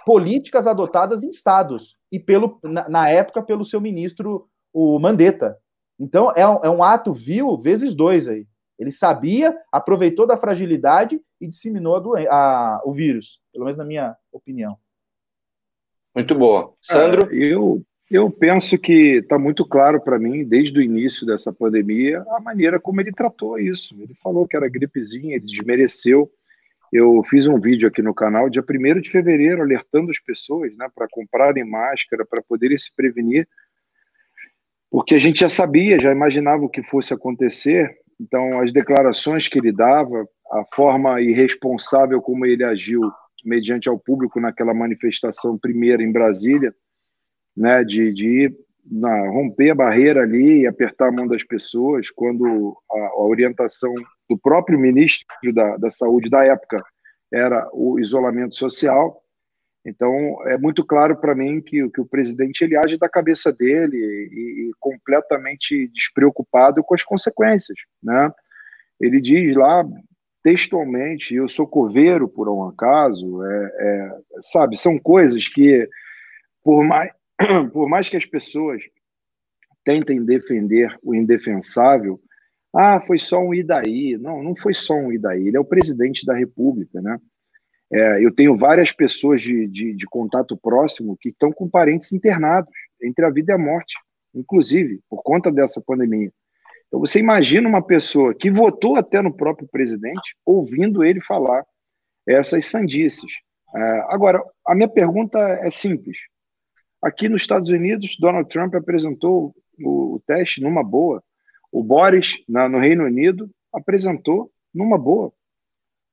políticas 0.05 0.67
adotadas 0.67 1.23
em 1.23 1.31
estados, 1.31 1.97
e 2.11 2.19
pelo, 2.19 2.59
na, 2.63 2.89
na 2.89 3.09
época 3.09 3.43
pelo 3.43 3.65
seu 3.65 3.81
ministro 3.81 4.49
o 4.73 4.99
Mandetta. 4.99 5.57
Então, 6.01 6.33
é 6.35 6.49
um, 6.49 6.65
é 6.65 6.71
um 6.71 6.83
ato 6.83 7.13
vil 7.13 7.59
vezes 7.59 7.95
dois 7.95 8.27
aí. 8.27 8.47
Ele 8.79 8.91
sabia, 8.91 9.55
aproveitou 9.71 10.27
da 10.27 10.39
fragilidade 10.39 11.21
e 11.39 11.47
disseminou 11.47 12.17
a 12.17 12.21
a, 12.31 12.83
o 12.87 12.93
vírus, 12.95 13.39
pelo 13.53 13.67
menos 13.67 13.77
na 13.77 13.85
minha 13.85 14.17
opinião. 14.33 14.79
Muito 16.15 16.35
boa. 16.35 16.73
Sandro? 16.81 17.29
Ah, 17.31 17.35
eu, 17.35 17.85
eu 18.11 18.31
penso 18.31 18.79
que 18.79 19.19
está 19.19 19.39
muito 19.39 19.67
claro 19.67 20.01
para 20.01 20.19
mim, 20.19 20.43
desde 20.43 20.79
o 20.79 20.83
início 20.83 21.27
dessa 21.27 21.53
pandemia, 21.53 22.25
a 22.31 22.41
maneira 22.41 22.81
como 22.81 23.03
ele 23.03 23.13
tratou 23.13 23.59
isso. 23.59 23.95
Ele 24.01 24.15
falou 24.15 24.49
que 24.49 24.57
era 24.57 24.69
gripezinha, 24.69 25.37
ele 25.37 25.45
desmereceu. 25.45 26.33
Eu 26.91 27.23
fiz 27.23 27.47
um 27.47 27.61
vídeo 27.61 27.87
aqui 27.87 28.03
no 28.03 28.15
canal, 28.15 28.49
dia 28.49 28.65
1 28.69 29.01
de 29.01 29.11
fevereiro, 29.11 29.63
alertando 29.63 30.11
as 30.11 30.19
pessoas 30.19 30.75
né, 30.77 30.89
para 30.95 31.07
comprarem 31.09 31.69
máscara, 31.69 32.25
para 32.25 32.43
poderem 32.43 32.79
se 32.79 32.93
prevenir 32.97 33.47
porque 34.91 35.15
a 35.15 35.19
gente 35.19 35.41
já 35.41 35.49
sabia, 35.49 36.01
já 36.01 36.11
imaginava 36.11 36.65
o 36.65 36.69
que 36.69 36.83
fosse 36.83 37.15
acontecer. 37.15 37.97
Então, 38.21 38.61
as 38.61 38.73
declarações 38.73 39.49
que 39.49 39.59
ele 39.59 39.73
dava, 39.73 40.27
a 40.53 40.65
forma 40.75 41.21
irresponsável 41.21 42.21
como 42.21 42.45
ele 42.45 42.65
agiu 42.65 43.01
mediante 43.45 43.89
ao 43.89 43.99
público 43.99 44.41
naquela 44.41 44.75
manifestação 44.75 45.57
primeira 45.57 46.03
em 46.03 46.13
Brasília, 46.13 46.75
né, 47.57 47.85
de, 47.85 48.13
de 48.13 48.27
ir 48.27 48.57
na, 48.91 49.29
romper 49.29 49.71
a 49.71 49.75
barreira 49.75 50.23
ali 50.23 50.63
e 50.63 50.67
apertar 50.67 51.09
a 51.09 51.13
mão 51.13 51.27
das 51.27 51.45
pessoas, 51.45 52.11
quando 52.11 52.77
a, 52.91 52.99
a 52.99 53.23
orientação 53.23 53.95
do 54.29 54.37
próprio 54.37 54.79
ministro 54.79 55.53
da, 55.55 55.77
da 55.77 55.91
Saúde 55.91 56.29
da 56.29 56.45
época 56.45 56.83
era 57.33 57.69
o 57.73 57.99
isolamento 57.99 58.57
social. 58.57 59.23
Então, 59.85 60.37
é 60.47 60.59
muito 60.59 60.85
claro 60.85 61.17
para 61.17 61.35
mim 61.35 61.61
que, 61.61 61.89
que, 61.89 62.01
o 62.01 62.07
presidente 62.07 62.63
ele 62.63 62.77
age 62.77 62.99
da 62.99 63.09
cabeça 63.09 63.51
dele 63.51 63.97
e, 63.97 64.69
e, 64.69 64.71
completamente 64.79 65.89
despreocupado 65.89 66.85
com 66.85 66.95
as 66.95 67.03
consequências. 67.03 67.79
Né? 68.03 68.31
Ele 69.01 69.21
diz 69.21 69.57
lá 69.57 69.83
textualmente: 70.43 71.35
eu 71.35 71.49
sou 71.49 71.67
coveiro 71.67 72.29
por 72.29 72.49
um 72.49 72.69
acaso. 72.69 73.43
É, 73.43 73.65
é, 73.79 74.11
sabe, 74.43 74.77
são 74.77 74.99
coisas 74.99 75.49
que, 75.49 75.89
por 76.63 76.85
mais, 76.85 77.11
por 77.73 77.89
mais 77.89 78.09
que 78.09 78.19
as 78.19 78.27
pessoas 78.27 78.83
tentem 79.83 80.23
defender 80.23 80.95
o 81.03 81.15
indefensável, 81.15 82.21
ah, 82.75 83.01
foi 83.01 83.19
só 83.19 83.41
um 83.41 83.55
Idaí. 83.55 84.19
Não, 84.19 84.43
não 84.43 84.55
foi 84.55 84.75
só 84.75 84.95
um 84.95 85.11
Idaí. 85.11 85.49
Ele 85.49 85.57
é 85.57 85.61
o 85.61 85.65
presidente 85.65 86.25
da 86.27 86.35
República, 86.35 87.01
né? 87.01 87.19
É, 87.93 88.25
eu 88.25 88.33
tenho 88.33 88.57
várias 88.57 88.93
pessoas 88.93 89.41
de, 89.41 89.67
de, 89.67 89.95
de, 89.95 90.07
contato 90.07 90.57
próximo 90.57 91.17
que 91.21 91.31
estão 91.31 91.51
com 91.51 91.69
parentes 91.69 92.13
internados 92.13 92.73
entre 93.03 93.25
a 93.25 93.31
vida 93.31 93.53
e 93.53 93.55
a 93.55 93.59
morte, 93.59 93.97
inclusive 94.33 95.01
por 95.09 95.23
conta 95.23 95.51
dessa 95.51 95.83
pandemia. 95.85 96.33
Então 96.87 97.01
você 97.01 97.19
imagina 97.19 97.69
uma 97.69 97.83
pessoa 97.83 98.35
que 98.35 98.51
votou 98.51 98.97
até 98.97 99.21
no 99.21 99.35
próprio 99.35 99.69
presidente 99.69 100.37
ouvindo 100.47 101.03
ele 101.03 101.21
falar 101.21 101.65
essas 102.27 102.67
sandices. 102.67 103.31
É, 103.75 103.81
agora, 104.09 104.43
a 104.67 104.75
minha 104.75 104.89
pergunta 104.89 105.39
é 105.39 105.71
simples. 105.71 106.19
Aqui 107.03 107.29
nos 107.29 107.43
Estados 107.43 107.71
Unidos, 107.71 108.17
Donald 108.21 108.49
Trump 108.49 108.75
apresentou 108.75 109.55
o, 109.83 110.17
o 110.17 110.23
teste 110.27 110.61
numa 110.61 110.85
boa. 110.85 111.23
O 111.73 111.83
Boris, 111.83 112.37
na, 112.49 112.69
no 112.69 112.79
Reino 112.79 113.05
Unido, 113.05 113.51
apresentou 113.73 114.51
numa 114.75 114.99
boa. 114.99 115.33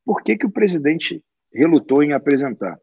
Por 0.05 0.23
que, 0.23 0.37
que 0.37 0.45
o 0.45 0.51
presidente 0.51 1.23
relutou 1.57 2.03
em 2.03 2.13
apresentar. 2.13 2.79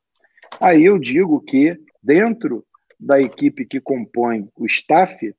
Aí 0.60 0.84
eu 0.84 0.98
digo 0.98 1.40
que, 1.40 1.78
dentro 2.02 2.64
da 2.98 3.20
equipe 3.20 3.64
que 3.64 3.80
compõe 3.80 4.48
o 4.56 4.66
staff, 4.66 5.34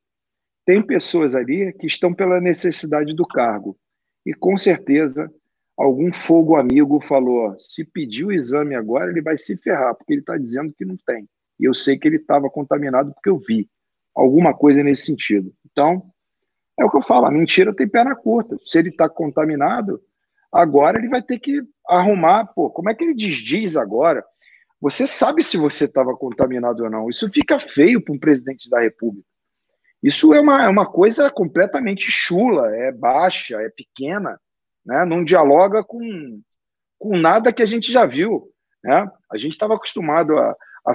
tem 0.65 0.81
pessoas 0.81 1.35
ali 1.35 1.73
que 1.73 1.85
estão 1.85 2.13
pela 2.13 2.39
necessidade 2.39 3.13
do 3.13 3.25
cargo. 3.27 3.77
E 4.25 4.33
com 4.33 4.57
certeza, 4.57 5.31
algum 5.77 6.11
fogo 6.13 6.55
amigo 6.55 6.99
falou: 7.01 7.55
se 7.59 7.83
pedir 7.83 8.25
o 8.25 8.31
exame 8.31 8.73
agora, 8.73 9.11
ele 9.11 9.21
vai 9.21 9.37
se 9.37 9.57
ferrar, 9.57 9.93
porque 9.95 10.13
ele 10.13 10.21
está 10.21 10.37
dizendo 10.37 10.73
que 10.73 10.85
não 10.85 10.95
tem. 11.05 11.27
E 11.59 11.65
eu 11.65 11.73
sei 11.73 11.97
que 11.97 12.07
ele 12.07 12.17
estava 12.17 12.49
contaminado 12.49 13.13
porque 13.13 13.29
eu 13.29 13.37
vi. 13.37 13.69
Alguma 14.15 14.53
coisa 14.53 14.81
nesse 14.81 15.05
sentido. 15.05 15.53
Então, 15.69 16.09
é 16.79 16.85
o 16.85 16.89
que 16.89 16.97
eu 16.97 17.03
falo: 17.03 17.25
a 17.25 17.31
mentira 17.31 17.75
tem 17.75 17.87
perna 17.87 18.15
curta. 18.15 18.57
Se 18.65 18.79
ele 18.79 18.89
está 18.89 19.07
contaminado, 19.09 20.01
Agora 20.55 20.97
ele 20.97 21.09
vai 21.09 21.21
ter 21.21 21.37
que 21.37 21.61
arrumar, 21.89 22.45
pô, 22.53 22.69
como 22.69 22.89
é 22.89 22.95
que 22.95 23.03
ele 23.03 23.13
desdiz 23.13 23.75
agora? 23.75 24.23
Você 24.81 25.07
sabe 25.07 25.43
se 25.43 25.57
você 25.57 25.85
estava 25.85 26.15
contaminado 26.15 26.83
ou 26.83 26.89
não. 26.89 27.09
Isso 27.09 27.29
fica 27.31 27.59
feio 27.59 28.01
para 28.01 28.13
um 28.13 28.19
presidente 28.19 28.69
da 28.69 28.79
República. 28.79 29.27
Isso 30.03 30.33
é 30.33 30.39
uma, 30.39 30.63
é 30.63 30.67
uma 30.67 30.85
coisa 30.85 31.29
completamente 31.31 32.11
chula, 32.11 32.75
é 32.75 32.91
baixa, 32.91 33.61
é 33.61 33.69
pequena, 33.69 34.39
né? 34.85 35.05
não 35.05 35.23
dialoga 35.23 35.83
com, 35.83 36.41
com 36.99 37.17
nada 37.17 37.51
que 37.51 37.63
a 37.63 37.65
gente 37.65 37.91
já 37.91 38.05
viu. 38.05 38.51
Né? 38.83 39.09
A 39.31 39.37
gente 39.37 39.53
estava 39.53 39.75
acostumado 39.75 40.37
a, 40.37 40.55
a 40.85 40.93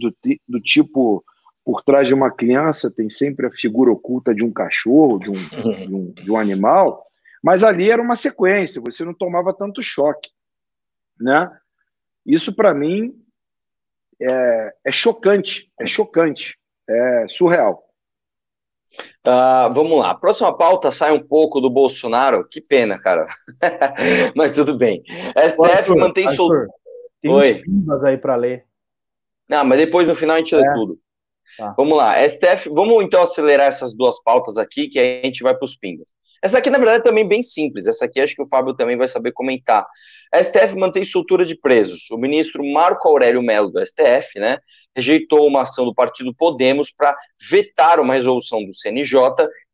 do, 0.00 0.16
do 0.48 0.60
tipo 0.60 1.22
por 1.64 1.82
trás 1.82 2.08
de 2.08 2.14
uma 2.14 2.30
criança 2.30 2.90
tem 2.90 3.10
sempre 3.10 3.46
a 3.46 3.52
figura 3.52 3.92
oculta 3.92 4.34
de 4.34 4.42
um 4.42 4.50
cachorro, 4.50 5.18
de 5.18 5.30
um, 5.30 5.34
de 5.34 5.94
um, 5.94 6.12
de 6.12 6.30
um 6.30 6.36
animal, 6.36 7.06
mas 7.42 7.64
ali 7.64 7.90
era 7.90 8.02
uma 8.02 8.16
sequência, 8.16 8.82
você 8.84 9.04
não 9.04 9.14
tomava 9.14 9.54
tanto 9.54 9.82
choque, 9.82 10.30
né? 11.18 11.50
Isso 12.24 12.54
para 12.54 12.74
mim 12.74 13.14
é, 14.20 14.74
é, 14.86 14.92
chocante, 14.92 15.70
é 15.80 15.86
chocante, 15.86 16.58
é 16.88 17.26
surreal. 17.28 17.84
Uh, 19.24 19.72
vamos 19.72 19.98
lá, 19.98 20.10
a 20.10 20.14
próxima 20.14 20.56
pauta 20.56 20.90
sai 20.90 21.12
um 21.12 21.22
pouco 21.22 21.60
do 21.60 21.70
Bolsonaro, 21.70 22.46
que 22.48 22.60
pena, 22.60 23.00
cara, 23.00 23.26
mas 24.34 24.52
tudo 24.52 24.76
bem. 24.76 25.02
STF 25.48 25.62
Arthur, 25.62 25.96
mantém 25.96 26.28
solto. 26.34 26.66
Tem 27.22 27.30
Oi. 27.30 27.62
uns 27.68 28.02
aí 28.02 28.18
para 28.18 28.34
ler. 28.34 28.66
Não, 29.48 29.64
mas 29.64 29.78
depois 29.78 30.08
no 30.08 30.14
final 30.14 30.36
a 30.36 30.38
gente 30.38 30.54
lê 30.54 30.66
é. 30.66 30.72
tudo. 30.74 30.98
Tá. 31.56 31.74
Vamos 31.76 31.96
lá, 31.96 32.16
STF, 32.28 32.68
vamos 32.68 33.02
então 33.02 33.22
acelerar 33.22 33.66
essas 33.66 33.94
duas 33.94 34.22
pautas 34.22 34.58
aqui, 34.58 34.88
que 34.88 34.98
aí 34.98 35.20
a 35.22 35.26
gente 35.26 35.42
vai 35.42 35.54
para 35.54 35.64
os 35.64 35.76
pingos. 35.76 36.12
Essa 36.42 36.58
aqui, 36.58 36.70
na 36.70 36.78
verdade, 36.78 37.00
é 37.00 37.02
também 37.02 37.26
bem 37.26 37.42
simples. 37.42 37.86
Essa 37.86 38.06
aqui 38.06 38.20
acho 38.20 38.34
que 38.34 38.42
o 38.42 38.48
Fábio 38.48 38.74
também 38.74 38.96
vai 38.96 39.06
saber 39.06 39.32
comentar. 39.32 39.86
A 40.32 40.42
STF 40.42 40.76
mantém 40.76 41.04
soltura 41.04 41.44
de 41.44 41.54
presos. 41.54 42.10
O 42.10 42.16
ministro 42.16 42.64
Marco 42.64 43.08
Aurélio 43.08 43.42
Melo 43.42 43.70
do 43.70 43.84
STF, 43.84 44.38
né, 44.38 44.58
rejeitou 44.94 45.46
uma 45.46 45.62
ação 45.62 45.84
do 45.84 45.94
partido 45.94 46.34
Podemos 46.34 46.90
para 46.90 47.16
vetar 47.50 48.00
uma 48.00 48.14
resolução 48.14 48.64
do 48.64 48.74
CNJ 48.74 49.20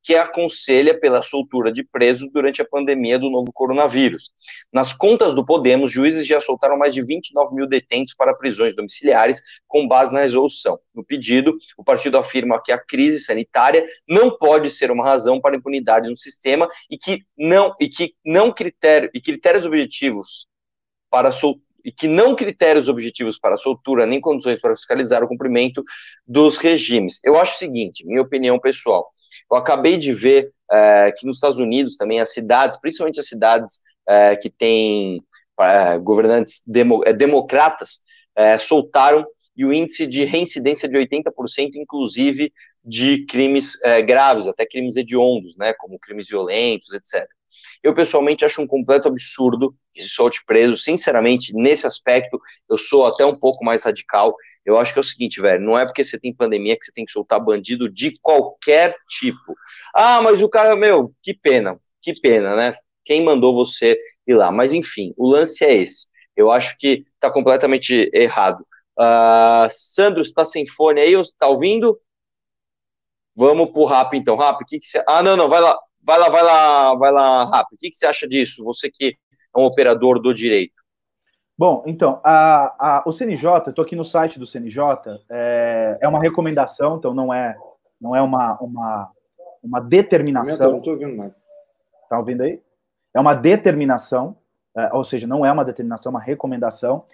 que 0.06 0.14
aconselha 0.14 0.96
pela 0.96 1.20
soltura 1.20 1.72
de 1.72 1.82
presos 1.82 2.30
durante 2.32 2.62
a 2.62 2.64
pandemia 2.64 3.18
do 3.18 3.28
novo 3.28 3.52
coronavírus. 3.52 4.30
Nas 4.72 4.92
contas 4.92 5.34
do 5.34 5.44
Podemos, 5.44 5.90
juízes 5.90 6.24
já 6.24 6.38
soltaram 6.38 6.78
mais 6.78 6.94
de 6.94 7.04
29 7.04 7.52
mil 7.52 7.66
detentos 7.66 8.14
para 8.14 8.32
prisões 8.32 8.76
domiciliares 8.76 9.42
com 9.66 9.88
base 9.88 10.14
na 10.14 10.20
resolução. 10.20 10.78
No 10.94 11.04
pedido, 11.04 11.58
o 11.76 11.82
partido 11.82 12.16
afirma 12.16 12.62
que 12.62 12.70
a 12.70 12.78
crise 12.78 13.20
sanitária 13.20 13.84
não 14.08 14.30
pode 14.30 14.70
ser 14.70 14.92
uma 14.92 15.04
razão 15.04 15.40
para 15.40 15.56
impunidade 15.56 16.08
no 16.08 16.16
sistema 16.16 16.68
e 16.88 16.96
que 16.96 17.24
não 17.36 17.74
e 17.80 17.88
que 17.88 18.14
não 18.24 18.52
critério 18.52 19.10
e 19.12 19.20
critérios 19.20 19.66
objetivos 19.66 20.46
para 21.10 21.32
sol, 21.32 21.60
e 21.84 21.90
que 21.90 22.06
não 22.06 22.36
critérios 22.36 22.88
objetivos 22.88 23.38
para 23.40 23.56
soltura 23.56 24.06
nem 24.06 24.20
condições 24.20 24.60
para 24.60 24.74
fiscalizar 24.74 25.24
o 25.24 25.28
cumprimento 25.28 25.82
dos 26.24 26.58
regimes. 26.58 27.18
Eu 27.24 27.36
acho 27.36 27.56
o 27.56 27.58
seguinte, 27.58 28.06
minha 28.06 28.22
opinião 28.22 28.58
pessoal, 28.58 29.12
eu 29.50 29.56
acabei 29.56 29.96
de 29.96 30.12
ver 30.12 30.52
é, 30.70 31.12
que 31.12 31.26
nos 31.26 31.36
Estados 31.36 31.58
Unidos 31.58 31.96
também 31.96 32.20
as 32.20 32.32
cidades, 32.32 32.78
principalmente 32.80 33.20
as 33.20 33.28
cidades 33.28 33.80
é, 34.08 34.36
que 34.36 34.50
têm 34.50 35.22
é, 35.60 35.98
governantes 35.98 36.62
demo, 36.66 37.02
democratas, 37.16 38.00
soltaram 38.60 39.26
e 39.56 39.64
o 39.64 39.72
índice 39.72 40.06
de 40.06 40.24
reincidência 40.24 40.86
de 40.86 40.98
80%, 40.98 41.70
inclusive 41.76 42.52
de 42.84 43.24
crimes 43.24 43.78
graves, 44.06 44.46
até 44.46 44.66
crimes 44.66 44.94
hediondos, 44.94 45.56
né, 45.56 45.72
como 45.72 45.98
crimes 45.98 46.28
violentos, 46.28 46.92
etc. 46.92 47.26
Eu, 47.82 47.94
pessoalmente, 47.94 48.44
acho 48.44 48.60
um 48.60 48.66
completo 48.66 49.08
absurdo 49.08 49.74
que 49.92 50.02
se 50.02 50.08
solte 50.08 50.42
preso. 50.44 50.76
Sinceramente, 50.76 51.52
nesse 51.54 51.86
aspecto, 51.86 52.40
eu 52.68 52.76
sou 52.76 53.06
até 53.06 53.24
um 53.24 53.38
pouco 53.38 53.64
mais 53.64 53.84
radical. 53.84 54.34
Eu 54.64 54.76
acho 54.76 54.92
que 54.92 54.98
é 54.98 55.00
o 55.00 55.04
seguinte, 55.04 55.40
velho, 55.40 55.62
não 55.62 55.78
é 55.78 55.84
porque 55.84 56.02
você 56.02 56.18
tem 56.18 56.34
pandemia 56.34 56.76
que 56.76 56.84
você 56.84 56.92
tem 56.92 57.04
que 57.04 57.12
soltar 57.12 57.38
bandido 57.40 57.88
de 57.88 58.12
qualquer 58.20 58.96
tipo. 59.08 59.54
Ah, 59.94 60.20
mas 60.22 60.42
o 60.42 60.48
cara, 60.48 60.74
meu, 60.76 61.12
que 61.22 61.32
pena, 61.32 61.78
que 62.02 62.12
pena, 62.20 62.56
né? 62.56 62.74
Quem 63.04 63.24
mandou 63.24 63.54
você 63.54 63.96
ir 64.26 64.34
lá? 64.34 64.50
Mas 64.50 64.72
enfim, 64.72 65.12
o 65.16 65.28
lance 65.28 65.64
é 65.64 65.74
esse. 65.74 66.08
Eu 66.36 66.50
acho 66.50 66.76
que 66.78 67.04
tá 67.20 67.30
completamente 67.30 68.10
errado. 68.12 68.66
Uh, 68.98 69.68
Sandro, 69.70 70.22
está 70.22 70.44
sem 70.44 70.66
fone 70.66 71.00
aí? 71.00 71.12
Está 71.14 71.46
ouvindo? 71.46 71.98
Vamos 73.36 73.70
pro 73.70 73.84
Rap 73.84 74.14
então. 74.16 74.36
Rap, 74.36 74.62
o 74.62 74.66
que, 74.66 74.78
que 74.78 74.86
você. 74.86 75.02
Ah, 75.06 75.22
não, 75.22 75.36
não, 75.36 75.48
vai 75.48 75.60
lá, 75.60 75.78
vai 76.06 76.18
lá, 76.18 76.28
vai 76.28 76.42
lá, 76.42 76.94
vai 76.94 77.12
lá, 77.12 77.50
Rap. 77.50 77.72
O 77.72 77.76
que, 77.76 77.90
que 77.90 77.96
você 77.96 78.06
acha 78.06 78.28
disso? 78.28 78.64
Você 78.64 78.88
que 78.88 79.16
é 79.54 79.58
um 79.58 79.64
operador 79.64 80.20
do 80.20 80.32
direito. 80.32 80.74
Bom, 81.58 81.82
então, 81.86 82.20
a, 82.22 82.98
a, 82.98 83.02
o 83.06 83.12
CNJ, 83.12 83.70
estou 83.70 83.84
aqui 83.84 83.96
no 83.96 84.04
site 84.04 84.38
do 84.38 84.46
CNJ, 84.46 84.80
é, 85.30 85.98
é, 86.00 86.06
uma 86.06 86.20
recomendação, 86.20 86.98
então 86.98 87.14
não 87.14 87.32
é, 87.32 87.56
não 88.00 88.14
é 88.14 88.22
uma, 88.22 88.56
uma, 88.60 89.10
uma 89.62 89.80
determinação. 89.80 90.70
Não 90.70 90.78
estou 90.78 90.92
ouvindo 90.92 91.16
mais. 91.16 91.32
Está 92.02 92.18
ouvindo 92.18 92.42
aí? 92.42 92.62
É 93.12 93.18
uma 93.18 93.34
determinação, 93.34 94.36
é, 94.76 94.90
ou 94.92 95.02
seja, 95.02 95.26
não 95.26 95.44
é 95.44 95.50
uma 95.50 95.64
determinação, 95.64 96.10
é 96.10 96.14
uma 96.14 96.22
recomendação. 96.22 97.04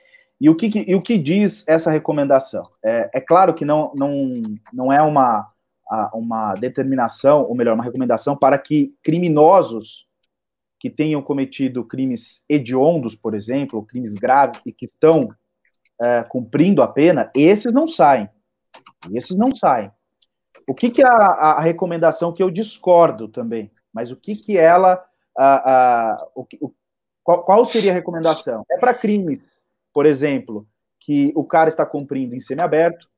E 0.40 0.50
o 0.50 0.56
que, 0.56 0.70
e 0.86 0.94
o 0.94 1.00
que 1.00 1.16
diz 1.16 1.66
essa 1.68 1.90
recomendação? 1.90 2.64
É, 2.84 3.10
é 3.14 3.20
claro 3.20 3.54
que 3.54 3.64
não, 3.64 3.92
não, 3.96 4.32
não 4.72 4.92
é 4.92 5.00
uma, 5.00 5.46
uma 6.14 6.54
determinação, 6.54 7.42
ou 7.44 7.54
melhor, 7.54 7.74
uma 7.74 7.84
recomendação 7.84 8.36
para 8.36 8.58
que 8.58 8.94
criminosos 9.02 10.06
que 10.80 10.90
tenham 10.90 11.22
cometido 11.22 11.84
crimes 11.84 12.44
hediondos, 12.48 13.14
por 13.14 13.34
exemplo, 13.34 13.84
crimes 13.84 14.14
graves 14.14 14.60
e 14.66 14.72
que 14.72 14.86
estão 14.86 15.20
é, 16.00 16.24
cumprindo 16.28 16.82
a 16.82 16.88
pena, 16.88 17.30
esses 17.36 17.72
não 17.72 17.86
saem. 17.86 18.28
Esses 19.14 19.36
não 19.36 19.54
saem. 19.54 19.90
O 20.66 20.74
que, 20.74 20.90
que 20.90 21.02
é 21.02 21.06
a, 21.06 21.16
a, 21.16 21.60
recomendação 21.60 22.32
que 22.32 22.42
eu 22.42 22.50
discordo 22.50 23.28
também? 23.28 23.70
Mas 23.92 24.10
o 24.10 24.16
que, 24.16 24.34
que 24.34 24.56
ela. 24.58 25.04
A, 25.36 25.72
a, 25.72 26.28
o, 26.34 26.46
o, 26.60 26.74
qual, 27.22 27.44
qual 27.44 27.64
seria 27.64 27.92
a 27.92 27.94
recomendação? 27.94 28.64
É 28.70 28.76
para 28.76 28.92
crimes, 28.94 29.64
por 29.92 30.04
exemplo, 30.04 30.66
que 30.98 31.32
o 31.36 31.44
cara 31.44 31.68
está 31.68 31.86
cumprindo 31.86 32.34
em 32.34 32.40
semiaberto 32.40 33.08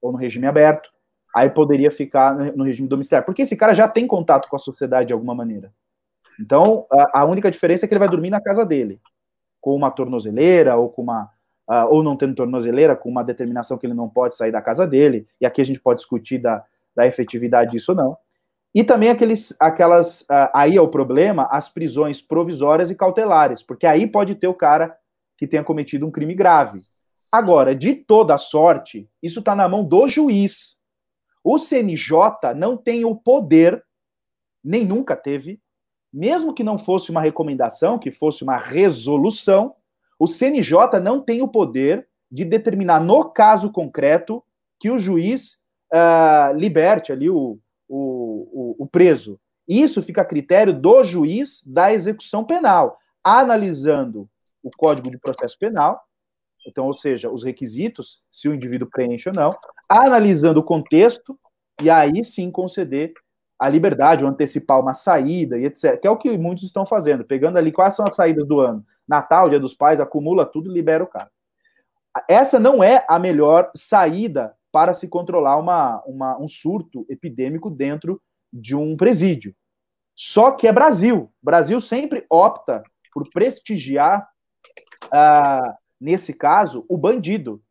ou 0.00 0.12
no 0.12 0.18
regime 0.18 0.46
aberto, 0.46 0.93
aí 1.34 1.50
poderia 1.50 1.90
ficar 1.90 2.34
no 2.54 2.64
regime 2.64 2.88
domiciliar. 2.88 3.24
Porque 3.24 3.42
esse 3.42 3.56
cara 3.56 3.74
já 3.74 3.88
tem 3.88 4.06
contato 4.06 4.48
com 4.48 4.54
a 4.54 4.58
sociedade 4.58 5.08
de 5.08 5.12
alguma 5.12 5.34
maneira. 5.34 5.72
Então, 6.40 6.86
a, 7.12 7.24
única 7.24 7.50
diferença 7.50 7.84
é 7.84 7.88
que 7.88 7.94
ele 7.94 7.98
vai 7.98 8.08
dormir 8.08 8.30
na 8.30 8.40
casa 8.40 8.64
dele, 8.64 9.00
com 9.60 9.74
uma 9.74 9.90
tornozeleira 9.90 10.76
ou 10.76 10.88
com 10.88 11.02
uma 11.02 11.30
ou 11.88 12.02
não 12.02 12.16
tendo 12.16 12.34
tornozeleira, 12.34 12.94
com 12.94 13.08
uma 13.08 13.24
determinação 13.24 13.78
que 13.78 13.86
ele 13.86 13.94
não 13.94 14.08
pode 14.08 14.36
sair 14.36 14.52
da 14.52 14.60
casa 14.60 14.86
dele. 14.86 15.26
E 15.40 15.46
aqui 15.46 15.60
a 15.60 15.64
gente 15.64 15.80
pode 15.80 16.00
discutir 16.00 16.38
da, 16.38 16.62
da 16.94 17.06
efetividade 17.06 17.72
disso 17.72 17.92
ou 17.92 17.96
não. 17.96 18.16
E 18.74 18.82
também 18.82 19.08
aqueles, 19.08 19.56
aquelas, 19.60 20.26
aí 20.52 20.76
é 20.76 20.80
o 20.80 20.88
problema, 20.88 21.48
as 21.50 21.68
prisões 21.68 22.20
provisórias 22.20 22.90
e 22.90 22.94
cautelares, 22.94 23.62
porque 23.62 23.86
aí 23.86 24.06
pode 24.06 24.34
ter 24.34 24.48
o 24.48 24.54
cara 24.54 24.96
que 25.38 25.46
tenha 25.46 25.62
cometido 25.62 26.04
um 26.04 26.10
crime 26.10 26.34
grave. 26.34 26.80
Agora, 27.32 27.74
de 27.74 27.94
toda 27.94 28.36
sorte, 28.36 29.08
isso 29.22 29.38
está 29.38 29.54
na 29.54 29.68
mão 29.68 29.84
do 29.84 30.08
juiz. 30.08 30.78
O 31.44 31.58
CNJ 31.58 32.54
não 32.56 32.74
tem 32.74 33.04
o 33.04 33.14
poder, 33.14 33.84
nem 34.64 34.82
nunca 34.84 35.14
teve, 35.14 35.60
mesmo 36.10 36.54
que 36.54 36.64
não 36.64 36.78
fosse 36.78 37.10
uma 37.10 37.20
recomendação, 37.20 37.98
que 37.98 38.10
fosse 38.10 38.42
uma 38.42 38.56
resolução, 38.56 39.74
o 40.18 40.26
CNJ 40.26 41.00
não 41.02 41.20
tem 41.20 41.42
o 41.42 41.48
poder 41.48 42.08
de 42.30 42.44
determinar 42.44 43.00
no 43.00 43.30
caso 43.30 43.70
concreto 43.70 44.42
que 44.80 44.90
o 44.90 44.98
juiz 44.98 45.62
uh, 45.92 46.56
liberte 46.56 47.12
ali 47.12 47.28
o, 47.28 47.58
o, 47.88 48.76
o, 48.78 48.84
o 48.84 48.86
preso. 48.86 49.38
Isso 49.68 50.02
fica 50.02 50.22
a 50.22 50.24
critério 50.24 50.72
do 50.72 51.04
juiz 51.04 51.62
da 51.66 51.92
execução 51.92 52.44
penal, 52.44 52.98
analisando 53.22 54.28
o 54.62 54.70
Código 54.76 55.10
de 55.10 55.18
Processo 55.18 55.58
Penal, 55.58 56.02
então, 56.66 56.86
ou 56.86 56.92
seja, 56.92 57.30
os 57.30 57.42
requisitos, 57.42 58.22
se 58.30 58.48
o 58.48 58.54
indivíduo 58.54 58.88
preenche 58.90 59.28
ou 59.28 59.34
não, 59.34 59.50
analisando 59.88 60.60
o 60.60 60.64
contexto, 60.64 61.38
e 61.82 61.90
aí 61.90 62.24
sim 62.24 62.50
conceder 62.50 63.12
a 63.58 63.68
liberdade, 63.68 64.24
ou 64.24 64.30
antecipar 64.30 64.80
uma 64.80 64.94
saída 64.94 65.58
e 65.58 65.64
etc. 65.66 66.00
Que 66.00 66.06
é 66.06 66.10
o 66.10 66.16
que 66.16 66.36
muitos 66.36 66.64
estão 66.64 66.84
fazendo, 66.84 67.24
pegando 67.24 67.56
ali 67.56 67.70
quais 67.70 67.94
são 67.94 68.04
as 68.06 68.14
saídas 68.14 68.46
do 68.46 68.60
ano. 68.60 68.84
Natal, 69.06 69.48
Dia 69.48 69.60
dos 69.60 69.74
Pais, 69.74 70.00
acumula 70.00 70.44
tudo 70.44 70.70
e 70.70 70.74
libera 70.74 71.04
o 71.04 71.06
cara. 71.06 71.30
Essa 72.28 72.58
não 72.58 72.82
é 72.82 73.04
a 73.08 73.18
melhor 73.18 73.70
saída 73.74 74.54
para 74.72 74.94
se 74.94 75.08
controlar 75.08 75.56
uma, 75.56 76.02
uma, 76.04 76.38
um 76.38 76.48
surto 76.48 77.06
epidêmico 77.08 77.70
dentro 77.70 78.20
de 78.52 78.74
um 78.74 78.96
presídio. 78.96 79.54
Só 80.14 80.52
que 80.52 80.66
é 80.66 80.72
Brasil. 80.72 81.32
Brasil 81.42 81.80
sempre 81.80 82.24
opta 82.30 82.82
por 83.12 83.28
prestigiar, 83.30 84.28
uh, 85.06 85.74
nesse 86.04 86.34
caso, 86.34 86.84
o 86.86 86.98
bandido. 86.98 87.62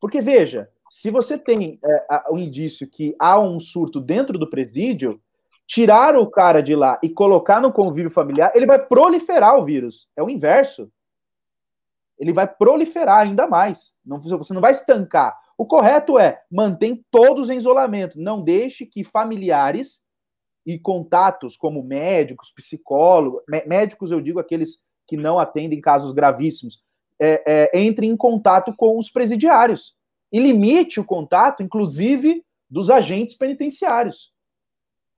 Porque, 0.00 0.22
veja, 0.22 0.70
se 0.90 1.10
você 1.10 1.36
tem 1.36 1.78
é, 1.84 2.22
o 2.30 2.38
indício 2.38 2.88
que 2.88 3.14
há 3.18 3.38
um 3.38 3.60
surto 3.60 4.00
dentro 4.00 4.38
do 4.38 4.48
presídio, 4.48 5.20
tirar 5.66 6.16
o 6.16 6.26
cara 6.26 6.62
de 6.62 6.74
lá 6.74 6.98
e 7.02 7.10
colocar 7.10 7.60
no 7.60 7.70
convívio 7.70 8.10
familiar, 8.10 8.50
ele 8.54 8.64
vai 8.64 8.78
proliferar 8.78 9.58
o 9.58 9.62
vírus. 9.62 10.08
É 10.16 10.22
o 10.22 10.30
inverso. 10.30 10.90
Ele 12.18 12.32
vai 12.32 12.48
proliferar 12.48 13.18
ainda 13.18 13.46
mais. 13.46 13.92
Não, 14.02 14.18
você 14.18 14.54
não 14.54 14.62
vai 14.62 14.72
estancar. 14.72 15.38
O 15.58 15.66
correto 15.66 16.18
é 16.18 16.40
mantém 16.50 17.04
todos 17.10 17.50
em 17.50 17.58
isolamento. 17.58 18.18
Não 18.18 18.42
deixe 18.42 18.86
que 18.86 19.04
familiares 19.04 20.02
e 20.64 20.78
contatos 20.78 21.58
como 21.58 21.82
médicos, 21.82 22.50
psicólogos, 22.50 23.42
médicos 23.66 24.10
eu 24.10 24.20
digo 24.22 24.40
aqueles 24.40 24.82
que 25.06 25.16
não 25.16 25.38
atendem 25.38 25.80
casos 25.80 26.12
gravíssimos, 26.12 26.82
é, 27.20 27.70
é, 27.74 27.80
entrem 27.80 28.10
em 28.10 28.16
contato 28.16 28.74
com 28.76 28.98
os 28.98 29.10
presidiários 29.10 29.94
e 30.32 30.38
limite 30.38 31.00
o 31.00 31.04
contato, 31.04 31.62
inclusive, 31.62 32.44
dos 32.68 32.90
agentes 32.90 33.36
penitenciários. 33.36 34.32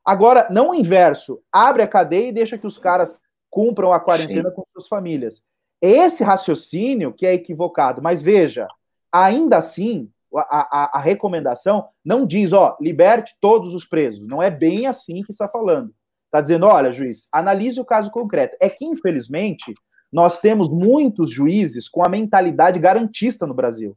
Agora, 0.05 0.49
não 0.51 0.71
o 0.71 0.75
inverso, 0.75 1.43
abre 1.53 1.83
a 1.83 1.89
cadeia 1.89 2.29
e 2.29 2.33
deixa 2.33 2.57
que 2.57 2.67
os 2.67 2.79
caras 2.79 3.17
cumpram 3.51 3.93
a 3.93 4.01
quarentena 4.01 4.51
Sim. 4.51 4.57
com 4.57 4.65
suas 4.73 4.89
famílias. 4.89 5.43
Esse 5.81 6.25
raciocínio 6.25 7.13
que 7.13 7.27
é 7.27 7.35
equivocado, 7.35 8.03
mas 8.03 8.21
veja, 8.21 8.67
ainda 9.13 9.57
assim, 9.59 10.11
a, 10.35 10.85
a, 10.85 10.99
a 10.99 11.01
recomendação 11.01 11.89
não 12.05 12.27
diz, 12.27 12.53
ó, 12.53 12.77
liberte 12.81 13.37
todos 13.41 13.75
os 13.75 13.85
presos. 13.85 14.27
Não 14.27 14.43
é 14.43 14.51
bem 14.51 14.87
assim 14.87 15.23
que 15.23 15.33
está 15.33 15.49
falando. 15.49 15.95
Está 16.27 16.41
dizendo, 16.41 16.67
olha, 16.67 16.93
juiz, 16.93 17.29
analise 17.33 17.81
o 17.81 17.85
caso 17.85 18.11
concreto. 18.11 18.57
É 18.61 18.69
que, 18.69 18.85
infelizmente, 18.85 19.73
nós 20.13 20.41
temos 20.41 20.69
muitos 20.69 21.31
juízes 21.31 21.89
com 21.89 22.05
a 22.05 22.09
mentalidade 22.09 22.79
garantista 22.79 23.47
no 23.47 23.55
Brasil. 23.55 23.97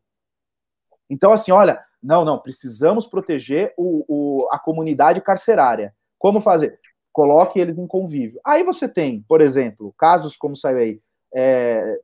Então, 1.10 1.32
assim, 1.32 1.52
olha, 1.52 1.84
não, 2.02 2.26
não, 2.26 2.40
precisamos 2.40 3.06
proteger 3.06 3.74
o, 3.78 4.06
o, 4.08 4.48
a 4.52 4.60
comunidade 4.60 5.22
carcerária. 5.22 5.94
Como 6.18 6.42
fazer? 6.42 6.80
Coloque 7.12 7.60
eles 7.60 7.78
em 7.78 7.88
convívio. 7.88 8.40
Aí 8.46 8.64
você 8.64 8.88
tem, 8.88 9.24
por 9.28 9.42
exemplo, 9.42 9.94
casos 9.98 10.38
como 10.38 10.56
saiu 10.56 10.78
aí, 10.78 11.02
é, 11.34 12.00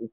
o 0.00 0.08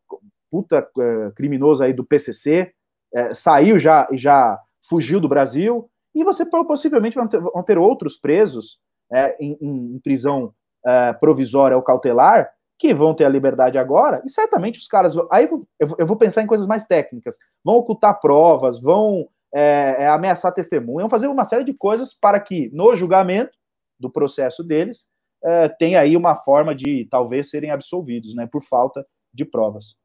puta 0.49 0.87
é, 0.99 1.31
criminoso 1.31 1.83
aí 1.83 1.93
do 1.93 2.05
PCC, 2.05 2.71
é, 3.13 3.33
saiu 3.33 3.79
já 3.79 4.07
já 4.13 4.59
fugiu 4.87 5.19
do 5.19 5.27
Brasil, 5.27 5.89
e 6.15 6.23
você 6.23 6.45
possivelmente 6.45 7.15
vão 7.15 7.27
ter, 7.27 7.39
vão 7.39 7.63
ter 7.63 7.77
outros 7.77 8.17
presos 8.17 8.79
é, 9.11 9.35
em, 9.39 9.57
em, 9.61 9.99
prisão 9.99 10.53
é, 10.85 11.13
provisória 11.13 11.77
ou 11.77 11.83
cautelar 11.83 12.49
que 12.77 12.93
vão 12.93 13.13
ter 13.13 13.25
a 13.25 13.29
liberdade 13.29 13.77
agora, 13.77 14.21
e 14.25 14.29
certamente 14.29 14.77
os 14.79 14.87
caras. 14.87 15.13
Aí 15.31 15.49
eu, 15.79 16.05
vou 16.05 16.15
pensar 16.15 16.43
em 16.43 16.47
coisas 16.47 16.67
mais 16.67 16.85
técnicas. 16.85 17.37
Vão 17.63 17.75
ocultar 17.75 18.19
provas, 18.19 18.79
vão 18.79 19.27
é, 19.53 20.03
é, 20.03 20.07
ameaçar 20.07 20.53
testemunha, 20.53 21.01
vão 21.01 21.09
fazer 21.09 21.27
uma 21.27 21.45
série 21.45 21.63
de 21.63 21.73
coisas 21.73 22.13
para 22.13 22.39
que, 22.39 22.69
no 22.73 22.95
julgamento 22.95 23.57
do 23.99 24.11
processo 24.11 24.63
deles, 24.63 25.07
é, 25.43 25.69
tenha 25.69 25.99
aí 25.99 26.15
uma 26.15 26.35
forma 26.35 26.75
de 26.75 27.07
talvez 27.09 27.49
serem 27.49 27.71
absolvidos, 27.71 28.35
né, 28.35 28.47
por 28.51 28.63
falta 28.63 29.05
de 29.33 29.45
provas. 29.45 29.95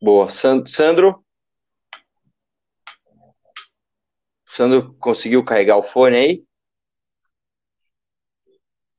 Boa. 0.00 0.28
Sandro? 0.30 1.24
Sandro 4.44 4.94
conseguiu 4.94 5.44
carregar 5.44 5.76
o 5.76 5.82
fone 5.82 6.16
aí? 6.16 6.45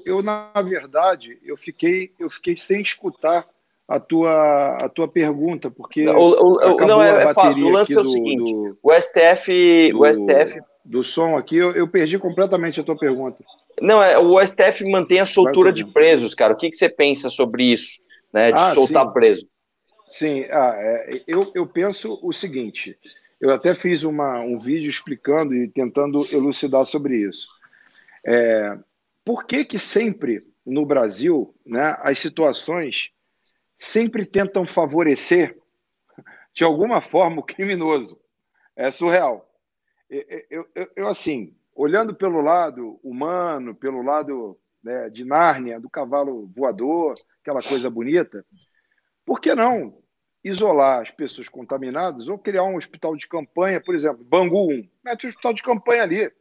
Eu, 0.08 0.24
na 0.24 0.50
verdade, 0.64 1.38
eu 1.44 1.58
fiquei, 1.58 2.14
eu 2.18 2.30
fiquei 2.30 2.56
sem 2.56 2.82
escutar 2.82 3.46
a 3.88 4.00
tua, 4.00 4.78
a 4.78 4.90
tua 4.90 5.08
pergunta, 5.08 5.70
porque. 5.70 6.08
O, 6.08 6.56
o, 6.56 6.76
não, 6.86 7.02
é, 7.02 7.24
é 7.24 7.34
fácil. 7.34 7.66
O 7.66 7.70
lance 7.70 7.96
é 7.96 8.00
o 8.00 8.04
do, 8.04 8.10
seguinte: 8.10 8.54
do, 8.54 8.78
o 8.84 8.94
STF. 8.94 9.92
Do, 9.92 10.02
o 10.02 10.14
STF. 10.14 10.60
Do 10.84 11.04
som 11.04 11.36
aqui, 11.36 11.58
eu, 11.58 11.72
eu, 11.72 11.86
perdi 11.86 12.18
completamente 12.18 12.80
a 12.80 12.84
tua 12.84 12.98
pergunta. 12.98 13.44
Não, 13.82 14.02
é, 14.02 14.18
o 14.18 14.40
STF 14.40 14.90
mantém 14.90 15.20
a 15.20 15.26
soltura 15.26 15.72
de 15.72 15.84
presos, 15.84 16.34
cara. 16.34 16.54
O 16.54 16.56
que, 16.56 16.70
que 16.70 16.78
você 16.78 16.88
pensa 16.88 17.30
sobre 17.30 17.66
isso, 17.66 18.02
né? 18.32 18.54
De 18.54 18.60
ah, 18.60 18.74
soltar 18.74 19.06
sim. 19.06 19.14
preso? 19.14 19.48
Sim, 20.10 20.46
ah, 20.50 20.74
é, 20.78 21.22
eu, 21.28 21.52
eu 21.54 21.68
penso 21.68 22.18
o 22.24 22.32
seguinte: 22.32 22.98
eu 23.42 23.50
até 23.52 23.76
fiz 23.76 24.04
uma, 24.04 24.40
um 24.40 24.58
vídeo 24.58 24.90
explicando 24.90 25.54
e 25.54 25.68
tentando 25.68 26.26
elucidar 26.32 26.86
sobre 26.86 27.18
isso. 27.18 27.48
É, 28.26 28.78
por 29.28 29.46
que, 29.46 29.66
que 29.66 29.78
sempre 29.78 30.48
no 30.66 30.86
Brasil 30.86 31.54
né, 31.66 31.98
as 32.00 32.18
situações 32.18 33.12
sempre 33.76 34.26
tentam 34.26 34.66
favorecer, 34.66 35.60
de 36.54 36.64
alguma 36.64 37.02
forma, 37.02 37.42
o 37.42 37.44
criminoso. 37.44 38.18
É 38.74 38.90
surreal. 38.90 39.54
Eu, 40.10 40.66
eu, 40.74 40.90
eu 40.96 41.08
assim, 41.10 41.54
olhando 41.76 42.16
pelo 42.16 42.40
lado 42.40 43.02
humano, 43.04 43.76
pelo 43.76 44.02
lado 44.02 44.58
né, 44.82 45.10
de 45.10 45.26
Nárnia, 45.26 45.78
do 45.78 45.90
cavalo 45.90 46.50
voador, 46.56 47.14
aquela 47.42 47.62
coisa 47.62 47.90
bonita, 47.90 48.46
por 49.26 49.42
que 49.42 49.54
não 49.54 50.02
isolar 50.42 51.02
as 51.02 51.12
pessoas 51.12 51.50
contaminadas 51.50 52.30
ou 52.30 52.40
criar 52.40 52.64
um 52.64 52.78
hospital 52.78 53.14
de 53.18 53.28
campanha, 53.28 53.82
por 53.82 53.94
exemplo, 53.94 54.24
Bangu 54.24 54.72
1, 54.72 54.90
mete 55.04 55.26
um 55.26 55.30
hospital 55.30 55.52
de 55.52 55.64
campanha 55.64 56.04
ali, 56.04 56.32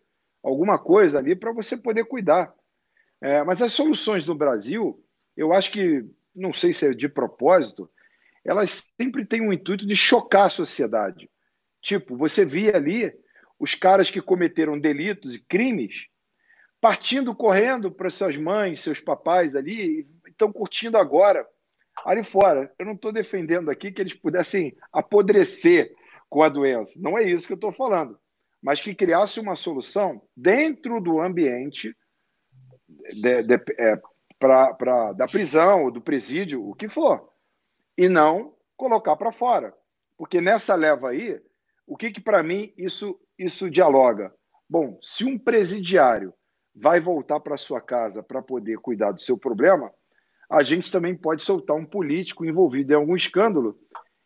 alguma 0.41 0.79
coisa 0.79 1.19
ali 1.19 1.35
para 1.35 1.51
você 1.51 1.77
poder 1.77 2.05
cuidar. 2.05 2.55
É, 3.21 3.43
mas 3.45 3.63
as 3.63 3.73
soluções 3.73 4.25
no 4.25 4.35
Brasil, 4.35 5.03
eu 5.37 5.53
acho 5.53 5.73
que 5.73 6.05
não 6.35 6.53
sei 6.53 6.73
se 6.73 6.87
é 6.87 6.95
de 6.95 7.09
propósito, 7.09 7.91
elas 8.45 8.93
sempre 9.01 9.25
têm 9.25 9.41
um 9.41 9.53
intuito 9.53 9.87
de 9.87 9.97
chocar 9.97 10.47
a 10.47 10.51
sociedade. 10.51 11.31
Tipo, 11.81 12.17
você 12.17 12.45
via 12.45 12.77
ali 12.77 13.13
os 13.59 13.75
caras 13.75 14.11
que 14.11 14.21
cometeram 14.21 14.79
delitos 14.79 15.35
e 15.35 15.45
crimes 15.45 16.09
partindo 16.81 17.35
correndo 17.35 17.91
para 17.91 18.11
suas 18.11 18.37
mães, 18.37 18.81
seus 18.81 19.01
papais 19.01 19.57
ali, 19.57 20.07
estão 20.27 20.53
curtindo 20.53 20.97
agora 20.97 21.47
ali 22.05 22.23
fora. 22.23 22.73
Eu 22.79 22.87
não 22.87 22.93
estou 22.93 23.13
defendendo 23.13 23.71
aqui 23.71 23.91
que 23.91 24.01
eles 24.01 24.15
pudessem 24.15 24.77
apodrecer 24.93 25.93
com 26.29 26.43
a 26.43 26.49
doença. 26.49 26.99
Não 27.03 27.19
é 27.19 27.25
isso 27.25 27.47
que 27.47 27.53
eu 27.53 27.57
estou 27.57 27.73
falando. 27.73 28.19
Mas 28.63 28.81
que 28.81 28.95
criasse 28.95 29.41
uma 29.41 29.57
solução 29.57 30.23
dentro 30.37 31.01
do 31.01 31.21
ambiente 31.21 31.93
de, 33.15 33.43
de, 33.43 33.55
é, 33.79 34.01
pra, 34.39 34.75
pra, 34.75 35.13
da 35.13 35.27
prisão, 35.27 35.85
ou 35.85 35.91
do 35.91 36.01
presídio, 36.01 36.67
o 36.69 36.75
que 36.75 36.89
for, 36.89 37.29
e 37.97 38.09
não 38.09 38.55
colocar 38.77 39.17
para 39.17 39.33
fora. 39.33 39.75
Porque 40.17 40.41
nessa 40.41 40.75
leva 40.75 41.11
aí, 41.11 41.41
o 41.87 41.97
que, 41.97 42.11
que 42.11 42.21
para 42.21 42.43
mim 42.43 42.73
isso, 42.77 43.19
isso 43.39 43.71
dialoga? 43.71 44.35
Bom, 44.69 44.99
se 45.03 45.25
um 45.25 45.39
presidiário 45.39 46.35
vai 46.75 47.01
voltar 47.01 47.41
para 47.41 47.57
sua 47.57 47.81
casa 47.81 48.23
para 48.23 48.43
poder 48.43 48.79
cuidar 48.79 49.13
do 49.13 49.21
seu 49.21 49.39
problema, 49.39 49.93
a 50.51 50.63
gente 50.63 50.91
também 50.91 51.15
pode 51.15 51.43
soltar 51.43 51.77
um 51.77 51.85
político 51.85 52.45
envolvido 52.45 52.93
em 52.93 52.97
algum 52.97 53.17
escândalo. 53.17 53.79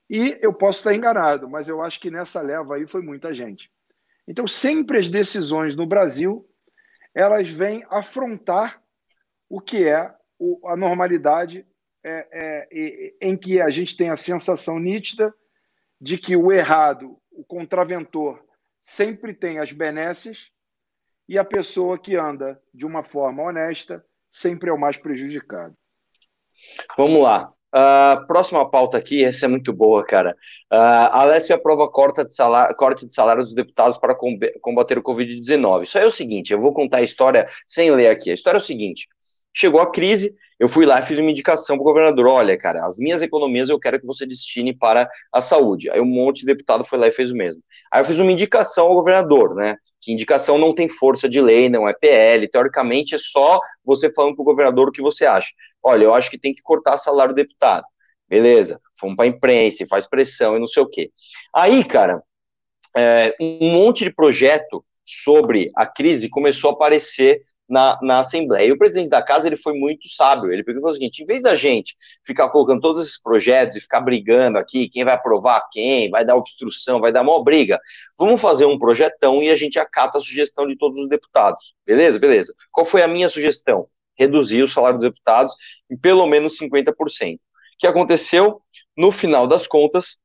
E 0.08 0.36
eu 0.42 0.52
posso 0.52 0.78
estar 0.78 0.94
enganado, 0.94 1.48
mas 1.48 1.68
eu 1.68 1.80
acho 1.80 2.00
que 2.00 2.10
nessa 2.10 2.40
leva 2.40 2.76
aí 2.76 2.86
foi 2.86 3.02
muita 3.02 3.32
gente. 3.34 3.70
Então, 4.26 4.46
sempre 4.46 4.98
as 4.98 5.08
decisões 5.08 5.76
no 5.76 5.86
Brasil, 5.86 6.46
elas 7.14 7.48
vêm 7.48 7.84
afrontar 7.90 8.82
o 9.48 9.61
que 9.61 9.84
é 9.84 10.14
a 10.64 10.76
normalidade 10.76 11.66
é, 12.02 12.28
é, 12.32 13.14
em 13.20 13.36
que 13.36 13.61
a 13.61 13.70
gente 13.70 13.96
tem 13.96 14.11
a 14.11 14.16
sensação 14.16 14.78
nítida 14.78 15.34
de 16.00 16.16
que 16.16 16.34
o 16.34 16.50
errado, 16.50 17.20
o 17.30 17.44
contraventor, 17.44 18.42
sempre 18.82 19.34
tem 19.34 19.58
as 19.58 19.72
benesses 19.72 20.50
e 21.28 21.38
a 21.38 21.44
pessoa 21.44 21.98
que 21.98 22.16
anda 22.16 22.61
de 22.72 22.86
uma 22.86 23.02
forma 23.02 23.42
honesta 23.42 24.04
sempre 24.30 24.70
é 24.70 24.72
o 24.72 24.78
mais 24.78 24.96
prejudicado. 24.96 25.76
Vamos 26.96 27.22
lá. 27.22 27.48
Uh, 27.72 28.26
próxima 28.26 28.68
pauta 28.68 28.98
aqui, 28.98 29.24
essa 29.24 29.46
é 29.46 29.48
muito 29.48 29.72
boa, 29.72 30.04
cara. 30.04 30.36
Uh, 30.72 31.08
a 31.12 31.24
Lespe 31.24 31.52
aprova 31.52 31.88
corte 31.88 32.24
de, 32.24 32.34
salário, 32.34 32.74
corte 32.74 33.06
de 33.06 33.14
salário 33.14 33.44
dos 33.44 33.54
deputados 33.54 33.96
para 33.96 34.16
combater 34.60 34.98
o 34.98 35.02
Covid-19. 35.02 35.84
Isso 35.84 35.96
aí 35.96 36.04
é 36.04 36.06
o 36.06 36.10
seguinte, 36.10 36.52
eu 36.52 36.60
vou 36.60 36.72
contar 36.72 36.98
a 36.98 37.02
história 37.02 37.48
sem 37.68 37.90
ler 37.92 38.08
aqui. 38.08 38.30
A 38.30 38.34
história 38.34 38.58
é 38.58 38.60
o 38.60 38.64
seguinte: 38.64 39.08
Chegou 39.53 39.80
a 39.80 39.90
crise, 39.90 40.34
eu 40.59 40.68
fui 40.68 40.84
lá 40.84 41.01
e 41.01 41.03
fiz 41.07 41.18
uma 41.18 41.30
indicação 41.30 41.76
para 41.76 41.82
o 41.82 41.86
governador: 41.86 42.26
olha, 42.26 42.57
cara, 42.57 42.84
as 42.84 42.98
minhas 42.98 43.22
economias 43.22 43.68
eu 43.68 43.78
quero 43.80 43.98
que 43.98 44.07
você 44.07 44.26
destine 44.26 44.76
para 44.76 45.09
a 45.32 45.40
saúde. 45.40 45.90
Aí 45.90 46.01
um 46.01 46.05
monte 46.05 46.40
de 46.40 46.46
deputado 46.46 46.84
foi 46.84 46.98
lá 46.98 47.09
e 47.09 47.12
fez 47.12 47.30
o 47.30 47.36
mesmo. 47.36 47.62
Aí 47.90 48.01
eu 48.01 48.05
fiz 48.05 48.20
uma 48.20 48.30
indicação 48.30 48.86
ao 48.86 48.94
governador, 48.94 49.55
né? 49.55 49.76
Que 50.01 50.12
indicação 50.12 50.59
não 50.59 50.74
tem 50.74 50.88
força 50.88 51.28
de 51.28 51.40
lei, 51.40 51.68
não 51.68 51.88
é 51.88 51.92
PL, 51.94 52.46
teoricamente 52.48 53.14
é 53.14 53.18
só 53.18 53.61
você 53.84 54.12
falando 54.12 54.34
para 54.34 54.42
o 54.42 54.46
governador 54.46 54.88
o 54.88 54.92
que 54.92 55.03
você 55.03 55.26
acha. 55.26 55.51
Olha, 55.82 56.05
eu 56.05 56.14
acho 56.14 56.30
que 56.30 56.38
tem 56.38 56.55
que 56.55 56.62
cortar 56.62 56.96
salário 56.96 57.34
do 57.34 57.36
deputado. 57.36 57.84
Beleza, 58.28 58.80
fomos 58.98 59.16
para 59.16 59.24
a 59.24 59.28
imprensa, 59.28 59.86
faz 59.88 60.07
pressão 60.07 60.57
e 60.57 60.61
não 60.61 60.66
sei 60.66 60.82
o 60.82 60.88
quê. 60.88 61.11
Aí, 61.55 61.82
cara, 61.84 62.22
é, 62.96 63.34
um 63.40 63.70
monte 63.72 64.05
de 64.05 64.14
projeto 64.14 64.84
sobre 65.05 65.70
a 65.74 65.86
crise 65.86 66.28
começou 66.28 66.70
a 66.70 66.72
aparecer 66.74 67.42
na, 67.70 67.98
na 68.02 68.18
Assembleia. 68.18 68.66
E 68.66 68.72
o 68.72 68.78
presidente 68.78 69.08
da 69.08 69.22
casa 69.22 69.46
ele 69.46 69.56
foi 69.56 69.72
muito 69.72 70.08
sábio. 70.08 70.52
Ele 70.52 70.64
pegou 70.64 70.86
o 70.86 70.92
seguinte: 70.92 71.22
em 71.22 71.24
vez 71.24 71.40
da 71.40 71.54
gente 71.54 71.96
ficar 72.24 72.48
colocando 72.50 72.80
todos 72.80 73.02
esses 73.02 73.22
projetos 73.22 73.76
e 73.76 73.80
ficar 73.80 74.00
brigando 74.00 74.58
aqui, 74.58 74.88
quem 74.88 75.04
vai 75.04 75.14
aprovar 75.14 75.68
quem, 75.70 76.10
vai 76.10 76.24
dar 76.24 76.34
obstrução, 76.34 77.00
vai 77.00 77.12
dar 77.12 77.22
maior 77.22 77.42
briga, 77.42 77.80
vamos 78.18 78.40
fazer 78.40 78.66
um 78.66 78.78
projetão 78.78 79.42
e 79.42 79.48
a 79.48 79.56
gente 79.56 79.78
acata 79.78 80.18
a 80.18 80.20
sugestão 80.20 80.66
de 80.66 80.76
todos 80.76 81.00
os 81.00 81.08
deputados. 81.08 81.74
Beleza? 81.86 82.18
Beleza. 82.18 82.52
Qual 82.72 82.84
foi 82.84 83.02
a 83.02 83.08
minha 83.08 83.28
sugestão? 83.28 83.86
Reduzir 84.18 84.62
o 84.62 84.68
salário 84.68 84.98
dos 84.98 85.08
deputados 85.08 85.54
em 85.88 85.96
pelo 85.96 86.26
menos 86.26 86.58
50%. 86.58 87.36
O 87.36 87.38
que 87.78 87.86
aconteceu? 87.86 88.60
No 88.96 89.10
final 89.10 89.46
das 89.46 89.66
contas, 89.66 90.18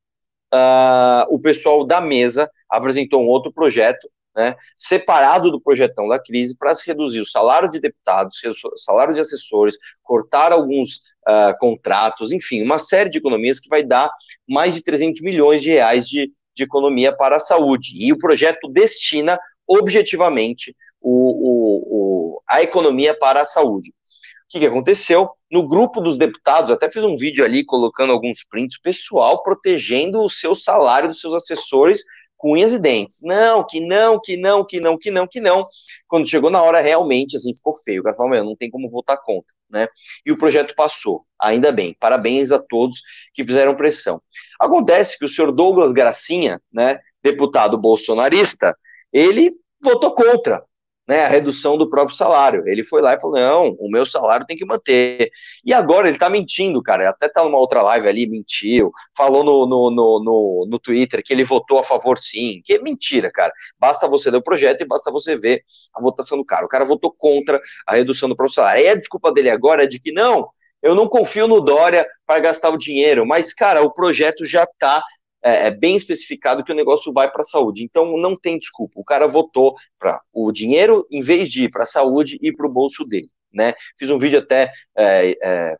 uh, 0.53 1.25
o 1.29 1.39
pessoal 1.39 1.85
da 1.85 2.01
mesa 2.01 2.49
apresentou 2.69 3.23
um 3.23 3.27
outro 3.27 3.53
projeto 3.53 4.09
né, 4.35 4.55
separado 4.77 5.49
do 5.49 5.61
projetão 5.61 6.07
da 6.07 6.19
crise 6.19 6.57
para 6.57 6.75
se 6.75 6.85
reduzir 6.85 7.21
o 7.21 7.25
salário 7.25 7.69
de 7.69 7.79
deputados, 7.79 8.41
salário 8.75 9.13
de 9.13 9.21
assessores, 9.21 9.77
cortar 10.03 10.51
alguns 10.51 10.97
uh, 11.27 11.57
contratos, 11.59 12.31
enfim, 12.31 12.61
uma 12.61 12.77
série 12.77 13.09
de 13.09 13.17
economias 13.17 13.59
que 13.59 13.69
vai 13.69 13.83
dar 13.83 14.11
mais 14.47 14.73
de 14.73 14.83
300 14.83 15.21
milhões 15.21 15.61
de 15.61 15.71
reais 15.71 16.07
de, 16.07 16.31
de 16.53 16.63
economia 16.63 17.15
para 17.15 17.37
a 17.37 17.39
saúde. 17.39 17.91
E 17.95 18.11
o 18.11 18.17
projeto 18.17 18.67
destina 18.67 19.39
objetivamente 19.67 20.75
o, 21.01 21.09
o, 21.09 22.35
o, 22.35 22.41
a 22.47 22.61
economia 22.61 23.17
para 23.17 23.41
a 23.41 23.45
saúde. 23.45 23.91
O 23.91 24.47
que, 24.49 24.59
que 24.59 24.65
aconteceu? 24.65 25.29
No 25.51 25.67
grupo 25.67 26.01
dos 26.01 26.17
deputados, 26.17 26.69
até 26.69 26.89
fiz 26.89 27.03
um 27.03 27.15
vídeo 27.15 27.43
ali 27.43 27.63
colocando 27.63 28.11
alguns 28.11 28.43
prints, 28.43 28.79
pessoal 28.79 29.41
protegendo 29.41 30.19
o 30.19 30.29
seu 30.29 30.53
salário 30.53 31.09
dos 31.09 31.19
seus 31.19 31.33
assessores 31.33 32.03
com 32.37 32.55
e 32.57 32.79
dentes. 32.79 33.19
Não, 33.23 33.65
que 33.65 33.79
não, 33.79 34.19
que 34.21 34.37
não, 34.37 34.65
que 34.65 34.79
não, 34.79 34.97
que 34.97 35.11
não, 35.11 35.27
que 35.27 35.39
não. 35.39 35.67
Quando 36.07 36.27
chegou 36.27 36.49
na 36.49 36.61
hora, 36.61 36.81
realmente, 36.81 37.35
assim, 37.35 37.53
ficou 37.55 37.73
feio. 37.75 38.01
O 38.01 38.03
cara 38.03 38.15
falou, 38.15 38.43
não 38.43 38.55
tem 38.55 38.69
como 38.69 38.89
votar 38.89 39.19
contra, 39.21 39.53
né? 39.69 39.87
E 40.25 40.31
o 40.31 40.37
projeto 40.37 40.75
passou, 40.75 41.25
ainda 41.39 41.71
bem. 41.71 41.95
Parabéns 41.99 42.51
a 42.51 42.59
todos 42.59 43.01
que 43.33 43.43
fizeram 43.43 43.75
pressão. 43.75 44.21
Acontece 44.59 45.17
que 45.17 45.25
o 45.25 45.29
senhor 45.29 45.51
Douglas 45.51 45.93
Gracinha, 45.93 46.61
né, 46.71 46.99
deputado 47.23 47.77
bolsonarista, 47.77 48.75
ele 49.11 49.51
votou 49.81 50.13
contra 50.13 50.63
né, 51.07 51.23
a 51.23 51.27
redução 51.27 51.77
do 51.77 51.89
próprio 51.89 52.15
salário. 52.15 52.67
Ele 52.67 52.83
foi 52.83 53.01
lá 53.01 53.13
e 53.13 53.19
falou: 53.19 53.35
não, 53.35 53.75
o 53.79 53.89
meu 53.89 54.05
salário 54.05 54.45
tem 54.45 54.57
que 54.57 54.65
manter. 54.65 55.29
E 55.63 55.73
agora 55.73 56.09
ele 56.09 56.17
tá 56.17 56.29
mentindo, 56.29 56.81
cara. 56.81 57.09
Até 57.09 57.27
tá 57.29 57.43
numa 57.43 57.57
outra 57.57 57.81
live 57.81 58.07
ali, 58.07 58.27
mentiu, 58.27 58.91
falou 59.15 59.43
no, 59.43 59.65
no, 59.65 59.91
no, 59.91 60.23
no, 60.23 60.67
no 60.69 60.79
Twitter 60.79 61.21
que 61.23 61.33
ele 61.33 61.43
votou 61.43 61.79
a 61.79 61.83
favor 61.83 62.17
sim. 62.17 62.61
Que 62.63 62.73
é 62.73 62.79
mentira, 62.79 63.31
cara. 63.31 63.51
Basta 63.79 64.07
você 64.07 64.31
ler 64.31 64.37
o 64.37 64.43
projeto 64.43 64.81
e 64.81 64.87
basta 64.87 65.11
você 65.11 65.37
ver 65.37 65.63
a 65.93 66.01
votação 66.01 66.37
do 66.37 66.45
cara. 66.45 66.65
O 66.65 66.69
cara 66.69 66.85
votou 66.85 67.11
contra 67.11 67.61
a 67.85 67.95
redução 67.95 68.27
do 68.27 68.35
próprio 68.35 68.55
salário. 68.55 68.83
E 68.83 68.87
a 68.87 68.95
desculpa 68.95 69.31
dele 69.31 69.49
agora 69.49 69.83
é 69.83 69.87
de 69.87 69.99
que 69.99 70.11
não, 70.11 70.49
eu 70.81 70.95
não 70.95 71.07
confio 71.07 71.47
no 71.47 71.61
Dória 71.61 72.05
para 72.25 72.39
gastar 72.39 72.69
o 72.69 72.77
dinheiro. 72.77 73.25
Mas, 73.25 73.53
cara, 73.53 73.81
o 73.81 73.93
projeto 73.93 74.45
já 74.45 74.67
tá 74.79 75.03
é, 75.45 75.67
é 75.67 75.71
bem 75.71 75.95
especificado 75.95 76.63
que 76.63 76.71
o 76.71 76.75
negócio 76.75 77.13
vai 77.13 77.31
para 77.31 77.41
a 77.41 77.45
saúde. 77.45 77.83
Então 77.83 78.17
não 78.17 78.35
tem 78.35 78.57
desculpa. 78.57 78.99
O 78.99 79.03
cara 79.03 79.27
votou 79.27 79.75
para 79.99 80.19
o 80.33 80.51
dinheiro, 80.51 81.05
em 81.11 81.21
vez 81.21 81.49
de 81.49 81.65
ir 81.65 81.69
para 81.69 81.83
a 81.83 81.85
saúde, 81.85 82.39
ir 82.41 82.53
para 82.53 82.65
o 82.65 82.71
bolso 82.71 83.05
dele. 83.05 83.29
Né? 83.53 83.73
Fiz 83.97 84.09
um 84.09 84.17
vídeo 84.17 84.39
até 84.39 84.71
é, 84.97 85.37
é, 85.41 85.75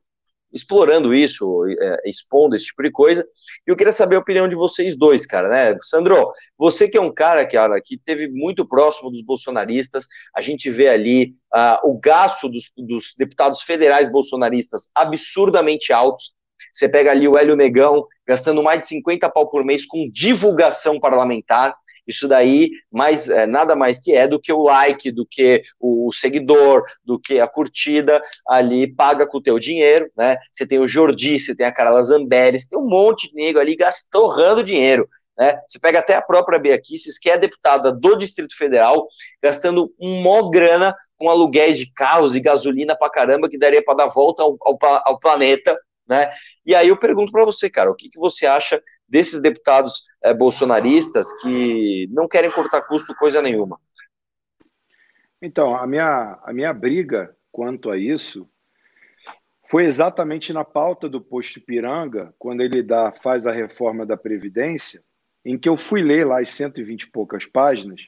explorando 0.54 1.14
isso, 1.14 1.66
é, 1.68 2.10
expondo 2.10 2.56
esse 2.56 2.68
tipo 2.68 2.84
de 2.84 2.92
coisa. 2.92 3.28
E 3.68 3.72
eu 3.72 3.76
queria 3.76 3.92
saber 3.92 4.16
a 4.16 4.20
opinião 4.20 4.48
de 4.48 4.56
vocês 4.56 4.96
dois, 4.96 5.26
cara, 5.26 5.50
né? 5.50 5.78
Sandro, 5.82 6.32
você 6.58 6.88
que 6.88 6.98
é 6.98 7.02
um 7.02 7.14
cara, 7.14 7.46
cara 7.46 7.82
que 7.84 7.98
teve 7.98 8.30
muito 8.30 8.66
próximo 8.66 9.12
dos 9.12 9.22
bolsonaristas, 9.22 10.06
a 10.34 10.40
gente 10.40 10.70
vê 10.70 10.88
ali 10.88 11.36
uh, 11.54 11.90
o 11.90 12.00
gasto 12.00 12.48
dos, 12.48 12.72
dos 12.78 13.14
deputados 13.18 13.64
federais 13.64 14.10
bolsonaristas 14.10 14.90
absurdamente 14.96 15.92
altos. 15.92 16.34
Você 16.72 16.90
pega 16.90 17.12
ali 17.12 17.28
o 17.28 17.38
Hélio 17.38 17.56
Negão 17.56 18.06
gastando 18.28 18.64
mais 18.64 18.82
de 18.82 18.88
50 18.88 19.30
pau 19.30 19.50
por 19.50 19.64
mês 19.64 19.86
com 19.86 20.10
divulgação 20.12 21.00
parlamentar. 21.00 21.76
Isso 22.08 22.28
daí 22.28 22.70
mais, 22.92 23.30
é, 23.30 23.48
nada 23.48 23.76
mais 23.76 24.00
que 24.00 24.14
é 24.14 24.28
do 24.28 24.40
que 24.40 24.54
o 24.54 24.64
like, 24.64 25.12
do 25.12 25.26
que 25.26 25.64
o 25.80 26.12
seguidor, 26.14 26.84
do 27.04 27.20
que 27.20 27.40
a 27.40 27.48
curtida 27.48 28.22
ali 28.48 28.88
paga 28.88 29.26
com 29.26 29.38
o 29.38 29.42
teu 29.42 29.58
dinheiro, 29.58 30.10
né? 30.16 30.38
Você 30.52 30.68
tem 30.68 30.78
o 30.78 30.88
Jordi, 30.88 31.40
você 31.40 31.56
tem 31.56 31.66
a 31.66 31.74
Carla 31.74 32.04
Zambelli, 32.04 32.60
você 32.60 32.70
tem 32.70 32.80
um 32.80 32.88
monte 32.88 33.30
de 33.30 33.36
negro 33.36 33.60
ali 33.60 33.76
gastorrando 33.76 34.64
dinheiro. 34.64 35.10
Né? 35.38 35.60
Você 35.68 35.80
pega 35.80 36.00
até 36.00 36.16
a 36.16 36.22
própria 36.22 36.60
Bia 36.60 36.80
Kisses, 36.80 37.20
que 37.20 37.30
é 37.30 37.38
deputada 37.38 37.92
do 37.92 38.16
Distrito 38.16 38.56
Federal, 38.56 39.08
gastando 39.44 39.92
um 40.00 40.22
mó 40.22 40.50
grana 40.50 40.96
com 41.18 41.30
aluguéis 41.30 41.78
de 41.78 41.92
carros 41.92 42.36
e 42.36 42.40
gasolina 42.40 42.96
pra 42.96 43.10
caramba, 43.10 43.50
que 43.50 43.58
daria 43.58 43.84
para 43.84 43.96
dar 43.96 44.08
volta 44.08 44.44
ao, 44.44 44.58
ao, 44.62 44.78
ao 44.82 45.20
planeta, 45.20 45.78
né? 46.08 46.32
E 46.66 46.76
aí 46.76 46.88
eu 46.88 46.98
pergunto 46.98 47.32
para 47.32 47.46
você, 47.46 47.70
cara, 47.70 47.92
o 47.92 47.96
que, 47.96 48.10
que 48.10 48.20
você 48.20 48.46
acha 48.46 48.82
desses 49.08 49.42
deputados 49.42 50.04
é, 50.24 50.34
bolsonaristas 50.34 51.32
que 51.42 52.08
não 52.12 52.28
querem 52.28 52.52
cortar 52.52 52.82
custo 52.84 53.16
coisa 53.16 53.42
nenhuma? 53.42 53.80
Então, 55.42 55.76
a 55.76 55.86
minha, 55.86 56.40
a 56.44 56.54
minha 56.54 56.74
briga 56.74 57.36
quanto 57.52 57.92
a 57.92 57.98
isso 57.98 58.50
foi 59.68 59.86
exatamente 59.86 60.54
na 60.54 60.64
pauta 60.64 61.10
do 61.10 61.20
posto 61.20 61.60
Piranga, 61.60 62.34
quando 62.38 62.62
ele 62.62 62.84
dá, 62.84 63.12
faz 63.12 63.48
a 63.48 63.52
reforma 63.52 64.06
da 64.06 64.16
Previdência, 64.16 65.04
em 65.44 65.58
que 65.58 65.70
eu 65.70 65.78
fui 65.78 66.02
ler 66.02 66.26
lá 66.26 66.40
as 66.40 66.50
120 66.50 67.04
e 67.04 67.12
poucas 67.12 67.46
páginas 67.46 68.02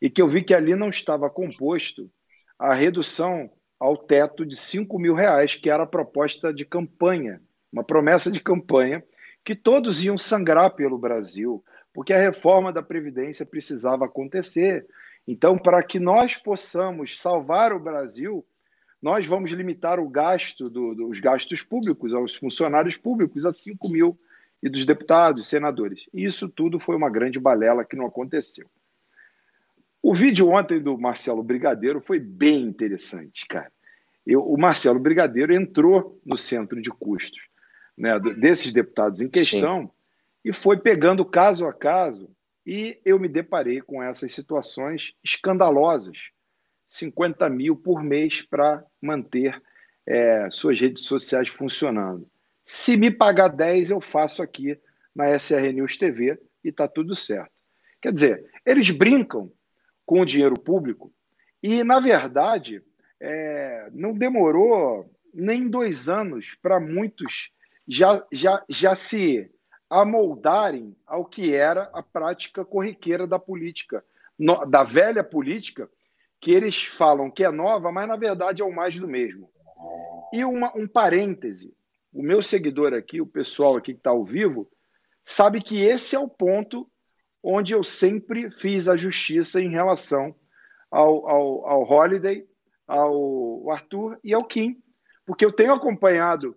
e 0.00 0.10
que 0.10 0.20
eu 0.20 0.28
vi 0.28 0.42
que 0.42 0.54
ali 0.54 0.74
não 0.74 0.90
estava 0.90 1.30
composto 1.30 2.10
a 2.58 2.74
redução 2.74 3.50
ao 3.78 3.96
teto 3.96 4.44
de 4.44 4.56
5 4.56 4.98
mil 4.98 5.14
reais, 5.14 5.54
que 5.54 5.70
era 5.70 5.82
a 5.82 5.86
proposta 5.86 6.52
de 6.52 6.64
campanha, 6.64 7.40
uma 7.72 7.84
promessa 7.84 8.30
de 8.30 8.40
campanha, 8.40 9.04
que 9.44 9.54
todos 9.54 10.02
iam 10.02 10.18
sangrar 10.18 10.70
pelo 10.70 10.98
Brasil, 10.98 11.62
porque 11.92 12.12
a 12.12 12.18
reforma 12.18 12.72
da 12.72 12.82
Previdência 12.82 13.46
precisava 13.46 14.06
acontecer. 14.06 14.86
Então, 15.26 15.56
para 15.56 15.82
que 15.82 15.98
nós 15.98 16.36
possamos 16.36 17.20
salvar 17.20 17.72
o 17.72 17.80
Brasil, 17.80 18.44
nós 19.00 19.26
vamos 19.26 19.50
limitar 19.52 20.00
o 20.00 20.08
gasto 20.08 20.68
do, 20.68 20.94
dos 20.94 21.20
gastos 21.20 21.62
públicos 21.62 22.14
aos 22.14 22.34
funcionários 22.34 22.96
públicos 22.96 23.44
a 23.44 23.52
5 23.52 23.88
mil 23.88 24.18
e 24.62 24.68
dos 24.68 24.84
deputados, 24.84 25.46
senadores. 25.46 26.06
Isso 26.12 26.48
tudo 26.48 26.80
foi 26.80 26.96
uma 26.96 27.10
grande 27.10 27.38
balela 27.38 27.84
que 27.84 27.96
não 27.96 28.06
aconteceu. 28.06 28.68
O 30.08 30.14
vídeo 30.14 30.50
ontem 30.50 30.80
do 30.80 30.96
Marcelo 30.96 31.42
Brigadeiro 31.42 32.00
foi 32.00 32.20
bem 32.20 32.62
interessante, 32.62 33.44
cara. 33.44 33.72
Eu, 34.24 34.40
o 34.40 34.56
Marcelo 34.56 35.00
Brigadeiro 35.00 35.52
entrou 35.52 36.20
no 36.24 36.36
centro 36.36 36.80
de 36.80 36.90
custos 36.90 37.40
né, 37.98 38.16
desses 38.38 38.72
deputados 38.72 39.20
em 39.20 39.28
questão 39.28 39.80
Sim. 39.80 39.90
e 40.44 40.52
foi 40.52 40.76
pegando 40.76 41.24
caso 41.24 41.66
a 41.66 41.72
caso 41.72 42.30
e 42.64 43.00
eu 43.04 43.18
me 43.18 43.26
deparei 43.26 43.80
com 43.80 44.00
essas 44.00 44.32
situações 44.32 45.12
escandalosas. 45.24 46.30
50 46.86 47.50
mil 47.50 47.74
por 47.74 48.00
mês 48.00 48.42
para 48.42 48.84
manter 49.02 49.60
é, 50.06 50.48
suas 50.52 50.80
redes 50.80 51.02
sociais 51.02 51.48
funcionando. 51.48 52.30
Se 52.64 52.96
me 52.96 53.10
pagar 53.10 53.48
10, 53.48 53.90
eu 53.90 54.00
faço 54.00 54.40
aqui 54.40 54.78
na 55.12 55.36
SR 55.36 55.72
News 55.74 55.96
TV 55.96 56.38
e 56.62 56.68
está 56.68 56.86
tudo 56.86 57.16
certo. 57.16 57.50
Quer 58.00 58.12
dizer, 58.12 58.48
eles 58.64 58.90
brincam 58.90 59.50
com 60.06 60.20
o 60.20 60.24
dinheiro 60.24 60.58
público. 60.58 61.12
E, 61.62 61.82
na 61.82 62.00
verdade, 62.00 62.82
é, 63.20 63.90
não 63.92 64.14
demorou 64.14 65.10
nem 65.34 65.68
dois 65.68 66.08
anos 66.08 66.56
para 66.62 66.80
muitos 66.80 67.50
já, 67.86 68.24
já, 68.32 68.64
já 68.68 68.94
se 68.94 69.50
amoldarem 69.90 70.96
ao 71.06 71.24
que 71.24 71.54
era 71.54 71.90
a 71.92 72.02
prática 72.02 72.64
corriqueira 72.64 73.26
da 73.26 73.38
política, 73.38 74.04
no, 74.38 74.64
da 74.64 74.82
velha 74.82 75.22
política, 75.22 75.88
que 76.40 76.50
eles 76.50 76.84
falam 76.84 77.30
que 77.30 77.44
é 77.44 77.50
nova, 77.50 77.90
mas 77.92 78.08
na 78.08 78.16
verdade 78.16 78.62
é 78.62 78.64
o 78.64 78.74
mais 78.74 78.98
do 78.98 79.08
mesmo. 79.08 79.50
E 80.32 80.44
uma, 80.44 80.76
um 80.76 80.86
parêntese: 80.86 81.74
o 82.12 82.22
meu 82.22 82.42
seguidor 82.42 82.92
aqui, 82.94 83.20
o 83.20 83.26
pessoal 83.26 83.76
aqui 83.76 83.92
que 83.92 84.00
está 84.00 84.10
ao 84.10 84.24
vivo, 84.24 84.70
sabe 85.24 85.62
que 85.62 85.80
esse 85.80 86.14
é 86.14 86.18
o 86.18 86.28
ponto 86.28 86.90
onde 87.48 87.72
eu 87.72 87.84
sempre 87.84 88.50
fiz 88.50 88.88
a 88.88 88.96
justiça 88.96 89.60
em 89.60 89.70
relação 89.70 90.34
ao, 90.90 91.28
ao, 91.28 91.66
ao 91.68 91.82
Holiday, 91.88 92.44
ao 92.88 93.70
Arthur 93.70 94.18
e 94.24 94.34
ao 94.34 94.44
Kim, 94.44 94.82
porque 95.24 95.44
eu 95.44 95.52
tenho 95.52 95.72
acompanhado 95.72 96.56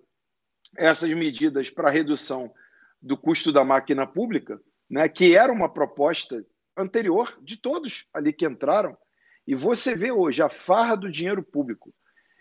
essas 0.75 1.11
medidas 1.11 1.69
para 1.69 1.91
redução 1.91 2.51
do 2.99 3.15
custo 3.15 3.51
da 3.51 3.63
máquina 3.63 4.07
pública, 4.07 4.59
né, 4.89 5.07
que 5.07 5.35
era 5.35 5.53
uma 5.53 5.69
proposta 5.69 6.43
anterior 6.75 7.37
de 7.39 7.57
todos 7.57 8.07
ali 8.11 8.33
que 8.33 8.47
entraram, 8.47 8.97
e 9.45 9.53
você 9.53 9.93
vê 9.93 10.11
hoje 10.11 10.41
a 10.41 10.49
farra 10.49 10.95
do 10.95 11.11
dinheiro 11.11 11.43
público 11.43 11.93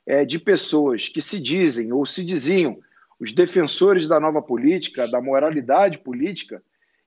é, 0.07 0.25
de 0.25 0.39
pessoas 0.39 1.07
que 1.07 1.21
se 1.21 1.39
dizem 1.39 1.93
ou 1.93 2.07
se 2.07 2.25
diziam 2.25 2.81
os 3.21 3.31
defensores 3.31 4.09
da 4.09 4.19
nova 4.19 4.41
política, 4.41 5.07
da 5.07 5.21
moralidade 5.21 5.99
política, 5.99 6.63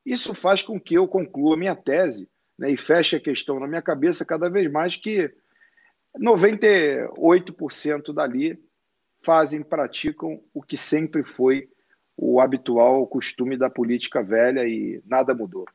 isso 0.05 0.33
faz 0.33 0.61
com 0.61 0.79
que 0.79 0.95
eu 0.95 1.07
conclua 1.07 1.57
minha 1.57 1.75
tese 1.75 2.29
né, 2.57 2.71
e 2.71 2.77
feche 2.77 3.15
a 3.15 3.19
questão 3.19 3.59
na 3.59 3.67
minha 3.67 3.81
cabeça 3.81 4.25
cada 4.25 4.49
vez 4.49 4.71
mais 4.71 4.95
que 4.95 5.33
98% 6.19 8.13
dali 8.13 8.61
fazem, 9.23 9.63
praticam 9.63 10.43
o 10.53 10.61
que 10.61 10.75
sempre 10.75 11.23
foi 11.23 11.69
o 12.17 12.39
habitual 12.41 13.07
costume 13.07 13.57
da 13.57 13.69
política 13.69 14.21
velha 14.21 14.65
e 14.65 15.01
nada 15.05 15.33
mudou. 15.33 15.65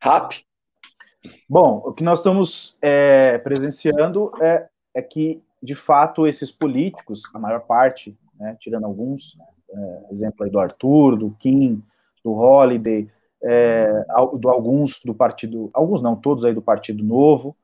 Rap. 0.00 0.44
Bom, 1.48 1.82
o 1.84 1.92
que 1.92 2.04
nós 2.04 2.20
estamos 2.20 2.78
é, 2.80 3.38
presenciando 3.38 4.30
é, 4.40 4.68
é 4.94 5.02
que, 5.02 5.42
de 5.60 5.74
fato, 5.74 6.26
esses 6.26 6.52
políticos, 6.52 7.22
a 7.34 7.38
maior 7.38 7.60
parte, 7.60 8.16
né, 8.34 8.56
tirando 8.60 8.84
alguns, 8.84 9.36
é, 9.70 10.12
exemplo 10.12 10.44
aí 10.44 10.50
do 10.50 10.58
Arthur, 10.58 11.16
do 11.16 11.30
Kim, 11.38 11.82
do 12.24 12.32
Holiday, 12.32 13.08
é, 13.42 14.04
do 14.38 14.48
alguns 14.48 15.00
do 15.04 15.14
partido, 15.14 15.70
alguns 15.72 16.02
não, 16.02 16.16
todos 16.16 16.44
aí 16.44 16.52
do 16.52 16.62
Partido 16.62 17.04
Novo, 17.04 17.56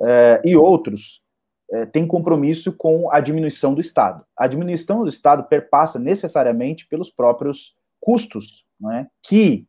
é, 0.00 0.40
e 0.44 0.56
outros 0.56 1.22
é, 1.70 1.86
têm 1.86 2.06
compromisso 2.06 2.72
com 2.72 3.10
a 3.12 3.20
diminuição 3.20 3.74
do 3.74 3.80
Estado. 3.80 4.24
A 4.36 4.46
diminuição 4.46 5.02
do 5.02 5.08
Estado 5.08 5.44
perpassa 5.44 5.98
necessariamente 5.98 6.86
pelos 6.86 7.10
próprios 7.10 7.76
custos 8.00 8.64
né, 8.80 9.06
que 9.22 9.66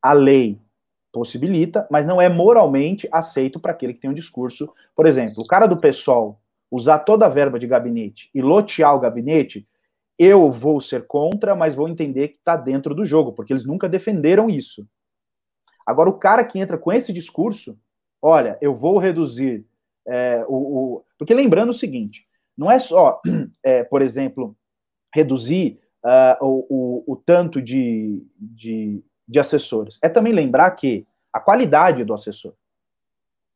a 0.00 0.12
lei 0.12 0.58
possibilita, 1.12 1.86
mas 1.90 2.06
não 2.06 2.20
é 2.20 2.28
moralmente 2.28 3.06
aceito 3.12 3.60
para 3.60 3.72
aquele 3.72 3.92
que 3.92 4.00
tem 4.00 4.10
um 4.10 4.14
discurso. 4.14 4.72
Por 4.96 5.06
exemplo, 5.06 5.42
o 5.42 5.46
cara 5.46 5.66
do 5.66 5.76
PSOL 5.76 6.40
usar 6.70 7.00
toda 7.00 7.26
a 7.26 7.28
verba 7.28 7.58
de 7.58 7.66
gabinete 7.66 8.30
e 8.34 8.40
lotear 8.40 8.96
o 8.96 9.00
gabinete, 9.00 9.68
eu 10.22 10.50
vou 10.50 10.80
ser 10.80 11.06
contra, 11.06 11.54
mas 11.54 11.74
vou 11.74 11.88
entender 11.88 12.28
que 12.28 12.36
está 12.36 12.56
dentro 12.56 12.94
do 12.94 13.04
jogo, 13.04 13.32
porque 13.32 13.52
eles 13.52 13.66
nunca 13.66 13.88
defenderam 13.88 14.48
isso. 14.48 14.86
Agora, 15.86 16.10
o 16.10 16.18
cara 16.18 16.44
que 16.44 16.58
entra 16.58 16.78
com 16.78 16.92
esse 16.92 17.12
discurso, 17.12 17.78
olha, 18.20 18.58
eu 18.60 18.74
vou 18.74 18.98
reduzir 18.98 19.66
é, 20.06 20.44
o, 20.48 20.54
o, 20.54 21.04
Porque 21.18 21.34
lembrando 21.34 21.70
o 21.70 21.74
seguinte, 21.74 22.26
não 22.56 22.70
é 22.70 22.78
só, 22.78 23.20
é, 23.62 23.84
por 23.84 24.02
exemplo, 24.02 24.56
reduzir 25.14 25.80
uh, 26.04 26.44
o, 26.44 26.66
o, 26.68 27.12
o, 27.12 27.16
tanto 27.16 27.60
de, 27.60 28.24
de, 28.36 29.02
de 29.26 29.40
assessores, 29.40 29.98
é 30.02 30.08
também 30.08 30.32
lembrar 30.32 30.70
que 30.72 31.06
a 31.32 31.40
qualidade 31.40 32.04
do 32.04 32.12
assessor, 32.12 32.54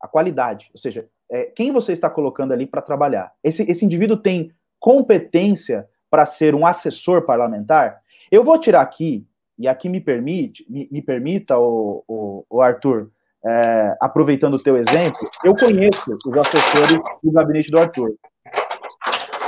a 0.01 0.09
qualidade, 0.09 0.71
ou 0.73 0.79
seja, 0.79 1.09
é, 1.31 1.45
quem 1.47 1.73
você 1.73 1.93
está 1.93 2.09
colocando 2.09 2.53
ali 2.53 2.67
para 2.67 2.83
trabalhar. 2.83 3.33
Esse, 3.43 3.69
esse 3.69 3.85
indivíduo 3.85 4.17
tem 4.17 4.53
competência 4.79 5.89
para 6.11 6.25
ser 6.25 6.55
um 6.55 6.67
assessor 6.67 7.23
parlamentar? 7.23 8.01
Eu 8.31 8.45
vou 8.45 8.59
tirar 8.59 8.81
aqui, 8.81 9.27
e 9.59 9.67
aqui 9.67 9.89
me 9.89 10.01
permite, 10.01 10.65
me, 10.69 10.89
me 10.91 11.03
permita, 11.03 11.59
o, 11.59 12.05
o, 12.07 12.45
o 12.49 12.61
Arthur, 12.61 13.11
é, 13.45 13.97
aproveitando 14.01 14.55
o 14.55 14.63
teu 14.63 14.77
exemplo, 14.77 15.19
eu 15.45 15.55
conheço 15.55 16.19
os 16.27 16.37
assessores 16.37 16.97
do 17.23 17.31
gabinete 17.31 17.71
do 17.71 17.79
Arthur. 17.79 18.15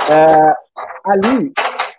É, 0.09 0.53
ali, 1.03 1.51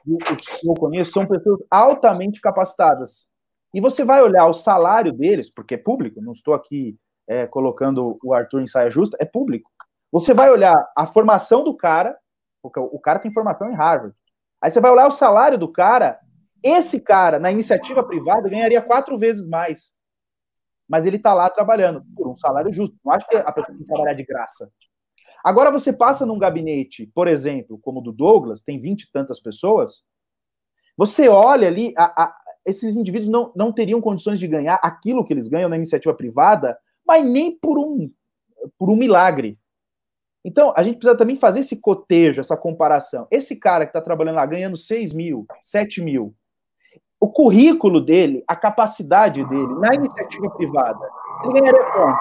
os 0.07 0.47
que 0.47 0.67
eu 0.67 0.75
conheço 0.75 1.13
são 1.13 1.27
pessoas 1.27 1.61
altamente 1.71 2.41
capacitadas. 2.41 3.29
E 3.73 3.81
você 3.81 4.05
vai 4.05 4.23
olhar 4.23 4.47
o 4.47 4.53
salário 4.53 5.13
deles, 5.13 5.51
porque 5.51 5.75
é 5.75 5.79
público, 5.79 6.21
não 6.21 6.33
estou 6.33 6.55
aqui 6.55 6.97
é, 7.29 7.47
colocando 7.47 8.19
o 8.25 8.35
Arthur 8.35 8.63
em 8.63 8.67
saia 8.67 8.91
justa, 8.91 9.17
é 9.21 9.25
público. 9.25 9.71
Você 10.11 10.35
vai 10.35 10.51
olhar 10.51 10.91
a 10.97 11.07
formação 11.07 11.63
do 11.63 11.77
cara, 11.77 12.17
porque 12.61 12.81
o 12.81 12.99
cara 12.99 13.21
tem 13.21 13.33
formação 13.33 13.71
em 13.71 13.77
Harvard. 13.77 14.15
Aí 14.63 14.71
você 14.71 14.81
vai 14.81 14.91
olhar 14.91 15.07
o 15.07 15.13
salário 15.13 15.57
do 15.57 15.71
cara, 15.71 16.19
esse 16.63 17.01
cara, 17.01 17.39
na 17.39 17.51
iniciativa 17.51 18.03
privada, 18.05 18.49
ganharia 18.49 18.83
quatro 18.83 19.19
vezes 19.19 19.47
mais. 19.49 19.95
Mas 20.89 21.07
ele 21.07 21.17
está 21.17 21.33
lá 21.33 21.49
trabalhando 21.49 22.05
por 22.17 22.29
um 22.29 22.37
salário 22.37 22.73
justo. 22.73 22.97
Não 23.05 23.13
acho 23.13 23.27
que 23.29 23.37
a 23.37 23.53
pessoa 23.53 23.77
tem 23.77 23.79
que 23.79 23.93
trabalhar 23.93 24.15
de 24.15 24.25
graça. 24.25 24.71
Agora 25.45 25.71
você 25.71 25.93
passa 25.93 26.27
num 26.27 26.39
gabinete, 26.39 27.11
por 27.15 27.27
exemplo, 27.27 27.79
como 27.81 28.01
o 28.01 28.03
do 28.03 28.13
Douglas, 28.13 28.63
tem 28.63 28.81
vinte 28.81 29.05
e 29.05 29.13
tantas 29.13 29.41
pessoas, 29.41 30.05
você 30.97 31.29
olha 31.29 31.67
ali, 31.67 31.95
a, 31.97 32.25
a, 32.25 32.37
esses 32.67 32.97
indivíduos 32.97 33.31
não, 33.31 33.53
não 33.57 33.73
teriam 33.73 34.01
condições 34.01 34.39
de 34.39 34.47
ganhar 34.47 34.79
aquilo 34.83 35.25
que 35.25 35.33
eles 35.33 35.49
ganham 35.49 35.69
na 35.69 35.77
iniciativa 35.77 36.15
privada, 36.15 36.77
mas 37.07 37.25
nem 37.25 37.59
por 37.59 37.79
um, 37.79 38.13
por 38.79 38.91
um 38.91 38.97
milagre. 38.97 39.59
Então, 40.45 40.72
a 40.76 40.82
gente 40.82 40.97
precisa 40.97 41.16
também 41.16 41.36
fazer 41.36 41.61
esse 41.61 41.80
cotejo, 41.80 42.41
essa 42.41 42.57
comparação. 42.57 43.26
Esse 43.30 43.57
cara 43.57 43.84
que 43.84 43.91
está 43.91 44.01
trabalhando 44.01 44.36
lá 44.36 44.47
ganhando 44.47 44.76
6 44.76 45.12
mil, 45.12 45.47
7 45.61 46.01
mil, 46.01 46.34
o 47.20 47.30
currículo 47.30 48.01
dele, 48.01 48.43
a 48.49 48.57
capacidade 48.57 49.45
dele 49.45 49.74
na 49.78 49.95
iniciativa 49.95 50.49
privada, 50.51 51.07
ele 51.45 51.61
ganharia 51.61 51.84
quanto? 51.93 52.18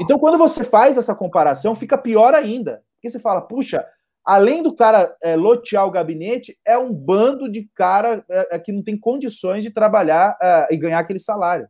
Então, 0.00 0.18
quando 0.18 0.38
você 0.38 0.64
faz 0.64 0.96
essa 0.96 1.14
comparação, 1.14 1.74
fica 1.74 1.98
pior 1.98 2.34
ainda. 2.34 2.82
Porque 2.94 3.10
você 3.10 3.18
fala, 3.18 3.42
puxa, 3.42 3.86
além 4.24 4.62
do 4.62 4.74
cara 4.74 5.14
é, 5.22 5.36
lotear 5.36 5.86
o 5.86 5.90
gabinete, 5.90 6.58
é 6.64 6.78
um 6.78 6.92
bando 6.92 7.50
de 7.50 7.68
cara 7.74 8.24
é, 8.30 8.56
é 8.56 8.58
que 8.58 8.72
não 8.72 8.82
tem 8.82 8.98
condições 8.98 9.62
de 9.62 9.70
trabalhar 9.70 10.36
é, 10.40 10.74
e 10.74 10.76
ganhar 10.76 10.98
aquele 10.98 11.20
salário. 11.20 11.68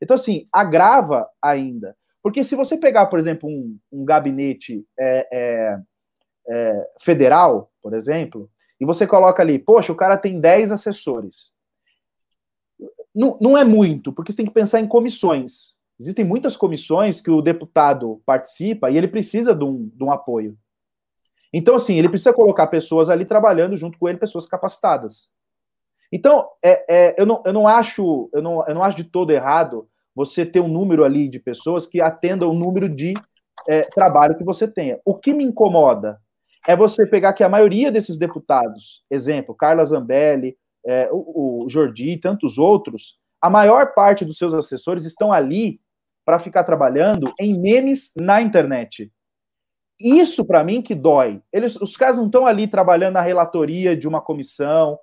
Então, 0.00 0.14
assim, 0.14 0.48
agrava 0.52 1.28
ainda. 1.40 1.96
Porque 2.22 2.44
se 2.44 2.54
você 2.54 2.76
pegar, 2.76 3.06
por 3.06 3.18
exemplo, 3.18 3.48
um, 3.48 3.78
um 3.90 4.04
gabinete 4.04 4.86
é, 4.98 5.28
é, 5.32 5.78
é, 6.48 6.90
federal, 7.00 7.70
por 7.82 7.94
exemplo, 7.94 8.48
e 8.80 8.84
você 8.84 9.06
coloca 9.06 9.42
ali, 9.42 9.58
poxa, 9.58 9.92
o 9.92 9.96
cara 9.96 10.16
tem 10.16 10.40
10 10.40 10.72
assessores. 10.72 11.52
Não, 13.14 13.36
não 13.40 13.58
é 13.58 13.64
muito, 13.64 14.12
porque 14.12 14.32
você 14.32 14.36
tem 14.36 14.46
que 14.46 14.52
pensar 14.52 14.80
em 14.80 14.86
comissões. 14.86 15.76
Existem 16.00 16.24
muitas 16.24 16.56
comissões 16.56 17.20
que 17.20 17.30
o 17.30 17.42
deputado 17.42 18.22
participa 18.24 18.90
e 18.90 18.96
ele 18.96 19.08
precisa 19.08 19.54
de 19.54 19.64
um, 19.64 19.88
de 19.94 20.02
um 20.02 20.10
apoio. 20.10 20.56
Então, 21.52 21.74
assim, 21.74 21.98
ele 21.98 22.08
precisa 22.08 22.32
colocar 22.32 22.66
pessoas 22.68 23.10
ali 23.10 23.24
trabalhando 23.24 23.76
junto 23.76 23.98
com 23.98 24.08
ele, 24.08 24.18
pessoas 24.18 24.46
capacitadas. 24.46 25.30
Então, 26.10 26.48
é, 26.62 26.84
é, 26.88 27.14
eu, 27.20 27.26
não, 27.26 27.42
eu, 27.44 27.52
não 27.52 27.68
acho, 27.68 28.30
eu, 28.32 28.42
não, 28.42 28.66
eu 28.66 28.74
não 28.74 28.82
acho 28.82 28.96
de 28.96 29.04
todo 29.04 29.30
errado 29.32 29.88
você 30.14 30.44
ter 30.44 30.60
um 30.60 30.68
número 30.68 31.04
ali 31.04 31.28
de 31.28 31.38
pessoas 31.38 31.86
que 31.86 32.00
atendam 32.00 32.50
o 32.50 32.54
número 32.54 32.88
de 32.88 33.14
é, 33.68 33.82
trabalho 33.82 34.36
que 34.36 34.44
você 34.44 34.70
tenha. 34.70 34.98
O 35.04 35.14
que 35.14 35.32
me 35.32 35.44
incomoda 35.44 36.20
é 36.66 36.76
você 36.76 37.06
pegar 37.06 37.32
que 37.32 37.42
a 37.42 37.48
maioria 37.48 37.90
desses 37.90 38.18
deputados, 38.18 39.04
exemplo, 39.10 39.54
Carla 39.54 39.84
Zambelli, 39.84 40.56
é, 40.86 41.08
o, 41.12 41.64
o 41.64 41.68
Jordi 41.68 42.10
e 42.10 42.20
tantos 42.20 42.58
outros, 42.58 43.18
a 43.40 43.50
maior 43.50 43.94
parte 43.94 44.24
dos 44.24 44.38
seus 44.38 44.54
assessores 44.54 45.04
estão 45.04 45.32
ali 45.32 45.80
para 46.24 46.38
ficar 46.38 46.64
trabalhando 46.64 47.32
em 47.38 47.58
memes 47.58 48.12
na 48.16 48.40
internet. 48.40 49.10
Isso 50.00 50.44
para 50.44 50.64
mim 50.64 50.82
que 50.82 50.94
dói. 50.94 51.40
Eles, 51.52 51.76
os 51.76 51.96
caras 51.96 52.16
não 52.16 52.26
estão 52.26 52.46
ali 52.46 52.66
trabalhando 52.66 53.14
na 53.14 53.20
relatoria 53.20 53.96
de 53.96 54.06
uma 54.06 54.20
comissão, 54.20 54.98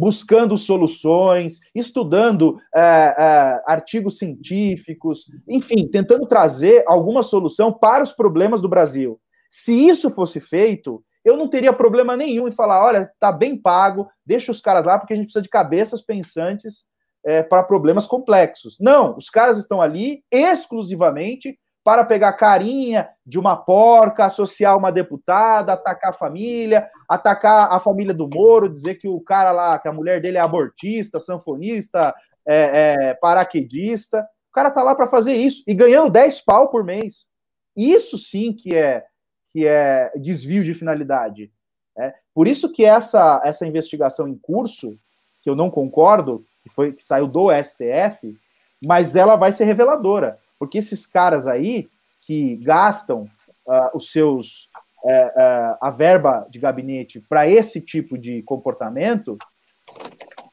buscando 0.00 0.56
soluções, 0.56 1.60
estudando 1.74 2.58
é, 2.74 2.80
é, 2.80 3.62
artigos 3.66 4.16
científicos, 4.16 5.26
enfim, 5.46 5.86
tentando 5.86 6.26
trazer 6.26 6.82
alguma 6.86 7.22
solução 7.22 7.70
para 7.70 8.02
os 8.02 8.10
problemas 8.10 8.62
do 8.62 8.68
Brasil. 8.68 9.20
Se 9.50 9.74
isso 9.74 10.08
fosse 10.08 10.40
feito, 10.40 11.04
eu 11.22 11.36
não 11.36 11.48
teria 11.48 11.70
problema 11.70 12.16
nenhum 12.16 12.48
em 12.48 12.50
falar: 12.50 12.82
olha, 12.82 13.12
tá 13.20 13.30
bem 13.30 13.54
pago, 13.54 14.08
deixa 14.24 14.50
os 14.50 14.60
caras 14.62 14.86
lá, 14.86 14.98
porque 14.98 15.12
a 15.12 15.16
gente 15.16 15.26
precisa 15.26 15.42
de 15.42 15.50
cabeças 15.50 16.00
pensantes 16.00 16.86
é, 17.22 17.42
para 17.42 17.62
problemas 17.62 18.06
complexos. 18.06 18.78
Não, 18.80 19.14
os 19.18 19.28
caras 19.28 19.58
estão 19.58 19.82
ali 19.82 20.24
exclusivamente 20.32 21.58
para 21.82 22.04
pegar 22.04 22.32
carinha 22.34 23.08
de 23.24 23.38
uma 23.38 23.56
porca, 23.56 24.26
associar 24.26 24.76
uma 24.76 24.92
deputada, 24.92 25.72
atacar 25.72 26.10
a 26.10 26.14
família, 26.14 26.88
atacar 27.08 27.72
a 27.72 27.78
família 27.78 28.12
do 28.12 28.28
Moro, 28.28 28.68
dizer 28.68 28.96
que 28.96 29.08
o 29.08 29.20
cara 29.20 29.50
lá, 29.50 29.78
que 29.78 29.88
a 29.88 29.92
mulher 29.92 30.20
dele 30.20 30.36
é 30.36 30.40
abortista, 30.40 31.20
sanfonista, 31.20 32.14
é, 32.46 33.08
é, 33.10 33.14
paraquedista. 33.14 34.26
O 34.50 34.52
cara 34.52 34.70
tá 34.70 34.82
lá 34.82 34.94
para 34.94 35.06
fazer 35.06 35.34
isso 35.34 35.62
e 35.66 35.74
ganhando 35.74 36.10
10 36.10 36.40
pau 36.42 36.68
por 36.68 36.84
mês. 36.84 37.28
Isso 37.76 38.18
sim 38.18 38.52
que 38.52 38.74
é 38.74 39.04
que 39.52 39.66
é 39.66 40.12
desvio 40.16 40.62
de 40.62 40.72
finalidade. 40.72 41.50
É. 41.98 42.14
Por 42.32 42.46
isso 42.46 42.72
que 42.72 42.84
essa, 42.84 43.40
essa 43.44 43.66
investigação 43.66 44.28
em 44.28 44.38
curso, 44.38 44.96
que 45.42 45.50
eu 45.50 45.56
não 45.56 45.68
concordo, 45.68 46.44
que 46.62 46.68
foi 46.68 46.92
que 46.92 47.02
saiu 47.02 47.26
do 47.26 47.48
STF, 47.52 48.36
mas 48.80 49.16
ela 49.16 49.36
vai 49.36 49.52
ser 49.52 49.64
reveladora. 49.64 50.38
Porque 50.60 50.78
esses 50.78 51.06
caras 51.06 51.48
aí 51.48 51.88
que 52.20 52.54
gastam 52.56 53.22
uh, 53.66 53.96
os 53.96 54.12
seus 54.12 54.68
uh, 55.02 55.08
uh, 55.08 55.78
a 55.80 55.90
verba 55.90 56.46
de 56.50 56.58
gabinete 56.58 57.18
para 57.18 57.48
esse 57.48 57.80
tipo 57.80 58.18
de 58.18 58.42
comportamento, 58.42 59.38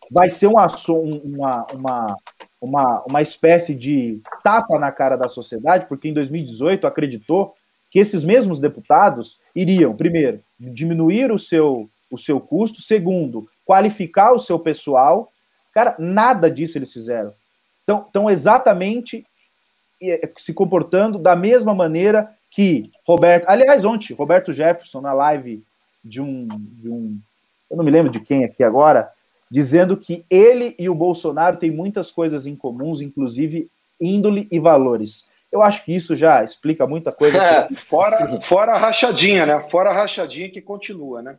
vai 0.09 0.29
ser 0.29 0.47
uma, 0.47 0.65
uma, 0.65 1.67
uma, 1.73 2.17
uma, 2.61 3.03
uma 3.07 3.21
espécie 3.21 3.75
de 3.75 4.21
tapa 4.43 4.79
na 4.79 4.91
cara 4.91 5.17
da 5.17 5.27
sociedade, 5.27 5.85
porque 5.87 6.07
em 6.07 6.13
2018 6.13 6.87
acreditou 6.87 7.53
que 7.89 7.99
esses 7.99 8.23
mesmos 8.23 8.59
deputados 8.59 9.39
iriam, 9.55 9.95
primeiro, 9.95 10.41
diminuir 10.57 11.31
o 11.31 11.39
seu, 11.39 11.89
o 12.09 12.17
seu 12.17 12.39
custo, 12.39 12.81
segundo, 12.81 13.47
qualificar 13.65 14.31
o 14.31 14.39
seu 14.39 14.57
pessoal. 14.57 15.29
Cara, 15.73 15.95
nada 15.99 16.49
disso 16.49 16.77
eles 16.77 16.91
fizeram. 16.91 17.33
Então, 17.83 18.03
estão 18.05 18.29
exatamente 18.29 19.25
se 20.37 20.53
comportando 20.53 21.17
da 21.17 21.35
mesma 21.35 21.73
maneira 21.73 22.29
que 22.49 22.91
Roberto. 23.05 23.45
Aliás, 23.47 23.85
ontem, 23.85 24.13
Roberto 24.13 24.53
Jefferson, 24.53 25.01
na 25.01 25.13
live 25.13 25.63
de 26.03 26.21
um, 26.21 26.47
de 26.47 26.89
um. 26.89 27.19
Eu 27.69 27.77
não 27.77 27.83
me 27.83 27.91
lembro 27.91 28.11
de 28.11 28.19
quem 28.19 28.43
aqui 28.43 28.63
agora, 28.63 29.11
dizendo 29.49 29.97
que 29.97 30.25
ele 30.29 30.75
e 30.79 30.89
o 30.89 30.95
Bolsonaro 30.95 31.57
têm 31.57 31.71
muitas 31.71 32.11
coisas 32.11 32.47
em 32.47 32.55
comuns, 32.55 33.01
inclusive 33.01 33.69
índole 33.99 34.47
e 34.51 34.59
valores. 34.59 35.25
Eu 35.51 35.61
acho 35.61 35.83
que 35.83 35.95
isso 35.95 36.15
já 36.15 36.43
explica 36.43 36.85
muita 36.85 37.11
coisa. 37.11 37.37
É, 37.71 37.75
fora, 37.75 38.41
fora 38.41 38.73
a 38.73 38.77
rachadinha, 38.77 39.45
né? 39.45 39.65
Fora 39.69 39.89
a 39.89 39.93
rachadinha 39.93 40.49
que 40.49 40.61
continua, 40.61 41.21
né? 41.21 41.37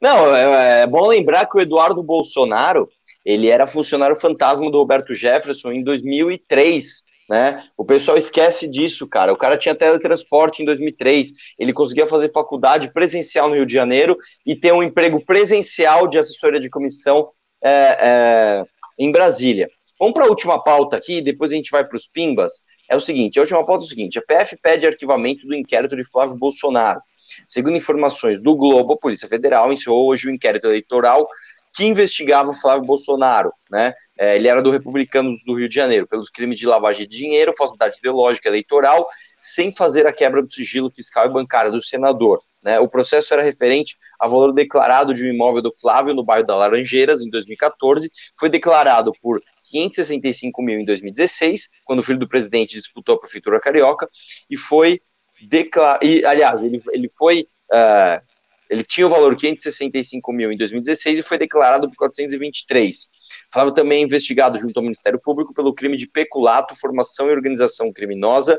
Não, 0.00 0.34
é, 0.34 0.82
é, 0.82 0.86
bom 0.86 1.06
lembrar 1.08 1.46
que 1.46 1.56
o 1.56 1.60
Eduardo 1.60 2.02
Bolsonaro, 2.02 2.88
ele 3.24 3.48
era 3.48 3.66
funcionário 3.66 4.14
fantasma 4.14 4.70
do 4.70 4.78
Roberto 4.78 5.12
Jefferson 5.12 5.72
em 5.72 5.82
2003, 5.82 7.04
né? 7.28 7.64
O 7.76 7.84
pessoal 7.84 8.16
esquece 8.16 8.66
disso, 8.66 9.06
cara. 9.06 9.32
O 9.32 9.36
cara 9.36 9.58
tinha 9.58 9.74
teletransporte 9.74 10.62
em 10.62 10.64
2003, 10.64 11.32
ele 11.58 11.72
conseguia 11.72 12.06
fazer 12.06 12.32
faculdade 12.32 12.90
presencial 12.92 13.48
no 13.48 13.54
Rio 13.54 13.66
de 13.66 13.74
Janeiro 13.74 14.16
e 14.46 14.56
ter 14.56 14.72
um 14.72 14.82
emprego 14.82 15.22
presencial 15.24 16.06
de 16.06 16.18
assessoria 16.18 16.58
de 16.58 16.70
comissão 16.70 17.30
é, 17.62 17.98
é, 18.00 18.64
em 18.98 19.12
Brasília. 19.12 19.68
Vamos 20.00 20.14
para 20.14 20.24
a 20.24 20.28
última 20.28 20.62
pauta 20.62 20.96
aqui, 20.96 21.20
depois 21.20 21.50
a 21.50 21.54
gente 21.54 21.70
vai 21.70 21.84
para 21.84 21.96
os 21.96 22.06
pimbas. 22.06 22.52
É 22.88 22.96
o 22.96 23.00
seguinte, 23.00 23.38
a 23.38 23.42
última 23.42 23.66
pauta 23.66 23.84
é 23.84 23.86
o 23.86 23.88
seguinte, 23.88 24.18
a 24.18 24.22
PF 24.22 24.56
pede 24.62 24.86
arquivamento 24.86 25.46
do 25.46 25.54
inquérito 25.54 25.96
de 25.96 26.04
Flávio 26.04 26.36
Bolsonaro. 26.36 27.00
Segundo 27.46 27.76
informações 27.76 28.40
do 28.40 28.56
Globo, 28.56 28.94
a 28.94 28.96
Polícia 28.96 29.28
Federal 29.28 29.70
encerrou 29.72 30.08
hoje 30.08 30.28
o 30.28 30.30
inquérito 30.30 30.66
eleitoral 30.66 31.28
que 31.74 31.84
investigava 31.84 32.52
Flávio 32.54 32.86
Bolsonaro, 32.86 33.52
né? 33.70 33.92
É, 34.18 34.34
ele 34.34 34.48
era 34.48 34.60
do 34.60 34.70
Republicanos 34.72 35.44
do 35.44 35.54
Rio 35.54 35.68
de 35.68 35.74
Janeiro, 35.74 36.06
pelos 36.06 36.28
crimes 36.28 36.58
de 36.58 36.66
lavagem 36.66 37.06
de 37.06 37.16
dinheiro, 37.16 37.54
falsidade 37.56 37.98
ideológica 37.98 38.48
eleitoral, 38.48 39.08
sem 39.38 39.70
fazer 39.70 40.06
a 40.06 40.12
quebra 40.12 40.42
do 40.42 40.52
sigilo 40.52 40.90
fiscal 40.90 41.26
e 41.26 41.32
bancário 41.32 41.70
do 41.70 41.80
senador. 41.80 42.42
Né? 42.60 42.80
O 42.80 42.88
processo 42.88 43.32
era 43.32 43.42
referente 43.42 43.96
ao 44.18 44.28
valor 44.28 44.52
declarado 44.52 45.14
de 45.14 45.22
um 45.22 45.32
imóvel 45.32 45.62
do 45.62 45.72
Flávio 45.72 46.12
no 46.14 46.24
bairro 46.24 46.44
da 46.44 46.56
Laranjeiras, 46.56 47.22
em 47.22 47.30
2014, 47.30 48.10
foi 48.38 48.48
declarado 48.48 49.12
por 49.22 49.40
565 49.70 50.62
mil 50.62 50.80
em 50.80 50.84
2016, 50.84 51.68
quando 51.84 52.00
o 52.00 52.02
filho 52.02 52.18
do 52.18 52.28
presidente 52.28 52.74
disputou 52.74 53.14
a 53.14 53.20
prefeitura 53.20 53.60
carioca, 53.60 54.08
e 54.50 54.56
foi 54.56 55.00
declarado, 55.46 56.04
aliás, 56.26 56.64
ele, 56.64 56.82
ele 56.90 57.08
foi, 57.16 57.46
uh, 57.72 58.20
ele 58.68 58.84
tinha 58.84 59.06
o 59.06 59.10
valor 59.10 59.34
565 59.34 60.32
mil 60.32 60.52
em 60.52 60.56
2016 60.56 61.20
e 61.20 61.22
foi 61.22 61.38
declarado 61.38 61.88
por 61.88 61.96
423. 61.96 63.08
Flávio 63.52 63.72
também 63.72 64.02
é 64.02 64.04
investigado 64.04 64.58
junto 64.58 64.76
ao 64.76 64.82
Ministério 64.82 65.18
Público 65.18 65.54
pelo 65.54 65.74
crime 65.74 65.96
de 65.96 66.06
peculato, 66.06 66.76
formação 66.76 67.28
e 67.28 67.32
organização 67.32 67.92
criminosa, 67.92 68.58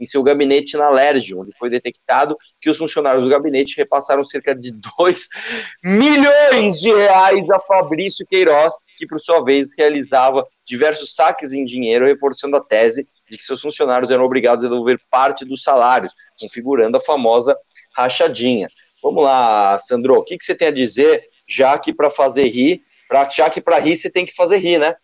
em 0.00 0.06
seu 0.06 0.22
gabinete 0.22 0.78
na 0.78 0.88
LERJ, 0.88 1.34
onde 1.34 1.52
foi 1.56 1.68
detectado 1.68 2.36
que 2.58 2.70
os 2.70 2.78
funcionários 2.78 3.22
do 3.22 3.28
gabinete 3.28 3.76
repassaram 3.76 4.24
cerca 4.24 4.54
de 4.54 4.72
2 4.98 5.28
milhões 5.84 6.80
de 6.80 6.90
reais 6.90 7.50
a 7.50 7.60
Fabrício 7.60 8.26
Queiroz, 8.26 8.74
que 8.96 9.06
por 9.06 9.20
sua 9.20 9.44
vez 9.44 9.70
realizava 9.76 10.46
diversos 10.64 11.14
saques 11.14 11.52
em 11.52 11.66
dinheiro, 11.66 12.06
reforçando 12.06 12.56
a 12.56 12.60
tese 12.60 13.06
de 13.28 13.36
que 13.36 13.44
seus 13.44 13.60
funcionários 13.60 14.10
eram 14.10 14.24
obrigados 14.24 14.64
a 14.64 14.68
devolver 14.68 14.98
parte 15.10 15.44
dos 15.44 15.62
salários, 15.62 16.14
configurando 16.40 16.96
a 16.96 17.00
famosa 17.00 17.56
rachadinha. 17.94 18.68
Vamos 19.02 19.22
lá, 19.22 19.78
Sandro, 19.78 20.14
o 20.14 20.22
que, 20.22 20.36
que 20.36 20.44
você 20.44 20.54
tem 20.54 20.68
a 20.68 20.72
dizer, 20.72 21.28
já 21.48 21.78
que 21.78 21.92
para 21.92 22.10
fazer 22.10 22.46
rir, 22.48 22.84
pra, 23.08 23.28
já 23.28 23.48
que 23.48 23.60
para 23.60 23.78
rir 23.78 23.96
você 23.96 24.10
tem 24.10 24.26
que 24.26 24.34
fazer 24.34 24.58
rir, 24.58 24.78
né? 24.78 24.96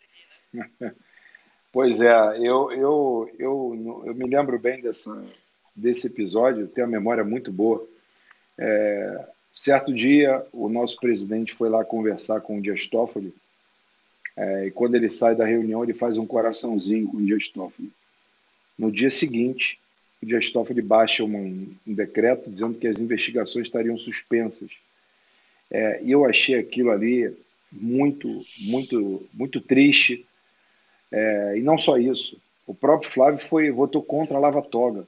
Pois 1.72 2.01
é, 2.01 2.38
eu, 2.38 2.72
eu, 2.72 3.30
eu, 3.38 4.03
eu 4.07 4.14
me 4.14 4.26
lembro 4.26 4.59
bem 4.59 4.80
dessa, 4.80 5.14
desse 5.74 6.07
episódio, 6.07 6.68
tenho 6.68 6.86
a 6.86 6.90
memória 6.90 7.22
muito 7.22 7.53
boa. 7.53 7.86
É, 8.57 9.26
certo 9.55 9.92
dia, 9.92 10.42
o 10.55 10.70
nosso 10.70 10.97
presidente 10.97 11.53
foi 11.53 11.68
lá 11.68 11.84
conversar 11.84 12.40
com 12.40 12.57
o 12.57 12.62
Dias 12.62 12.86
Toffoli, 12.86 13.34
é, 14.36 14.66
e 14.66 14.70
quando 14.70 14.94
ele 14.94 15.11
sai 15.11 15.34
da 15.34 15.44
reunião, 15.44 15.82
ele 15.82 15.92
faz 15.92 16.16
um 16.16 16.26
coraçãozinho 16.26 17.09
com 17.09 17.18
o 17.18 17.26
Dias 17.26 17.49
Toffoli. 17.49 17.92
No 18.78 18.90
dia 18.90 19.11
seguinte, 19.11 19.78
o 20.27 20.29
Dias 20.29 20.51
Toffoli 20.51 20.83
baixa 20.83 21.22
um, 21.22 21.72
um 21.87 21.95
decreto 21.95 22.51
dizendo 22.51 22.77
que 22.77 22.89
as 22.89 22.99
investigações 22.99 23.68
estariam 23.68 23.97
suspensas. 23.97 24.72
É, 25.70 26.03
e 26.03 26.11
eu 26.11 26.24
achei 26.24 26.59
aquilo 26.59 26.91
ali 26.91 27.33
muito, 27.70 28.45
muito, 28.59 29.24
muito 29.33 29.61
triste, 29.61 30.27
é, 31.12 31.57
e 31.57 31.62
não 31.62 31.79
só 31.79 31.97
isso, 31.97 32.41
o 32.66 32.74
próprio 32.74 33.09
Flávio 33.09 33.39
foi 33.39 33.70
votou 33.70 34.03
contra 34.03 34.37
a 34.37 34.41
Lava 34.41 34.61
Toga, 34.62 35.07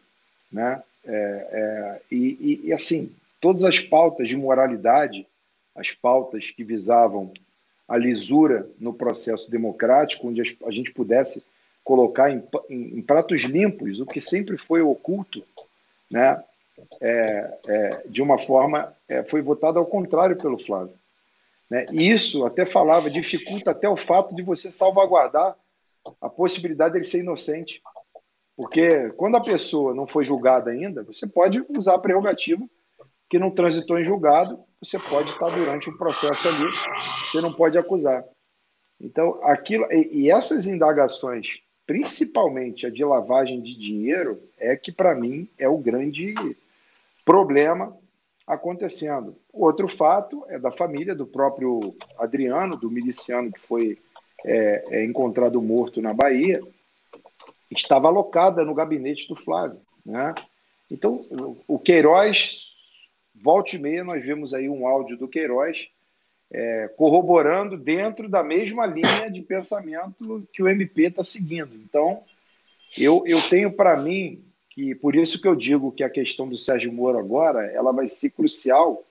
né? 0.53 0.81
É, 1.05 1.11
é, 1.11 2.01
e, 2.13 2.61
e, 2.67 2.73
assim, 2.73 3.11
todas 3.41 3.65
as 3.65 3.81
pautas 3.81 4.29
de 4.29 4.37
moralidade, 4.37 5.27
as 5.75 5.91
pautas 5.91 6.53
que 6.53 6.63
visavam 6.63 7.33
a 7.89 7.97
lisura 7.97 8.69
no 8.79 8.93
processo 8.93 9.51
democrático, 9.51 10.29
onde 10.29 10.57
a 10.65 10.71
gente 10.71 10.93
pudesse 10.93 11.43
colocar 11.89 12.31
em, 12.31 12.45
em, 12.69 12.99
em 12.99 13.03
pratos 13.03 13.41
limpos 13.45 13.99
o 13.99 14.05
que 14.05 14.21
sempre 14.21 14.59
foi 14.59 14.83
oculto, 14.83 15.43
né? 16.11 16.45
É, 17.01 17.59
é, 17.67 18.03
de 18.07 18.21
uma 18.21 18.39
forma, 18.39 18.95
é, 19.09 19.25
foi 19.25 19.41
votado 19.41 19.79
ao 19.79 19.87
contrário 19.87 20.37
pelo 20.37 20.59
Flávio. 20.59 20.95
Né? 21.69 21.87
E 21.91 22.11
isso 22.11 22.45
até 22.45 22.67
falava, 22.67 23.11
dificulta 23.11 23.71
até 23.71 23.89
o 23.89 23.97
fato 23.97 24.35
de 24.37 24.43
você 24.43 24.71
salvaguardar 24.71 25.57
a 26.21 26.29
possibilidade 26.29 26.93
dele 26.93 27.05
ser 27.05 27.21
inocente. 27.21 27.83
Porque 28.55 29.09
quando 29.17 29.39
a 29.39 29.43
pessoa 29.43 29.95
não 29.95 30.07
foi 30.07 30.25
julgada 30.25 30.71
ainda, 30.71 31.03
você 31.03 31.27
pode 31.27 31.65
usar 31.71 31.95
a 31.95 31.99
prerrogativa 31.99 32.65
que 33.31 33.39
não 33.39 33.51
transitou 33.51 33.99
em 33.99 34.05
julgado, 34.05 34.63
você 34.81 34.99
pode 34.99 35.31
estar 35.31 35.49
durante 35.49 35.89
um 35.89 35.97
processo 35.97 36.49
ali, 36.49 36.71
você 37.27 37.41
não 37.41 37.53
pode 37.53 37.79
acusar. 37.79 38.25
Então, 39.01 39.41
aquilo 39.43 39.91
e, 39.91 40.25
e 40.25 40.31
essas 40.31 40.67
indagações, 40.67 41.61
principalmente 41.89 42.87
a 42.87 42.91
de 42.91 43.03
lavagem 43.03 43.63
de 43.63 43.75
dinheiro, 43.75 44.39
é 44.59 44.77
que 44.77 44.93
para 44.93 45.15
mim 45.15 45.49
é 45.59 45.67
o 45.67 45.79
grande 45.79 46.35
problema 47.25 47.97
acontecendo. 48.47 49.35
Outro 49.51 49.89
fato 49.89 50.45
é 50.51 50.59
da 50.59 50.71
família 50.71 51.15
do 51.15 51.27
próprio 51.27 51.81
Adriano, 52.19 52.77
do 52.77 52.91
miliciano 52.91 53.51
que 53.51 53.61
foi 53.61 53.95
é, 54.45 54.85
é 54.91 55.05
encontrado 55.05 55.63
morto 55.63 56.03
na 56.03 56.13
Bahia, 56.13 56.61
estava 57.71 58.09
alocada 58.09 58.67
no 58.67 58.75
gabinete 58.75 59.27
do 59.27 59.35
Flávio. 59.35 59.81
Né? 60.05 60.35
Então, 60.91 61.27
o 61.67 61.79
Queiroz, 61.79 63.09
volte 63.35 63.77
e 63.77 63.79
meia, 63.79 64.05
nós 64.05 64.23
vemos 64.23 64.53
aí 64.53 64.69
um 64.69 64.87
áudio 64.87 65.17
do 65.17 65.27
Queiroz 65.27 65.89
é, 66.51 66.89
corroborando 66.89 67.77
dentro 67.77 68.29
da 68.29 68.43
mesma 68.43 68.87
linha 68.87 69.31
de 69.31 69.43
pensamento 69.43 70.47
que 70.53 70.63
o 70.63 70.69
MP 70.69 71.05
está 71.05 71.23
seguindo. 71.23 71.75
Então, 71.75 72.23
eu, 72.97 73.23
eu 73.27 73.41
tenho 73.49 73.73
para 73.73 73.97
mim 73.97 74.43
que, 74.71 74.95
por 74.95 75.15
isso 75.15 75.41
que 75.41 75.49
eu 75.49 75.55
digo 75.55 75.93
que 75.93 76.03
a 76.03 76.11
questão 76.11 76.49
do 76.49 76.57
Sérgio 76.57 76.93
Moro 76.93 77.19
agora, 77.19 77.67
ela 77.67 77.93
vai 77.93 78.09
ser 78.09 78.31
crucial, 78.31 79.05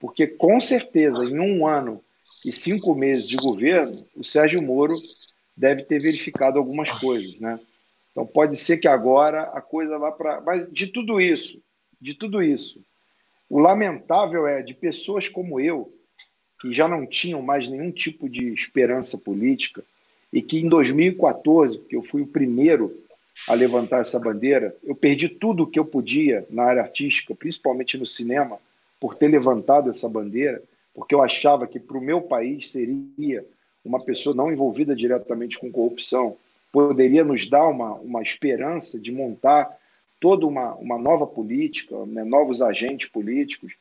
porque 0.00 0.26
com 0.26 0.60
certeza, 0.60 1.24
em 1.24 1.38
um 1.38 1.66
ano, 1.66 2.02
e 2.44 2.52
cinco 2.52 2.94
meses 2.94 3.26
de 3.28 3.36
governo, 3.36 4.06
o 4.14 4.22
Sérgio 4.22 4.62
Moro 4.62 4.94
deve 5.56 5.82
ter 5.84 5.98
verificado 5.98 6.58
algumas 6.58 6.90
coisas, 6.90 7.38
né? 7.40 7.58
Então 8.10 8.26
pode 8.26 8.56
ser 8.56 8.76
que 8.76 8.86
agora 8.86 9.44
a 9.54 9.60
coisa 9.60 9.98
vá 9.98 10.12
para. 10.12 10.40
Mas 10.40 10.70
de 10.70 10.86
tudo 10.88 11.20
isso, 11.20 11.60
de 12.00 12.14
tudo 12.14 12.42
isso, 12.42 12.84
o 13.48 13.58
lamentável 13.58 14.46
é 14.46 14.62
de 14.62 14.74
pessoas 14.74 15.28
como 15.28 15.58
eu, 15.58 15.92
que 16.64 16.72
já 16.72 16.88
não 16.88 17.06
tinham 17.06 17.42
mais 17.42 17.68
nenhum 17.68 17.90
tipo 17.90 18.28
de 18.28 18.52
esperança 18.52 19.18
política, 19.18 19.84
e 20.32 20.40
que 20.40 20.58
em 20.58 20.68
2014, 20.68 21.78
porque 21.78 21.96
eu 21.96 22.02
fui 22.02 22.22
o 22.22 22.26
primeiro 22.26 22.96
a 23.48 23.54
levantar 23.54 24.00
essa 24.00 24.18
bandeira, 24.18 24.74
eu 24.82 24.94
perdi 24.94 25.28
tudo 25.28 25.64
o 25.64 25.66
que 25.66 25.78
eu 25.78 25.84
podia 25.84 26.46
na 26.48 26.64
área 26.64 26.82
artística, 26.82 27.34
principalmente 27.34 27.98
no 27.98 28.06
cinema, 28.06 28.58
por 28.98 29.14
ter 29.14 29.28
levantado 29.28 29.90
essa 29.90 30.08
bandeira 30.08 30.62
porque 30.94 31.14
eu 31.14 31.22
achava 31.22 31.66
que 31.66 31.80
para 31.80 31.98
o 31.98 32.00
meu 32.00 32.22
país 32.22 32.70
seria 32.70 33.44
uma 33.84 34.02
pessoa 34.02 34.34
não 34.34 34.50
envolvida 34.50 34.94
diretamente 34.94 35.58
com 35.58 35.70
corrupção, 35.70 36.36
poderia 36.72 37.24
nos 37.24 37.46
dar 37.46 37.66
uma, 37.66 37.94
uma 37.94 38.22
esperança 38.22 38.98
de 38.98 39.12
montar 39.12 39.76
toda 40.20 40.46
uma, 40.46 40.74
uma 40.76 40.96
nova 40.96 41.26
política, 41.26 42.06
né, 42.06 42.24
novos 42.24 42.62
agentes 42.62 43.08
políticos. 43.08 43.74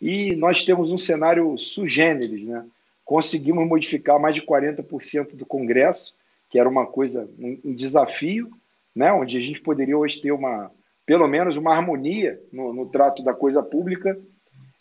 E 0.00 0.36
nós 0.36 0.64
temos 0.64 0.90
um 0.90 0.98
cenário 0.98 1.56
sugêneres, 1.58 2.42
né? 2.42 2.64
Conseguimos 3.04 3.66
modificar 3.66 4.18
mais 4.18 4.34
de 4.34 4.42
40% 4.42 5.34
do 5.34 5.46
Congresso, 5.46 6.14
que 6.50 6.58
era 6.58 6.68
uma 6.68 6.86
coisa, 6.86 7.28
um, 7.38 7.74
desafio, 7.74 8.50
né? 8.94 9.12
Onde 9.12 9.38
a 9.38 9.40
gente 9.40 9.60
poderia 9.60 9.96
hoje 9.96 10.20
ter 10.20 10.32
uma, 10.32 10.70
pelo 11.04 11.26
menos 11.26 11.56
uma 11.56 11.74
harmonia 11.74 12.40
no, 12.52 12.72
no 12.72 12.86
trato 12.86 13.22
da 13.22 13.32
coisa 13.32 13.62
pública 13.62 14.18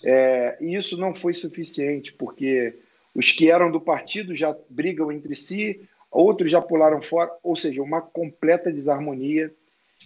é, 0.03 0.57
e 0.61 0.75
isso 0.75 0.97
não 0.97 1.13
foi 1.13 1.33
suficiente, 1.33 2.13
porque 2.13 2.75
os 3.13 3.31
que 3.31 3.49
eram 3.49 3.71
do 3.71 3.79
partido 3.79 4.35
já 4.35 4.55
brigam 4.69 5.11
entre 5.11 5.35
si, 5.35 5.81
outros 6.11 6.51
já 6.51 6.61
pularam 6.61 7.01
fora, 7.01 7.31
ou 7.41 7.55
seja, 7.55 7.81
uma 7.81 8.01
completa 8.01 8.71
desarmonia 8.71 9.53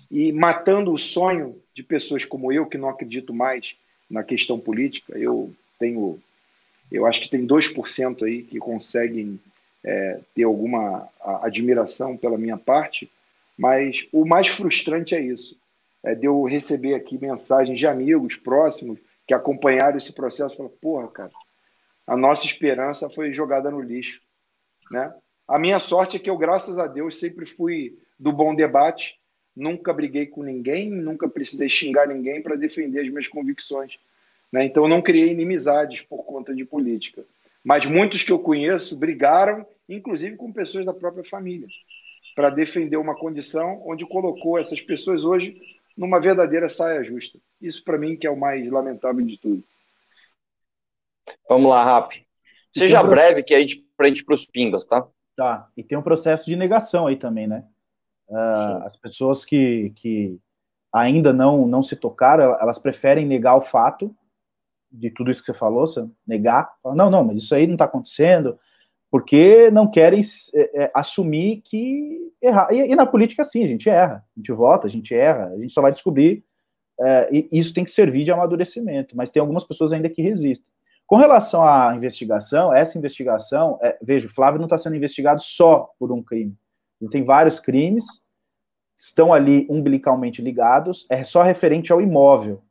e 0.09 0.31
matando 0.31 0.93
o 0.93 0.97
sonho 0.97 1.61
de 1.73 1.83
pessoas 1.83 2.23
como 2.23 2.51
eu, 2.51 2.65
que 2.65 2.77
não 2.77 2.89
acredito 2.89 3.33
mais 3.33 3.75
na 4.09 4.23
questão 4.23 4.59
política. 4.59 5.17
Eu 5.17 5.53
tenho, 5.77 6.19
eu 6.91 7.05
acho 7.05 7.21
que 7.21 7.29
tem 7.29 7.45
2% 7.45 8.23
aí 8.23 8.43
que 8.43 8.57
conseguem 8.59 9.39
é, 9.83 10.19
ter 10.33 10.43
alguma 10.43 11.07
admiração 11.41 12.17
pela 12.17 12.37
minha 12.37 12.57
parte, 12.57 13.09
mas 13.57 14.07
o 14.11 14.25
mais 14.25 14.47
frustrante 14.47 15.15
é 15.15 15.21
isso, 15.21 15.57
é 16.03 16.15
de 16.15 16.25
eu 16.25 16.43
receber 16.43 16.95
aqui 16.95 17.17
mensagens 17.17 17.77
de 17.77 17.85
amigos 17.85 18.35
próximos 18.35 18.99
que 19.27 19.33
acompanharam 19.33 19.97
esse 19.97 20.13
processo 20.13 20.55
falaram, 20.55 20.75
porra, 20.81 21.07
cara, 21.09 21.31
a 22.07 22.17
nossa 22.17 22.45
esperança 22.45 23.09
foi 23.09 23.31
jogada 23.31 23.69
no 23.69 23.81
lixo. 23.81 24.21
Né? 24.89 25.13
A 25.47 25.59
minha 25.59 25.77
sorte 25.77 26.17
é 26.17 26.19
que 26.19 26.29
eu, 26.29 26.37
graças 26.37 26.79
a 26.79 26.87
Deus, 26.87 27.19
sempre 27.19 27.45
fui 27.45 27.97
do 28.17 28.31
bom 28.31 28.55
debate, 28.55 29.18
nunca 29.59 29.93
briguei 29.93 30.25
com 30.25 30.41
ninguém, 30.41 30.89
nunca 30.89 31.27
precisei 31.27 31.67
xingar 31.67 32.07
ninguém 32.07 32.41
para 32.41 32.55
defender 32.55 33.01
as 33.01 33.09
minhas 33.09 33.27
convicções. 33.27 33.99
Né? 34.51 34.65
Então, 34.65 34.83
eu 34.83 34.89
não 34.89 35.01
criei 35.01 35.29
inimizades 35.29 36.01
por 36.01 36.23
conta 36.23 36.55
de 36.55 36.63
política. 36.65 37.23
Mas 37.63 37.85
muitos 37.85 38.23
que 38.23 38.31
eu 38.31 38.39
conheço 38.39 38.97
brigaram, 38.97 39.65
inclusive 39.87 40.37
com 40.37 40.51
pessoas 40.51 40.85
da 40.85 40.93
própria 40.93 41.23
família, 41.23 41.67
para 42.35 42.49
defender 42.49 42.97
uma 42.97 43.15
condição 43.15 43.83
onde 43.85 44.05
colocou 44.05 44.57
essas 44.57 44.79
pessoas 44.79 45.25
hoje 45.25 45.61
numa 45.97 46.21
verdadeira 46.21 46.69
saia 46.69 47.03
justa. 47.03 47.37
Isso, 47.61 47.83
para 47.83 47.97
mim, 47.97 48.15
que 48.15 48.25
é 48.25 48.31
o 48.31 48.37
mais 48.37 48.65
lamentável 48.71 49.25
de 49.25 49.37
tudo. 49.37 49.61
Vamos 51.49 51.69
lá, 51.69 51.83
Rap. 51.83 52.25
Seja 52.71 53.03
um 53.03 53.09
breve, 53.09 53.43
que 53.43 53.53
a 53.53 53.59
gente 53.59 53.85
para 53.97 54.05
a 54.05 54.09
gente 54.09 54.23
para 54.23 54.35
os 54.35 54.45
pimbas, 54.45 54.85
tá? 54.85 55.05
Tá. 55.35 55.67
E 55.75 55.83
tem 55.83 55.97
um 55.97 56.01
processo 56.01 56.45
de 56.45 56.55
negação 56.55 57.07
aí 57.07 57.17
também, 57.17 57.47
né? 57.47 57.65
Uh, 58.29 58.83
as 58.85 58.95
pessoas 58.95 59.43
que, 59.43 59.91
que 59.95 60.39
ainda 60.93 61.33
não, 61.33 61.67
não 61.67 61.81
se 61.81 61.95
tocaram, 61.95 62.55
elas 62.59 62.77
preferem 62.77 63.25
negar 63.25 63.55
o 63.55 63.61
fato 63.61 64.15
de 64.91 65.09
tudo 65.09 65.29
isso 65.29 65.41
que 65.41 65.45
você 65.47 65.53
falou, 65.53 65.85
negar, 66.25 66.71
não, 66.83 67.09
não, 67.09 67.23
mas 67.23 67.39
isso 67.39 67.53
aí 67.53 67.67
não 67.67 67.75
está 67.75 67.85
acontecendo, 67.85 68.57
porque 69.11 69.69
não 69.71 69.89
querem 69.89 70.21
é, 70.53 70.83
é, 70.83 70.91
assumir 70.93 71.61
que 71.63 72.31
errar. 72.41 72.71
E, 72.71 72.91
e, 72.91 72.95
na 72.95 73.05
política, 73.05 73.43
sim, 73.43 73.63
a 73.63 73.67
gente 73.67 73.89
erra, 73.89 74.23
a 74.35 74.39
gente 74.39 74.51
vota, 74.51 74.87
a 74.87 74.89
gente 74.89 75.13
erra, 75.13 75.47
a 75.47 75.59
gente 75.59 75.73
só 75.73 75.81
vai 75.81 75.91
descobrir, 75.91 76.43
é, 76.99 77.29
e 77.31 77.47
isso 77.51 77.73
tem 77.73 77.83
que 77.83 77.91
servir 77.91 78.23
de 78.23 78.31
amadurecimento, 78.31 79.15
mas 79.15 79.29
tem 79.29 79.39
algumas 79.39 79.63
pessoas 79.63 79.93
ainda 79.93 80.09
que 80.09 80.21
resistem. 80.21 80.71
Com 81.05 81.15
relação 81.15 81.63
à 81.63 81.95
investigação, 81.95 82.73
essa 82.73 82.97
investigação, 82.97 83.79
é, 83.81 83.97
veja, 84.01 84.27
o 84.27 84.31
Flávio 84.31 84.59
não 84.59 84.65
está 84.65 84.77
sendo 84.77 84.95
investigado 84.95 85.41
só 85.41 85.91
por 85.97 86.11
um 86.11 86.21
crime. 86.21 86.55
Existem 87.01 87.23
vários 87.23 87.59
crimes, 87.59 88.05
estão 88.97 89.33
ali 89.33 89.65
umbilicalmente 89.69 90.41
ligados, 90.41 91.07
é 91.09 91.23
só 91.23 91.41
referente 91.41 91.91
ao 91.91 92.01
imóvel, 92.01 92.61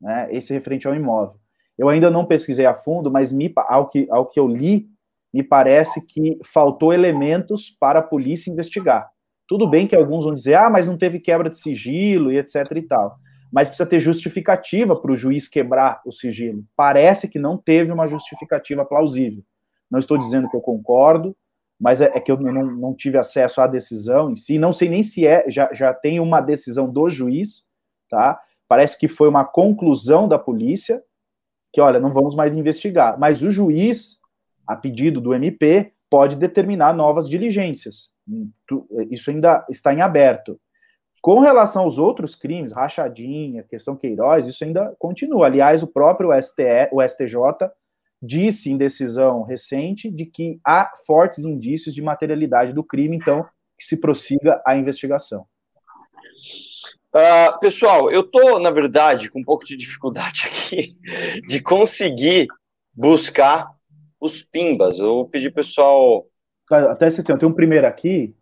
né? 0.00 0.28
Esse 0.30 0.52
referente 0.52 0.86
ao 0.88 0.94
imóvel. 0.94 1.38
Eu 1.78 1.88
ainda 1.88 2.10
não 2.10 2.24
pesquisei 2.24 2.66
a 2.66 2.74
fundo, 2.74 3.10
mas 3.10 3.32
me, 3.32 3.52
ao, 3.56 3.88
que, 3.88 4.08
ao 4.10 4.26
que 4.26 4.40
eu 4.40 4.48
li, 4.48 4.88
me 5.32 5.42
parece 5.42 6.04
que 6.06 6.38
faltou 6.44 6.92
elementos 6.92 7.70
para 7.70 7.98
a 7.98 8.02
polícia 8.02 8.50
investigar. 8.50 9.10
Tudo 9.46 9.68
bem 9.68 9.86
que 9.86 9.94
alguns 9.94 10.24
vão 10.24 10.34
dizer, 10.34 10.54
ah, 10.54 10.70
mas 10.70 10.86
não 10.86 10.96
teve 10.96 11.20
quebra 11.20 11.48
de 11.48 11.58
sigilo 11.58 12.32
e 12.32 12.38
etc 12.38 12.64
e 12.74 12.82
tal. 12.82 13.16
Mas 13.52 13.68
precisa 13.68 13.88
ter 13.88 14.00
justificativa 14.00 14.96
para 14.96 15.12
o 15.12 15.16
juiz 15.16 15.46
quebrar 15.46 16.00
o 16.04 16.10
sigilo. 16.10 16.64
Parece 16.74 17.30
que 17.30 17.38
não 17.38 17.56
teve 17.56 17.92
uma 17.92 18.08
justificativa 18.08 18.84
plausível. 18.84 19.44
Não 19.90 20.00
estou 20.00 20.18
dizendo 20.18 20.48
que 20.48 20.56
eu 20.56 20.60
concordo, 20.60 21.36
mas 21.80 22.00
é, 22.00 22.06
é 22.14 22.20
que 22.20 22.32
eu 22.32 22.38
não, 22.38 22.64
não, 22.64 22.94
tive 22.94 23.18
acesso 23.18 23.60
à 23.60 23.66
decisão 23.66 24.30
em 24.30 24.36
si. 24.36 24.58
Não 24.58 24.72
sei 24.72 24.88
nem 24.88 25.02
se 25.02 25.26
é, 25.26 25.44
já, 25.48 25.72
já 25.72 25.92
tem 25.92 26.18
uma 26.18 26.40
decisão 26.40 26.90
do 26.90 27.08
juiz, 27.08 27.68
tá? 28.08 28.40
Parece 28.68 28.98
que 28.98 29.08
foi 29.08 29.28
uma 29.28 29.44
conclusão 29.44 30.26
da 30.26 30.38
polícia, 30.38 31.02
que, 31.72 31.80
olha, 31.80 32.00
não 32.00 32.12
vamos 32.12 32.34
mais 32.34 32.56
investigar. 32.56 33.18
Mas 33.18 33.42
o 33.42 33.50
juiz, 33.50 34.18
a 34.66 34.74
pedido 34.74 35.20
do 35.20 35.34
MP, 35.34 35.92
pode 36.10 36.36
determinar 36.36 36.94
novas 36.94 37.28
diligências. 37.28 38.14
Isso 39.10 39.30
ainda 39.30 39.64
está 39.70 39.92
em 39.92 40.00
aberto. 40.00 40.58
Com 41.20 41.40
relação 41.40 41.82
aos 41.82 41.98
outros 41.98 42.34
crimes, 42.34 42.72
rachadinha, 42.72 43.64
questão 43.64 43.96
Queiroz, 43.96 44.46
isso 44.46 44.64
ainda 44.64 44.94
continua. 44.98 45.46
Aliás, 45.46 45.82
o 45.82 45.92
próprio 45.92 46.30
STE, 46.40 46.88
o 46.92 47.02
STJ 47.02 47.36
disse 48.22 48.70
em 48.70 48.76
decisão 48.76 49.42
recente 49.42 50.10
de 50.10 50.26
que 50.26 50.58
há 50.64 50.92
fortes 51.06 51.44
indícios 51.44 51.94
de 51.94 52.02
materialidade 52.02 52.72
do 52.72 52.84
crime, 52.84 53.16
então 53.16 53.44
que 53.78 53.84
se 53.84 54.00
prossiga 54.00 54.62
a 54.66 54.76
investigação. 54.76 55.46
Uh, 57.14 57.58
pessoal, 57.60 58.10
eu 58.10 58.20
estou, 58.20 58.58
na 58.58 58.70
verdade, 58.70 59.30
com 59.30 59.40
um 59.40 59.44
pouco 59.44 59.64
de 59.64 59.76
dificuldade 59.76 60.42
aqui 60.46 60.96
de 61.46 61.60
conseguir 61.60 62.46
buscar 62.92 63.70
os 64.20 64.42
pimbas. 64.42 64.98
Eu 64.98 65.06
vou 65.06 65.28
pedir 65.28 65.52
pessoal. 65.52 66.26
Até 66.70 67.08
você 67.08 67.22
tem, 67.22 67.36
tem 67.36 67.48
um 67.48 67.54
primeiro 67.54 67.86
aqui. 67.86 68.34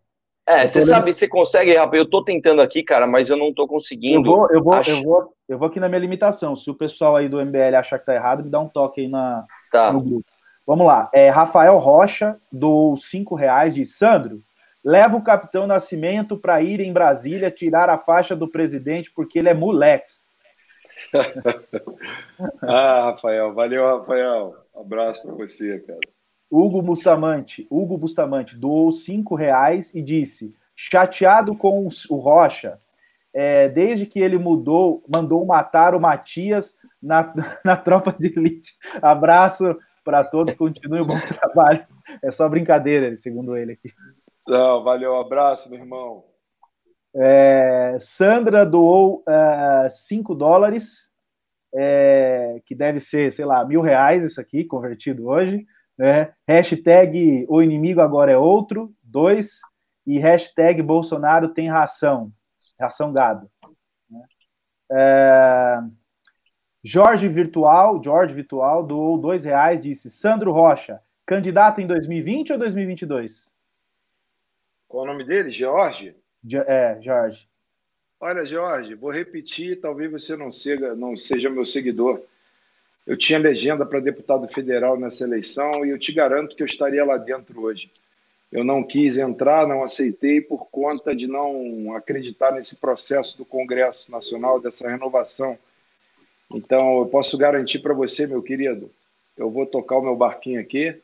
É, 0.46 0.66
você 0.66 0.82
sabe, 0.82 1.12
você 1.12 1.26
consegue, 1.26 1.74
rapaz. 1.74 1.98
Eu 1.98 2.04
estou 2.04 2.22
tentando 2.22 2.60
aqui, 2.60 2.82
cara, 2.82 3.06
mas 3.06 3.30
eu 3.30 3.36
não 3.36 3.48
estou 3.48 3.66
conseguindo. 3.66 4.28
Eu 4.28 4.36
vou, 4.36 4.50
eu 4.50 4.62
vou, 4.62 4.74
eu 4.74 5.02
vou, 5.02 5.34
eu 5.48 5.58
vou 5.58 5.68
aqui 5.68 5.80
na 5.80 5.88
minha 5.88 6.00
limitação. 6.00 6.54
Se 6.54 6.70
o 6.70 6.74
pessoal 6.74 7.16
aí 7.16 7.28
do 7.28 7.44
MBL 7.44 7.76
achar 7.76 7.98
que 7.98 8.06
tá 8.06 8.14
errado, 8.14 8.44
me 8.44 8.50
dá 8.50 8.60
um 8.60 8.68
toque 8.68 9.02
aí 9.02 9.08
na, 9.08 9.44
tá. 9.74 9.92
no 9.92 10.00
grupo. 10.00 10.24
Vamos 10.66 10.86
lá. 10.86 11.10
É, 11.12 11.28
Rafael 11.28 11.76
Rocha, 11.78 12.40
do 12.50 12.96
cinco 12.96 13.34
reais, 13.34 13.74
de 13.74 13.84
Sandro 13.84 14.42
leva 14.82 15.16
o 15.16 15.22
capitão 15.22 15.66
Nascimento 15.66 16.36
para 16.36 16.60
ir 16.62 16.80
em 16.80 16.92
Brasília 16.92 17.50
tirar 17.50 17.88
a 17.88 17.98
faixa 17.98 18.36
do 18.36 18.46
presidente 18.46 19.10
porque 19.10 19.38
ele 19.38 19.48
é 19.48 19.54
moleque. 19.54 20.12
ah, 22.62 23.10
Rafael, 23.10 23.54
valeu, 23.54 23.98
Rafael. 23.98 24.54
Um 24.74 24.80
abraço 24.80 25.22
para 25.22 25.34
você, 25.34 25.78
cara. 25.80 26.00
Hugo 26.50 26.80
Bustamante, 26.82 27.66
Hugo 27.70 27.96
Bustamante 27.96 28.56
doou 28.56 28.90
cinco 28.90 29.34
reais 29.34 29.94
e 29.94 30.00
disse: 30.00 30.54
chateado 30.76 31.56
com 31.56 31.88
o 32.10 32.16
Rocha, 32.16 32.78
é, 33.32 33.68
desde 33.68 34.06
que 34.06 34.20
ele 34.20 34.38
mudou, 34.38 35.02
mandou 35.12 35.44
matar 35.44 35.94
o 35.94 36.00
Matias 36.00 36.78
na, 37.04 37.32
na 37.64 37.76
tropa 37.76 38.14
de 38.18 38.26
elite. 38.36 38.72
Abraço 39.00 39.76
para 40.04 40.24
todos, 40.24 40.54
continue 40.54 41.00
o 41.00 41.06
bom 41.06 41.18
trabalho. 41.38 41.86
É 42.22 42.30
só 42.30 42.48
brincadeira, 42.48 43.16
segundo 43.18 43.56
ele 43.56 43.72
aqui. 43.72 43.92
Não, 44.46 44.82
valeu, 44.82 45.16
abraço, 45.16 45.70
meu 45.70 45.78
irmão. 45.78 46.24
É, 47.16 47.96
Sandra 48.00 48.66
doou 48.66 49.24
5 49.88 50.32
uh, 50.32 50.36
dólares, 50.36 51.12
é, 51.74 52.60
que 52.66 52.74
deve 52.74 53.00
ser, 53.00 53.32
sei 53.32 53.44
lá, 53.44 53.64
mil 53.64 53.80
reais 53.80 54.22
isso 54.22 54.40
aqui, 54.40 54.64
convertido 54.64 55.26
hoje. 55.26 55.64
Né? 55.96 56.32
Hashtag 56.46 57.46
o 57.48 57.62
inimigo 57.62 58.00
agora 58.00 58.32
é 58.32 58.36
outro, 58.36 58.92
dois. 59.02 59.60
E 60.06 60.18
hashtag 60.18 60.82
Bolsonaro 60.82 61.48
tem 61.48 61.70
ração, 61.70 62.30
ração 62.78 63.12
gado. 63.12 63.48
Né? 64.10 64.22
É, 64.92 65.78
Jorge 66.86 67.26
Virtual, 67.28 67.98
Jorge 68.04 68.34
Virtual 68.34 68.84
doou 68.84 69.16
dois 69.16 69.46
reais, 69.46 69.80
disse 69.80 70.10
Sandro 70.10 70.52
Rocha, 70.52 71.00
candidato 71.24 71.80
em 71.80 71.86
2020 71.86 72.52
ou 72.52 72.58
2022? 72.58 73.56
Qual 74.86 75.04
o 75.04 75.06
nome 75.06 75.24
dele? 75.24 75.50
George? 75.50 76.14
É, 76.66 76.98
Jorge. 77.00 77.48
Olha, 78.20 78.44
Jorge, 78.44 78.94
vou 78.94 79.10
repetir, 79.10 79.80
talvez 79.80 80.12
você 80.12 80.36
não 80.36 80.52
seja, 80.52 80.94
não 80.94 81.16
seja 81.16 81.48
meu 81.48 81.64
seguidor. 81.64 82.20
Eu 83.06 83.16
tinha 83.16 83.38
legenda 83.38 83.86
para 83.86 83.98
deputado 83.98 84.46
federal 84.46 84.98
nessa 84.98 85.24
eleição 85.24 85.86
e 85.86 85.90
eu 85.90 85.98
te 85.98 86.12
garanto 86.12 86.54
que 86.54 86.62
eu 86.62 86.66
estaria 86.66 87.04
lá 87.04 87.16
dentro 87.16 87.62
hoje. 87.62 87.90
Eu 88.52 88.62
não 88.62 88.82
quis 88.84 89.16
entrar, 89.16 89.66
não 89.66 89.82
aceitei 89.82 90.38
por 90.38 90.66
conta 90.66 91.16
de 91.16 91.26
não 91.26 91.94
acreditar 91.96 92.52
nesse 92.52 92.76
processo 92.76 93.38
do 93.38 93.44
Congresso 93.46 94.12
Nacional, 94.12 94.60
dessa 94.60 94.86
renovação. 94.86 95.58
Então, 96.54 96.98
eu 97.00 97.06
posso 97.06 97.36
garantir 97.36 97.80
para 97.80 97.92
você, 97.92 98.26
meu 98.26 98.42
querido, 98.42 98.90
eu 99.36 99.50
vou 99.50 99.66
tocar 99.66 99.98
o 99.98 100.02
meu 100.02 100.14
barquinho 100.14 100.60
aqui, 100.60 100.96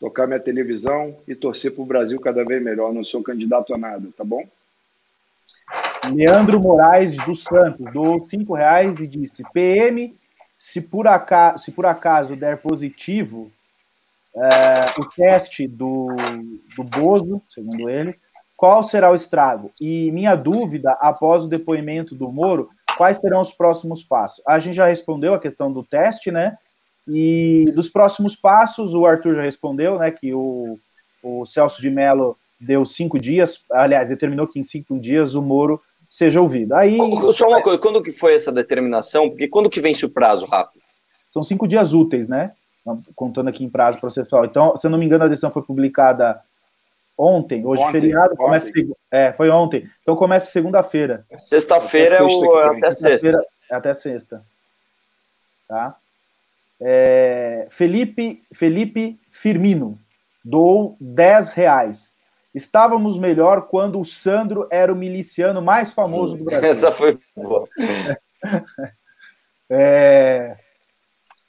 tocar 0.00 0.26
minha 0.26 0.40
televisão 0.40 1.16
e 1.26 1.34
torcer 1.34 1.72
para 1.72 1.82
o 1.82 1.86
Brasil 1.86 2.20
cada 2.20 2.44
vez 2.44 2.62
melhor. 2.62 2.92
Não 2.92 3.04
sou 3.04 3.22
candidato 3.22 3.72
a 3.72 3.78
nada, 3.78 4.08
tá 4.16 4.24
bom? 4.24 4.44
Leandro 6.12 6.60
Moraes 6.60 7.16
dos 7.24 7.44
Santos 7.44 7.92
doou 7.92 8.26
cinco 8.28 8.54
reais 8.54 8.98
e 8.98 9.06
disse: 9.06 9.44
PM, 9.52 10.16
se 10.56 10.80
por 10.80 11.06
acaso, 11.06 11.64
se 11.64 11.70
por 11.70 11.86
acaso 11.86 12.34
der 12.34 12.58
positivo 12.58 13.52
é, 14.34 15.00
o 15.00 15.08
teste 15.14 15.68
do, 15.68 16.08
do 16.76 16.84
Bozo, 16.84 17.40
segundo 17.48 17.88
ele, 17.88 18.18
qual 18.56 18.82
será 18.82 19.10
o 19.10 19.14
estrago? 19.14 19.70
E 19.80 20.10
minha 20.10 20.34
dúvida, 20.34 20.92
após 21.00 21.44
o 21.44 21.48
depoimento 21.48 22.14
do 22.14 22.30
Moro, 22.32 22.70
quais 22.98 23.16
serão 23.18 23.40
os 23.40 23.52
próximos 23.52 24.02
passos? 24.02 24.42
A 24.44 24.58
gente 24.58 24.74
já 24.74 24.86
respondeu 24.86 25.32
a 25.32 25.38
questão 25.38 25.72
do 25.72 25.84
teste, 25.84 26.32
né? 26.32 26.58
E 27.06 27.64
dos 27.72 27.88
próximos 27.88 28.34
passos, 28.34 28.92
o 28.92 29.06
Arthur 29.06 29.36
já 29.36 29.42
respondeu, 29.42 30.00
né, 30.00 30.10
que 30.10 30.34
o, 30.34 30.78
o 31.22 31.46
Celso 31.46 31.80
de 31.80 31.88
Mello 31.88 32.36
deu 32.60 32.84
cinco 32.84 33.18
dias, 33.18 33.64
aliás, 33.70 34.08
determinou 34.08 34.48
que 34.48 34.58
em 34.58 34.64
cinco 34.64 34.98
dias 34.98 35.34
o 35.34 35.40
Moro 35.40 35.80
seja 36.08 36.40
ouvido. 36.40 36.74
Aí 36.74 36.98
só 37.32 37.48
uma 37.48 37.62
coisa, 37.62 37.78
quando 37.78 38.02
que 38.02 38.10
foi 38.10 38.34
essa 38.34 38.50
determinação? 38.50 39.30
Porque 39.30 39.46
quando 39.46 39.70
que 39.70 39.80
vence 39.80 40.04
o 40.04 40.10
prazo 40.10 40.44
rápido? 40.46 40.82
São 41.30 41.44
cinco 41.44 41.68
dias 41.68 41.94
úteis, 41.94 42.28
né? 42.28 42.52
Contando 43.14 43.48
aqui 43.48 43.64
em 43.64 43.70
prazo 43.70 44.00
processual. 44.00 44.44
Então, 44.44 44.76
se 44.76 44.86
eu 44.86 44.90
não 44.90 44.98
me 44.98 45.06
engano, 45.06 45.24
a 45.24 45.28
decisão 45.28 45.52
foi 45.52 45.62
publicada 45.62 46.40
ontem, 47.18 47.66
hoje 47.66 47.82
ontem, 47.82 47.92
feriado, 47.92 48.34
ontem. 48.34 48.36
começa 48.36 48.72
é, 49.10 49.32
foi 49.32 49.50
ontem. 49.50 49.90
Então 50.00 50.14
começa 50.14 50.46
segunda-feira. 50.46 51.26
Sexta-feira 51.36 52.16
é 52.16 52.22
o 52.22 52.58
até 52.58 52.92
sexta. 52.92 53.46
É 53.70 53.74
até 53.74 53.92
sexta. 53.92 54.44
Tá? 55.66 55.96
É, 56.80 57.66
Felipe, 57.70 58.44
Felipe 58.52 59.18
Firmino 59.28 59.98
doou 60.44 60.96
10 61.00 61.52
reais. 61.52 62.16
Estávamos 62.54 63.18
melhor 63.18 63.68
quando 63.68 64.00
o 64.00 64.04
Sandro 64.04 64.66
era 64.70 64.92
o 64.92 64.96
miliciano 64.96 65.60
mais 65.60 65.92
famoso 65.92 66.36
do 66.36 66.44
Brasil. 66.44 66.70
Essa 66.70 66.92
foi 66.92 67.18
boa. 67.36 67.68
É, 69.70 70.56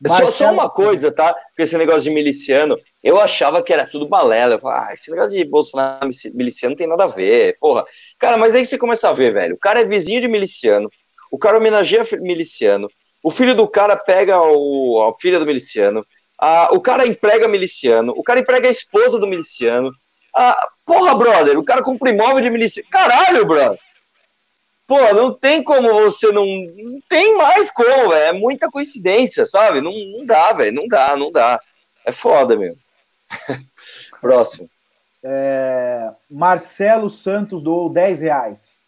Marcelo... 0.02 0.32
Só, 0.32 0.46
só 0.46 0.52
uma 0.52 0.70
coisa, 0.70 1.12
tá? 1.12 1.34
Com 1.34 1.64
esse 1.64 1.78
negócio 1.78 2.04
de 2.04 2.12
miliciano, 2.12 2.78
eu 3.04 3.20
achava 3.20 3.62
que 3.62 3.74
era 3.74 3.86
tudo 3.86 4.08
balela. 4.08 4.56
Eu 4.56 4.60
falava, 4.60 4.88
ah, 4.88 4.94
esse 4.94 5.12
negócio 5.12 5.38
de 5.38 5.44
Bolsonaro 5.44 6.10
miliciano 6.34 6.72
não 6.72 6.78
tem 6.78 6.88
nada 6.88 7.04
a 7.04 7.08
ver. 7.08 7.58
Porra. 7.60 7.86
Cara, 8.18 8.38
mas 8.38 8.56
aí 8.56 8.66
você 8.66 8.78
começa 8.78 9.10
a 9.10 9.14
ver, 9.14 9.34
velho. 9.34 9.56
O 9.56 9.60
cara 9.60 9.82
é 9.82 9.86
vizinho 9.86 10.22
de 10.22 10.28
miliciano, 10.28 10.90
o 11.32 11.38
cara 11.38 11.58
homenageia 11.58 12.06
miliciano, 12.20 12.90
o 13.22 13.30
filho 13.30 13.54
do 13.54 13.68
cara 13.68 13.98
pega 13.98 14.42
o, 14.42 15.10
a 15.10 15.14
filha 15.20 15.40
do 15.40 15.46
miliciano, 15.46 16.06
a, 16.40 16.70
o 16.72 16.80
cara 16.80 17.06
emprega 17.06 17.48
miliciano, 17.48 18.14
o 18.16 18.24
cara 18.24 18.40
emprega 18.40 18.68
a 18.68 18.72
esposa 18.72 19.20
do 19.20 19.28
miliciano. 19.28 19.92
A, 20.34 20.70
porra, 20.86 21.14
brother, 21.16 21.58
o 21.58 21.64
cara 21.64 21.82
compra 21.82 22.12
imóvel 22.12 22.42
de 22.42 22.50
miliciano. 22.50 22.88
Caralho, 22.90 23.46
brother. 23.46 23.80
Pô, 24.90 25.14
não 25.14 25.32
tem 25.32 25.64
como 25.64 25.94
você 25.94 26.32
não. 26.32 26.48
Não 26.48 27.00
tem 27.08 27.38
mais 27.38 27.70
como, 27.70 28.10
velho. 28.10 28.14
É 28.14 28.34
muita 28.34 28.72
coincidência, 28.72 29.46
sabe? 29.46 29.82
Não, 29.82 29.94
não 29.94 30.26
dá, 30.26 30.52
velho. 30.52 30.74
Não 30.74 30.88
dá, 30.88 31.16
não 31.16 31.32
dá. 31.32 31.62
É 32.04 32.12
foda 32.12 32.58
mesmo. 32.58 32.82
Próximo. 34.20 34.68
É, 35.24 36.10
Marcelo 36.28 37.08
Santos 37.08 37.62
doou 37.62 37.88
10 37.88 38.22
reais. 38.22 38.80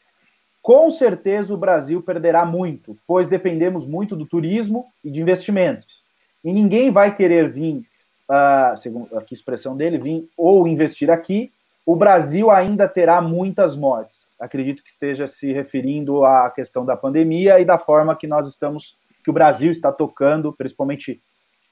Com 0.60 0.90
certeza 0.90 1.54
o 1.54 1.58
Brasil 1.58 2.02
perderá 2.02 2.46
muito, 2.46 2.98
pois 3.06 3.28
dependemos 3.28 3.86
muito 3.86 4.16
do 4.16 4.26
turismo 4.26 4.92
e 5.04 5.12
de 5.12 5.22
investimentos. 5.22 6.02
E 6.44 6.52
ninguém 6.52 6.90
vai 6.90 7.16
querer 7.16 7.48
vir, 7.48 7.86
uh, 8.28 8.76
segundo 8.76 9.16
a 9.16 9.24
expressão 9.32 9.78
dele, 9.78 10.00
vir 10.00 10.28
ou 10.36 10.68
investir 10.68 11.12
aqui 11.12 11.52
o 11.86 11.96
Brasil 11.96 12.52
ainda 12.52 12.88
terá 12.88 13.22
muitas 13.22 13.76
mortes. 13.76 14.36
Acredito 14.40 14.84
que 14.84 14.90
esteja 14.90 15.26
se 15.28 15.52
referindo 15.52 16.24
à 16.24 16.50
questão 16.50 16.86
da 16.86 16.96
pandemia 16.96 17.60
e 17.60 17.66
da 17.66 17.78
forma 17.78 18.16
que 18.16 18.28
nós 18.28 18.48
estamos, 18.48 18.98
que 19.24 19.30
o 19.30 19.34
Brasil 19.34 19.72
está 19.72 19.92
tocando, 19.92 20.54
principalmente 20.54 21.22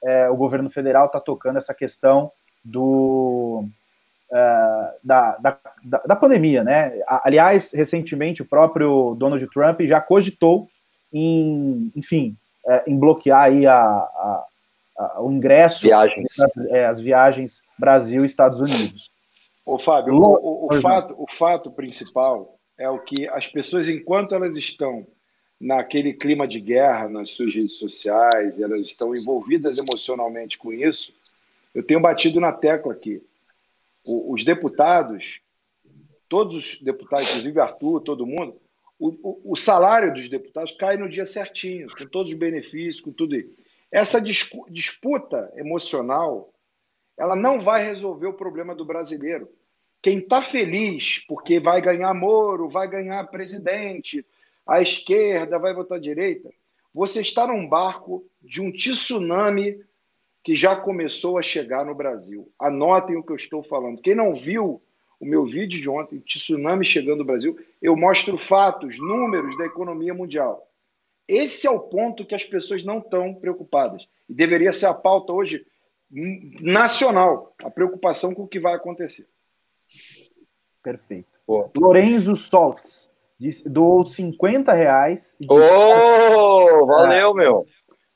é, 0.02 0.28
o 0.28 0.36
governo 0.36 0.68
federal 0.68 1.06
está 1.06 1.20
tocando 1.20 1.58
essa 1.58 1.74
questão 1.74 2.32
do 2.64 3.64
é, 4.32 4.94
da, 5.02 5.36
da, 5.38 5.58
da, 6.06 6.16
pandemia, 6.16 6.62
né? 6.62 6.92
Aliás, 7.06 7.72
recentemente 7.72 8.42
o 8.42 8.46
próprio 8.46 9.14
Donald 9.16 9.44
Trump 9.48 9.80
já 9.82 10.00
cogitou 10.00 10.68
em, 11.12 11.90
enfim, 11.96 12.36
é, 12.66 12.84
em 12.86 12.96
bloquear 12.98 13.42
aí 13.42 13.66
a, 13.66 13.76
a, 13.76 14.46
a 14.98 15.22
o 15.22 15.32
ingresso, 15.32 15.82
viagens. 15.82 16.32
É, 16.68 16.86
as 16.86 17.00
viagens 17.00 17.62
Brasil 17.78 18.22
e 18.22 18.26
Estados 18.26 18.60
Unidos. 18.60 19.10
Ô, 19.64 19.78
Fábio, 19.78 20.14
o, 20.14 20.66
o, 20.66 20.74
o 20.74 20.80
fato, 20.80 21.14
o 21.18 21.26
fato 21.30 21.70
principal 21.70 22.58
é 22.78 22.88
o 22.88 22.98
que 22.98 23.28
as 23.28 23.46
pessoas, 23.46 23.88
enquanto 23.88 24.34
elas 24.34 24.56
estão 24.56 25.06
naquele 25.60 26.14
clima 26.14 26.48
de 26.48 26.58
guerra 26.58 27.08
nas 27.08 27.30
suas 27.30 27.54
redes 27.54 27.74
sociais, 27.74 28.58
elas 28.58 28.86
estão 28.86 29.14
envolvidas 29.14 29.76
emocionalmente 29.76 30.56
com 30.56 30.72
isso, 30.72 31.12
eu 31.74 31.82
tenho 31.82 32.00
batido 32.00 32.40
na 32.40 32.52
tecla 32.52 32.92
aqui. 32.92 33.22
O, 34.02 34.32
os 34.32 34.42
deputados, 34.42 35.40
todos 36.28 36.56
os 36.56 36.80
deputados, 36.80 37.28
inclusive 37.28 37.60
Arthur, 37.60 38.00
todo 38.00 38.26
mundo, 38.26 38.58
o, 38.98 39.52
o, 39.52 39.56
salário 39.56 40.12
dos 40.12 40.28
deputados 40.28 40.72
cai 40.72 40.96
no 40.96 41.08
dia 41.08 41.24
certinho, 41.24 41.86
com 41.88 42.04
todos 42.06 42.30
os 42.30 42.38
benefícios, 42.38 43.00
com 43.00 43.12
tudo 43.12 43.34
isso. 43.34 43.50
Essa 43.90 44.20
disputa 44.20 45.50
emocional, 45.56 46.52
ela 47.20 47.36
não 47.36 47.60
vai 47.60 47.84
resolver 47.84 48.26
o 48.26 48.32
problema 48.32 48.74
do 48.74 48.82
brasileiro. 48.82 49.46
Quem 50.02 50.20
está 50.20 50.40
feliz 50.40 51.18
porque 51.28 51.60
vai 51.60 51.82
ganhar 51.82 52.14
Moro, 52.14 52.66
vai 52.66 52.88
ganhar 52.88 53.22
presidente, 53.30 54.24
a 54.66 54.80
esquerda 54.80 55.58
vai 55.58 55.74
votar 55.74 55.98
a 55.98 56.00
direita, 56.00 56.50
você 56.94 57.20
está 57.20 57.46
num 57.46 57.68
barco 57.68 58.24
de 58.40 58.62
um 58.62 58.72
tsunami 58.72 59.78
que 60.42 60.54
já 60.54 60.74
começou 60.74 61.36
a 61.36 61.42
chegar 61.42 61.84
no 61.84 61.94
Brasil. 61.94 62.50
Anotem 62.58 63.16
o 63.16 63.22
que 63.22 63.32
eu 63.32 63.36
estou 63.36 63.62
falando. 63.62 64.00
Quem 64.00 64.14
não 64.14 64.34
viu 64.34 64.80
o 65.20 65.26
meu 65.26 65.44
vídeo 65.44 65.78
de 65.78 65.90
ontem, 65.90 66.20
Tsunami 66.20 66.86
Chegando 66.86 67.18
no 67.18 67.24
Brasil, 67.26 67.58
eu 67.82 67.94
mostro 67.94 68.38
fatos, 68.38 68.98
números 68.98 69.58
da 69.58 69.66
economia 69.66 70.14
mundial. 70.14 70.66
Esse 71.28 71.66
é 71.66 71.70
o 71.70 71.80
ponto 71.80 72.24
que 72.24 72.34
as 72.34 72.44
pessoas 72.44 72.82
não 72.82 72.98
estão 72.98 73.34
preocupadas. 73.34 74.08
E 74.26 74.32
deveria 74.32 74.72
ser 74.72 74.86
a 74.86 74.94
pauta 74.94 75.34
hoje 75.34 75.66
nacional, 76.60 77.54
a 77.62 77.70
preocupação 77.70 78.34
com 78.34 78.42
o 78.42 78.48
que 78.48 78.58
vai 78.58 78.74
acontecer. 78.74 79.26
Perfeito. 80.82 81.28
Pô. 81.46 81.70
Lorenzo 81.76 82.34
Soltz 82.34 83.10
doou 83.66 84.04
50 84.04 84.72
reais. 84.72 85.36
Oh, 85.48 86.86
valeu, 86.86 87.30
é, 87.30 87.34
meu. 87.34 87.66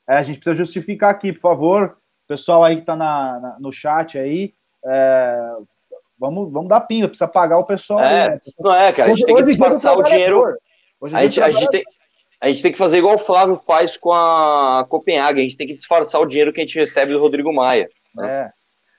É, 0.07 0.17
a 0.17 0.23
gente 0.23 0.35
precisa 0.37 0.55
justificar 0.55 1.09
aqui, 1.09 1.33
por 1.33 1.39
favor. 1.39 1.97
Pessoal 2.27 2.63
aí 2.63 2.75
que 2.75 2.81
está 2.81 2.95
na, 2.95 3.39
na, 3.39 3.57
no 3.59 3.71
chat 3.71 4.17
aí, 4.17 4.53
é, 4.83 5.55
vamos, 6.17 6.51
vamos 6.51 6.69
dar 6.69 6.81
pinga, 6.81 7.07
precisa 7.07 7.27
pagar 7.27 7.57
o 7.57 7.65
pessoal. 7.65 7.99
É, 7.99 8.23
aí, 8.23 8.29
né? 8.29 8.39
Não 8.59 8.73
é, 8.73 8.91
cara, 8.91 9.11
a 9.11 9.15
gente 9.15 9.23
hoje, 9.23 9.25
tem 9.25 9.35
que 9.35 9.43
disfarçar 9.43 9.97
o 9.97 10.03
dinheiro. 10.03 10.43
a, 11.01 11.19
gente, 11.21 11.41
a, 11.41 11.51
gente 11.51 11.69
tem, 11.69 11.83
a 12.39 12.49
gente 12.49 12.61
tem 12.61 12.71
que 12.71 12.77
fazer 12.77 12.99
igual 12.99 13.15
o 13.15 13.19
Flávio 13.19 13.55
faz 13.57 13.97
com 13.97 14.11
a 14.11 14.85
Copenhague, 14.87 15.39
a 15.39 15.43
gente 15.43 15.57
tem 15.57 15.67
que 15.67 15.73
disfarçar 15.73 16.21
o 16.21 16.25
dinheiro 16.25 16.51
que 16.51 16.59
a 16.59 16.63
gente 16.63 16.77
recebe 16.77 17.13
do 17.13 17.19
Rodrigo 17.19 17.53
Maia. 17.53 17.89
Né? 18.13 18.29
É. 18.29 18.51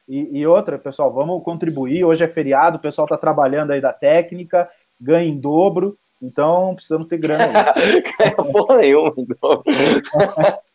E, 0.09 0.39
e, 0.39 0.47
outra, 0.47 0.79
pessoal, 0.79 1.13
vamos 1.13 1.43
contribuir. 1.43 2.05
Hoje 2.05 2.23
é 2.23 2.29
feriado, 2.29 2.79
o 2.79 2.81
pessoal 2.81 3.07
está 3.07 3.17
trabalhando 3.17 3.73
aí 3.73 3.81
da 3.81 3.93
técnica, 3.93 4.71
ganha 5.01 5.29
em 5.29 5.39
dobro, 5.39 5.99
então 6.23 6.75
precisamos 6.75 7.07
ter 7.07 7.19
grana. 7.19 7.73
Ganha 8.19 8.37
porra 8.53 8.77
nenhuma 8.79 9.13
em 9.17 9.27
dobro. 9.27 9.65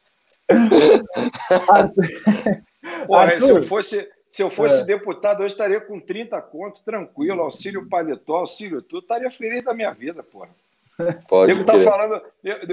Porra, 3.08 3.40
se 3.40 3.50
eu 3.50 3.64
fosse, 3.64 4.10
se 4.30 4.44
eu 4.44 4.50
fosse 4.50 4.82
é. 4.82 4.86
deputado, 4.86 5.44
eu 5.44 5.48
estaria 5.48 5.80
com 5.80 6.00
30 6.00 6.42
contos, 6.42 6.82
tranquilo, 6.82 7.42
auxílio 7.42 7.88
paletó, 7.88 8.38
auxílio 8.38 8.82
tudo, 8.82 9.04
estaria 9.04 9.32
feliz 9.32 9.64
da 9.64 9.74
minha 9.74 9.92
vida, 9.94 10.22
porra. 10.24 10.50
Pode 11.28 11.64
tá 11.64 11.80
falando, 11.80 12.22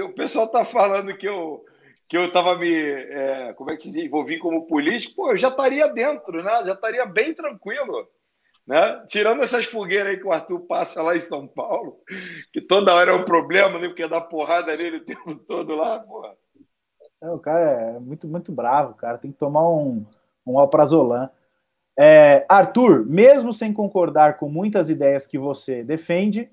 o 0.03 0.13
pessoal 0.13 0.47
tá 0.47 0.65
falando 0.65 1.15
que 1.15 1.27
eu 1.27 1.65
que 2.09 2.17
eu 2.17 2.25
estava 2.25 2.57
me. 2.57 2.73
É, 2.73 3.53
como 3.53 3.69
é 3.69 3.75
que 3.75 3.83
se 3.83 3.91
diz? 3.91 4.05
Envolvi 4.05 4.39
como 4.39 4.65
político, 4.65 5.15
pô, 5.15 5.31
eu 5.31 5.37
já 5.37 5.49
estaria 5.49 5.87
dentro, 5.87 6.43
né? 6.43 6.51
Já 6.65 6.73
estaria 6.73 7.05
bem 7.05 7.35
tranquilo. 7.35 8.09
Né? 8.65 9.03
Tirando 9.07 9.43
essas 9.43 9.65
fogueiras 9.65 10.13
aí 10.13 10.19
que 10.19 10.27
o 10.27 10.31
Arthur 10.31 10.59
passa 10.61 11.01
lá 11.01 11.15
em 11.15 11.21
São 11.21 11.47
Paulo, 11.47 11.97
que 12.51 12.61
toda 12.61 12.93
hora 12.93 13.11
é 13.11 13.13
um 13.15 13.23
problema, 13.23 13.79
né? 13.79 13.87
Porque 13.87 14.07
dá 14.07 14.19
porrada 14.19 14.75
nele 14.75 14.97
o 14.97 15.05
tempo 15.05 15.35
todo 15.35 15.75
lá, 15.75 15.99
porra. 15.99 16.35
É, 17.21 17.29
o 17.29 17.39
cara 17.39 17.59
é 17.59 17.99
muito, 17.99 18.27
muito 18.27 18.51
bravo, 18.51 18.95
cara. 18.95 19.17
Tem 19.17 19.31
que 19.31 19.37
tomar 19.37 19.69
um, 19.69 20.03
um 20.45 20.57
alprazolam. 20.57 21.29
É, 21.97 22.45
Arthur, 22.49 23.05
mesmo 23.05 23.51
sem 23.51 23.73
concordar 23.73 24.37
com 24.37 24.49
muitas 24.49 24.89
ideias 24.89 25.27
que 25.27 25.37
você 25.37 25.83
defende, 25.83 26.49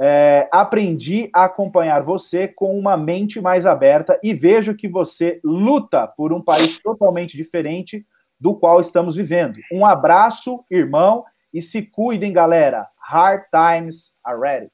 é, 0.00 0.48
aprendi 0.50 1.30
a 1.32 1.44
acompanhar 1.44 2.02
você 2.02 2.48
com 2.48 2.76
uma 2.78 2.96
mente 2.96 3.40
mais 3.40 3.64
aberta 3.64 4.18
e 4.22 4.34
vejo 4.34 4.76
que 4.76 4.88
você 4.88 5.40
luta 5.44 6.06
por 6.06 6.32
um 6.32 6.42
país 6.42 6.78
totalmente 6.82 7.36
diferente 7.36 8.04
do 8.38 8.54
qual 8.54 8.80
estamos 8.80 9.16
vivendo. 9.16 9.58
Um 9.72 9.86
abraço, 9.86 10.64
irmão, 10.70 11.24
e 11.52 11.62
se 11.62 11.82
cuidem, 11.82 12.32
galera. 12.32 12.88
Hard 12.98 13.44
times 13.50 14.14
are 14.24 14.38
ready. 14.38 14.68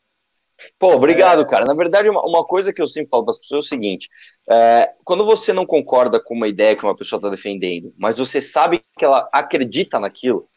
Pô, 0.79 0.95
obrigado, 0.95 1.47
cara. 1.47 1.65
Na 1.65 1.75
verdade, 1.75 2.09
uma, 2.09 2.23
uma, 2.23 2.45
coisa 2.45 2.73
que 2.73 2.81
eu 2.83 2.87
sempre 2.87 3.11
falo 3.11 3.25
para 3.25 3.33
as 3.33 3.39
pessoas 3.39 3.65
é 3.65 3.67
o 3.67 3.69
seguinte: 3.69 4.09
é, 4.51 4.93
quando 5.05 5.25
você 5.25 5.53
não 5.53 5.65
concorda 5.65 6.23
com 6.23 6.35
uma 6.35 6.49
ideia 6.49 6.77
que 6.77 6.85
uma 6.85 6.97
pessoa 6.97 7.19
está 7.19 7.31
defendendo, 7.31 7.93
mas 7.99 8.19
você 8.19 8.43
sabe 8.43 8.83
que 8.99 9.05
ela 9.05 9.29
acredita 9.33 9.99
naquilo, 9.99 10.49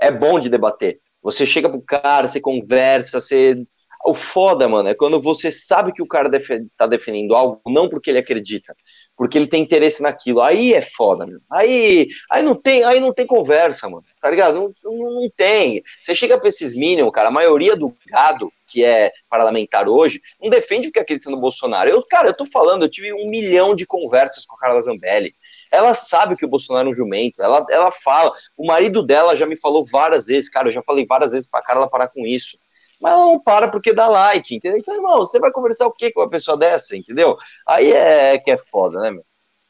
é 0.00 0.10
bom 0.10 0.38
de 0.38 0.48
debater. 0.48 1.00
Você 1.22 1.46
chega 1.46 1.68
pro 1.68 1.80
cara, 1.80 2.26
você 2.26 2.40
conversa, 2.40 3.20
você 3.20 3.64
o 4.04 4.14
foda, 4.14 4.68
mano, 4.68 4.88
é 4.88 4.94
quando 4.94 5.20
você 5.20 5.50
sabe 5.50 5.92
que 5.92 6.02
o 6.02 6.06
cara 6.06 6.30
tá 6.76 6.86
defendendo 6.86 7.34
algo, 7.34 7.60
não 7.66 7.88
porque 7.88 8.10
ele 8.10 8.18
acredita, 8.18 8.74
porque 9.16 9.38
ele 9.38 9.46
tem 9.46 9.62
interesse 9.62 10.02
naquilo. 10.02 10.40
Aí 10.40 10.74
é 10.74 10.80
foda, 10.80 11.26
mano. 11.26 11.40
Aí, 11.50 12.08
aí 12.30 12.42
não 12.42 12.54
tem, 12.54 12.82
aí 12.82 12.98
não 12.98 13.12
tem 13.12 13.26
conversa, 13.26 13.88
mano. 13.88 14.04
Tá 14.20 14.30
ligado? 14.30 14.54
Não, 14.54 14.70
não, 14.84 15.20
não 15.20 15.30
tem. 15.36 15.82
Você 16.00 16.14
chega 16.14 16.38
pra 16.38 16.48
esses 16.48 16.74
Minions, 16.74 17.10
cara, 17.12 17.28
a 17.28 17.32
maioria 17.32 17.76
do 17.76 17.94
gado 18.08 18.52
que 18.66 18.82
é 18.82 19.12
parlamentar 19.28 19.86
hoje, 19.86 20.18
não 20.40 20.48
defende 20.48 20.88
o 20.88 20.92
que 20.92 20.98
acredita 20.98 21.30
no 21.30 21.38
Bolsonaro. 21.38 21.90
Eu, 21.90 22.02
cara, 22.06 22.28
eu 22.28 22.34
tô 22.34 22.46
falando, 22.46 22.84
eu 22.84 22.88
tive 22.88 23.12
um 23.12 23.28
milhão 23.28 23.74
de 23.74 23.84
conversas 23.84 24.46
com 24.46 24.56
a 24.56 24.58
Carla 24.58 24.80
Zambelli. 24.80 25.34
Ela 25.70 25.92
sabe 25.92 26.36
que 26.36 26.44
o 26.46 26.48
Bolsonaro 26.48 26.88
é 26.88 26.90
um 26.90 26.94
jumento, 26.94 27.42
ela, 27.42 27.66
ela 27.70 27.90
fala. 27.90 28.32
O 28.56 28.66
marido 28.66 29.02
dela 29.02 29.36
já 29.36 29.44
me 29.44 29.60
falou 29.60 29.84
várias 29.84 30.26
vezes, 30.26 30.48
cara, 30.48 30.68
eu 30.68 30.72
já 30.72 30.82
falei 30.82 31.04
várias 31.04 31.32
vezes 31.32 31.46
pra 31.46 31.62
Carla 31.62 31.88
parar 31.88 32.08
com 32.08 32.26
isso 32.26 32.56
mas 33.02 33.12
ela 33.12 33.26
não 33.26 33.40
para 33.40 33.66
porque 33.66 33.92
dá 33.92 34.08
like, 34.08 34.54
entendeu? 34.54 34.78
Então, 34.78 34.94
irmão, 34.94 35.18
você 35.18 35.40
vai 35.40 35.50
conversar 35.50 35.88
o 35.88 35.92
que 35.92 36.12
com 36.12 36.20
uma 36.20 36.30
pessoa 36.30 36.56
dessa, 36.56 36.96
entendeu? 36.96 37.36
Aí 37.66 37.90
é 37.90 38.38
que 38.38 38.52
é 38.52 38.56
foda, 38.56 39.00
né, 39.00 39.10
meu? 39.10 39.24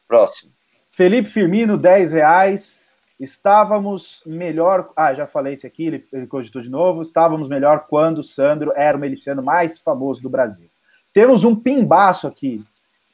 Próximo. 0.07 0.53
Felipe 0.91 1.31
Firmino, 1.31 1.79
10 1.79 2.13
reais. 2.13 2.95
Estávamos 3.19 4.23
melhor. 4.27 4.91
Ah, 4.95 5.15
já 5.15 5.27
falei 5.27 5.55
isso 5.55 5.67
aqui, 5.67 5.87
ele, 5.87 6.07
ele 6.13 6.27
cogitou 6.27 6.61
de 6.61 6.71
novo. 6.71 7.01
Estávamos 7.01 7.49
melhor 7.49 7.87
quando 7.89 8.19
o 8.19 8.25
Sandro 8.25 8.71
era 8.77 8.99
o 8.99 9.01
miliciano 9.01 9.43
mais 9.43 9.79
famoso 9.79 10.21
do 10.21 10.29
Brasil. 10.29 10.69
Temos 11.15 11.43
um 11.45 11.57
pimbaço 11.57 12.27
aqui. 12.27 12.63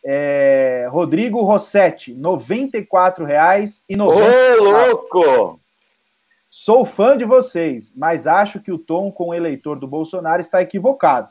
É, 0.04 0.88
Rodrigo 0.90 1.42
Rossetti, 1.42 2.12
R$ 2.12 2.18
94,90. 2.20 4.00
Ô, 4.00 4.64
louco! 4.64 5.60
Sou 6.50 6.84
fã 6.84 7.16
de 7.16 7.24
vocês, 7.24 7.92
mas 7.94 8.26
acho 8.26 8.60
que 8.60 8.72
o 8.72 8.78
tom 8.78 9.12
com 9.12 9.28
o 9.28 9.34
eleitor 9.34 9.78
do 9.78 9.86
Bolsonaro 9.86 10.40
está 10.40 10.62
equivocado. 10.62 11.28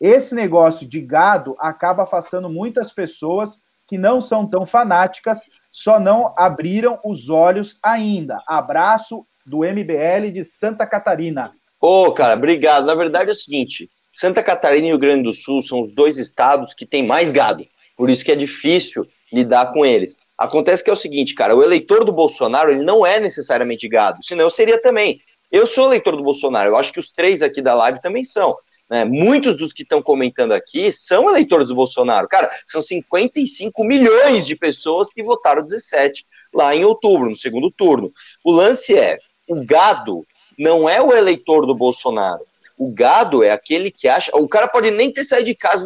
Esse 0.00 0.34
negócio 0.34 0.88
de 0.88 1.00
gado 1.00 1.54
acaba 1.58 2.02
afastando 2.02 2.50
muitas 2.50 2.92
pessoas 2.92 3.62
que 3.86 3.96
não 3.96 4.20
são 4.20 4.44
tão 4.46 4.66
fanáticas, 4.66 5.42
só 5.70 6.00
não 6.00 6.34
abriram 6.36 6.98
os 7.04 7.30
olhos 7.30 7.78
ainda. 7.82 8.42
Abraço 8.46 9.24
do 9.46 9.58
MBL 9.58 10.32
de 10.32 10.42
Santa 10.42 10.84
Catarina. 10.84 11.52
Ô, 11.80 12.06
oh, 12.06 12.12
cara, 12.12 12.34
obrigado. 12.34 12.86
Na 12.86 12.94
verdade 12.96 13.30
é 13.30 13.32
o 13.32 13.36
seguinte: 13.36 13.88
Santa 14.12 14.42
Catarina 14.42 14.86
e 14.86 14.90
Rio 14.90 14.98
Grande 14.98 15.22
do 15.22 15.32
Sul 15.32 15.62
são 15.62 15.80
os 15.80 15.92
dois 15.92 16.18
estados 16.18 16.74
que 16.74 16.84
têm 16.84 17.06
mais 17.06 17.30
gado. 17.30 17.64
Por 17.96 18.10
isso 18.10 18.24
que 18.24 18.32
é 18.32 18.36
difícil 18.36 19.06
lidar 19.32 19.72
com 19.72 19.86
eles. 19.86 20.16
Acontece 20.38 20.84
que 20.84 20.90
é 20.90 20.92
o 20.92 20.96
seguinte, 20.96 21.34
cara, 21.34 21.56
o 21.56 21.62
eleitor 21.62 22.04
do 22.04 22.12
Bolsonaro, 22.12 22.70
ele 22.70 22.84
não 22.84 23.06
é 23.06 23.18
necessariamente 23.18 23.88
gado, 23.88 24.22
senão 24.22 24.44
eu 24.44 24.50
seria 24.50 24.80
também. 24.80 25.20
Eu 25.50 25.66
sou 25.66 25.86
eleitor 25.86 26.16
do 26.16 26.22
Bolsonaro, 26.22 26.70
eu 26.70 26.76
acho 26.76 26.92
que 26.92 26.98
os 26.98 27.12
três 27.12 27.42
aqui 27.42 27.62
da 27.62 27.74
live 27.74 28.00
também 28.00 28.24
são. 28.24 28.56
Né? 28.90 29.04
Muitos 29.04 29.56
dos 29.56 29.72
que 29.72 29.82
estão 29.82 30.02
comentando 30.02 30.52
aqui 30.52 30.92
são 30.92 31.28
eleitores 31.28 31.68
do 31.68 31.74
Bolsonaro. 31.74 32.28
Cara, 32.28 32.50
são 32.66 32.80
55 32.80 33.84
milhões 33.84 34.46
de 34.46 34.54
pessoas 34.54 35.08
que 35.10 35.22
votaram 35.22 35.64
17 35.64 36.24
lá 36.54 36.74
em 36.74 36.84
outubro, 36.84 37.30
no 37.30 37.36
segundo 37.36 37.70
turno. 37.70 38.12
O 38.44 38.52
lance 38.52 38.96
é, 38.96 39.18
o 39.48 39.64
gado 39.64 40.24
não 40.58 40.88
é 40.88 41.00
o 41.02 41.12
eleitor 41.12 41.66
do 41.66 41.74
Bolsonaro. 41.74 42.44
O 42.76 42.92
gado 42.92 43.42
é 43.42 43.50
aquele 43.50 43.90
que 43.90 44.06
acha. 44.06 44.30
O 44.34 44.46
cara 44.46 44.68
pode 44.68 44.90
nem 44.90 45.10
ter 45.10 45.24
saído 45.24 45.46
de 45.46 45.54
casa 45.54 45.82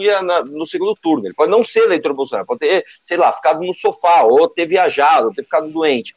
no 0.47 0.67
segundo 0.67 0.95
turno. 0.95 1.27
Ele 1.27 1.35
pode 1.35 1.51
não 1.51 1.63
ser 1.63 1.85
eleitor 1.85 2.13
Bolsonaro, 2.13 2.47
pode 2.47 2.61
ter, 2.61 2.85
sei 3.05 3.17
lá, 3.17 3.33
ficado 3.33 3.63
no 3.63 3.73
sofá, 3.73 4.23
ou 4.25 4.49
ter 4.49 4.67
viajado, 4.67 5.29
ou 5.29 5.35
ter 5.35 5.45
ficado 5.45 5.71
doente. 5.71 6.15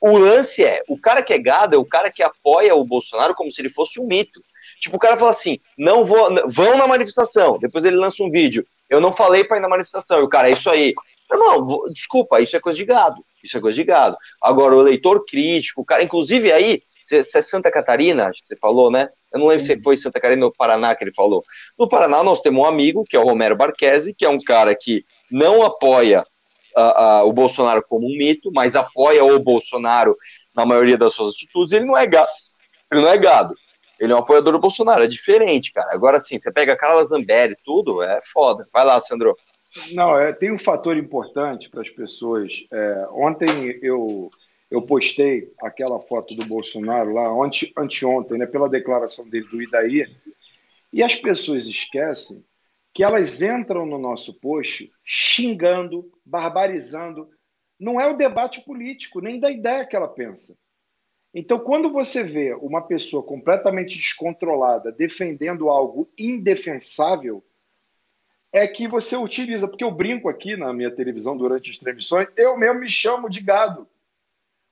O 0.00 0.16
lance 0.16 0.64
é: 0.64 0.82
o 0.88 0.98
cara 0.98 1.22
que 1.22 1.32
é 1.32 1.38
gado 1.38 1.76
é 1.76 1.78
o 1.78 1.84
cara 1.84 2.10
que 2.10 2.22
apoia 2.22 2.74
o 2.74 2.84
Bolsonaro 2.84 3.34
como 3.34 3.50
se 3.50 3.60
ele 3.60 3.68
fosse 3.68 4.00
um 4.00 4.06
mito. 4.06 4.42
Tipo, 4.80 4.96
o 4.96 5.00
cara 5.00 5.16
fala 5.16 5.30
assim: 5.30 5.58
não 5.76 6.04
vou, 6.04 6.28
vão 6.46 6.76
na 6.78 6.86
manifestação. 6.86 7.58
Depois 7.58 7.84
ele 7.84 7.96
lança 7.96 8.22
um 8.22 8.30
vídeo. 8.30 8.66
Eu 8.88 9.00
não 9.00 9.12
falei 9.12 9.44
para 9.44 9.58
ir 9.58 9.60
na 9.60 9.68
manifestação. 9.68 10.20
E 10.20 10.22
o 10.22 10.28
cara, 10.28 10.48
é 10.48 10.52
isso 10.52 10.70
aí. 10.70 10.94
Não, 11.30 11.66
desculpa, 11.92 12.40
isso 12.40 12.56
é 12.56 12.60
coisa 12.60 12.78
de 12.78 12.84
gado. 12.84 13.24
Isso 13.42 13.56
é 13.58 13.60
coisa 13.60 13.74
de 13.74 13.84
gado. 13.84 14.16
Agora, 14.40 14.76
o 14.76 14.80
eleitor 14.80 15.24
crítico, 15.24 15.82
o 15.82 15.84
cara, 15.84 16.04
inclusive 16.04 16.52
aí, 16.52 16.82
se 17.02 17.18
é 17.18 17.40
Santa 17.40 17.70
Catarina, 17.70 18.26
acho 18.26 18.40
que 18.40 18.46
você 18.46 18.56
falou, 18.56 18.90
né? 18.90 19.08
Eu 19.36 19.40
não 19.40 19.46
lembro 19.46 19.64
se 19.64 19.80
foi 19.82 19.96
Santa 19.96 20.20
Catarina 20.20 20.44
ou 20.44 20.52
Paraná 20.52 20.94
que 20.94 21.04
ele 21.04 21.12
falou. 21.12 21.44
No 21.78 21.88
Paraná, 21.88 22.22
nós 22.22 22.40
temos 22.40 22.62
um 22.62 22.66
amigo, 22.66 23.04
que 23.04 23.16
é 23.16 23.20
o 23.20 23.24
Romero 23.24 23.56
Barquesi, 23.56 24.14
que 24.14 24.24
é 24.24 24.28
um 24.28 24.38
cara 24.38 24.74
que 24.74 25.04
não 25.30 25.62
apoia 25.62 26.24
uh, 26.76 27.24
uh, 27.24 27.28
o 27.28 27.32
Bolsonaro 27.32 27.82
como 27.88 28.06
um 28.06 28.16
mito, 28.16 28.50
mas 28.52 28.74
apoia 28.74 29.24
o 29.24 29.38
Bolsonaro 29.38 30.16
na 30.54 30.64
maioria 30.66 30.98
das 30.98 31.14
suas 31.14 31.34
atitudes. 31.34 31.72
Ele 31.72 31.84
não 31.84 31.96
é 31.96 32.06
gado. 32.06 32.28
Ele 32.92 33.02
não 33.02 33.08
é 33.08 33.18
gado. 33.18 33.54
Ele 33.98 34.12
é 34.12 34.16
um 34.16 34.20
apoiador 34.20 34.52
do 34.52 34.60
Bolsonaro. 34.60 35.02
É 35.02 35.06
diferente, 35.06 35.72
cara. 35.72 35.92
Agora 35.92 36.20
sim, 36.20 36.38
você 36.38 36.52
pega 36.52 36.74
a 36.74 36.76
Carla 36.76 37.04
Zambelli 37.04 37.54
e 37.54 37.64
tudo, 37.64 38.02
é 38.02 38.20
foda. 38.32 38.66
Vai 38.72 38.84
lá, 38.84 38.98
Sandro. 39.00 39.36
Não, 39.92 40.18
é, 40.18 40.32
tem 40.32 40.52
um 40.52 40.58
fator 40.58 40.96
importante 40.96 41.68
para 41.68 41.82
as 41.82 41.90
pessoas. 41.90 42.52
É, 42.72 43.06
ontem 43.10 43.78
eu 43.82 44.30
eu 44.70 44.82
postei 44.82 45.52
aquela 45.60 46.00
foto 46.00 46.34
do 46.34 46.46
Bolsonaro 46.46 47.12
lá 47.12 47.28
ante, 47.44 47.72
anteontem, 47.76 48.38
né, 48.38 48.46
pela 48.46 48.68
declaração 48.68 49.28
dele 49.28 49.46
do 49.48 49.62
Idaí, 49.62 50.06
e 50.92 51.02
as 51.02 51.14
pessoas 51.14 51.66
esquecem 51.66 52.44
que 52.92 53.04
elas 53.04 53.42
entram 53.42 53.84
no 53.84 53.98
nosso 53.98 54.32
post 54.40 54.90
xingando, 55.04 56.10
barbarizando. 56.24 57.28
Não 57.78 58.00
é 58.00 58.10
o 58.10 58.16
debate 58.16 58.62
político, 58.62 59.20
nem 59.20 59.38
da 59.38 59.50
ideia 59.50 59.84
que 59.84 59.94
ela 59.94 60.08
pensa. 60.08 60.56
Então, 61.34 61.58
quando 61.58 61.92
você 61.92 62.24
vê 62.24 62.54
uma 62.54 62.80
pessoa 62.80 63.22
completamente 63.22 63.98
descontrolada 63.98 64.90
defendendo 64.90 65.68
algo 65.68 66.10
indefensável, 66.18 67.44
é 68.50 68.66
que 68.66 68.88
você 68.88 69.14
utiliza, 69.16 69.68
porque 69.68 69.84
eu 69.84 69.90
brinco 69.90 70.30
aqui 70.30 70.56
na 70.56 70.72
minha 70.72 70.90
televisão 70.90 71.36
durante 71.36 71.70
as 71.70 71.76
transmissões, 71.76 72.28
eu 72.38 72.56
mesmo 72.56 72.80
me 72.80 72.88
chamo 72.88 73.28
de 73.28 73.42
gado. 73.42 73.86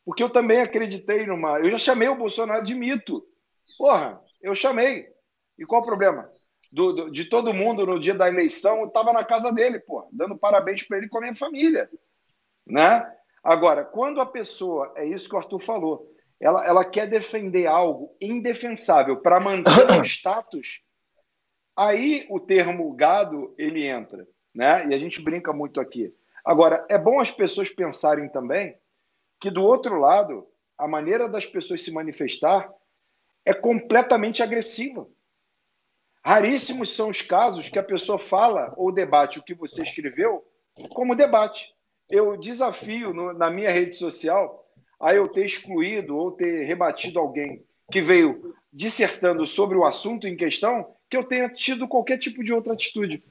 Porque 0.04 0.22
eu 0.22 0.30
também 0.30 0.60
acreditei 0.60 1.26
numa. 1.26 1.58
Eu 1.58 1.70
já 1.70 1.78
chamei 1.78 2.08
o 2.08 2.16
Bolsonaro 2.16 2.64
de 2.64 2.74
mito. 2.74 3.22
Porra, 3.78 4.20
eu 4.42 4.54
chamei. 4.54 5.08
E 5.58 5.64
qual 5.64 5.80
o 5.80 5.86
problema? 5.86 6.30
Do, 6.70 6.92
do, 6.92 7.10
de 7.10 7.24
todo 7.24 7.54
mundo 7.54 7.86
no 7.86 7.98
dia 7.98 8.14
da 8.14 8.28
eleição, 8.28 8.80
eu 8.80 8.88
estava 8.88 9.12
na 9.12 9.24
casa 9.24 9.52
dele, 9.52 9.78
pô, 9.78 10.06
dando 10.12 10.36
parabéns 10.36 10.82
para 10.82 10.98
ele 10.98 11.08
com 11.08 11.18
a 11.18 11.20
minha 11.20 11.34
família. 11.34 11.88
Né? 12.66 13.06
Agora, 13.42 13.84
quando 13.84 14.20
a 14.20 14.26
pessoa, 14.26 14.92
é 14.96 15.06
isso 15.06 15.28
que 15.28 15.34
o 15.34 15.38
Arthur 15.38 15.60
falou, 15.60 16.10
ela, 16.40 16.66
ela 16.66 16.84
quer 16.84 17.06
defender 17.06 17.66
algo 17.66 18.14
indefensável 18.20 19.18
para 19.18 19.38
manter 19.38 19.88
o 19.98 20.02
status, 20.04 20.82
aí 21.76 22.26
o 22.28 22.40
termo 22.40 22.92
gado 22.92 23.54
ele 23.56 23.86
entra. 23.86 24.26
Né? 24.52 24.88
E 24.88 24.94
a 24.94 24.98
gente 24.98 25.22
brinca 25.22 25.52
muito 25.52 25.80
aqui. 25.80 26.12
Agora, 26.44 26.84
é 26.90 26.98
bom 26.98 27.20
as 27.20 27.30
pessoas 27.30 27.70
pensarem 27.70 28.28
também 28.28 28.76
que 29.44 29.50
do 29.50 29.62
outro 29.62 30.00
lado, 30.00 30.46
a 30.78 30.88
maneira 30.88 31.28
das 31.28 31.44
pessoas 31.44 31.82
se 31.82 31.92
manifestar 31.92 32.72
é 33.44 33.52
completamente 33.52 34.42
agressiva. 34.42 35.06
Raríssimos 36.24 36.96
são 36.96 37.10
os 37.10 37.20
casos 37.20 37.68
que 37.68 37.78
a 37.78 37.82
pessoa 37.82 38.18
fala 38.18 38.72
ou 38.78 38.90
debate 38.90 39.38
o 39.38 39.42
que 39.42 39.52
você 39.52 39.82
escreveu 39.82 40.42
como 40.94 41.14
debate. 41.14 41.68
Eu 42.08 42.38
desafio 42.38 43.12
no, 43.12 43.34
na 43.34 43.50
minha 43.50 43.70
rede 43.70 43.96
social 43.96 44.66
a 44.98 45.14
eu 45.14 45.28
ter 45.28 45.44
excluído 45.44 46.16
ou 46.16 46.32
ter 46.32 46.64
rebatido 46.64 47.18
alguém 47.18 47.62
que 47.92 48.00
veio 48.00 48.54
dissertando 48.72 49.44
sobre 49.44 49.76
o 49.76 49.84
assunto 49.84 50.26
em 50.26 50.38
questão 50.38 50.96
que 51.10 51.18
eu 51.18 51.24
tenha 51.24 51.50
tido 51.50 51.86
qualquer 51.86 52.16
tipo 52.16 52.42
de 52.42 52.50
outra 52.50 52.72
atitude. 52.72 53.22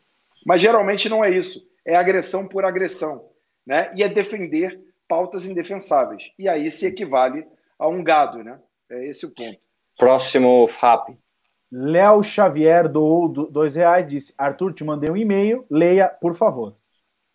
Mas 0.45 0.61
geralmente 0.61 1.10
não 1.10 1.26
é 1.26 1.31
isso. 1.31 1.60
É 1.84 1.95
agressão 1.95 2.48
por 2.48 2.65
agressão. 2.65 3.31
Né? 3.65 3.91
E 3.95 4.03
é 4.03 4.07
defender 4.07 4.80
pautas 5.14 5.45
indefensáveis. 5.45 6.31
E 6.40 6.49
aí 6.49 6.72
se 6.72 6.88
equivale 6.88 7.45
a 7.77 7.88
um 7.88 8.03
gado, 8.03 8.44
né? 8.44 8.57
É 8.90 9.07
esse 9.07 9.27
o 9.27 9.31
ponto. 9.31 9.60
Próximo 9.95 10.68
FAP. 10.68 11.10
Léo 11.72 12.23
Xavier 12.23 12.90
doou 12.90 13.30
dois 13.30 13.76
reais, 13.76 14.10
disse: 14.10 14.34
Arthur, 14.35 14.73
te 14.73 14.84
mandei 14.84 15.11
um 15.11 15.18
e-mail, 15.18 15.68
leia, 15.69 16.07
por 16.07 16.34
favor. 16.34 16.76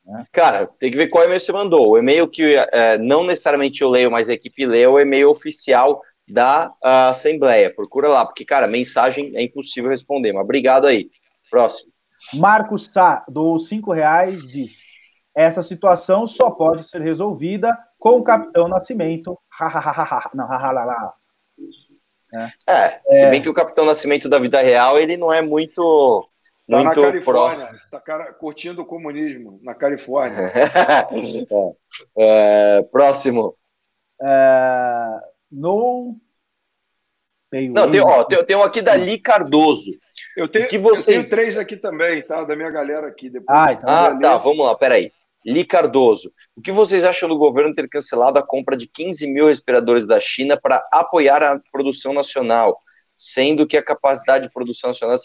Né? 0.05 0.25
Cara, 0.33 0.67
tem 0.67 0.91
que 0.91 0.97
ver 0.97 1.07
qual 1.07 1.25
e-mail 1.25 1.41
você 1.41 1.53
mandou. 1.53 1.91
O 1.91 1.99
e-mail 1.99 2.27
que 2.27 2.57
é, 2.57 2.99
não 2.99 3.23
necessariamente 3.23 3.81
eu 3.81 3.89
leio, 3.89 4.11
mas 4.11 4.29
a 4.29 4.33
equipe 4.33 4.67
lê 4.67 4.83
é 4.83 4.89
o 4.89 4.99
e-mail 4.99 5.31
oficial 5.31 6.03
da 6.27 6.75
Assembleia. 6.83 7.73
Procura 7.73 8.09
lá, 8.09 8.27
porque, 8.27 8.45
cara, 8.45 8.67
mensagem 8.67 9.33
é 9.37 9.43
impossível 9.43 9.89
responder. 9.89 10.33
Mas 10.33 10.43
obrigado 10.43 10.89
aí. 10.89 11.11
Próximo. 11.49 11.93
Marcos 12.35 12.87
Sá 12.87 13.25
doou 13.29 13.57
cinco 13.57 13.93
reais, 13.93 14.43
disse: 14.49 14.88
essa 15.39 15.62
situação 15.62 16.27
só 16.27 16.51
pode 16.51 16.82
ser 16.82 17.01
resolvida 17.01 17.77
com 17.97 18.19
o 18.19 18.24
Capitão 18.24 18.66
Nascimento. 18.66 19.39
não, 20.35 20.48
é. 22.35 22.52
é, 22.66 23.01
se 23.12 23.27
bem 23.31 23.40
que 23.40 23.48
o 23.48 23.55
Capitão 23.55 23.86
Nascimento 23.86 24.28
da 24.28 24.40
vida 24.40 24.60
real, 24.60 24.98
ele 24.98 25.16
não 25.16 25.32
é 25.32 25.40
muito. 25.40 26.28
Tá 26.69 26.82
muito 26.82 27.01
na 27.01 27.06
Califórnia, 27.06 27.70
pró... 27.89 28.01
tá 28.01 28.32
curtindo 28.35 28.82
o 28.82 28.85
comunismo 28.85 29.60
na 29.62 29.74
Califórnia. 29.74 30.52
é, 32.19 32.82
próximo. 32.90 33.56
É, 34.20 35.20
no. 35.52 36.16
Não, 37.51 37.90
tem, 37.90 38.01
ó, 38.01 38.24
tem, 38.24 38.44
tem 38.44 38.56
um 38.56 38.62
aqui 38.62 38.82
da 38.82 38.94
Li 38.94 39.19
Cardoso. 39.19 39.93
Eu 40.36 40.48
tenho, 40.48 40.69
que 40.69 40.77
vocês... 40.77 41.09
eu 41.09 41.15
tenho 41.15 41.31
três 41.31 41.56
aqui 41.56 41.77
também, 41.77 42.20
tá? 42.23 42.44
Da 42.44 42.55
minha 42.55 42.70
galera 42.70 43.06
aqui. 43.06 43.31
Depois 43.31 43.59
ah, 43.59 43.73
então, 43.73 43.89
ah 43.89 44.19
tá, 44.20 44.36
vamos 44.36 44.66
lá, 44.66 44.77
peraí. 44.77 45.12
Li 45.44 45.65
Cardoso, 45.65 46.32
o 46.56 46.60
que 46.60 46.73
vocês 46.73 47.05
acham 47.05 47.28
do 47.28 47.39
governo 47.39 47.74
ter 47.74 47.89
cancelado 47.89 48.39
a 48.39 48.47
compra 48.47 48.77
de 48.77 48.86
15 48.86 49.27
mil 49.27 49.47
respiradores 49.47 50.06
da 50.06 50.20
China 50.20 50.59
para 50.60 50.86
apoiar 50.93 51.43
a 51.43 51.60
produção 51.73 52.12
nacional, 52.12 52.81
sendo 53.16 53.66
que 53.66 53.77
a 53.77 53.82
capacidade 53.82 54.47
de 54.47 54.52
produção 54.52 54.90
nacional. 54.90 55.16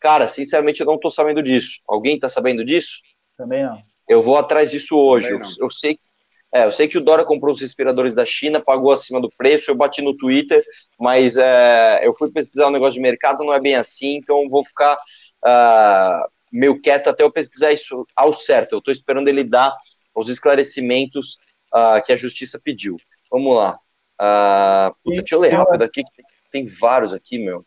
Cara, 0.00 0.28
sinceramente, 0.28 0.80
eu 0.80 0.86
não 0.86 0.94
estou 0.94 1.10
sabendo 1.10 1.42
disso. 1.42 1.80
Alguém 1.86 2.14
está 2.14 2.28
sabendo 2.28 2.64
disso? 2.64 3.00
Também 3.36 3.64
não. 3.64 3.82
Eu 4.08 4.22
vou 4.22 4.36
atrás 4.36 4.70
disso 4.70 4.96
hoje. 4.96 5.30
Eu, 5.30 5.40
eu, 5.60 5.70
sei 5.70 5.94
que. 5.94 6.08
É, 6.52 6.64
eu 6.64 6.72
sei 6.72 6.88
que 6.88 6.96
o 6.96 7.00
Dora 7.00 7.24
comprou 7.24 7.52
os 7.52 7.60
respiradores 7.60 8.14
da 8.14 8.24
China, 8.24 8.58
pagou 8.58 8.90
acima 8.90 9.20
do 9.20 9.30
preço, 9.36 9.70
eu 9.70 9.74
bati 9.74 10.00
no 10.00 10.16
Twitter, 10.16 10.64
mas 10.98 11.36
é, 11.36 12.00
eu 12.06 12.14
fui 12.14 12.30
pesquisar 12.32 12.68
um 12.68 12.70
negócio 12.70 12.94
de 12.94 13.00
mercado, 13.00 13.44
não 13.44 13.52
é 13.52 13.60
bem 13.60 13.74
assim, 13.74 14.16
então 14.16 14.48
vou 14.48 14.64
ficar 14.64 14.94
uh, 14.94 16.37
meio 16.52 16.80
quieto 16.80 17.08
até 17.08 17.22
eu 17.22 17.32
pesquisar 17.32 17.72
isso 17.72 18.06
ao 18.14 18.32
certo. 18.32 18.72
Eu 18.72 18.78
estou 18.78 18.92
esperando 18.92 19.28
ele 19.28 19.44
dar 19.44 19.76
os 20.14 20.28
esclarecimentos 20.28 21.38
uh, 21.74 22.02
que 22.04 22.12
a 22.12 22.16
justiça 22.16 22.60
pediu. 22.62 22.96
Vamos 23.30 23.54
lá. 23.54 23.78
Uh, 24.20 24.94
puta, 25.04 25.20
deixa 25.20 25.34
eu 25.34 25.40
ler 25.40 25.50
rápido 25.50 25.82
aqui, 25.82 26.02
que 26.02 26.22
tem, 26.50 26.64
vários 26.64 27.14
aqui, 27.14 27.38
meu. 27.38 27.64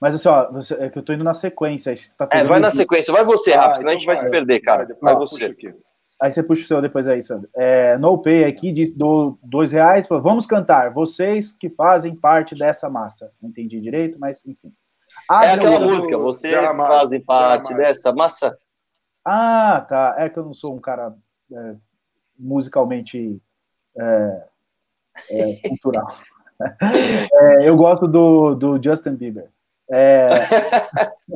Mas 0.00 0.14
assim, 0.14 0.28
ó, 0.28 0.52
você, 0.52 0.74
é 0.74 0.90
que 0.90 0.98
eu 0.98 1.02
tô 1.02 1.12
indo 1.12 1.24
na 1.24 1.32
sequência. 1.32 1.94
Tá 2.18 2.28
é, 2.32 2.44
vai 2.44 2.60
na 2.60 2.70
sequência, 2.70 3.12
vai 3.12 3.24
você, 3.24 3.52
rápido, 3.52 3.72
ah, 3.72 3.76
senão 3.76 3.92
então 3.92 3.92
a 3.92 3.94
gente 3.94 4.06
vai, 4.06 4.16
vai 4.16 4.24
se 4.24 4.30
perder, 4.30 4.60
cara. 4.60 4.86
Vai, 5.00 5.14
vai 5.14 5.16
você. 5.16 5.56
Aí 6.20 6.32
você 6.32 6.42
puxa 6.42 6.62
o 6.62 6.66
seu 6.66 6.80
depois 6.80 7.08
aí, 7.08 7.20
Sandro. 7.20 7.48
É, 7.54 7.98
no 7.98 8.20
Pay 8.20 8.44
aqui 8.44 8.72
diz 8.72 8.94
do 8.94 9.38
dois 9.42 9.72
reais. 9.72 10.06
Vamos 10.08 10.46
cantar. 10.46 10.92
Vocês 10.92 11.52
que 11.52 11.68
fazem 11.68 12.14
parte 12.14 12.54
dessa 12.54 12.88
massa. 12.88 13.32
Não 13.40 13.50
entendi 13.50 13.80
direito, 13.80 14.18
mas 14.18 14.46
enfim. 14.46 14.72
É 15.30 15.52
aquela 15.52 15.80
música. 15.80 16.16
Vocês 16.18 16.70
que 16.70 16.76
fazem 16.76 17.20
parte 17.20 17.74
dessa 17.74 18.12
massa. 18.12 18.58
Ah, 19.24 19.84
tá. 19.88 20.14
É 20.18 20.28
que 20.28 20.38
eu 20.38 20.44
não 20.44 20.54
sou 20.54 20.74
um 20.74 20.80
cara 20.80 21.14
é, 21.52 21.74
musicalmente 22.38 23.40
é, 23.96 24.42
é, 25.30 25.68
cultural. 25.68 26.08
É, 26.58 27.68
eu 27.68 27.76
gosto 27.76 28.08
do, 28.08 28.54
do 28.54 28.82
Justin 28.82 29.14
Bieber. 29.14 29.50
É... 29.90 30.30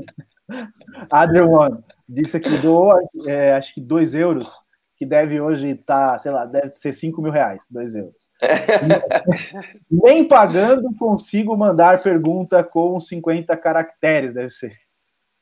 Adrian 1.13 1.45
One 1.45 1.85
disse 2.09 2.39
aqui, 2.39 2.57
doou, 2.57 2.99
é, 3.27 3.53
acho 3.53 3.75
que 3.75 3.83
2 3.83 4.15
euros, 4.15 4.59
que 5.01 5.07
deve 5.07 5.41
hoje 5.41 5.71
estar, 5.71 6.13
tá, 6.13 6.19
sei 6.19 6.31
lá, 6.31 6.45
deve 6.45 6.75
ser 6.75 6.93
5 6.93 7.23
mil 7.23 7.33
reais, 7.33 7.65
2 7.71 7.95
euros. 7.95 8.31
Nem 9.91 10.29
pagando 10.29 10.95
consigo 10.99 11.57
mandar 11.57 12.03
pergunta 12.03 12.63
com 12.63 13.01
50 13.01 13.57
caracteres, 13.57 14.35
deve 14.35 14.51
ser. 14.51 14.77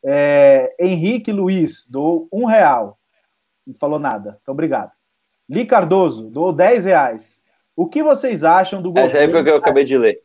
É, 0.05 0.73
Henrique 0.79 1.33
Luiz, 1.33 1.89
dou 1.91 2.29
um 2.33 2.45
real. 2.45 3.01
Não 3.67 3.75
falou 3.75 3.99
nada, 3.99 4.39
então 4.41 4.53
obrigado. 4.53 4.93
Li 5.51 5.67
Cardoso, 5.67 6.31
dou 6.31 6.53
10 6.53 6.85
reais. 6.85 7.43
O 7.75 7.89
que 7.89 8.01
vocês 8.01 8.45
acham 8.45 8.81
do 8.81 8.91
governo? 8.91 9.09
Essa 9.09 9.19
aí 9.19 9.29
foi 9.29 9.41
o 9.41 9.45
que 9.45 9.51
eu 9.51 9.57
acabei 9.57 9.83
de 9.83 9.99
ler. 9.99 10.23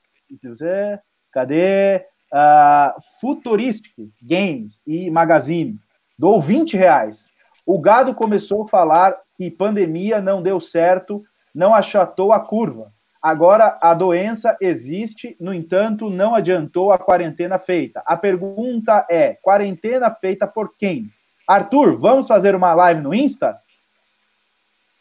Cadê? 1.32 2.06
Uh, 2.32 3.02
Futuristic 3.20 3.96
Games 4.22 4.84
e 4.86 5.10
Magazine. 5.10 5.80
Dou 6.20 6.40
20 6.40 6.78
reais. 6.78 7.34
O 7.66 7.80
gado 7.80 8.14
começou 8.14 8.64
a 8.64 8.68
falar 8.68 9.23
que 9.38 9.50
pandemia 9.50 10.22
não 10.22 10.42
deu 10.42 10.60
certo, 10.60 11.24
não 11.54 11.74
achatou 11.74 12.34
a 12.34 12.40
curva. 12.40 12.92
Agora 13.22 13.78
a 13.82 13.94
doença 13.94 14.58
existe, 14.60 15.38
no 15.40 15.54
entanto, 15.54 16.10
não 16.10 16.36
adiantou 16.36 16.92
a 16.92 16.98
quarentena 16.98 17.58
feita. 17.58 18.04
A 18.06 18.18
pergunta 18.18 19.06
é: 19.10 19.38
quarentena 19.42 20.14
feita 20.14 20.46
por 20.46 20.76
quem? 20.78 21.10
Arthur, 21.48 21.98
vamos 21.98 22.28
fazer 22.28 22.56
uma 22.56 22.74
live 22.74 23.02
no 23.02 23.14
Insta? 23.14 23.58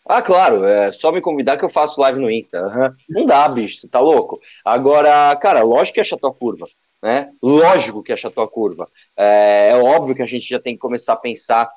Ah, 0.08 0.20
claro, 0.20 0.64
é 0.64 0.92
só 0.92 1.12
me 1.12 1.20
convidar 1.20 1.56
que 1.56 1.64
eu 1.64 1.68
faço 1.68 2.00
live 2.00 2.20
no 2.20 2.30
Insta. 2.30 2.60
Uhum. 2.66 2.94
Não 3.08 3.26
dá, 3.26 3.48
bicho, 3.48 3.78
você 3.78 3.88
tá 3.88 4.00
louco? 4.00 4.40
Agora, 4.64 5.34
cara, 5.36 5.62
lógico 5.62 5.94
que 5.94 6.00
achatou 6.00 6.30
a 6.30 6.34
curva 6.34 6.66
né? 7.02 7.32
Lógico 7.42 8.02
que 8.02 8.12
achatou 8.12 8.44
a 8.44 8.48
curva. 8.48 8.88
É, 9.16 9.70
é 9.70 9.76
óbvio 9.76 10.14
que 10.14 10.22
a 10.22 10.26
gente 10.26 10.48
já 10.48 10.60
tem 10.60 10.74
que 10.74 10.80
começar 10.80 11.14
a 11.14 11.16
pensar 11.16 11.68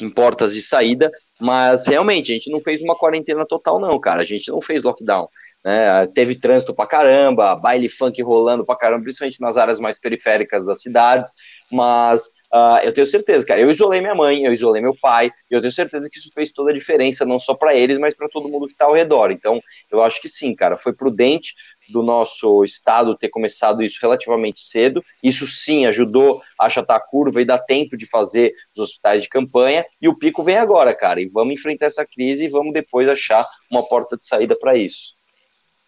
em 0.00 0.10
portas 0.10 0.54
de 0.54 0.62
saída, 0.62 1.10
mas 1.40 1.86
realmente 1.86 2.30
a 2.30 2.34
gente 2.34 2.50
não 2.50 2.62
fez 2.62 2.82
uma 2.82 2.96
quarentena 2.96 3.46
total, 3.46 3.78
não, 3.78 3.98
cara. 3.98 4.22
A 4.22 4.24
gente 4.24 4.50
não 4.50 4.60
fez 4.60 4.82
lockdown. 4.82 5.28
Né? 5.64 6.06
Teve 6.14 6.36
trânsito 6.36 6.72
pra 6.72 6.86
caramba, 6.86 7.56
baile 7.56 7.88
funk 7.88 8.22
rolando 8.22 8.64
pra 8.64 8.76
caramba, 8.76 9.02
principalmente 9.02 9.40
nas 9.40 9.56
áreas 9.56 9.80
mais 9.80 9.98
periféricas 9.98 10.64
das 10.64 10.80
cidades, 10.80 11.32
mas 11.72 12.26
uh, 12.54 12.78
eu 12.84 12.92
tenho 12.92 13.06
certeza, 13.06 13.44
cara. 13.44 13.60
Eu 13.60 13.70
isolei 13.70 14.00
minha 14.00 14.14
mãe, 14.14 14.44
eu 14.44 14.52
isolei 14.52 14.80
meu 14.80 14.94
pai, 14.96 15.32
e 15.50 15.54
eu 15.54 15.60
tenho 15.60 15.72
certeza 15.72 16.08
que 16.08 16.20
isso 16.20 16.30
fez 16.32 16.52
toda 16.52 16.70
a 16.70 16.74
diferença, 16.74 17.24
não 17.24 17.40
só 17.40 17.52
para 17.52 17.74
eles, 17.74 17.98
mas 17.98 18.14
para 18.14 18.28
todo 18.28 18.48
mundo 18.48 18.68
que 18.68 18.76
tá 18.76 18.84
ao 18.84 18.94
redor. 18.94 19.32
Então, 19.32 19.60
eu 19.90 20.02
acho 20.04 20.20
que 20.20 20.28
sim, 20.28 20.54
cara. 20.54 20.76
Foi 20.76 20.92
prudente, 20.92 21.54
do 21.88 22.02
nosso 22.02 22.64
estado 22.64 23.16
ter 23.16 23.28
começado 23.28 23.82
isso 23.82 23.98
relativamente 24.00 24.60
cedo. 24.60 25.02
Isso 25.22 25.46
sim 25.46 25.86
ajudou 25.86 26.42
a 26.58 26.66
achatar 26.66 26.96
a 26.96 27.00
curva 27.00 27.40
e 27.40 27.44
dar 27.44 27.58
tempo 27.58 27.96
de 27.96 28.06
fazer 28.06 28.54
os 28.76 28.82
hospitais 28.82 29.22
de 29.22 29.28
campanha. 29.28 29.84
E 30.00 30.08
o 30.08 30.18
pico 30.18 30.42
vem 30.42 30.56
agora, 30.56 30.94
cara. 30.94 31.20
E 31.20 31.26
vamos 31.26 31.54
enfrentar 31.54 31.86
essa 31.86 32.06
crise 32.06 32.44
e 32.44 32.48
vamos 32.48 32.72
depois 32.72 33.08
achar 33.08 33.46
uma 33.70 33.86
porta 33.86 34.16
de 34.16 34.26
saída 34.26 34.56
para 34.58 34.76
isso. 34.76 35.14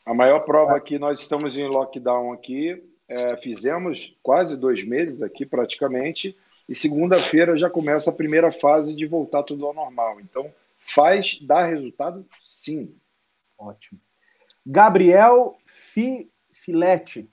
A 0.04 0.14
maior 0.14 0.40
prova 0.40 0.76
é 0.76 0.80
que 0.80 0.98
nós 0.98 1.20
estamos 1.20 1.58
em 1.58 1.68
lockdown 1.68 2.32
aqui, 2.32 2.82
é, 3.06 3.36
fizemos 3.36 4.16
quase 4.22 4.56
dois 4.56 4.82
meses 4.82 5.20
aqui 5.22 5.44
praticamente, 5.44 6.34
e 6.68 6.74
segunda-feira 6.74 7.56
já 7.56 7.68
começa 7.68 8.10
a 8.10 8.14
primeira 8.14 8.50
fase 8.50 8.94
de 8.94 9.06
voltar 9.06 9.42
tudo 9.42 9.66
ao 9.66 9.74
normal. 9.74 10.20
Então, 10.20 10.50
faz 10.78 11.38
dar 11.42 11.66
resultado? 11.66 12.26
Sim. 12.42 12.94
Ótimo. 13.58 14.00
Gabriel 14.70 15.56
Fi, 15.64 16.30
Filete 16.52 17.26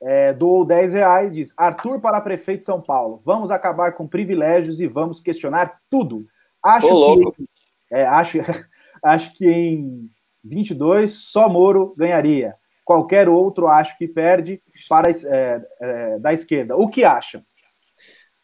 é, 0.00 0.32
doou 0.32 0.64
10 0.64 0.94
reais, 0.94 1.34
diz 1.34 1.52
Arthur 1.58 2.00
para 2.00 2.22
prefeito 2.22 2.60
de 2.60 2.64
São 2.64 2.80
Paulo. 2.80 3.20
Vamos 3.22 3.50
acabar 3.50 3.92
com 3.92 4.08
privilégios 4.08 4.80
e 4.80 4.86
vamos 4.86 5.20
questionar 5.20 5.78
tudo. 5.90 6.26
Acho 6.64 6.88
que, 7.36 7.44
é, 7.92 8.06
acho, 8.06 8.38
acho 9.04 9.34
que 9.34 9.46
em 9.46 10.10
22 10.42 11.12
só 11.12 11.50
Moro 11.50 11.94
ganharia. 11.98 12.54
Qualquer 12.82 13.28
outro 13.28 13.68
acho 13.68 13.96
que 13.98 14.08
perde 14.08 14.62
para 14.88 15.10
é, 15.10 15.62
é, 15.80 16.18
da 16.18 16.32
esquerda. 16.32 16.76
O 16.76 16.88
que 16.88 17.04
acha? 17.04 17.44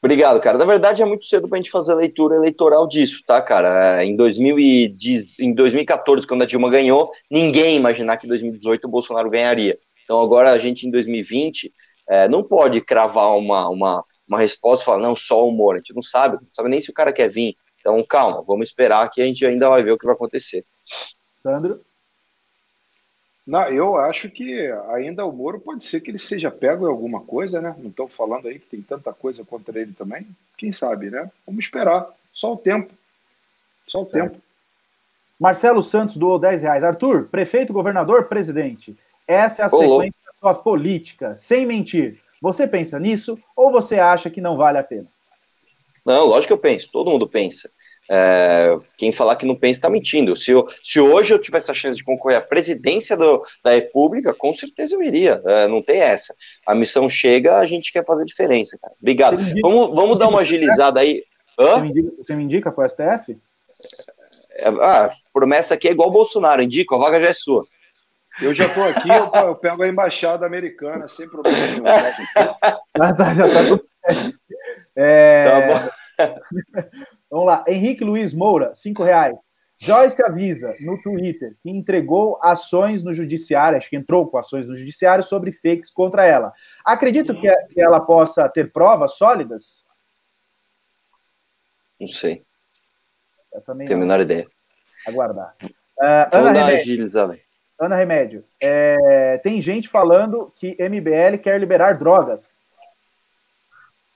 Obrigado, 0.01 0.41
cara. 0.41 0.57
Na 0.57 0.65
verdade, 0.65 1.03
é 1.03 1.05
muito 1.05 1.25
cedo 1.25 1.49
para 1.49 1.59
a 1.59 1.61
gente 1.61 1.73
fazer 1.73 1.93
a 1.93 1.97
leitura 1.97 2.37
eleitoral 2.37 2.87
disso, 2.87 3.23
tá, 3.27 3.43
cara? 3.43 4.01
É, 4.01 4.05
em, 4.05 4.15
2010, 4.15 5.41
em 5.41 5.53
2014, 5.53 6.27
quando 6.27 6.43
a 6.43 6.47
Dilma 6.47 6.71
ganhou, 6.71 7.11
ninguém 7.29 7.77
imaginar 7.77 8.17
que 8.17 8.27
em 8.27 8.29
2018 8.29 8.85
o 8.85 8.91
Bolsonaro 8.91 9.29
ganharia. 9.29 9.77
Então, 10.05 10.23
agora 10.23 10.53
a 10.53 10.59
gente, 10.59 10.87
em 10.87 10.91
2020, 10.91 11.73
é, 12.09 12.29
não 12.29 12.45
pode 12.45 12.81
cravar 12.81 13.37
uma, 13.37 13.69
uma, 13.69 14.05
uma 14.29 14.39
resposta 14.39 14.85
e 14.85 14.87
falar, 14.87 14.99
não, 14.99 15.17
só 15.17 15.47
humor. 15.47 15.75
A 15.75 15.79
gente 15.79 15.95
não 15.95 16.03
sabe, 16.03 16.37
não 16.37 16.51
sabe 16.53 16.69
nem 16.69 16.81
se 16.81 16.91
o 16.91 16.95
cara 16.95 17.13
quer 17.13 17.29
vir. 17.29 17.57
Então, 17.81 18.03
calma, 18.09 18.43
vamos 18.47 18.69
esperar 18.69 19.11
que 19.11 19.21
a 19.21 19.25
gente 19.25 19.45
ainda 19.45 19.69
vai 19.69 19.83
ver 19.83 19.91
o 19.91 19.99
que 19.99 20.07
vai 20.07 20.15
acontecer. 20.15 20.65
Sandro? 21.43 21.85
Não, 23.49 23.65
eu 23.69 23.97
acho 23.97 24.29
que 24.29 24.71
ainda 24.91 25.25
o 25.25 25.33
Moro 25.33 25.59
pode 25.59 25.83
ser 25.83 26.03
que 26.03 26.11
ele 26.11 26.19
seja 26.19 26.51
pego 26.51 26.85
em 26.85 26.91
alguma 26.91 27.23
coisa, 27.23 27.63
né? 27.63 27.75
Não 27.79 27.89
estão 27.89 28.07
falando 28.07 28.47
aí 28.47 28.59
que 28.59 28.67
tem 28.67 28.83
tanta 28.83 29.11
coisa 29.11 29.43
contra 29.43 29.81
ele 29.81 29.95
também. 29.95 30.27
Quem 30.59 30.71
sabe, 30.71 31.09
né? 31.09 31.31
Vamos 31.47 31.65
esperar. 31.65 32.11
Só 32.31 32.53
o 32.53 32.59
tempo. 32.59 32.93
Só 33.87 34.03
o 34.03 34.11
certo. 34.11 34.33
tempo. 34.33 34.43
Marcelo 35.41 35.83
Santos 35.83 36.19
doou 36.19 36.39
10 36.39 36.61
reais. 36.61 36.85
Arthur, 36.85 37.27
prefeito, 37.29 37.73
governador, 37.73 38.25
presidente. 38.25 38.95
Essa 39.27 39.63
é 39.63 39.65
a 39.65 39.69
Olô. 39.69 39.93
sequência 39.93 40.21
da 40.27 40.33
sua 40.39 40.55
política, 40.55 41.35
sem 41.35 41.65
mentir. 41.65 42.21
Você 42.43 42.69
pensa 42.69 43.01
nisso 43.01 43.39
ou 43.57 43.73
você 43.73 43.99
acha 43.99 44.29
que 44.29 44.43
não 44.43 44.59
vale 44.59 44.77
a 44.77 44.85
pena? 44.85 45.07
Não, 46.05 46.27
lógico 46.27 46.49
que 46.49 46.53
eu 46.53 46.59
penso. 46.59 46.91
Todo 46.93 47.11
mundo 47.11 47.27
pensa. 47.27 47.71
É, 48.11 48.79
quem 48.97 49.13
falar 49.13 49.37
que 49.37 49.45
não 49.45 49.55
pensa 49.55 49.79
está 49.79 49.91
mentindo. 49.91 50.35
Se, 50.35 50.51
eu, 50.51 50.67
se 50.83 50.99
hoje 50.99 51.35
eu 51.35 51.39
tivesse 51.39 51.71
a 51.71 51.75
chance 51.75 51.99
de 51.99 52.05
concorrer 52.05 52.39
à 52.39 52.41
presidência 52.41 53.17
do, 53.17 53.43
da 53.63 53.73
República, 53.73 54.33
com 54.33 54.53
certeza 54.55 54.95
eu 54.95 55.03
iria. 55.03 55.43
É, 55.45 55.69
não 55.69 55.83
tem 55.83 56.01
essa. 56.01 56.35
A 56.67 56.75
missão 56.75 57.09
chega, 57.09 57.59
a 57.59 57.67
gente 57.67 57.93
quer 57.93 58.05
fazer 58.05 58.25
diferença, 58.25 58.79
cara. 58.81 58.95
Obrigado. 59.01 59.37
Vamos, 59.61 59.95
vamos 59.95 60.19
dar 60.19 60.29
uma 60.29 60.41
agilizada 60.41 61.01
aí. 61.01 61.23
Você 61.59 61.81
me, 61.81 61.89
indica, 61.91 62.13
você 62.17 62.35
me 62.35 62.45
indica 62.45 62.73
para 62.73 62.85
o 62.85 62.89
STF? 62.89 63.39
É, 64.53 64.69
ah, 64.69 65.11
promessa 65.33 65.75
aqui 65.75 65.89
é 65.89 65.91
igual 65.91 66.09
o 66.09 66.13
Bolsonaro, 66.13 66.63
indico, 66.63 66.95
a 66.95 66.99
vaga 66.99 67.21
já 67.21 67.29
é 67.29 67.33
sua. 67.33 67.67
Eu 68.41 68.55
já 68.55 68.67
estou 68.67 68.85
aqui, 68.85 69.09
eu, 69.09 69.31
eu, 69.35 69.55
pego 69.57 69.83
a 69.83 69.89
embaixada 69.89 70.47
americana, 70.47 71.09
sem 71.09 71.29
problema. 71.29 71.85
já 72.97 73.13
tá, 73.13 73.35
já 73.35 73.49
tá 73.49 73.65
tudo 73.69 73.85
certo. 74.05 74.39
É... 74.97 75.45
Tá 75.45 75.61
bom. 75.67 77.09
Vamos 77.31 77.47
lá. 77.47 77.65
Henrique 77.67 78.05
Luiz 78.05 78.33
Moura, 78.33 78.75
cinco 78.75 79.03
reais. 79.03 79.37
Joyce 79.81 80.21
avisa 80.23 80.75
no 80.81 81.01
Twitter 81.01 81.57
que 81.63 81.71
entregou 81.71 82.39
ações 82.43 83.05
no 83.05 83.15
judiciário, 83.15 83.79
acho 83.79 83.89
que 83.89 83.97
entrou 83.97 84.29
com 84.29 84.37
ações 84.37 84.67
no 84.67 84.75
judiciário 84.75 85.23
sobre 85.23 85.53
fakes 85.53 85.89
contra 85.89 86.27
ela. 86.27 86.53
Acredito 86.85 87.33
que, 87.39 87.49
ela 87.81 88.01
possa 88.01 88.49
ter 88.49 88.73
provas 88.73 89.17
sólidas? 89.17 89.85
Não 92.01 92.09
sei. 92.09 92.45
Eu 93.53 93.61
também 93.61 93.87
Tenho 93.87 93.99
a 93.99 94.01
menor 94.01 94.21
ideia. 94.21 94.49
Aguardar. 95.07 95.55
Uh, 95.63 96.29
Ana, 96.33 96.53
Remédio, 96.53 97.09
Ana 97.81 97.97
Remédio. 97.97 98.45
É, 98.61 99.39
tem 99.39 99.61
gente 99.61 99.89
falando 99.89 100.53
que 100.57 100.77
MBL 100.81 101.39
quer 101.41 101.59
liberar 101.59 101.97
drogas. 101.97 102.57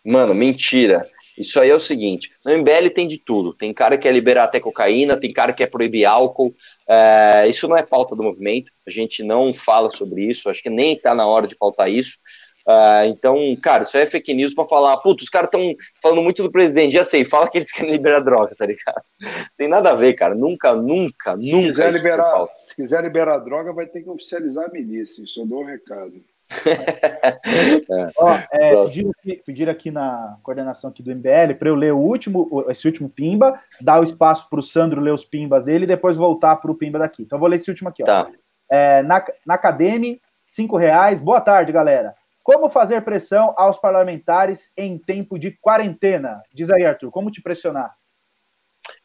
Mano, 0.05 0.35
mentira. 0.35 1.09
Isso 1.37 1.59
aí 1.59 1.71
é 1.71 1.75
o 1.75 1.81
seguinte: 1.81 2.31
no 2.45 2.53
MBL 2.53 2.91
tem 2.95 3.09
de 3.09 3.19
tudo. 3.19 3.55
Tem 3.55 3.73
cara 3.73 3.97
que 3.97 4.05
quer 4.05 4.13
liberar 4.13 4.45
até 4.45 4.61
cocaína, 4.61 5.19
tem 5.19 5.33
cara 5.33 5.53
que 5.53 5.59
quer 5.59 5.71
proibir 5.71 6.05
álcool. 6.05 6.55
É, 6.89 7.47
isso 7.49 7.67
não 7.67 7.77
é 7.77 7.83
pauta 7.83 8.15
do 8.15 8.23
movimento. 8.23 8.71
A 8.87 8.91
gente 8.91 9.23
não 9.23 9.55
fala 9.55 9.91
sobre 9.91 10.25
isso. 10.25 10.49
Acho 10.49 10.63
que 10.63 10.71
nem 10.71 10.95
está 10.95 11.15
na 11.15 11.27
hora 11.27 11.47
de 11.47 11.57
pautar 11.57 11.91
isso. 11.91 12.19
Uh, 12.67 13.07
então, 13.07 13.39
cara, 13.61 13.83
isso 13.83 13.97
aí 13.97 14.05
é 14.05 14.07
fake 14.07 14.33
news 14.35 14.55
pra 14.55 14.65
falar, 14.65 14.97
putz, 14.99 15.25
os 15.25 15.29
caras 15.29 15.49
estão 15.49 15.75
falando 16.01 16.23
muito 16.23 16.45
do 16.45 16.53
presidente, 16.53 16.93
já 16.93 17.03
sei, 17.03 17.25
fala 17.25 17.51
que 17.51 17.59
eles 17.59 17.73
querem 17.73 17.91
liberar 17.91 18.21
droga, 18.21 18.55
tá 18.57 18.65
ligado? 18.65 19.03
Tem 19.59 19.67
nada 19.67 19.91
a 19.91 19.95
ver, 19.97 20.15
cara, 20.15 20.35
nunca, 20.35 20.73
nunca, 20.75 21.37
se 21.37 21.51
nunca. 21.51 21.67
Quiser 21.67 21.93
liberar, 21.93 22.47
se 22.61 22.77
quiser 22.77 23.03
liberar 23.03 23.39
droga, 23.39 23.73
vai 23.73 23.87
ter 23.87 24.03
que 24.03 24.09
oficializar 24.09 24.67
a 24.67 24.73
milícia, 24.73 25.25
isso 25.25 25.41
eu 25.41 25.47
dou 25.47 25.63
um 25.63 25.67
recado. 25.67 26.23
É. 26.67 28.11
Ó, 28.17 28.31
é, 28.53 28.85
pedir, 28.85 29.11
aqui, 29.11 29.43
pedir, 29.45 29.69
aqui, 29.69 29.91
na 29.91 30.37
coordenação 30.43 30.91
aqui 30.91 31.03
do 31.03 31.15
MBL 31.15 31.55
para 31.59 31.69
eu 31.69 31.75
ler 31.75 31.93
o 31.93 31.99
último, 31.99 32.65
esse 32.69 32.87
último 32.87 33.09
Pimba, 33.09 33.61
dar 33.81 34.01
o 34.01 34.05
espaço 34.05 34.49
para 34.49 34.59
o 34.61 34.63
Sandro 34.63 35.01
ler 35.01 35.13
os 35.13 35.25
Pimbas 35.25 35.65
dele 35.65 35.85
e 35.85 35.89
depois 35.89 36.17
voltar 36.17 36.57
para 36.57 36.71
o 36.71 36.75
Pimba 36.75 36.99
daqui. 36.99 37.23
Então 37.23 37.39
vou 37.39 37.49
ler 37.49 37.57
esse 37.57 37.71
último 37.71 37.89
aqui. 37.89 38.03
Ó. 38.03 38.07
Tá. 38.07 38.29
É, 38.71 39.03
na, 39.03 39.25
na 39.47 39.55
Academy, 39.55 40.21
cinco 40.47 40.77
reais. 40.77 41.21
Boa 41.21 41.41
tarde, 41.41 41.73
galera. 41.73 42.15
Como 42.43 42.69
fazer 42.69 43.03
pressão 43.03 43.55
aos 43.57 43.79
parlamentares 43.79 44.73
em 44.77 44.99
tempo 44.99 45.39
de 45.39 45.53
quarentena? 45.53 46.43
Diz 46.53 46.71
aí, 46.71 46.85
Arthur, 46.85 47.11
como 47.11 47.31
te 47.31 47.41
pressionar? 47.41 47.95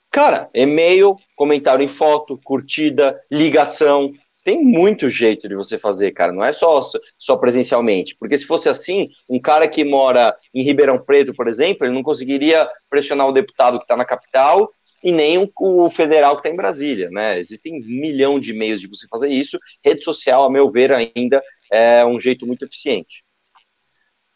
Cara, 0.10 0.50
e-mail, 0.52 1.16
comentário 1.36 1.84
em 1.84 1.88
foto, 1.88 2.40
curtida, 2.44 3.22
ligação, 3.32 4.12
tem 4.48 4.64
muito 4.64 5.10
jeito 5.10 5.50
de 5.50 5.56
você 5.56 5.78
fazer, 5.78 6.12
cara. 6.12 6.32
Não 6.32 6.42
é 6.42 6.54
só, 6.54 6.80
só 7.18 7.36
presencialmente. 7.36 8.16
Porque 8.16 8.38
se 8.38 8.46
fosse 8.46 8.70
assim, 8.70 9.10
um 9.30 9.42
cara 9.42 9.68
que 9.68 9.84
mora 9.84 10.34
em 10.54 10.64
Ribeirão 10.64 10.98
Preto, 10.98 11.34
por 11.34 11.50
exemplo, 11.50 11.86
ele 11.86 11.94
não 11.94 12.02
conseguiria 12.02 12.66
pressionar 12.90 13.28
o 13.28 13.34
deputado 13.34 13.78
que 13.78 13.84
está 13.84 13.98
na 13.98 14.06
capital 14.06 14.72
e 15.04 15.12
nem 15.12 15.38
o, 15.38 15.52
o 15.60 15.90
federal 15.90 16.36
que 16.36 16.40
está 16.40 16.50
em 16.50 16.56
Brasília, 16.56 17.10
né? 17.12 17.38
Existem 17.38 17.74
um 17.74 17.86
milhão 17.86 18.40
de 18.40 18.54
meios 18.54 18.80
de 18.80 18.88
você 18.88 19.06
fazer 19.10 19.28
isso. 19.28 19.60
Rede 19.84 20.02
social, 20.02 20.46
a 20.46 20.50
meu 20.50 20.72
ver, 20.72 20.94
ainda 20.94 21.44
é 21.70 22.06
um 22.06 22.18
jeito 22.18 22.48
muito 22.48 22.64
eficiente. 22.64 23.26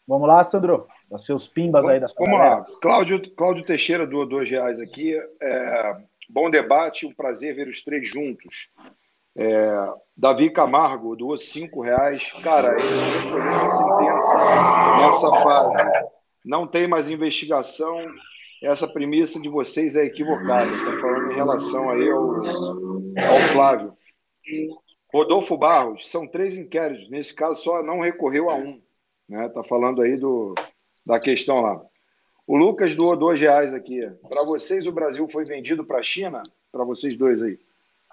Vamos 0.06 0.28
lá, 0.28 0.44
Sandro. 0.44 0.88
Os 1.10 1.24
seus 1.24 1.48
pimbas 1.48 1.88
aí 1.88 1.98
das 1.98 2.12
Vamos 2.12 2.38
lá. 2.38 2.62
Cláudio, 2.82 3.34
Cláudio 3.34 3.64
Teixeira 3.64 4.06
doou 4.06 4.26
dois 4.26 4.50
reais 4.50 4.78
aqui. 4.78 5.18
É, 5.40 5.96
bom 6.28 6.50
debate, 6.50 7.06
um 7.06 7.14
prazer 7.14 7.54
ver 7.54 7.66
os 7.66 7.82
três 7.82 8.06
juntos. 8.06 8.68
É, 9.36 9.72
Davi 10.16 10.50
Camargo 10.50 11.16
doou 11.16 11.36
cinco 11.36 11.80
reais. 11.80 12.30
Cara, 12.42 12.68
ele 12.68 12.82
sentença 13.70 14.38
nessa 14.98 15.32
fase. 15.42 16.08
Não 16.44 16.66
tem 16.66 16.86
mais 16.86 17.08
investigação. 17.08 17.98
Essa 18.62 18.86
premissa 18.86 19.40
de 19.40 19.48
vocês 19.48 19.96
é 19.96 20.04
equivocada. 20.04 20.70
Estou 20.70 20.96
falando 20.98 21.32
em 21.32 21.34
relação 21.34 21.90
aí 21.90 22.08
ao, 22.10 22.36
ao 22.36 23.38
Flávio. 23.52 23.96
Rodolfo 25.12 25.56
Barros, 25.56 26.08
são 26.08 26.26
três 26.26 26.56
inquéritos. 26.56 27.08
Nesse 27.10 27.34
caso, 27.34 27.62
só 27.62 27.82
não 27.82 28.00
recorreu 28.00 28.48
a 28.48 28.54
um. 28.54 28.80
Está 29.28 29.42
né? 29.42 29.48
Tá 29.48 29.64
falando 29.64 30.02
aí 30.02 30.16
do, 30.16 30.54
da 31.04 31.18
questão 31.18 31.60
lá. 31.60 31.82
O 32.46 32.56
Lucas 32.56 32.94
doou 32.94 33.16
dois 33.16 33.40
reais 33.40 33.72
aqui. 33.74 34.00
Para 34.28 34.44
vocês, 34.44 34.86
o 34.86 34.92
Brasil 34.92 35.28
foi 35.28 35.44
vendido 35.44 35.84
para 35.84 35.98
a 35.98 36.02
China? 36.02 36.42
Para 36.70 36.84
vocês 36.84 37.16
dois 37.16 37.42
aí. 37.42 37.58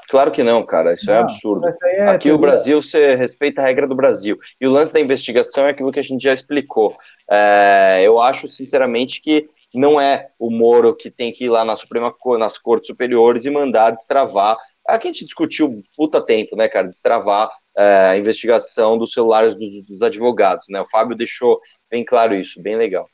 Claro 0.08 0.32
que 0.32 0.44
não, 0.44 0.66
cara. 0.66 0.94
Isso 0.94 1.10
é 1.10 1.14
não, 1.14 1.20
é 1.20 1.24
absurdo. 1.24 1.68
É 1.84 2.10
Aqui 2.10 2.32
o 2.32 2.38
Brasil, 2.38 2.82
você 2.82 3.16
respeita 3.16 3.62
a 3.62 3.66
regra 3.66 3.88
do 3.88 3.96
Brasil. 3.96 4.38
E 4.60 4.68
o 4.68 4.72
lance 4.72 4.94
da 4.94 5.00
investigação 5.00 5.68
é 5.68 5.70
aquilo 5.70 5.92
que 5.92 6.00
a 6.00 6.04
gente 6.04 6.24
já 6.24 6.34
explicou. 6.34 6.96
É, 7.30 8.02
eu 8.04 8.20
acho, 8.20 8.48
sinceramente, 8.48 9.22
que 9.22 9.48
não 9.74 10.02
é 10.02 10.30
o 10.40 10.50
Moro 10.50 10.96
que 10.96 11.12
tem 11.12 11.32
que 11.32 11.46
ir 11.46 11.50
lá 11.50 11.64
na 11.64 11.76
Suprema 11.76 12.14
nas 12.40 12.58
cortes 12.58 12.88
superiores 12.88 13.46
e 13.46 13.52
mandar 13.52 13.92
destravar. 13.92 14.58
Aqui 14.88 15.08
a 15.08 15.12
gente 15.12 15.26
discutiu 15.26 15.84
puta 15.96 16.20
tempo, 16.20 16.56
né, 16.56 16.68
cara? 16.68 16.88
Destravar 16.88 17.52
é, 17.78 18.10
a 18.10 18.18
investigação 18.18 18.98
dos 18.98 19.14
celulares 19.14 19.54
dos, 19.54 19.84
dos 19.86 20.02
advogados, 20.02 20.66
né? 20.70 20.82
O 20.82 20.90
Fábio 20.90 21.16
deixou 21.16 21.60
bem 21.90 22.04
claro 22.04 22.34
isso, 22.34 22.62
bem 22.62 22.76
legal. 22.76 23.08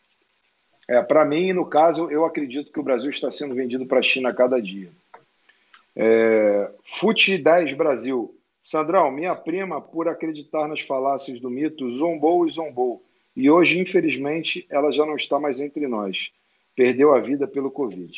É, 0.87 1.01
para 1.01 1.25
mim, 1.25 1.51
no 1.51 1.65
caso, 1.65 2.09
eu 2.11 2.25
acredito 2.25 2.71
que 2.71 2.79
o 2.79 2.83
Brasil 2.83 3.09
está 3.09 3.31
sendo 3.31 3.55
vendido 3.55 3.85
para 3.85 3.99
a 3.99 4.03
China 4.03 4.29
a 4.29 4.33
cada 4.33 4.61
dia. 4.61 4.89
É, 5.95 6.72
Fute 6.84 7.38
10 7.38 7.73
Brasil. 7.73 8.35
Sandrão, 8.61 9.11
minha 9.11 9.35
prima, 9.35 9.80
por 9.80 10.07
acreditar 10.07 10.67
nas 10.67 10.81
falácias 10.81 11.39
do 11.39 11.49
mito, 11.49 11.89
zombou 11.91 12.45
e 12.45 12.49
zombou. 12.49 13.03
E 13.35 13.49
hoje, 13.49 13.80
infelizmente, 13.80 14.65
ela 14.69 14.91
já 14.91 15.05
não 15.05 15.15
está 15.15 15.39
mais 15.39 15.59
entre 15.59 15.88
nós. 15.88 16.31
Perdeu 16.76 17.13
a 17.13 17.19
vida 17.19 17.47
pelo 17.47 17.69
Covid. 17.69 18.11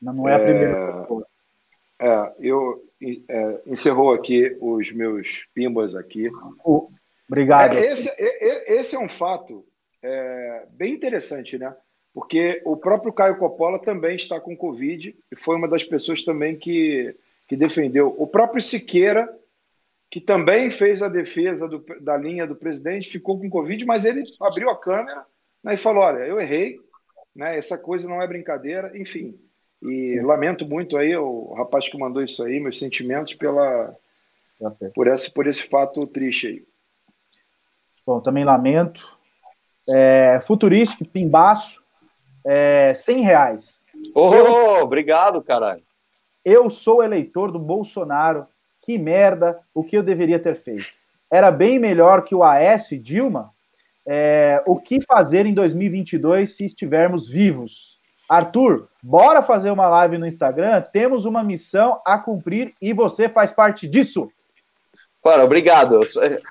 Não, 0.00 0.28
é 0.28 0.34
a 0.34 0.38
primeira. 0.38 1.08
É, 2.00 2.06
é 2.08 2.34
eu 2.40 2.82
é, 3.28 3.60
encerrou 3.66 4.12
aqui 4.12 4.56
os 4.60 4.90
meus 4.92 5.48
pimbas 5.54 5.94
aqui. 5.94 6.30
obrigado. 7.28 7.76
É, 7.76 7.92
esse, 7.92 8.08
esse 8.18 8.96
é 8.96 8.98
um 8.98 9.08
fato 9.08 9.64
é, 10.02 10.66
bem 10.70 10.94
interessante, 10.94 11.58
né? 11.58 11.76
Porque 12.18 12.60
o 12.64 12.76
próprio 12.76 13.12
Caio 13.12 13.38
Coppola 13.38 13.78
também 13.78 14.16
está 14.16 14.40
com 14.40 14.56
Covid 14.56 15.16
e 15.30 15.36
foi 15.36 15.54
uma 15.54 15.68
das 15.68 15.84
pessoas 15.84 16.24
também 16.24 16.58
que, 16.58 17.14
que 17.46 17.56
defendeu. 17.56 18.12
O 18.18 18.26
próprio 18.26 18.60
Siqueira, 18.60 19.32
que 20.10 20.20
também 20.20 20.68
fez 20.68 21.00
a 21.00 21.08
defesa 21.08 21.68
do, 21.68 21.78
da 22.00 22.16
linha 22.16 22.44
do 22.44 22.56
presidente, 22.56 23.08
ficou 23.08 23.38
com 23.38 23.48
Covid, 23.48 23.84
mas 23.84 24.04
ele 24.04 24.24
abriu 24.40 24.68
a 24.68 24.76
câmera 24.76 25.24
né, 25.62 25.74
e 25.74 25.76
falou: 25.76 26.02
Olha, 26.02 26.24
eu 26.24 26.40
errei, 26.40 26.80
né, 27.36 27.56
essa 27.56 27.78
coisa 27.78 28.08
não 28.08 28.20
é 28.20 28.26
brincadeira, 28.26 28.98
enfim. 28.98 29.38
E 29.80 30.08
Sim. 30.08 30.22
lamento 30.22 30.66
muito 30.66 30.96
aí 30.96 31.16
o 31.16 31.54
rapaz 31.54 31.88
que 31.88 31.96
mandou 31.96 32.20
isso 32.20 32.42
aí, 32.42 32.58
meus 32.58 32.80
sentimentos 32.80 33.34
pela, 33.34 33.96
por, 34.92 35.06
esse, 35.06 35.32
por 35.32 35.46
esse 35.46 35.62
fato 35.62 36.04
triste 36.04 36.48
aí. 36.48 36.66
Bom, 38.04 38.20
também 38.20 38.42
lamento. 38.42 39.06
É, 39.88 40.40
futurístico, 40.40 41.04
Pimbaço, 41.04 41.86
é, 42.44 42.92
100 42.94 43.22
reais. 43.22 43.84
Oh, 44.14 44.34
eu, 44.34 44.82
obrigado, 44.82 45.42
caralho. 45.42 45.82
Eu 46.44 46.70
sou 46.70 47.02
eleitor 47.02 47.50
do 47.50 47.58
Bolsonaro. 47.58 48.46
Que 48.80 48.96
merda, 48.96 49.60
o 49.74 49.84
que 49.84 49.96
eu 49.96 50.02
deveria 50.02 50.38
ter 50.38 50.54
feito? 50.54 50.86
Era 51.30 51.50
bem 51.50 51.78
melhor 51.78 52.22
que 52.22 52.34
o 52.34 52.42
AS 52.42 52.88
Dilma? 53.02 53.52
É, 54.06 54.62
o 54.66 54.80
que 54.80 55.02
fazer 55.02 55.44
em 55.44 55.52
2022 55.52 56.56
se 56.56 56.64
estivermos 56.64 57.28
vivos? 57.28 57.98
Arthur, 58.28 58.88
bora 59.02 59.42
fazer 59.42 59.70
uma 59.70 59.88
live 59.88 60.16
no 60.16 60.26
Instagram? 60.26 60.80
Temos 60.92 61.26
uma 61.26 61.42
missão 61.42 62.00
a 62.06 62.18
cumprir 62.18 62.74
e 62.80 62.92
você 62.92 63.28
faz 63.28 63.50
parte 63.50 63.86
disso. 63.86 64.30
Cara, 65.28 65.44
obrigado. 65.44 66.00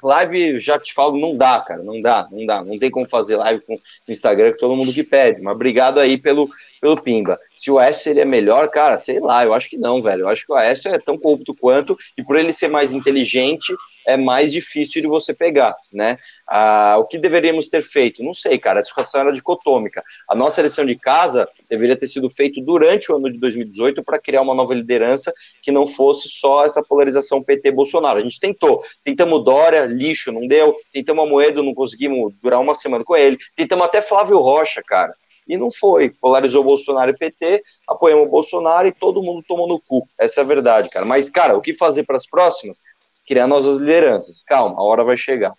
Live, 0.04 0.60
já 0.60 0.78
te 0.78 0.94
falo, 0.94 1.20
não 1.20 1.36
dá, 1.36 1.60
cara. 1.62 1.82
Não 1.82 1.99
dá, 1.99 2.28
não 2.32 2.45
dá. 2.45 2.64
Não 2.64 2.78
tem 2.78 2.91
como 2.91 3.10
fazer 3.10 3.36
live 3.36 3.60
com, 3.62 3.74
no 3.74 4.12
Instagram 4.12 4.52
com 4.52 4.58
todo 4.60 4.76
mundo 4.76 4.94
que 4.94 5.04
pede. 5.04 5.41
Mas 5.41 5.56
obrigado 5.56 5.99
aí 5.99 6.16
pelo, 6.16 6.48
pelo 6.80 7.02
Pimba. 7.02 7.40
Se 7.56 7.72
o 7.72 7.80
Aécio 7.80 8.04
seria 8.04 8.24
melhor, 8.24 8.70
cara, 8.70 8.98
sei 8.99 9.20
lá, 9.20 9.44
eu 9.44 9.54
acho 9.54 9.68
que 9.68 9.78
não, 9.78 10.02
velho. 10.02 10.22
Eu 10.22 10.30
acho 10.30 10.45
que 10.45 10.52
o 10.52 10.56
Aécio 10.56 10.94
é 10.94 10.99
tão 10.99 11.18
corrupto 11.18 11.56
quanto, 11.56 11.98
e 12.16 12.24
por 12.24 12.36
ele 12.36 12.54
ser 12.54 12.68
mais 12.68 12.94
inteligente, 12.94 13.74
é 14.08 14.16
mais 14.16 14.54
difícil 14.54 15.02
de 15.02 15.08
você 15.08 15.34
pegar, 15.34 15.76
né? 15.92 16.18
Ah, 16.48 16.96
o 16.98 17.06
que 17.06 17.18
deveríamos 17.18 17.68
ter 17.68 17.82
feito? 17.84 18.24
Não 18.24 18.34
sei, 18.34 18.58
cara, 18.58 18.80
essa 18.80 18.88
situação 18.88 19.20
era 19.20 19.34
dicotômica. 19.34 20.02
A 20.30 20.34
nossa 20.34 20.62
eleição 20.62 20.86
de 20.86 20.96
casa 20.96 21.48
deveria 21.70 21.98
ter 21.98 22.08
sido 22.08 22.30
feita 22.30 22.62
durante 22.62 23.12
o 23.12 23.18
ano 23.18 23.30
de 23.30 23.38
2018 23.38 24.02
para 24.02 24.18
criar 24.18 24.42
uma 24.42 24.56
nova 24.56 24.74
liderança 24.74 25.34
que 25.62 25.74
não 25.74 25.86
fosse 25.86 26.30
só 26.30 26.64
essa 26.64 26.82
polarização 26.82 27.44
PT-Bolsonaro. 27.44 28.18
A 28.18 28.22
gente 28.22 28.40
tentou, 28.40 28.82
tentamos 29.04 29.44
Dória, 29.44 29.86
lixo, 29.86 30.32
não 30.32 30.48
deu, 30.48 30.74
tentamos 30.94 31.26
a 31.26 31.28
Moedo, 31.28 31.62
não 31.62 31.74
conseguimos 31.74 32.34
durar 32.42 32.62
uma 32.62 32.74
semana 32.74 33.04
com 33.04 33.16
ele, 33.16 33.38
tentamos 33.58 33.86
até 33.86 34.02
Flávio 34.02 34.40
Rocha, 34.40 34.82
cara 34.82 35.14
e 35.48 35.58
não 35.58 35.72
foi. 35.72 36.10
Polarizou 36.10 36.64
Bolsonaro 36.64 37.10
e 37.12 37.18
PT, 37.18 37.64
apoiamos 37.88 38.28
o 38.28 38.30
Bolsonaro 38.30 38.88
e 38.88 38.92
todo 38.92 39.24
mundo 39.24 39.44
tomou 39.48 39.68
no 39.68 39.80
cu. 39.80 40.08
Essa 40.18 40.42
é 40.42 40.44
a 40.44 40.48
verdade, 40.48 40.90
cara. 40.90 41.06
Mas, 41.06 41.30
cara, 41.30 41.56
o 41.56 41.62
que 41.62 41.74
fazer 41.74 42.04
para 42.04 42.18
as 42.18 42.28
próximas? 42.28 42.82
Criar 43.28 43.45
novas 43.45 43.78
lideranças. 43.78 44.41
Calma, 44.41 44.80
a 44.80 44.84
hora 44.84 45.04
vai 45.04 45.18
chegar. 45.18 45.54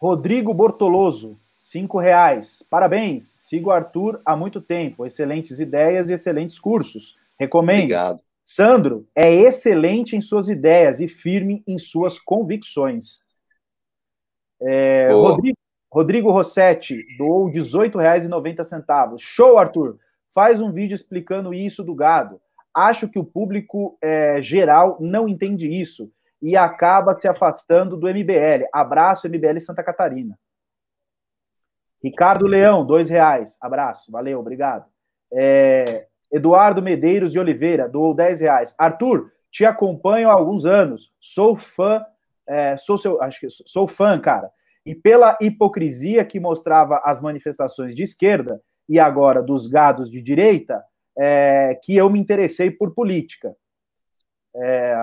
Rodrigo 0.00 0.54
Bortoloso, 0.54 1.38
cinco 1.56 1.98
reais. 1.98 2.64
Parabéns, 2.70 3.32
sigo 3.36 3.68
o 3.68 3.72
Arthur 3.72 4.20
há 4.24 4.34
muito 4.34 4.60
tempo. 4.60 5.04
Excelentes 5.04 5.60
ideias 5.60 6.08
e 6.08 6.14
excelentes 6.14 6.58
cursos. 6.58 7.16
Recomendo. 7.38 7.80
Obrigado. 7.80 8.20
Sandro 8.42 9.06
é 9.14 9.30
excelente 9.30 10.16
em 10.16 10.20
suas 10.22 10.48
ideias 10.48 11.00
e 11.00 11.06
firme 11.08 11.62
em 11.66 11.76
suas 11.76 12.18
convicções. 12.18 13.22
É, 14.60 15.10
Rodrigo, 15.12 15.58
Rodrigo 15.92 16.30
Rossetti 16.30 17.04
doou 17.18 17.46
R$ 17.46 17.52
18,90. 17.52 19.16
Show, 19.18 19.58
Arthur! 19.58 19.98
Faz 20.34 20.60
um 20.60 20.72
vídeo 20.72 20.94
explicando 20.94 21.52
isso 21.52 21.84
do 21.84 21.94
gado. 21.94 22.40
Acho 22.78 23.08
que 23.08 23.18
o 23.18 23.24
público 23.24 23.98
é, 24.00 24.40
geral 24.40 24.98
não 25.00 25.28
entende 25.28 25.68
isso 25.68 26.12
e 26.40 26.56
acaba 26.56 27.18
se 27.18 27.26
afastando 27.26 27.96
do 27.96 28.06
MBL. 28.06 28.68
Abraço, 28.72 29.28
MBL 29.28 29.58
Santa 29.58 29.82
Catarina. 29.82 30.38
Ricardo 32.00 32.46
Leão, 32.46 32.86
dois 32.86 33.10
reais. 33.10 33.56
Abraço, 33.60 34.12
valeu, 34.12 34.38
obrigado. 34.38 34.86
É, 35.32 36.06
Eduardo 36.30 36.80
Medeiros 36.80 37.32
de 37.32 37.40
Oliveira, 37.40 37.88
doou 37.88 38.14
dez 38.14 38.40
reais. 38.40 38.72
Arthur, 38.78 39.32
te 39.50 39.64
acompanho 39.64 40.30
há 40.30 40.34
alguns 40.34 40.64
anos. 40.64 41.12
Sou 41.20 41.56
fã, 41.56 42.06
é, 42.46 42.76
sou 42.76 42.96
seu, 42.96 43.20
acho 43.20 43.40
que 43.40 43.48
sou 43.50 43.88
fã, 43.88 44.20
cara. 44.20 44.48
E 44.86 44.94
pela 44.94 45.36
hipocrisia 45.40 46.24
que 46.24 46.38
mostrava 46.38 47.02
as 47.04 47.20
manifestações 47.20 47.92
de 47.92 48.04
esquerda 48.04 48.62
e 48.88 49.00
agora 49.00 49.42
dos 49.42 49.66
gados 49.66 50.08
de 50.08 50.22
direita, 50.22 50.80
é, 51.18 51.74
que 51.82 51.96
eu 51.96 52.08
me 52.08 52.20
interessei 52.20 52.70
por 52.70 52.94
política. 52.94 53.56
É, 54.54 54.94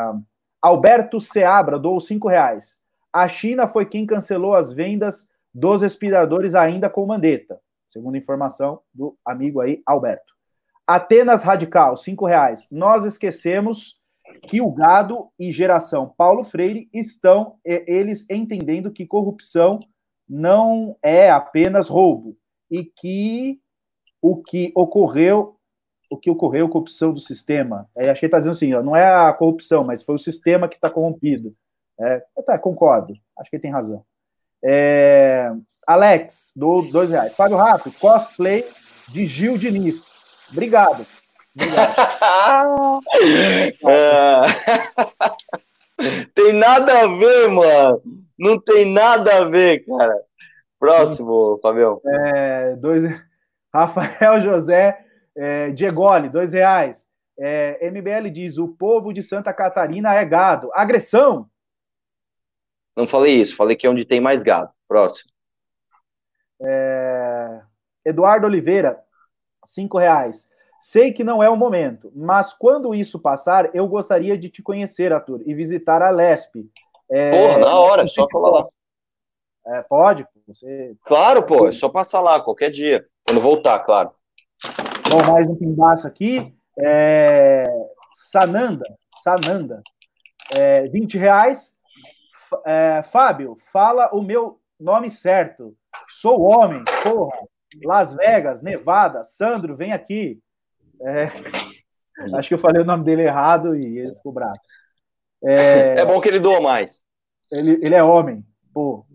Alberto 0.62 1.20
Seabra 1.20 1.78
doou 1.78 2.00
cinco 2.00 2.28
reais. 2.28 2.78
A 3.12 3.28
China 3.28 3.68
foi 3.68 3.86
quem 3.86 4.06
cancelou 4.06 4.56
as 4.56 4.72
vendas 4.72 5.30
dos 5.54 5.82
respiradores 5.82 6.56
ainda 6.56 6.90
com 6.90 7.06
mandeta, 7.06 7.60
segundo 7.88 8.18
informação 8.18 8.82
do 8.94 9.18
amigo 9.26 9.62
aí, 9.62 9.82
Alberto. 9.86 10.34
Atenas 10.88 11.44
Radical, 11.44 11.98
cinco 11.98 12.26
reais. 12.26 12.68
Nós 12.72 13.06
esquecemos 13.06 14.02
que 14.44 14.62
o 14.62 14.72
gado 14.72 15.30
e 15.40 15.52
geração 15.52 16.14
Paulo 16.18 16.44
Freire 16.44 16.90
estão 16.94 17.58
eles 17.64 18.30
entendendo 18.30 18.92
que 18.92 19.06
corrupção 19.06 19.80
não 20.28 20.98
é 21.02 21.30
apenas 21.30 21.88
roubo 21.88 22.38
e 22.70 22.84
que 22.84 23.62
o 24.22 24.42
que 24.42 24.72
ocorreu 24.76 25.55
o 26.16 26.18
que 26.18 26.32
ocorreu 26.32 26.70
corrupção 26.70 27.14
do 27.14 27.20
sistema. 27.20 27.88
É, 27.96 28.10
achei 28.10 28.22
que 28.22 28.26
está 28.28 28.40
dizendo 28.40 28.54
assim, 28.54 28.74
ó, 28.74 28.82
não 28.82 28.96
é 28.96 29.06
a 29.06 29.32
corrupção, 29.34 29.84
mas 29.84 30.02
foi 30.02 30.16
o 30.16 30.20
sistema 30.20 30.68
que 30.68 30.74
está 30.76 30.90
corrompido. 30.90 31.52
É, 32.00 32.24
tá, 32.46 32.58
concordo, 32.58 33.14
acho 33.38 33.50
que 33.50 33.58
ele 33.58 33.62
tem 33.62 33.72
razão. 33.72 34.04
É, 34.64 35.52
Alex, 35.86 36.54
do 36.56 36.82
dois 36.84 37.10
reais. 37.10 37.36
Fábio 37.36 37.58
Rato, 37.58 37.92
cosplay 38.00 38.66
de 39.10 39.26
Gil 39.26 39.58
Diniz. 39.58 40.02
Obrigado. 40.52 41.06
tem 46.34 46.54
nada 46.54 47.02
a 47.02 47.08
ver, 47.08 47.50
mano. 47.50 48.02
Não 48.38 48.60
tem 48.60 48.92
nada 48.92 49.38
a 49.38 49.46
ver, 49.46 49.86
cara. 49.86 50.22
Próximo, 50.80 51.60
Fabião. 51.62 52.02
É, 52.06 52.76
dois... 52.76 53.04
Rafael 53.74 54.40
José 54.40 55.05
é, 55.36 55.72
Diegoli, 55.72 56.30
dois 56.30 56.54
reais. 56.54 57.08
É, 57.38 57.90
MBL 57.90 58.30
diz: 58.30 58.58
o 58.58 58.70
povo 58.70 59.12
de 59.12 59.22
Santa 59.22 59.54
Catarina 59.54 60.14
é 60.14 60.24
gado. 60.24 60.72
Agressão. 60.74 61.50
Não 62.96 63.08
falei 63.08 63.36
isso, 63.42 63.56
falei 63.56 63.76
que 63.76 63.86
é 63.86 63.90
onde 63.90 64.06
tem 64.06 64.22
mais 64.22 64.42
gado. 64.42 64.72
Próximo. 64.88 65.30
É, 66.62 67.62
Eduardo 68.06 68.48
Oliveira, 68.48 69.04
cinco 69.66 69.98
reais. 69.98 70.50
Sei 70.80 71.12
que 71.12 71.24
não 71.24 71.42
é 71.42 71.50
o 71.50 71.58
momento, 71.58 72.12
mas 72.16 72.54
quando 72.54 72.94
isso 72.94 73.20
passar, 73.20 73.74
eu 73.76 73.88
gostaria 73.88 74.38
de 74.38 74.50
te 74.50 74.62
conhecer, 74.62 75.12
Arthur, 75.12 75.42
e 75.46 75.54
visitar 75.54 76.02
a 76.02 76.12
Lesp. 76.12 76.70
É, 77.10 77.32
Porra, 77.32 77.58
na 77.58 77.80
hora, 77.80 78.04
é 78.04 78.08
só 78.08 78.28
falar 78.30 78.52
lá. 78.52 78.68
É, 79.68 79.82
pode? 79.82 80.28
Você... 80.48 80.96
Claro, 81.06 81.44
pô, 81.44 81.68
é 81.68 81.72
só 81.72 81.90
passar 81.90 82.22
lá, 82.22 82.40
qualquer 82.40 82.70
dia. 82.70 83.06
Quando 83.26 83.42
voltar, 83.42 83.80
claro. 83.80 84.12
Mais 85.24 85.48
um 85.48 85.56
pimbaço 85.56 86.08
aqui. 86.08 86.54
É... 86.80 87.64
Sananda, 88.12 88.86
Sananda. 89.22 89.82
É, 90.54 90.88
20 90.88 91.18
reais. 91.18 91.76
É, 92.66 93.04
Fábio, 93.04 93.58
fala 93.72 94.10
o 94.14 94.22
meu 94.22 94.60
nome 94.80 95.10
certo. 95.10 95.76
Sou 96.08 96.42
homem, 96.42 96.84
porra. 97.04 97.38
Las 97.84 98.14
Vegas, 98.14 98.62
Nevada. 98.62 99.24
Sandro, 99.24 99.76
vem 99.76 99.92
aqui. 99.92 100.40
É, 101.02 101.26
acho 102.38 102.48
que 102.48 102.54
eu 102.54 102.60
falei 102.60 102.82
o 102.82 102.86
nome 102.86 103.04
dele 103.04 103.24
errado 103.24 103.76
e 103.76 104.00
ele 104.00 104.16
ficou 104.16 104.32
bravo. 104.32 104.60
É, 105.44 106.00
é 106.00 106.06
bom 106.06 106.20
que 106.22 106.28
ele 106.28 106.40
doa 106.40 106.62
mais. 106.62 107.04
Ele, 107.52 107.80
ele 107.82 107.96
é 107.96 108.04
homem. 108.04 108.46
Pô. 108.74 109.06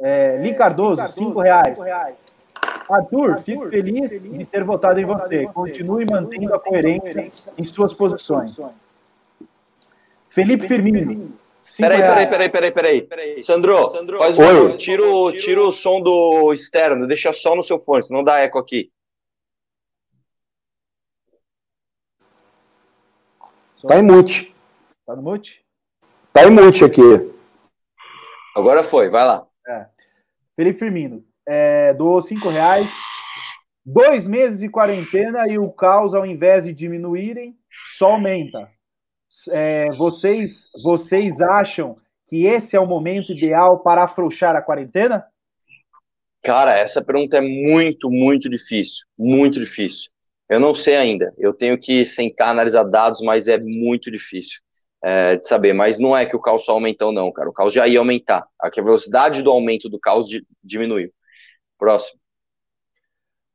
É, 0.00 0.38
Li 0.38 0.54
Cardoso, 0.54 1.06
5 1.06 1.40
reais. 1.40 1.78
reais. 1.78 2.16
Arthur, 2.90 3.30
Arthur 3.32 3.42
fico 3.42 3.70
feliz, 3.70 4.10
feliz 4.10 4.38
de 4.38 4.44
ter 4.46 4.64
votado 4.64 4.98
em 4.98 5.04
você. 5.04 5.46
Continue 5.46 6.04
mantendo 6.10 6.54
a 6.54 6.58
coerência 6.58 7.30
em 7.56 7.64
suas 7.64 7.94
posições. 7.94 8.58
Felipe 10.28 10.66
Firmino. 10.66 11.38
Peraí, 11.78 12.00
peraí, 12.00 12.26
peraí, 12.26 12.48
peraí, 12.48 12.72
peraí, 12.72 13.02
peraí. 13.02 13.42
Sandro, 13.42 13.86
Sandro 13.86 14.18
Oi. 14.20 14.76
Tira, 14.76 15.02
o, 15.02 15.32
tira 15.32 15.62
o 15.62 15.70
som 15.70 16.00
do 16.00 16.52
externo, 16.52 17.06
deixa 17.06 17.32
só 17.32 17.54
no 17.54 17.62
seu 17.62 17.78
fone, 17.78 18.02
senão 18.02 18.24
dá 18.24 18.40
eco 18.40 18.58
aqui. 18.58 18.90
Tá 23.86 23.98
em 23.98 24.02
mute. 24.02 24.54
Tá 25.06 25.14
no 25.14 25.22
mute? 25.22 25.64
Tá 26.32 26.44
em 26.44 26.50
mute 26.50 26.84
aqui. 26.84 27.02
Agora 28.54 28.82
foi, 28.82 29.08
vai 29.08 29.24
lá. 29.24 29.46
É. 29.66 29.86
Felipe 30.56 30.78
Firmino, 30.78 31.24
é, 31.50 31.92
doou 31.92 32.22
cinco 32.22 32.48
reais. 32.48 32.88
Dois 33.84 34.24
meses 34.24 34.60
de 34.60 34.68
quarentena 34.68 35.48
e 35.48 35.58
o 35.58 35.68
caos, 35.68 36.14
ao 36.14 36.24
invés 36.24 36.64
de 36.64 36.72
diminuírem, 36.72 37.56
só 37.96 38.12
aumenta. 38.12 38.70
É, 39.50 39.90
vocês, 39.96 40.68
vocês 40.84 41.40
acham 41.40 41.96
que 42.26 42.46
esse 42.46 42.76
é 42.76 42.80
o 42.80 42.86
momento 42.86 43.32
ideal 43.32 43.80
para 43.80 44.04
afrouxar 44.04 44.54
a 44.54 44.62
quarentena? 44.62 45.26
Cara, 46.42 46.78
essa 46.78 47.04
pergunta 47.04 47.38
é 47.38 47.40
muito, 47.40 48.08
muito 48.08 48.48
difícil. 48.48 49.04
Muito 49.18 49.58
difícil. 49.58 50.10
Eu 50.48 50.60
não 50.60 50.74
sei 50.74 50.96
ainda. 50.96 51.34
Eu 51.36 51.52
tenho 51.52 51.76
que 51.76 52.06
sentar, 52.06 52.50
analisar 52.50 52.84
dados, 52.84 53.20
mas 53.20 53.48
é 53.48 53.58
muito 53.58 54.10
difícil 54.10 54.60
é, 55.02 55.36
de 55.36 55.46
saber. 55.46 55.72
Mas 55.72 55.98
não 55.98 56.16
é 56.16 56.24
que 56.26 56.36
o 56.36 56.40
caos 56.40 56.64
só 56.64 56.72
aumentou, 56.72 57.10
não, 57.12 57.32
cara. 57.32 57.48
O 57.48 57.52
caos 57.52 57.72
já 57.72 57.88
ia 57.88 57.98
aumentar. 57.98 58.46
A 58.60 58.70
velocidade 58.70 59.42
do 59.42 59.50
aumento 59.50 59.88
do 59.88 59.98
caos 59.98 60.26
diminuiu. 60.62 61.10
Próximo. 61.80 62.20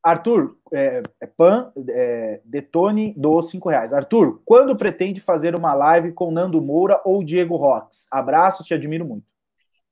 Arthur, 0.03 0.57
é, 0.73 1.03
é 1.21 1.27
Pan, 1.27 1.71
é, 1.89 2.41
Detone 2.43 3.13
do 3.15 3.39
cinco 3.41 3.69
reais. 3.69 3.93
Arthur, 3.93 4.41
quando 4.43 4.75
pretende 4.75 5.21
fazer 5.21 5.55
uma 5.55 5.73
live 5.73 6.11
com 6.11 6.31
Nando 6.31 6.61
Moura 6.61 6.99
ou 7.05 7.23
Diego 7.23 7.55
Rox? 7.55 8.07
Abraços, 8.11 8.65
te 8.65 8.73
admiro 8.73 9.05
muito. 9.05 9.25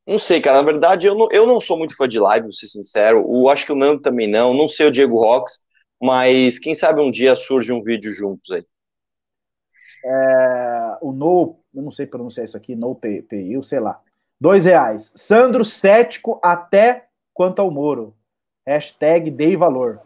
Não 0.05 0.17
sei, 0.19 0.41
cara. 0.41 0.57
Na 0.57 0.63
verdade, 0.63 1.07
eu 1.07 1.15
não, 1.15 1.31
eu 1.31 1.47
não 1.47 1.59
sou 1.59 1.77
muito 1.77 1.95
fã 1.95 2.07
de 2.07 2.19
live, 2.19 2.45
vou 2.45 2.53
ser 2.53 2.67
sincero. 2.67 3.23
O, 3.25 3.49
acho 3.49 3.65
que 3.65 3.71
o 3.71 3.75
Nando 3.75 4.01
também 4.01 4.27
não. 4.27 4.53
Não 4.53 4.67
sei 4.67 4.87
o 4.87 4.91
Diego 4.91 5.15
Rox. 5.15 5.63
Mas 6.01 6.59
quem 6.59 6.75
sabe 6.75 7.01
um 7.01 7.09
dia 7.09 7.35
surge 7.35 7.71
um 7.71 7.81
vídeo 7.81 8.11
juntos 8.11 8.51
aí. 8.51 8.65
É, 10.05 10.97
o 11.01 11.13
No, 11.13 11.59
eu 11.73 11.81
não 11.81 11.91
sei 11.91 12.05
pronunciar 12.05 12.45
isso 12.45 12.57
aqui, 12.57 12.75
No 12.75 12.95
PIU, 12.95 13.63
sei 13.63 13.79
lá. 13.79 14.01
Dois 14.39 14.65
reais. 14.65 15.13
Sandro 15.15 15.63
cético 15.63 16.39
até 16.43 17.07
quanto 17.33 17.59
ao 17.59 17.71
Moro. 17.71 18.15
Hashtag 18.65 19.29
dei 19.29 19.57
valor. 19.57 19.99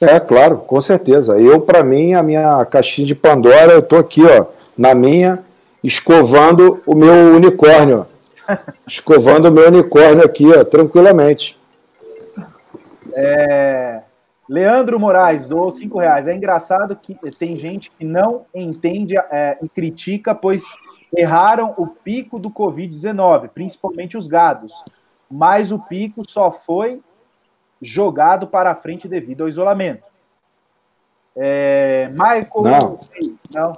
É, 0.00 0.18
claro, 0.18 0.58
com 0.58 0.80
certeza. 0.80 1.38
Eu, 1.40 1.60
para 1.60 1.82
mim, 1.82 2.14
a 2.14 2.22
minha 2.22 2.64
caixinha 2.64 3.06
de 3.06 3.14
Pandora, 3.14 3.72
eu 3.72 3.82
tô 3.82 3.96
aqui, 3.96 4.22
ó, 4.24 4.46
na 4.76 4.94
minha, 4.94 5.44
escovando 5.82 6.82
o 6.86 6.94
meu 6.94 7.34
unicórnio. 7.36 8.06
escovando 8.86 9.46
o 9.46 9.52
meu 9.52 9.68
unicórnio 9.68 10.24
aqui, 10.24 10.46
ó, 10.46 10.64
tranquilamente. 10.64 11.58
É, 13.14 14.02
Leandro 14.48 14.98
Moraes, 14.98 15.48
doou 15.48 15.70
cinco 15.70 15.98
reais. 15.98 16.26
É 16.26 16.34
engraçado 16.34 16.96
que 16.96 17.16
tem 17.38 17.56
gente 17.56 17.90
que 17.90 18.04
não 18.04 18.44
entende 18.54 19.16
é, 19.16 19.58
e 19.62 19.68
critica, 19.68 20.34
pois 20.34 20.64
erraram 21.16 21.74
o 21.76 21.86
pico 21.86 22.38
do 22.38 22.50
Covid-19, 22.50 23.50
principalmente 23.54 24.16
os 24.16 24.26
gados. 24.26 24.72
Mas 25.30 25.70
o 25.70 25.78
pico 25.78 26.22
só 26.28 26.50
foi 26.50 27.00
jogado 27.82 28.46
para 28.46 28.70
a 28.70 28.74
frente 28.74 29.08
devido 29.08 29.42
ao 29.42 29.48
isolamento. 29.48 30.04
É, 31.36 32.08
Michael. 32.10 32.48
Não. 32.62 32.98
não. 33.52 33.72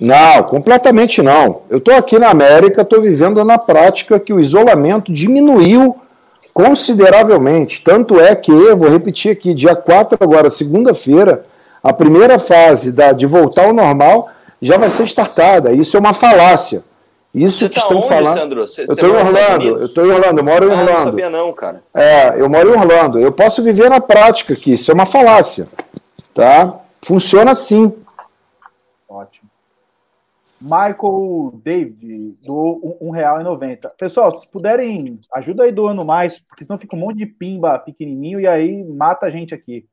Não, 0.00 0.44
completamente 0.44 1.20
não. 1.20 1.62
Eu 1.68 1.78
estou 1.78 1.94
aqui 1.94 2.20
na 2.20 2.30
América, 2.30 2.82
estou 2.82 3.00
vivendo 3.02 3.44
na 3.44 3.58
prática 3.58 4.20
que 4.20 4.32
o 4.32 4.38
isolamento 4.38 5.12
diminuiu 5.12 5.96
consideravelmente. 6.54 7.82
Tanto 7.82 8.20
é 8.20 8.36
que, 8.36 8.52
vou 8.52 8.88
repetir 8.88 9.32
aqui, 9.32 9.52
dia 9.52 9.74
4 9.74 10.16
agora, 10.20 10.50
segunda-feira, 10.50 11.44
a 11.82 11.92
primeira 11.92 12.38
fase 12.38 12.92
da, 12.92 13.12
de 13.12 13.26
voltar 13.26 13.64
ao 13.64 13.72
normal 13.72 14.28
já 14.62 14.76
vai 14.76 14.88
ser 14.88 15.04
startada. 15.04 15.72
Isso 15.72 15.96
é 15.96 16.00
uma 16.00 16.12
falácia. 16.12 16.82
Isso 17.42 17.58
Você 17.58 17.68
que 17.68 17.76
tá 17.76 17.82
estão 17.82 17.98
onde, 17.98 18.08
falando. 18.08 18.38
Sandro? 18.38 18.66
Cê, 18.66 18.82
eu 18.82 18.92
estou 18.92 19.08
em 19.08 19.16
Orlando, 19.16 19.68
eu 19.68 19.84
estou 19.86 20.06
em 20.06 20.10
Orlando, 20.10 20.40
eu 20.40 20.44
moro 20.44 20.64
em 20.64 20.70
Orlando. 20.70 20.90
Ah, 20.90 20.94
não 20.94 21.04
sabia 21.04 21.30
não, 21.30 21.52
cara. 21.52 21.82
É, 21.94 22.40
eu 22.40 22.48
moro 22.48 22.68
em 22.68 22.72
Orlando. 22.72 23.18
Eu 23.18 23.32
posso 23.32 23.62
viver 23.62 23.88
na 23.88 24.00
prática 24.00 24.54
aqui, 24.54 24.72
isso 24.72 24.90
é 24.90 24.94
uma 24.94 25.06
falácia. 25.06 25.66
Tá? 26.34 26.80
Funciona 27.02 27.52
assim. 27.52 27.94
Ótimo. 29.08 29.48
Michael 30.60 31.52
David 31.62 32.38
doou 32.44 32.98
um, 33.00 33.10
real 33.10 33.40
e 33.40 33.44
noventa. 33.44 33.92
Pessoal, 33.96 34.36
se 34.36 34.50
puderem, 34.50 35.20
ajuda 35.34 35.62
aí 35.62 35.72
doando 35.72 36.04
mais, 36.04 36.40
porque 36.40 36.64
senão 36.64 36.78
fica 36.78 36.96
um 36.96 36.98
monte 36.98 37.18
de 37.18 37.26
pimba 37.26 37.78
pequenininho 37.78 38.40
e 38.40 38.46
aí 38.46 38.82
mata 38.84 39.26
a 39.26 39.30
gente 39.30 39.54
aqui. 39.54 39.86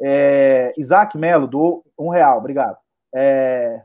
É, 0.00 0.72
Isaac 0.76 1.16
Melo 1.16 1.46
doou 1.46 1.84
um 1.98 2.10
real, 2.10 2.38
obrigado. 2.38 2.76
É, 3.14 3.80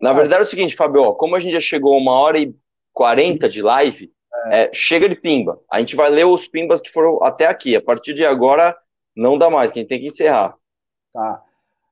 Na 0.00 0.12
verdade 0.12 0.42
é 0.42 0.44
o 0.44 0.48
seguinte, 0.48 0.76
Fabio, 0.76 1.14
como 1.14 1.36
a 1.36 1.40
gente 1.40 1.52
já 1.52 1.60
chegou 1.60 1.94
a 1.94 1.98
uma 1.98 2.12
hora 2.12 2.38
e 2.38 2.54
quarenta 2.92 3.48
de 3.48 3.62
live, 3.62 4.12
é. 4.46 4.64
É, 4.64 4.70
chega 4.72 5.08
de 5.08 5.16
pimba. 5.16 5.60
A 5.70 5.80
gente 5.80 5.96
vai 5.96 6.10
ler 6.10 6.24
os 6.24 6.46
pimbas 6.46 6.80
que 6.80 6.90
foram 6.90 7.22
até 7.22 7.46
aqui. 7.46 7.74
A 7.76 7.82
partir 7.82 8.14
de 8.14 8.24
agora, 8.24 8.76
não 9.16 9.36
dá 9.36 9.50
mais, 9.50 9.72
quem 9.72 9.86
tem 9.86 9.98
que 9.98 10.06
encerrar. 10.06 10.54
Tá. 11.12 11.42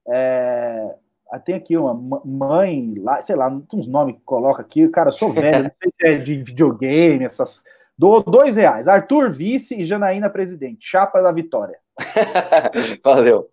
É, 0.09 0.95
ah, 1.31 1.41
tem 1.41 1.57
aqui 1.57 1.77
uma 1.77 1.95
mãe, 2.24 2.95
lá, 2.99 3.20
sei 3.20 3.35
lá, 3.35 3.49
uns 3.73 3.89
nomes 3.89 4.16
que 4.16 4.23
coloca 4.23 4.62
aqui. 4.62 4.89
Cara, 4.89 5.11
sou 5.11 5.33
velho, 5.33 5.65
não 5.65 5.73
sei 5.83 5.93
se 5.95 6.07
é 6.07 6.19
de 6.19 6.37
videogame, 6.43 7.24
essas. 7.24 7.65
Do 7.99 8.20
dois 8.20 8.57
reais. 8.57 8.89
Arthur 8.89 9.31
vice 9.31 9.74
e 9.74 9.85
Janaína 9.85 10.28
presidente. 10.28 10.87
Chapa 10.87 11.20
da 11.23 11.33
vitória. 11.33 11.78
Valeu. 13.03 13.49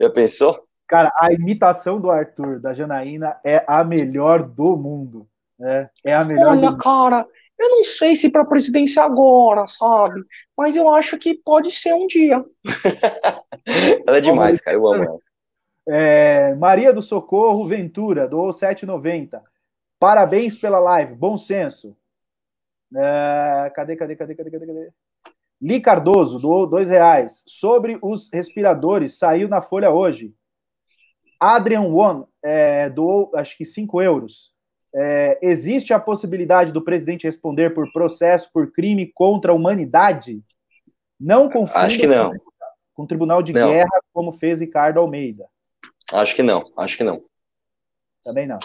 Já 0.00 0.10
pensou? 0.10 0.64
Cara, 0.90 1.12
a 1.20 1.32
imitação 1.32 2.00
do 2.00 2.10
Arthur, 2.10 2.58
da 2.58 2.74
Janaína, 2.74 3.36
é 3.44 3.64
a 3.64 3.84
melhor 3.84 4.42
do 4.42 4.76
mundo. 4.76 5.24
Né? 5.56 5.88
É 6.04 6.12
a 6.12 6.24
melhor. 6.24 6.48
Olha, 6.48 6.76
cara, 6.76 7.24
eu 7.56 7.70
não 7.70 7.84
sei 7.84 8.16
se 8.16 8.28
para 8.28 8.44
presidência 8.44 9.00
agora, 9.00 9.68
sabe? 9.68 10.20
Mas 10.58 10.74
eu 10.74 10.92
acho 10.92 11.16
que 11.16 11.32
pode 11.32 11.70
ser 11.70 11.94
um 11.94 12.08
dia. 12.08 12.44
ela 14.04 14.16
é 14.16 14.20
demais, 14.20 14.60
cara. 14.60 14.76
Eu 14.76 14.84
amo 14.88 15.04
ela. 15.04 15.18
É, 15.88 16.56
Maria 16.56 16.92
do 16.92 17.00
Socorro 17.00 17.64
Ventura, 17.68 18.26
doou 18.26 18.48
7,90. 18.48 19.40
Parabéns 19.96 20.58
pela 20.58 20.80
live, 20.80 21.14
bom 21.14 21.36
senso. 21.36 21.96
É, 22.96 23.70
cadê, 23.76 23.94
cadê, 23.94 24.16
cadê, 24.16 24.34
cadê, 24.34 24.50
cadê, 24.50 24.66
cadê? 24.66 24.90
Li 25.62 25.80
Cardoso, 25.80 26.40
doou 26.40 26.66
dois 26.66 26.90
reais. 26.90 27.44
Sobre 27.46 27.96
os 28.02 28.28
respiradores, 28.32 29.16
saiu 29.18 29.48
na 29.48 29.62
Folha 29.62 29.92
hoje. 29.92 30.34
Adrian 31.40 31.82
One 31.82 32.24
é, 32.44 32.90
doou, 32.90 33.30
acho 33.34 33.56
que 33.56 33.64
5 33.64 34.02
euros. 34.02 34.52
É, 34.94 35.38
existe 35.40 35.94
a 35.94 36.00
possibilidade 36.00 36.72
do 36.72 36.82
presidente 36.82 37.24
responder 37.24 37.72
por 37.72 37.90
processo 37.92 38.52
por 38.52 38.70
crime 38.72 39.10
contra 39.14 39.52
a 39.52 39.54
humanidade? 39.54 40.42
Não 41.18 41.48
confunda 41.48 41.86
acho 41.86 41.98
que 41.98 42.06
não. 42.06 42.32
com 42.92 43.04
o 43.04 43.06
Tribunal 43.06 43.42
de 43.42 43.52
não. 43.52 43.68
Guerra, 43.68 44.00
como 44.12 44.32
fez 44.32 44.60
Ricardo 44.60 44.98
Almeida. 44.98 45.46
Acho 46.12 46.34
que 46.34 46.42
não, 46.42 46.64
acho 46.76 46.96
que 46.96 47.04
não. 47.04 47.22
Também 48.22 48.46
não. 48.46 48.58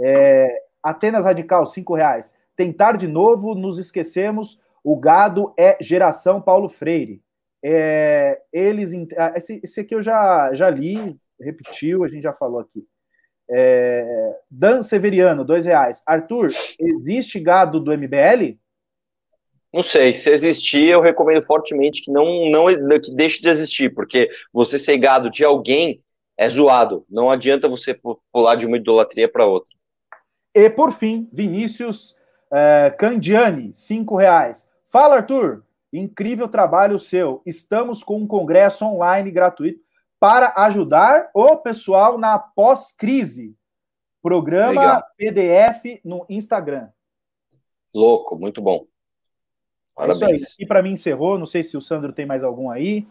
É, 0.00 0.62
Atenas 0.82 1.26
Radical, 1.26 1.66
cinco 1.66 1.94
reais. 1.94 2.36
Tentar 2.56 2.96
de 2.96 3.06
novo, 3.06 3.54
nos 3.54 3.78
esquecemos. 3.78 4.60
O 4.82 4.96
gado 4.96 5.52
é 5.58 5.76
geração 5.80 6.40
Paulo 6.40 6.68
Freire. 6.68 7.22
É, 7.62 8.40
eles. 8.52 8.92
Ah, 9.16 9.34
esse, 9.36 9.60
esse 9.62 9.80
aqui 9.80 9.94
eu 9.94 10.02
já, 10.02 10.54
já 10.54 10.70
li, 10.70 11.14
repetiu, 11.40 12.04
a 12.04 12.08
gente 12.08 12.22
já 12.22 12.32
falou 12.32 12.60
aqui. 12.60 12.84
É, 13.50 14.36
Dan 14.50 14.82
Severiano, 14.82 15.44
dois 15.44 15.66
reais. 15.66 16.02
Arthur, 16.06 16.50
existe 16.78 17.40
gado 17.40 17.80
do 17.80 17.92
MBL? 17.92 18.58
Não 19.72 19.82
sei, 19.82 20.14
se 20.14 20.30
existir, 20.30 20.84
eu 20.84 21.00
recomendo 21.00 21.44
fortemente 21.44 22.02
que 22.02 22.10
não, 22.10 22.48
não 22.50 22.66
que 23.00 23.14
deixe 23.14 23.40
de 23.40 23.48
existir, 23.48 23.94
porque 23.94 24.28
você 24.52 24.78
ser 24.78 24.98
gado 24.98 25.30
de 25.30 25.44
alguém 25.44 26.02
é 26.36 26.48
zoado. 26.48 27.04
Não 27.08 27.30
adianta 27.30 27.68
você 27.68 27.98
pular 28.32 28.56
de 28.56 28.66
uma 28.66 28.76
idolatria 28.76 29.28
para 29.28 29.46
outra. 29.46 29.72
E 30.54 30.68
por 30.68 30.90
fim, 30.90 31.28
Vinícius 31.32 32.18
uh, 32.50 32.96
Candiani, 32.98 33.72
cinco 33.72 34.16
reais. 34.16 34.70
Fala, 34.86 35.16
Arthur. 35.16 35.62
Incrível 35.92 36.48
trabalho 36.48 36.98
seu. 36.98 37.42
Estamos 37.44 38.02
com 38.02 38.16
um 38.16 38.26
congresso 38.26 38.84
online 38.84 39.30
gratuito 39.30 39.80
para 40.20 40.52
ajudar 40.64 41.30
o 41.34 41.56
pessoal 41.56 42.18
na 42.18 42.38
pós-crise. 42.38 43.56
Programa 44.22 44.68
Legal. 44.70 45.02
PDF 45.16 46.00
no 46.04 46.26
Instagram. 46.28 46.88
Louco, 47.94 48.38
muito 48.38 48.60
bom. 48.60 48.84
Parabéns. 49.96 50.22
É 50.22 50.34
isso 50.34 50.56
aí. 50.58 50.64
E 50.64 50.66
para 50.66 50.82
mim 50.82 50.92
encerrou. 50.92 51.38
Não 51.38 51.46
sei 51.46 51.62
se 51.62 51.76
o 51.76 51.80
Sandro 51.80 52.12
tem 52.12 52.26
mais 52.26 52.44
algum 52.44 52.70
aí. 52.70 53.06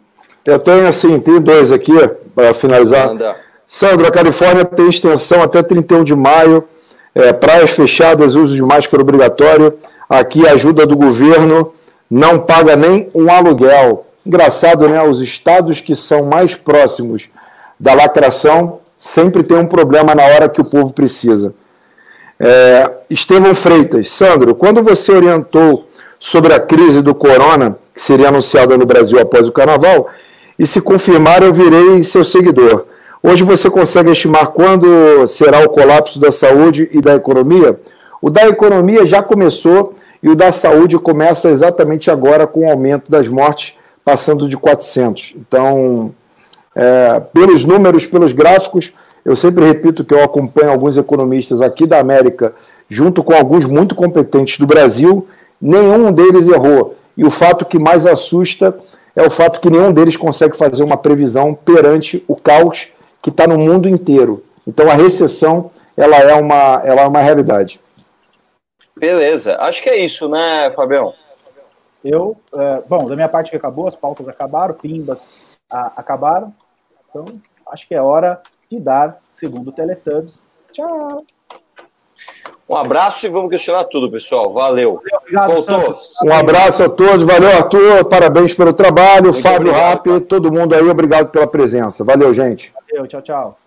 Eu 0.46 0.60
tenho, 0.60 0.88
assim, 0.88 1.20
tem 1.20 1.42
dois 1.42 1.72
aqui 1.72 1.94
para 2.36 2.54
finalizar. 2.54 3.10
Anda. 3.10 3.36
Sandro, 3.66 4.08
a 4.08 4.12
Califórnia 4.12 4.66
tem 4.66 4.90
extensão 4.90 5.42
até 5.42 5.62
31 5.62 6.04
de 6.04 6.16
maio, 6.16 6.68
é, 7.14 7.34
praias 7.34 7.72
fechadas, 7.72 8.36
uso 8.36 8.56
de 8.56 8.62
máscara 8.62 9.02
obrigatório. 9.02 9.78
Aqui 10.08 10.48
ajuda 10.48 10.88
do 10.88 10.96
governo 10.96 11.74
não 12.10 12.40
paga 12.40 12.76
nem 12.76 13.10
um 13.14 13.30
aluguel. 13.32 14.06
Engraçado, 14.30 14.88
né? 14.88 15.02
Os 15.02 15.24
estados 15.24 15.82
que 15.82 15.96
são 15.96 16.22
mais 16.24 16.54
próximos 16.54 17.30
da 17.80 17.96
lacração 17.96 18.78
sempre 18.96 19.42
tem 19.42 19.58
um 19.58 19.66
problema 19.66 20.14
na 20.14 20.24
hora 20.24 20.48
que 20.48 20.62
o 20.62 20.64
povo 20.64 20.94
precisa. 20.94 21.52
É, 22.40 22.92
Estevão 23.10 23.56
Freitas, 23.56 24.12
Sandro, 24.12 24.54
quando 24.54 24.84
você 24.84 25.12
orientou 25.14 25.88
sobre 26.20 26.54
a 26.54 26.60
crise 26.60 27.02
do 27.02 27.16
corona, 27.16 27.76
que 27.92 28.00
seria 28.00 28.28
anunciada 28.28 28.78
no 28.78 28.86
Brasil 28.86 29.20
após 29.20 29.48
o 29.48 29.52
carnaval, 29.52 30.08
e 30.60 30.68
se 30.68 30.80
confirmar, 30.80 31.42
eu 31.42 31.52
virei 31.52 32.04
seu 32.04 32.24
seguidor. 32.24 32.86
Hoje 33.24 33.44
você 33.44 33.68
consegue 33.68 34.12
estimar 34.12 34.50
quando 34.50 35.26
será 35.26 35.66
o 35.66 35.70
colapso 35.70 36.20
da 36.20 36.32
saúde 36.32 36.88
e 36.92 37.02
da 37.02 37.16
economia? 37.16 37.80
O 38.22 38.30
da 38.30 38.48
economia 38.48 39.08
já 39.08 39.24
começou 39.24 39.96
e 40.22 40.30
o 40.30 40.36
da 40.36 40.52
saúde 40.52 41.00
começa 41.00 41.50
exatamente 41.50 42.12
agora 42.12 42.46
com 42.46 42.68
o 42.68 42.70
aumento 42.70 43.10
das 43.10 43.28
mortes, 43.28 43.80
passando 44.04 44.48
de 44.48 44.58
400. 44.58 45.34
Então, 45.36 46.14
é, 46.76 47.20
pelos 47.20 47.66
números, 47.66 48.06
pelos 48.06 48.34
gráficos, 48.34 48.94
eu 49.26 49.36
sempre 49.36 49.66
repito 49.66 50.04
que 50.04 50.14
eu 50.14 50.24
acompanho 50.24 50.72
alguns 50.72 50.98
economistas 50.98 51.62
aqui 51.62 51.86
da 51.86 52.00
América, 52.00 52.54
junto 52.88 53.24
com 53.24 53.34
alguns 53.34 53.66
muito 53.66 53.94
competentes 53.96 54.58
do 54.58 54.66
Brasil, 54.66 55.28
nenhum 55.62 56.12
deles 56.12 56.48
errou. 56.48 56.96
E 57.16 57.24
o 57.26 57.30
fato 57.30 57.66
que 57.66 57.78
mais 57.78 58.06
assusta 58.06 58.78
é 59.16 59.22
o 59.22 59.30
fato 59.30 59.60
que 59.60 59.70
nenhum 59.70 59.92
deles 59.92 60.16
consegue 60.16 60.56
fazer 60.56 60.84
uma 60.84 60.98
previsão 60.98 61.54
perante 61.54 62.24
o 62.28 62.36
caos 62.36 62.88
que 63.22 63.30
está 63.30 63.46
no 63.46 63.58
mundo 63.58 63.90
inteiro. 63.90 64.44
Então 64.66 64.90
a 64.90 64.94
recessão 64.94 65.72
ela 65.98 66.16
é 66.18 66.34
uma, 66.34 66.82
ela 66.86 67.02
é 67.02 67.08
uma 67.08 67.20
realidade. 67.20 67.80
Beleza, 68.96 69.58
acho 69.60 69.82
que 69.84 69.90
é 69.90 69.98
isso, 69.98 70.30
né, 70.30 70.72
Fabião? 70.76 71.14
Eu, 72.04 72.38
é, 72.56 72.82
bom, 72.88 73.06
da 73.06 73.16
minha 73.16 73.30
parte 73.30 73.50
que 73.50 73.58
acabou, 73.58 73.88
as 73.88 73.96
pautas 73.96 74.28
acabaram, 74.28 74.74
pimbas 74.74 75.40
a, 75.70 75.94
acabaram, 75.98 76.54
então 77.10 77.26
acho 77.72 77.88
que 77.88 77.96
é 77.96 78.02
hora 78.02 78.42
de 78.70 78.80
dar 78.80 79.20
segundo 79.34 79.70
o 79.70 79.72
Teletubbies. 79.72 80.58
Tchau! 80.72 81.26
Um 82.70 82.76
abraço 82.76 83.26
e 83.26 83.30
vamos 83.30 83.50
questionar 83.50 83.86
tudo, 83.86 84.12
pessoal. 84.12 84.54
Valeu. 84.54 85.02
Obrigado, 85.02 85.54
Um 86.24 86.32
abraço 86.32 86.84
a 86.84 86.90
todos. 86.90 87.24
Valeu, 87.24 87.50
Arthur. 87.50 88.06
Parabéns 88.06 88.54
pelo 88.54 88.74
trabalho. 88.74 89.32
Muito 89.32 89.42
Fábio 89.42 89.72
Rapp, 89.72 90.22
todo 90.22 90.52
mundo 90.52 90.76
aí, 90.76 90.88
obrigado 90.88 91.30
pela 91.30 91.48
presença. 91.48 92.04
Valeu, 92.04 92.32
gente. 92.32 92.72
Valeu, 92.92 93.08
tchau, 93.08 93.22
tchau. 93.24 93.58